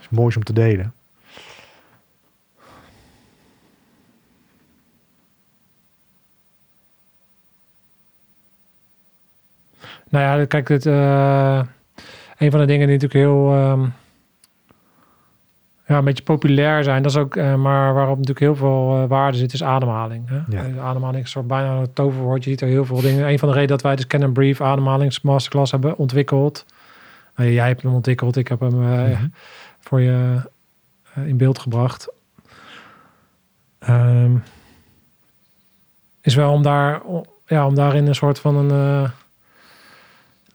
is 0.00 0.08
moois 0.08 0.36
om 0.36 0.44
te 0.44 0.52
delen. 0.52 0.94
Nou 10.10 10.38
ja, 10.40 10.44
kijk, 10.44 10.66
dit, 10.66 10.86
eh, 10.86 11.62
een 12.38 12.50
van 12.50 12.60
de 12.60 12.66
dingen 12.66 12.86
die 12.86 12.98
natuurlijk 12.98 13.12
heel 13.12 13.52
ehm, 13.52 13.82
ja, 15.86 15.98
een 15.98 16.04
beetje 16.04 16.22
populair 16.22 16.84
zijn, 16.84 17.02
dat 17.02 17.10
is 17.10 17.16
ook, 17.16 17.36
eh, 17.36 17.54
maar 17.54 17.94
waarop 17.94 18.16
natuurlijk 18.16 18.44
heel 18.44 18.56
veel 18.56 19.00
eh, 19.02 19.08
waarde 19.08 19.36
zit, 19.36 19.52
is 19.52 19.62
ademhaling. 19.62 20.28
Hè? 20.28 20.38
Ja. 20.48 20.82
Ademhaling 20.82 21.14
is 21.16 21.22
een 21.22 21.26
soort 21.26 21.46
bijna 21.46 21.76
een 21.76 21.92
toverwoord. 21.92 22.44
Je 22.44 22.50
ziet 22.50 22.60
er 22.60 22.68
heel 22.68 22.84
veel 22.84 23.00
dingen. 23.00 23.28
Een 23.28 23.38
van 23.38 23.48
de 23.48 23.54
redenen 23.54 23.76
dat 23.76 23.86
wij 23.86 23.96
de 23.96 24.02
Scan 24.02 24.22
and 24.22 24.32
Brief 24.32 24.60
ademhalingsmasterclass 24.60 25.72
hebben 25.72 25.96
ontwikkeld. 25.98 26.66
Jij 27.36 27.66
hebt 27.66 27.82
hem 27.82 27.94
ontwikkeld, 27.94 28.36
ik 28.36 28.48
heb 28.48 28.60
hem 28.60 28.78
Mhm. 28.78 29.26
voor 29.80 30.00
je 30.00 30.40
in 31.14 31.36
beeld 31.36 31.58
gebracht. 31.58 32.12
Ehm, 33.78 34.36
is 36.20 36.34
wel 36.34 36.52
om 36.52 36.62
daar, 36.62 37.02
ja, 37.46 37.66
om 37.66 37.74
daarin 37.74 38.06
een 38.06 38.14
soort 38.14 38.38
van 38.40 38.56
een 38.56 39.10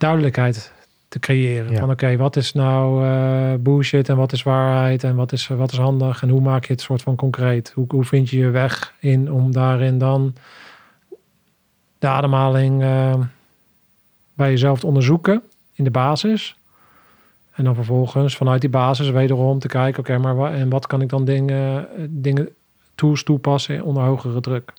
duidelijkheid 0.03 0.71
te 1.07 1.19
creëren. 1.19 1.71
Ja. 1.71 1.79
Van 1.79 1.89
oké, 1.89 2.17
wat 2.17 2.35
is 2.35 2.53
nou 2.53 3.05
eh, 3.05 3.53
bullshit 3.59 4.09
en 4.09 4.15
wat 4.15 4.31
is 4.31 4.43
waarheid 4.43 5.03
en 5.03 5.15
wat 5.15 5.31
is, 5.31 5.47
wat 5.47 5.71
is 5.71 5.77
handig 5.77 6.21
en 6.21 6.29
hoe 6.29 6.41
maak 6.41 6.65
je 6.65 6.73
het 6.73 6.81
soort 6.81 7.01
van 7.01 7.15
concreet? 7.15 7.71
Hoe, 7.75 7.85
hoe 7.87 8.03
vind 8.03 8.29
je 8.29 8.37
je 8.37 8.49
weg 8.49 8.93
in 8.99 9.31
om 9.31 9.51
daarin 9.51 9.97
dan 9.97 10.35
de 11.99 12.07
ademhaling 12.07 12.81
eh, 12.81 13.13
bij 14.33 14.49
jezelf 14.49 14.79
te 14.79 14.87
onderzoeken 14.87 15.41
in 15.73 15.83
de 15.83 15.91
basis? 15.91 16.55
En 17.51 17.63
dan 17.63 17.75
vervolgens 17.75 18.37
vanuit 18.37 18.61
die 18.61 18.69
basis 18.69 19.09
wederom 19.09 19.59
te 19.59 19.67
kijken, 19.67 19.99
oké, 19.99 20.17
maar 20.17 20.35
wa- 20.35 20.51
en 20.53 20.69
wat 20.69 20.87
kan 20.87 21.01
ik 21.01 21.09
dan 21.09 21.25
dingen, 21.25 21.87
dingen 22.09 22.49
tools 22.95 23.23
toepassen 23.23 23.83
onder 23.83 24.03
hogere 24.03 24.41
druk? 24.41 24.73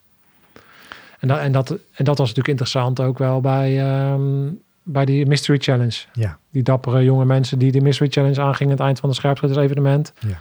En, 1.20 1.28
dat 1.28 1.38
en, 1.38 1.52
dat, 1.52 1.70
en 1.70 2.04
dat 2.04 2.18
was 2.18 2.28
natuurlijk 2.28 2.48
interessant 2.48 3.00
ook 3.00 3.18
wel 3.18 3.40
bij, 3.40 3.80
ehm, 3.80 4.48
bij 4.84 5.04
die 5.04 5.26
Mystery 5.26 5.58
Challenge. 5.58 5.96
Ja. 6.12 6.38
Die 6.50 6.62
dappere 6.62 7.04
jonge 7.04 7.24
mensen 7.24 7.58
die 7.58 7.72
de 7.72 7.80
Mystery 7.80 8.10
Challenge 8.10 8.40
aangingen 8.40 8.64
aan 8.72 8.78
het 8.78 8.86
eind 8.86 9.00
van 9.00 9.08
het 9.08 9.18
scherpschuttersevenement. 9.18 10.12
Ja. 10.18 10.38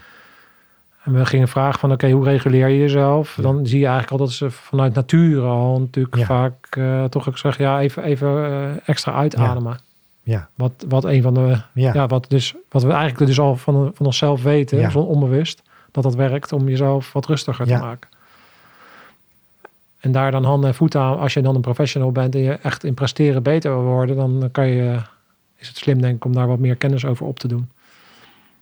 En 1.03 1.13
we 1.13 1.25
gingen 1.25 1.47
vragen 1.47 1.79
van, 1.79 1.91
oké, 1.91 2.09
hoe 2.11 2.23
reguleer 2.23 2.67
je 2.67 2.77
jezelf? 2.77 3.35
Ja. 3.35 3.43
Dan 3.43 3.65
zie 3.67 3.79
je 3.79 3.85
eigenlijk 3.87 4.11
al 4.11 4.27
dat 4.27 4.31
ze 4.35 4.51
vanuit 4.51 4.93
nature 4.93 5.41
al 5.47 5.79
natuurlijk 5.79 6.15
Ja. 6.15 6.25
vaak 6.25 6.67
eh, 6.69 7.03
toch 7.03 7.27
ook 7.27 7.37
zeggen, 7.37 7.65
ja, 7.65 7.79
even, 7.79 8.03
even 8.03 8.45
eh, 8.45 8.89
extra 8.89 9.13
uitademen. 9.13 9.77
Ja. 10.23 10.49
Wat, 10.55 10.85
wat 10.87 11.03
een 11.05 11.21
van 11.21 11.33
de 11.33 11.57
Ja. 11.73 12.07
wat, 12.07 12.29
dus, 12.29 12.53
wat 12.69 12.83
we 12.83 12.91
eigenlijk 12.91 13.25
dus 13.25 13.39
al 13.39 13.55
van, 13.55 13.91
van 13.93 14.05
onszelf 14.05 14.43
weten, 14.43 14.91
zo 14.91 14.99
onbewust, 14.99 15.61
dat 15.91 16.03
dat 16.03 16.15
werkt 16.15 16.51
om 16.51 16.69
jezelf 16.69 17.13
wat 17.13 17.25
rustiger 17.25 17.65
te 17.65 17.77
maken. 17.77 18.09
En 20.03 20.11
daar 20.11 20.31
dan 20.31 20.43
handen 20.43 20.69
en 20.69 20.75
voeten 20.75 21.01
aan. 21.01 21.17
Als 21.17 21.33
je 21.33 21.41
dan 21.41 21.55
een 21.55 21.61
professional 21.61 22.11
bent 22.11 22.35
en 22.35 22.41
je 22.41 22.51
echt 22.51 22.83
in 22.83 22.93
presteren 22.93 23.43
beter 23.43 23.71
wil 23.71 23.83
worden, 23.83 24.15
dan 24.15 24.49
kan 24.51 24.67
je, 24.67 25.01
is 25.57 25.67
het 25.67 25.77
slim 25.77 26.01
denk 26.01 26.15
ik 26.15 26.25
om 26.25 26.33
daar 26.33 26.47
wat 26.47 26.59
meer 26.59 26.75
kennis 26.75 27.05
over 27.05 27.25
op 27.25 27.39
te 27.39 27.47
doen. 27.47 27.69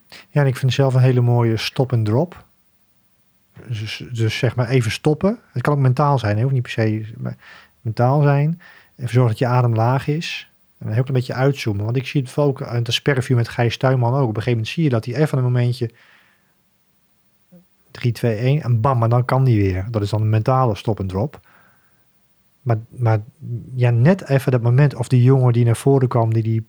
Ja, 0.10 0.42
en 0.42 0.48
ik 0.48 0.56
vind 0.56 0.74
zelf 0.74 0.94
een 0.94 1.02
hele 1.02 1.22
mooie 1.22 1.58
stop 1.58 1.92
en 1.92 2.04
drop. 2.04 2.46
Dus, 3.68 4.04
dus 4.12 4.38
zeg 4.38 4.56
maar 4.56 4.68
even 4.68 4.92
stoppen. 4.92 5.40
Het 5.52 5.62
kan 5.62 5.74
ook 5.74 5.80
mentaal 5.80 6.20
zijn, 6.20 6.38
hè? 6.38 6.46
niet 6.46 6.62
per 6.62 6.72
se 6.72 7.06
mentaal 7.82 8.22
zijn. 8.22 8.62
Even 8.96 9.12
zorgen 9.12 9.32
dat 9.32 9.40
je 9.40 9.48
adem 9.48 9.76
laag 9.76 10.08
is. 10.08 10.52
En 10.78 10.88
een 10.88 10.94
heel 10.94 11.04
klein 11.04 11.18
beetje 11.18 11.34
uitzoomen. 11.34 11.86
Want 11.86 11.98
ik 11.98 12.08
zie 12.08 12.22
het 12.22 12.38
ook 12.38 12.64
aan 12.64 12.76
het 12.76 12.88
asperview 12.88 13.38
met 13.38 13.50
Gijs 13.50 13.78
Tuinman 13.78 14.14
ook. 14.14 14.22
Op 14.22 14.28
een 14.28 14.34
gegeven 14.34 14.52
moment 14.52 14.68
zie 14.68 14.84
je 14.84 14.90
dat 14.90 15.06
hij 15.06 15.16
even 15.16 15.38
een 15.38 15.44
momentje 15.44 15.92
3, 17.92 18.12
2, 18.12 18.36
1 18.36 18.62
en 18.62 18.82
bam, 18.82 18.98
maar 18.98 19.10
dan 19.10 19.26
kan 19.26 19.44
die 19.44 19.62
weer. 19.62 19.86
Dat 19.90 20.02
is 20.02 20.10
dan 20.10 20.22
een 20.22 20.30
mentale 20.30 20.76
stop 20.76 21.00
en 21.00 21.08
drop. 21.08 21.40
Maar, 22.62 22.78
maar 22.90 23.20
ja, 23.76 23.90
net 23.90 24.30
even 24.30 24.52
dat 24.52 24.62
moment 24.62 24.96
of 24.96 25.08
die 25.08 25.24
jongen 25.24 25.54
die 25.54 25.66
naar 25.66 25.76
voren 25.76 26.08
kwam, 26.08 26.34
die 26.34 26.44
die 26.44 26.66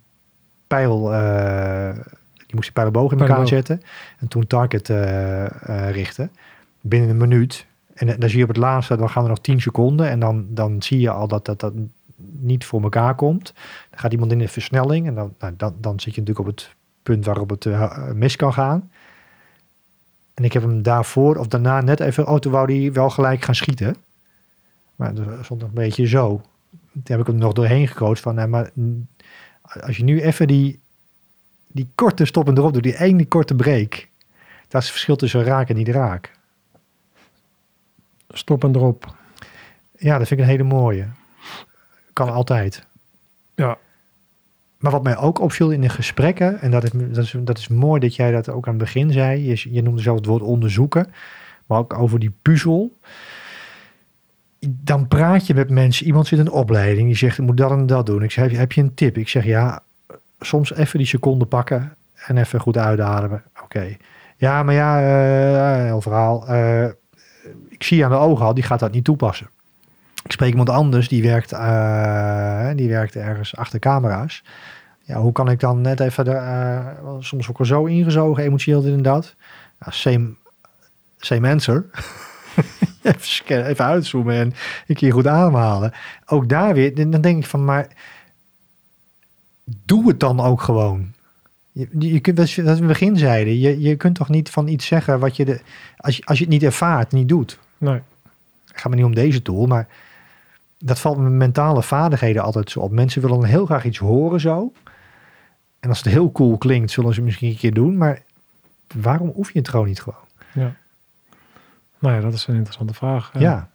pijl, 0.67 1.13
eh, 1.15 1.95
die 2.37 2.55
moest 2.55 2.63
die 2.63 2.73
pijlenboog 2.73 3.13
in 3.13 3.19
elkaar 3.19 3.37
Pijlenboog. 3.37 3.49
zetten. 3.49 3.83
En 4.19 4.29
toen 4.29 4.47
target 4.47 4.91
eh, 4.91 5.45
eh, 5.45 5.91
richten. 5.91 6.31
Binnen 6.81 7.11
een 7.11 7.17
minuut. 7.17 7.67
En 7.95 8.07
dan 8.07 8.29
zie 8.29 8.39
je 8.39 8.45
op 8.45 8.49
het 8.49 8.59
laatste, 8.59 8.97
dan 8.97 9.11
gaan 9.11 9.23
er 9.23 9.29
nog 9.29 9.41
10 9.41 9.61
seconden. 9.61 10.09
En 10.09 10.21
dan, 10.21 10.47
dan 10.49 10.83
zie 10.83 11.01
je 11.01 11.11
al 11.11 11.29
dat 11.29 11.45
dat, 11.45 11.61
dat 11.61 11.73
niet 12.17 12.65
voor 12.65 12.83
elkaar 12.83 13.15
komt. 13.15 13.53
Dan 13.91 14.01
gaat 14.01 14.13
iemand 14.13 14.33
in 14.33 14.39
de 14.39 14.49
versnelling. 14.49 15.07
En 15.07 15.15
dan, 15.15 15.35
nou, 15.39 15.55
dan, 15.57 15.75
dan 15.81 16.01
zit 16.01 16.15
je 16.15 16.21
natuurlijk 16.21 16.49
op 16.49 16.57
het 16.57 16.75
punt 17.03 17.25
waarop 17.25 17.51
het 17.51 17.67
mis 18.15 18.37
kan 18.37 18.53
gaan. 18.53 18.91
En 20.35 20.45
ik 20.45 20.53
heb 20.53 20.63
hem 20.63 20.83
daarvoor 20.83 21.37
of 21.37 21.47
daarna 21.47 21.81
net 21.81 22.01
even, 22.01 22.29
oh 22.29 22.39
toen 22.39 22.53
wou 22.53 22.79
hij 22.79 22.93
wel 22.93 23.11
gelijk 23.11 23.45
gaan 23.45 23.55
schieten. 23.55 23.97
Maar 24.97 25.17
er 25.17 25.45
stond 25.45 25.61
nog 25.61 25.69
een 25.69 25.75
beetje 25.75 26.07
zo. 26.07 26.41
Toen 26.93 27.03
heb 27.05 27.21
ik 27.21 27.27
hem 27.27 27.37
nog 27.37 27.53
doorheen 27.53 27.89
gecoacht 27.89 28.21
van, 28.21 28.35
nou, 28.35 28.49
maar 28.49 28.71
als 29.81 29.97
je 29.97 30.05
nu 30.05 30.21
even 30.21 30.47
die, 30.47 30.81
die 31.67 31.89
korte 31.95 32.25
stop 32.25 32.49
en 32.49 32.59
erop 32.59 32.73
doet, 32.73 32.83
die 32.83 32.99
ene 32.99 33.27
korte 33.27 33.55
break. 33.55 34.09
Dat 34.69 34.81
is 34.81 34.89
het 34.89 34.91
verschil 34.91 35.17
tussen 35.17 35.45
raak 35.45 35.69
en 35.69 35.77
niet 35.77 35.89
raak. 35.89 36.33
Stop 38.29 38.65
en 38.65 38.73
drop. 38.73 39.15
Ja, 39.97 40.19
dat 40.19 40.29
vind 40.29 40.41
ik 40.41 40.47
een 40.47 40.53
hele 40.53 40.63
mooie. 40.63 41.09
Kan 42.13 42.31
altijd. 42.31 42.87
Maar 44.83 44.93
wat 44.93 45.03
mij 45.03 45.17
ook 45.17 45.41
opviel 45.41 45.71
in 45.71 45.81
de 45.81 45.89
gesprekken, 45.89 46.61
en 46.61 46.71
dat 46.71 46.85
is, 46.85 47.35
dat 47.39 47.59
is, 47.59 47.69
mooi 47.69 48.01
dat 48.01 48.17
jij 48.17 48.31
dat 48.31 48.49
ook 48.49 48.67
aan 48.67 48.75
het 48.75 48.83
begin 48.83 49.13
zei. 49.13 49.49
Je, 49.49 49.75
je 49.75 49.83
noemde 49.83 50.03
zelf 50.03 50.17
het 50.17 50.27
woord 50.27 50.43
onderzoeken, 50.43 51.13
maar 51.67 51.79
ook 51.79 51.99
over 51.99 52.19
die 52.19 52.35
puzzel. 52.43 52.99
Dan 54.61 55.09
praat 55.09 55.47
je 55.47 55.55
met 55.55 55.71
mensen, 55.71 56.07
iemand 56.07 56.27
zit 56.27 56.39
in 56.39 56.47
een 56.47 56.53
opleiding, 56.53 57.07
die 57.07 57.17
zegt, 57.17 57.39
ik 57.39 57.45
moet 57.45 57.57
dat 57.57 57.71
en 57.71 57.87
dat 57.87 58.07
doen. 58.07 58.23
Ik 58.23 58.31
zeg, 58.31 58.45
heb 58.45 58.53
je, 58.53 58.59
heb 58.59 58.73
je 58.73 58.81
een 58.81 58.95
tip? 58.95 59.17
Ik 59.17 59.29
zeg, 59.29 59.45
ja, 59.45 59.83
soms 60.41 60.75
even 60.75 60.99
die 60.99 61.07
seconde 61.07 61.45
pakken 61.45 61.97
en 62.27 62.37
even 62.37 62.61
goed 62.61 62.77
uitademen. 62.77 63.43
Oké. 63.63 63.97
Ja, 64.37 64.63
maar 64.63 64.75
ja, 64.75 65.01
eh, 65.01 65.85
heel 65.85 66.01
verhaal. 66.01 66.47
Eh, 66.47 66.89
ik 67.69 67.83
zie 67.83 68.05
aan 68.05 68.11
de 68.11 68.17
ogen 68.17 68.47
al, 68.47 68.55
die 68.55 68.65
gaat 68.65 68.81
dat 68.81 68.93
niet 68.93 69.05
toepassen. 69.05 69.49
Ik 70.23 70.33
spreek 70.33 70.51
iemand 70.51 70.71
anders, 70.71 71.09
die 71.09 71.23
werkt, 71.23 71.53
eh, 71.53 72.69
die 72.75 72.89
werkt 72.89 73.17
ergens 73.17 73.57
achter 73.57 73.79
camera's. 73.79 74.43
Ja, 75.01 75.21
hoe 75.21 75.33
kan 75.33 75.51
ik 75.51 75.61
dan 75.61 75.81
net 75.81 76.01
even, 76.01 76.25
de, 76.25 76.31
eh, 76.31 76.87
soms 77.19 77.49
ook 77.49 77.59
wel 77.59 77.67
zo 77.67 77.85
ingezogen, 77.85 78.45
emotioneel 78.45 78.83
dit 78.83 78.93
en 78.93 79.03
dat. 79.03 79.35
Nou, 79.79 79.93
same, 79.93 80.35
same 81.19 81.51
answer. 81.51 81.85
even, 83.03 83.67
even 83.67 83.85
uitzoomen 83.85 84.35
en 84.35 84.53
een 84.87 84.95
keer 84.95 85.13
goed 85.13 85.27
aanhalen. 85.27 85.93
Ook 86.27 86.49
daar 86.49 86.75
weer, 86.75 87.11
dan 87.11 87.21
denk 87.21 87.39
ik 87.39 87.47
van, 87.47 87.65
maar 87.65 87.87
doe 89.65 90.09
het 90.09 90.21
dan 90.21 90.41
ook 90.41 90.61
gewoon. 90.61 91.13
Je, 91.73 91.89
je 91.99 92.21
kunt, 92.21 92.37
dat 92.37 92.55
we 92.55 92.63
in 92.63 92.69
het 92.69 92.87
begin 92.87 93.17
zeiden, 93.17 93.59
je, 93.59 93.81
je 93.81 93.97
kunt 93.97 94.15
toch 94.15 94.29
niet 94.29 94.51
van 94.51 94.69
iets 94.69 94.87
zeggen 94.87 95.19
wat 95.19 95.37
je, 95.37 95.45
de, 95.45 95.61
als 95.97 96.17
je, 96.17 96.25
als 96.25 96.39
je 96.39 96.45
het 96.45 96.53
niet 96.53 96.63
ervaart, 96.63 97.13
niet 97.13 97.29
doet. 97.29 97.59
Nee. 97.79 98.01
Het 98.67 98.81
gaat 98.81 98.91
me 98.91 98.97
niet 98.97 99.05
om 99.05 99.15
deze 99.15 99.43
tool, 99.43 99.67
maar 99.67 99.89
dat 100.85 100.99
valt 100.99 101.19
met 101.19 101.33
mentale 101.33 101.83
vaardigheden 101.83 102.43
altijd 102.43 102.71
zo 102.71 102.81
op. 102.81 102.93
Mensen 102.93 103.23
willen 103.23 103.41
dan 103.41 103.49
heel 103.49 103.67
graag 103.67 103.85
iets 103.85 103.99
horen 103.99 104.41
zo. 104.41 104.73
En 105.81 105.89
als 105.89 105.99
het 105.99 106.13
heel 106.13 106.33
cool 106.33 106.59
klinkt, 106.59 106.91
zullen 106.91 107.11
ze 107.11 107.17
het 107.17 107.25
misschien 107.25 107.49
een 107.49 107.57
keer 107.57 107.75
doen. 107.75 107.97
Maar 107.97 108.23
waarom 108.95 109.33
oef 109.37 109.53
je 109.53 109.59
het 109.59 109.69
gewoon 109.69 109.87
niet 109.87 110.03
gewoon? 110.03 110.25
Nou 111.99 112.15
ja, 112.15 112.21
dat 112.21 112.33
is 112.33 112.47
een 112.47 112.55
interessante 112.55 112.95
vraag. 112.95 113.31
Ja. 113.39 113.71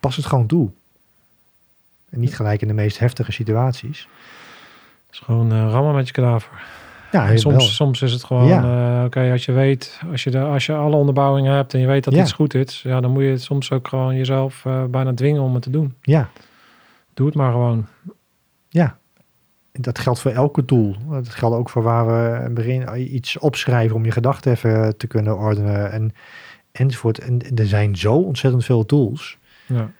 Pas 0.00 0.16
het 0.16 0.26
gewoon 0.26 0.46
toe. 0.46 0.70
En 2.10 2.20
niet 2.20 2.36
gelijk 2.36 2.62
in 2.62 2.68
de 2.68 2.74
meest 2.74 2.98
heftige 2.98 3.32
situaties. 3.32 4.08
Het 5.06 5.14
is 5.14 5.18
gewoon 5.18 5.52
eh, 5.52 5.68
rammen 5.70 5.94
met 5.94 6.06
je 6.06 6.12
kadaver. 6.12 6.62
Ja, 7.14 7.28
En 7.28 7.38
soms, 7.38 7.56
wel. 7.56 7.64
soms 7.66 8.02
is 8.02 8.12
het 8.12 8.24
gewoon, 8.24 8.46
Ja. 8.46 8.98
eh, 8.98 9.04
oké, 9.04 9.30
als 9.32 9.44
je 9.44 9.52
weet, 9.52 10.00
als 10.10 10.24
je, 10.24 10.30
de, 10.30 10.40
als 10.40 10.66
je 10.66 10.74
alle 10.74 10.96
onderbouwingen 10.96 11.54
hebt 11.54 11.74
en 11.74 11.80
je 11.80 11.86
weet 11.86 12.04
dat 12.04 12.14
Ja. 12.14 12.22
iets 12.22 12.32
goed 12.32 12.54
is, 12.54 12.82
ja, 12.82 13.00
dan 13.00 13.10
moet 13.10 13.22
je 13.22 13.28
het 13.28 13.42
soms 13.42 13.70
ook 13.72 13.88
gewoon 13.88 14.16
jezelf 14.16 14.64
eh, 14.64 14.84
bijna 14.84 15.14
dwingen 15.14 15.42
om 15.42 15.54
het 15.54 15.62
te 15.62 15.70
doen. 15.70 15.94
Ja, 16.02 16.28
Doe 17.14 17.26
het 17.26 17.34
maar 17.34 17.52
gewoon. 17.52 17.86
ja. 18.68 18.96
Dat 19.72 19.98
geldt 19.98 20.20
voor 20.20 20.30
elke 20.30 20.64
tool. 20.64 20.96
Dat 21.10 21.28
geldt 21.28 21.56
ook 21.56 21.70
voor 21.70 21.82
waar 21.82 22.06
we 22.06 22.50
begin 22.50 23.12
iets 23.14 23.38
opschrijven 23.38 23.96
om 23.96 24.04
je 24.04 24.10
gedachten 24.10 24.52
even 24.52 24.96
te 24.96 25.06
kunnen 25.06 25.38
ordenen 25.38 25.92
en 25.92 26.12
enzovoort. 26.72 27.18
En 27.18 27.38
er 27.54 27.66
zijn 27.66 27.96
zo 27.96 28.14
ontzettend 28.14 28.64
veel 28.64 28.86
tools. 28.86 29.38
Ja. 29.66 29.90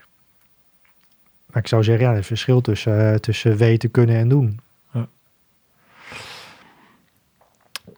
Maar 1.47 1.63
ik 1.63 1.69
zou 1.69 1.83
zeggen, 1.85 2.07
ja, 2.07 2.15
het 2.15 2.27
verschil 2.27 2.61
tussen, 2.61 3.13
eh, 3.13 3.19
tussen 3.19 3.57
weten, 3.57 3.91
kunnen 3.91 4.17
en 4.17 4.29
doen. 4.29 4.61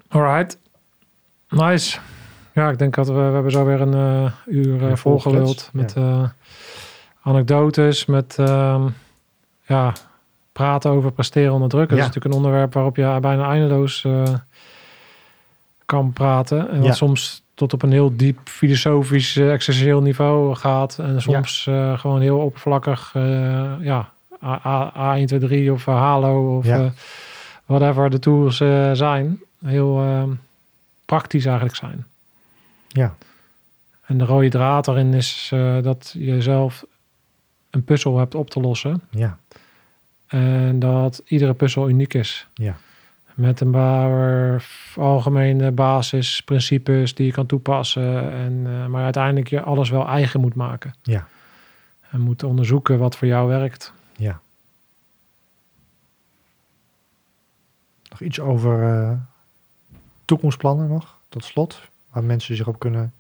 Alright. 0.09 0.59
Nice. 1.49 1.99
Ja, 2.53 2.71
ik 2.71 2.79
denk 2.79 2.95
dat 2.95 3.07
we, 3.07 3.13
we 3.15 3.21
hebben 3.21 3.53
zo 3.53 3.65
weer 3.65 3.81
een 3.81 3.95
eh, 3.95 4.33
uur 4.47 4.89
Ja, 4.89 4.97
volgeluld 4.97 5.71
met 5.73 5.95
eh, 5.97 6.23
anekdotes, 7.23 8.07
met 8.07 8.37
ehm, 8.39 8.89
ja, 9.67 9.93
praten 10.53 10.91
over 10.91 11.13
presteren 11.13 11.53
onder 11.53 11.69
druk. 11.69 11.89
Dat 11.89 11.99
Ja. 11.99 12.05
is 12.05 12.07
natuurlijk 12.15 12.35
een 12.35 12.41
onderwerp 12.43 12.73
waarop 12.75 12.97
je 12.97 13.19
bijna 13.21 13.49
eindeloos 13.51 14.07
kan 15.87 16.13
praten. 16.13 16.71
En 16.71 16.77
wat 16.77 16.87
Ja. 16.87 16.93
soms 16.93 17.43
tot 17.55 17.73
op 17.73 17.83
een 17.83 17.93
heel 17.93 18.17
diep 18.17 18.39
filosofisch, 18.45 19.37
existentieel 19.37 20.01
niveau 20.03 20.55
gaat. 20.55 20.99
En 20.99 21.23
soms 21.23 21.69
gewoon 21.97 22.21
heel 22.21 22.39
oppervlakkig, 22.39 23.11
ja, 23.81 24.11
A, 24.45 24.61
A, 24.67 25.17
A1, 25.21 25.25
2, 25.25 25.39
3 25.39 25.73
of 25.73 25.85
Halo 25.85 26.57
of 26.57 26.67
whatever 27.67 28.11
de 28.11 28.19
tools 28.19 28.57
zijn. 28.93 29.41
Heel 29.65 30.01
ehm, 30.01 30.31
praktisch 31.05 31.45
eigenlijk 31.45 31.77
zijn. 31.77 32.07
Ja. 32.89 33.17
En 34.07 34.19
de 34.19 34.25
rode 34.25 34.49
draad 34.49 34.85
daarin 34.85 35.15
is 35.15 35.51
eh, 35.53 35.83
dat 35.83 36.15
je 36.19 36.43
zelf 36.43 36.85
een 37.71 37.85
puzzel 37.85 38.19
hebt 38.19 38.35
op 38.35 38.51
te 38.51 38.61
lossen. 38.61 39.01
Ja, 39.11 39.39
En 40.27 40.79
dat 40.79 41.23
iedere 41.25 41.55
puzzel 41.55 41.89
uniek 41.89 42.15
is. 42.15 42.49
Ja. 42.55 42.77
Met 43.35 43.61
een 43.61 43.71
paar 43.71 44.65
algemene 44.97 45.71
basisprincipes 45.71 47.15
die 47.15 47.27
je 47.27 47.33
kan 47.33 47.47
toepassen. 47.47 48.33
En, 48.33 48.63
eh, 48.67 48.87
maar 48.87 49.05
uiteindelijk 49.05 49.49
je 49.49 49.61
alles 49.61 49.91
wel 49.91 50.07
eigen 50.09 50.41
moet 50.41 50.55
maken. 50.55 50.95
Ja. 51.03 51.29
En 52.11 52.21
moet 52.21 52.43
onderzoeken 52.43 52.99
wat 52.99 53.17
voor 53.17 53.29
jou 53.29 53.49
werkt. 53.49 53.93
ja. 54.17 54.41
Nog 58.11 58.21
iets 58.21 58.41
over 58.41 58.83
eh, 58.83 59.13
toekomstplannen 60.27 60.89
nog, 60.89 61.17
tot 61.29 61.45
slot. 61.45 61.81
Waar 62.13 62.25
mensen 62.25 62.57
zich 62.57 62.67
op 62.69 62.79
kunnen 62.79 63.13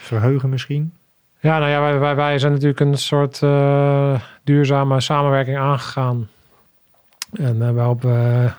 verheugen 0.00 0.48
misschien. 0.48 0.92
Ja, 1.40 1.58
nou 1.58 1.70
ja, 1.70 1.80
wij, 1.80 1.98
wij, 1.98 2.14
wij 2.16 2.38
zijn 2.38 2.52
natuurlijk 2.52 2.80
een 2.80 2.98
soort 2.98 3.42
eh, 3.42 4.20
duurzame 4.44 5.00
samenwerking 5.00 5.58
aangegaan. 5.58 6.28
En 7.32 7.62
eh, 7.62 7.70
waarop 7.70 8.02
we 8.02 8.50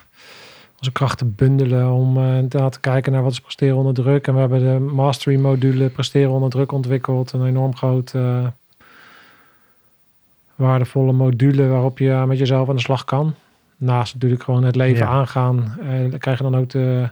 onze 0.77 0.91
krachten 0.91 1.35
bundelen 1.35 1.91
om 1.91 2.17
eh, 2.17 2.23
inderdaad 2.35 2.71
te 2.73 2.79
kijken 2.79 3.11
naar 3.11 3.23
wat 3.23 3.31
is 3.31 3.39
presteren 3.39 3.75
onder 3.75 3.93
druk. 3.93 4.27
En 4.27 4.33
we 4.33 4.39
hebben 4.39 4.59
de 4.59 4.79
mastery 4.93 5.39
module 5.39 5.89
presteren 5.89 6.31
onder 6.31 6.49
druk 6.49 6.71
ontwikkeld. 6.71 7.31
Een 7.31 7.45
enorm 7.45 7.75
groot 7.75 8.13
eh, 8.13 8.47
waardevolle 10.55 11.11
module 11.11 11.67
waarop 11.67 11.97
je 11.99 12.23
met 12.27 12.37
jezelf 12.37 12.69
aan 12.69 12.75
de 12.75 12.81
slag 12.81 13.03
kan. 13.05 13.35
Naast 13.77 14.13
natuurlijk 14.13 14.43
gewoon 14.43 14.63
het 14.63 14.75
leven 14.75 15.05
Ja. 15.05 15.11
aangaan. 15.11 15.77
Eh, 15.81 16.09
dan 16.09 16.19
krijg 16.19 16.37
je 16.37 16.43
dan 16.43 16.55
ook 16.55 16.69
de 16.69 17.09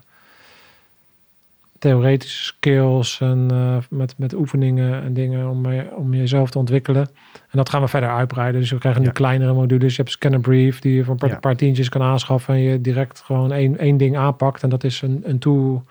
theoretische 1.80 2.44
skills 2.44 3.20
en 3.22 3.48
eh, 3.52 3.78
met, 3.90 4.14
met 4.18 4.34
oefeningen 4.34 5.04
en 5.04 5.14
dingen 5.14 5.50
om, 5.50 5.72
je- 5.72 5.96
om 5.96 6.14
jezelf 6.14 6.50
te 6.50 6.58
ontwikkelen. 6.58 7.02
En 7.34 7.58
dat 7.58 7.70
gaan 7.70 7.82
we 7.82 7.88
verder 7.88 8.10
uitbreiden. 8.10 8.62
Dus 8.62 8.72
we 8.72 8.78
krijgen 8.78 9.02
nu 9.02 9.08
Ja. 9.08 9.14
kleinere 9.14 9.54
modules. 9.54 9.96
Je 9.96 10.02
hebt 10.02 10.14
Scanner 10.14 10.40
Brief 10.40 10.80
die 10.80 10.96
je 10.96 11.04
voor 11.04 11.14
een 11.14 11.20
paar, 11.20 11.30
Ja. 11.30 11.40
paar 11.40 11.56
tientjes 11.56 11.90
kan 11.90 12.02
aanschaffen 12.02 12.54
en 12.54 12.60
je 12.60 12.82
direct 12.82 13.22
gewoon 13.26 13.52
één, 13.52 13.78
één 13.78 13.98
ding 13.98 14.18
aanpakt. 14.18 14.64
En 14.64 14.70
dat 14.70 14.84
is 14.84 15.02
een, 15.02 15.22
een 15.24 15.40
tool 15.40 15.84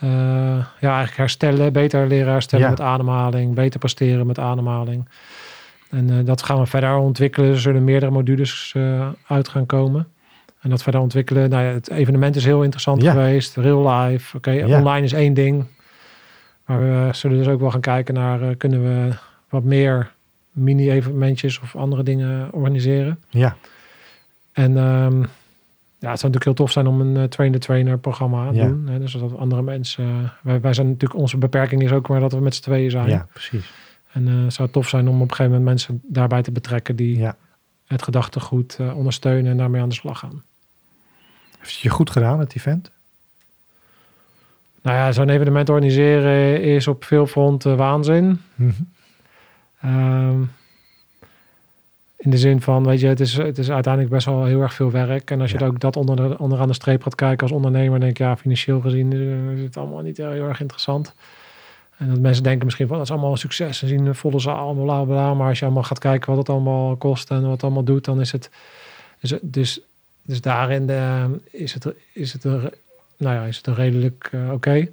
eh, 0.00 0.08
ja, 0.10 0.66
eigenlijk 0.80 1.16
herstellen, 1.16 1.72
beter 1.72 2.06
leren 2.06 2.32
herstellen 2.32 2.64
Ja. 2.64 2.70
met 2.70 2.80
ademhaling, 2.80 3.54
beter 3.54 3.78
presteren 3.78 4.26
met 4.26 4.38
ademhaling. 4.38 5.08
En 5.90 6.10
eh, 6.10 6.16
dat 6.24 6.42
gaan 6.42 6.58
we 6.58 6.66
verder 6.66 6.96
ontwikkelen. 6.96 7.50
Er 7.50 7.60
zullen 7.60 7.84
meerdere 7.84 8.12
modules 8.12 8.72
eh, 8.76 9.08
uit 9.26 9.48
gaan 9.48 9.66
komen. 9.66 10.06
En 10.60 10.70
dat 10.70 10.82
verder 10.82 11.00
ontwikkelen. 11.00 11.50
Nou 11.50 11.64
ja, 11.64 11.70
het 11.72 11.90
evenement 11.90 12.36
is 12.36 12.44
heel 12.44 12.62
interessant 12.62 13.02
Ja. 13.02 13.10
geweest. 13.12 13.56
Real 13.56 13.90
life. 13.90 14.36
Oké, 14.36 14.50
Ja. 14.50 14.78
online 14.78 15.04
is 15.04 15.12
één 15.12 15.34
ding. 15.34 15.64
Maar 16.64 16.80
we 16.80 17.08
zullen 17.12 17.38
dus 17.38 17.46
ook 17.48 17.60
wel 17.60 17.70
gaan 17.70 17.80
kijken 17.80 18.14
naar... 18.14 18.42
eh, 18.42 18.56
kunnen 18.56 18.82
we 18.82 19.14
wat 19.48 19.64
meer 19.64 20.12
mini-evenementjes 20.52 21.60
of 21.60 21.76
andere 21.76 22.02
dingen 22.02 22.48
organiseren. 22.52 23.18
Ja, 23.28 23.56
En 24.52 24.76
ehm, 24.76 25.20
ja, 25.98 26.10
het 26.10 26.20
zou 26.20 26.32
natuurlijk 26.32 26.44
heel 26.44 26.54
tof 26.54 26.70
zijn 26.72 26.86
om 26.86 27.00
een 27.00 27.16
eh, 27.16 27.22
trainer-trainer 27.24 27.98
programma 27.98 28.50
te 28.50 28.56
Ja. 28.56 28.66
doen. 28.66 28.86
Hè? 28.88 28.98
Dus 28.98 29.12
dat 29.12 29.36
andere 29.36 29.62
mensen... 29.62 30.04
eh, 30.04 30.30
wij, 30.42 30.60
wij 30.60 30.72
zijn 30.72 30.86
natuurlijk... 30.88 31.20
Onze 31.20 31.36
beperking 31.38 31.82
is 31.82 31.92
ook 31.92 32.08
maar 32.08 32.20
dat 32.20 32.32
we 32.32 32.40
met 32.40 32.54
z'n 32.54 32.62
tweeën 32.62 32.90
zijn. 32.90 33.08
ja, 33.08 33.26
precies. 33.32 33.72
En 34.12 34.26
het 34.26 34.52
zou 34.52 34.68
tof 34.70 34.88
zijn 34.88 35.08
om 35.08 35.14
op 35.14 35.20
een 35.30 35.36
gegeven 35.36 35.50
moment 35.52 35.64
mensen 35.64 36.00
daarbij 36.06 36.42
te 36.42 36.52
betrekken... 36.52 36.96
die 36.96 37.28
het 37.86 38.02
gedachtegoed 38.02 38.78
ondersteunen 38.94 39.50
en 39.50 39.56
daarmee 39.56 39.80
aan 39.82 39.88
de 39.88 39.94
slag 39.94 40.18
gaan. 40.18 40.42
Heeft 41.60 41.72
het 41.72 41.80
je 41.80 41.88
goed 41.88 42.10
gedaan, 42.10 42.38
het 42.38 42.56
event? 42.56 42.90
Nou 44.82 44.96
ja, 44.96 45.12
zo'n 45.12 45.28
evenement 45.28 45.68
organiseren 45.68 46.62
is 46.62 46.88
op 46.88 47.04
veel 47.04 47.26
fronten 47.26 47.76
waanzin. 47.76 48.40
Ehm, 49.80 50.40
in 52.16 52.30
de 52.30 52.38
zin 52.38 52.60
van, 52.60 52.84
weet 52.86 53.00
je, 53.00 53.06
het 53.06 53.20
is, 53.20 53.36
het 53.36 53.58
is 53.58 53.70
uiteindelijk 53.70 54.12
best 54.14 54.26
wel 54.26 54.44
heel 54.44 54.60
erg 54.60 54.74
veel 54.74 54.90
werk. 54.90 55.30
En 55.30 55.40
als 55.40 55.50
je 55.50 55.58
Ja. 55.58 55.66
ook 55.66 55.80
dat 55.80 55.96
onder 55.96 56.16
de, 56.16 56.38
onderaan 56.38 56.68
de 56.68 56.74
streep 56.74 57.02
gaat 57.02 57.14
kijken 57.14 57.42
als 57.42 57.52
ondernemer, 57.56 58.00
denk 58.00 58.10
ik, 58.10 58.18
ja, 58.18 58.36
financieel 58.36 58.80
gezien 58.80 59.12
eh, 59.12 59.52
is 59.52 59.60
het 59.62 59.76
allemaal 59.76 60.00
niet 60.02 60.16
heel, 60.16 60.30
heel 60.30 60.48
erg 60.48 60.60
interessant. 60.60 61.14
En 61.96 62.08
dat 62.08 62.18
mensen 62.18 62.42
denken 62.42 62.64
misschien 62.64 62.86
van, 62.86 62.96
dat 62.96 63.04
is 63.06 63.12
allemaal 63.12 63.30
een 63.30 63.38
succes. 63.38 63.78
Ze 63.78 63.86
zien 63.86 64.06
een 64.06 64.14
volle 64.14 64.38
zaal, 64.40 64.74
bla 64.74 64.84
bla 64.84 65.04
bla. 65.04 65.34
Maar 65.34 65.48
als 65.48 65.58
je 65.58 65.64
allemaal 65.64 65.82
gaat 65.82 65.98
kijken 65.98 66.28
wat 66.28 66.38
het 66.38 66.48
allemaal 66.48 66.96
kost 66.96 67.30
en 67.30 67.42
wat 67.42 67.50
het 67.50 67.62
allemaal 67.62 67.84
doet, 67.84 68.04
dan 68.04 68.20
is 68.20 68.32
het... 68.32 68.50
Is 69.20 69.30
het 69.30 69.40
dus, 69.42 69.80
dus 70.30 70.40
daarin 70.40 70.90
eh, 70.90 71.24
is, 71.50 71.74
het, 71.74 71.94
is, 72.12 72.32
het 72.32 72.44
nou 72.44 73.34
ja, 73.36 73.44
is 73.44 73.56
het 73.56 73.66
redelijk 73.66 74.28
eh, 74.32 74.52
oké. 74.52 74.88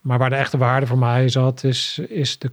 Maar 0.00 0.18
waar 0.18 0.30
de 0.30 0.36
echte 0.36 0.58
waarde 0.58 0.86
voor 0.86 0.98
mij 0.98 1.28
zat, 1.28 1.64
is, 1.64 1.98
is 1.98 2.38
de 2.38 2.50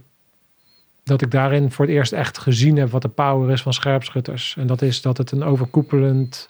dat 1.04 1.22
ik 1.22 1.30
daarin 1.30 1.70
voor 1.70 1.84
het 1.84 1.94
eerst 1.94 2.12
echt 2.12 2.38
gezien 2.38 2.76
heb 2.76 2.90
wat 2.90 3.02
de 3.02 3.08
power 3.08 3.50
is 3.50 3.62
van 3.62 3.72
scherpschutters. 3.72 4.56
En 4.56 4.66
dat 4.66 4.82
is 4.82 5.02
dat 5.02 5.16
het 5.18 5.30
een 5.30 5.42
overkoepelend 5.42 6.48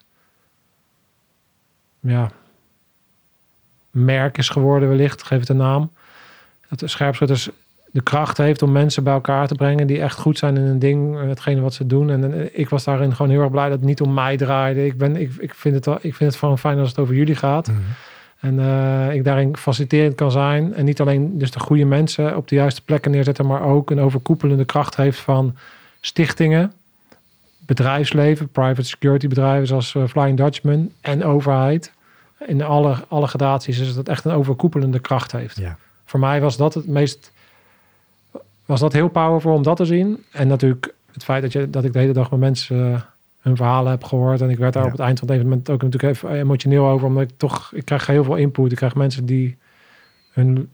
ja, 2.00 2.30
merk 3.90 4.38
is 4.38 4.48
geworden 4.48 4.88
wellicht, 4.88 5.22
geef 5.22 5.40
het 5.40 5.48
een 5.48 5.56
naam. 5.56 5.92
Dat 6.68 6.78
de 6.78 6.88
scherpschutters 6.88 7.48
de 7.92 8.02
kracht 8.02 8.36
heeft 8.36 8.62
om 8.62 8.72
mensen 8.72 9.04
bij 9.04 9.12
elkaar 9.12 9.46
te 9.46 9.54
brengen 9.54 9.86
die 9.86 10.00
echt 10.00 10.18
goed 10.18 10.38
zijn 10.38 10.56
in 10.56 10.62
een 10.62 10.78
ding, 10.78 11.18
eh, 11.18 11.28
hetgene 11.28 11.60
wat 11.60 11.74
ze 11.74 11.86
doen. 11.86 12.10
En 12.10 12.40
eh, 12.40 12.48
ik 12.52 12.68
was 12.68 12.84
daarin 12.84 13.14
gewoon 13.14 13.30
heel 13.30 13.40
erg 13.40 13.50
blij 13.50 13.68
dat 13.68 13.78
het 13.78 13.88
niet 13.88 14.00
om 14.00 14.14
mij 14.14 14.36
draaide. 14.36 14.86
Ik, 14.86 14.98
ben, 14.98 15.16
ik, 15.16 15.32
ik, 15.38 15.54
vind, 15.54 15.74
het, 15.74 15.84
wel- 15.86 15.98
ik 16.00 16.14
vind 16.14 16.30
het 16.30 16.38
gewoon 16.38 16.58
fijn 16.58 16.78
als 16.78 16.88
het 16.88 16.98
over 16.98 17.14
jullie 17.14 17.36
gaat. 17.36 17.66
Mhm. 17.66 17.78
En 18.40 18.58
eh, 18.58 19.14
ik 19.14 19.24
daarin 19.24 19.56
faciliterend 19.56 20.14
kan 20.14 20.30
zijn. 20.30 20.74
En 20.74 20.84
niet 20.84 21.00
alleen 21.00 21.38
dus 21.38 21.50
de 21.50 21.60
goede 21.60 21.84
mensen 21.84 22.36
op 22.36 22.48
de 22.48 22.54
juiste 22.54 22.82
plekken 22.82 23.10
neerzetten, 23.10 23.46
maar 23.46 23.62
ook 23.62 23.90
een 23.90 24.00
overkoepelende 24.00 24.64
kracht 24.64 24.96
heeft 24.96 25.18
van 25.18 25.56
stichtingen, 26.00 26.72
bedrijfsleven, 27.58 28.48
private 28.48 28.82
security 28.82 29.28
bedrijven 29.28 29.66
zoals 29.66 29.96
Flying 30.08 30.36
Dutchman 30.36 30.90
en 31.00 31.24
overheid. 31.24 31.92
In 32.46 32.62
alle, 32.62 32.96
alle 33.08 33.26
gradaties 33.26 33.78
is 33.78 33.94
dat 33.94 34.08
echt 34.08 34.24
een 34.24 34.32
overkoepelende 34.32 34.98
kracht 34.98 35.32
heeft. 35.32 35.56
Ja. 35.56 35.76
Voor 36.04 36.20
mij 36.20 36.40
was 36.40 36.56
dat 36.56 36.74
het 36.74 36.86
meest, 36.86 37.32
was 38.66 38.80
dat 38.80 38.92
heel 38.92 39.08
powerful 39.08 39.52
om 39.54 39.62
dat 39.62 39.76
te 39.76 39.84
zien. 39.84 40.24
En 40.32 40.48
natuurlijk 40.48 40.94
het 41.12 41.24
feit 41.24 41.42
dat, 41.42 41.52
je, 41.52 41.70
dat 41.70 41.84
ik 41.84 41.92
de 41.92 41.98
hele 41.98 42.12
dag 42.12 42.30
met 42.30 42.40
mensen 42.40 42.92
eh, 42.92 43.00
hun 43.40 43.56
verhalen 43.56 43.90
heb 43.90 44.04
gehoord. 44.04 44.40
En 44.40 44.50
ik 44.50 44.58
werd 44.58 44.72
daar 44.72 44.82
Ja. 44.82 44.88
op 44.88 44.96
het 44.96 45.06
eind 45.06 45.18
van 45.18 45.28
het 45.28 45.36
evenement 45.36 45.70
ook 45.70 45.82
natuurlijk 45.82 46.14
even 46.14 46.30
emotioneel 46.34 46.86
over. 46.86 47.06
Omdat 47.06 47.22
ik 47.22 47.30
toch, 47.36 47.72
ik 47.74 47.84
krijg 47.84 48.06
heel 48.06 48.24
veel 48.24 48.36
input. 48.36 48.70
Ik 48.70 48.76
krijg 48.76 48.94
mensen 48.94 49.26
die 49.26 49.56
hun 50.32 50.70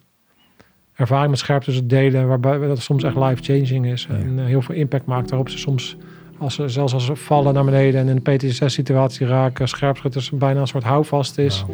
ervaring 0.95 1.31
met 1.31 1.39
scherpte 1.39 1.87
delen. 1.87 2.29
Waarbij 2.29 2.59
dat 2.59 2.79
soms 2.79 3.03
echt 3.05 3.17
life-changing 3.17 3.87
is. 3.87 4.07
Ja. 4.11 4.17
En 4.17 4.39
eh, 4.39 4.45
heel 4.45 4.63
veel 4.63 4.75
impact 4.75 5.07
maakt 5.07 5.31
waarop 5.31 5.49
ze 5.49 5.59
soms, 5.59 5.97
als 6.39 6.55
ze, 6.55 6.69
zelfs 6.69 6.93
als 6.95 7.05
ze 7.07 7.17
vallen 7.17 7.55
naar 7.55 7.65
beneden 7.65 8.01
en 8.01 8.09
in 8.09 8.21
een 8.25 8.37
PTSS-situatie 8.37 9.27
raken, 9.27 9.69
scherpschutters 9.69 10.31
bijna 10.31 10.61
een 10.61 10.67
soort 10.67 10.85
houvast 10.85 11.39
is. 11.39 11.65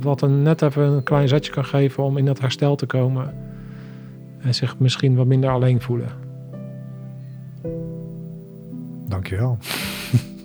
Wat 0.00 0.22
een 0.22 0.42
net 0.42 0.62
even 0.62 0.82
een 0.82 1.02
klein 1.02 1.28
zetje 1.28 1.52
kan 1.52 1.64
geven 1.64 2.02
om 2.04 2.16
in 2.16 2.24
dat 2.24 2.40
herstel 2.40 2.76
te 2.76 2.86
komen. 2.86 3.34
En 4.46 4.54
zich 4.54 4.78
misschien 4.78 5.14
wat 5.16 5.26
minder 5.26 5.50
alleen 5.50 5.80
voelen. 5.80 6.08
dankjewel. 9.08 9.58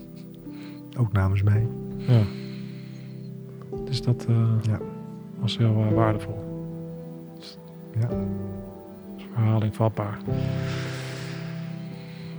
Ook 1.00 1.12
namens 1.12 1.44
mij. 1.44 1.68
Ja. 1.98 2.22
Dus 3.86 4.02
dat 4.02 4.26
eh, 4.30 4.36
Ja. 4.62 4.80
was 5.40 5.58
heel 5.58 5.86
eh, 5.90 5.96
waardevol. 5.96 6.44
Ja. 8.00 8.08
Dus 9.16 9.28
verhaling 9.34 9.76
vatbaar. 9.76 10.18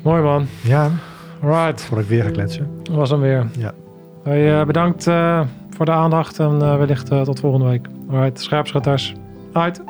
Mooi 0.03 0.23
man. 0.23 0.47
Ja, 0.63 0.91
Alright, 1.43 1.83
voordat 1.83 2.05
ik 2.05 2.11
weer 2.11 2.23
ga 2.25 2.31
kletsen. 2.31 2.69
dat 2.83 2.95
was 2.95 3.11
hem 3.11 3.21
weer. 3.21 3.47
Ja. 3.59 3.73
Hey, 4.23 4.61
eh, 4.61 4.67
bedankt 4.67 5.05
voor 5.71 5.85
de 5.85 5.91
aandacht 5.93 6.39
en 6.39 6.59
wellicht 6.59 7.07
tot 7.07 7.41
volgende 7.41 7.67
week. 7.67 7.87
Alright, 8.11 8.41
scherpschutters. 8.41 9.15
Uit. 9.53 9.83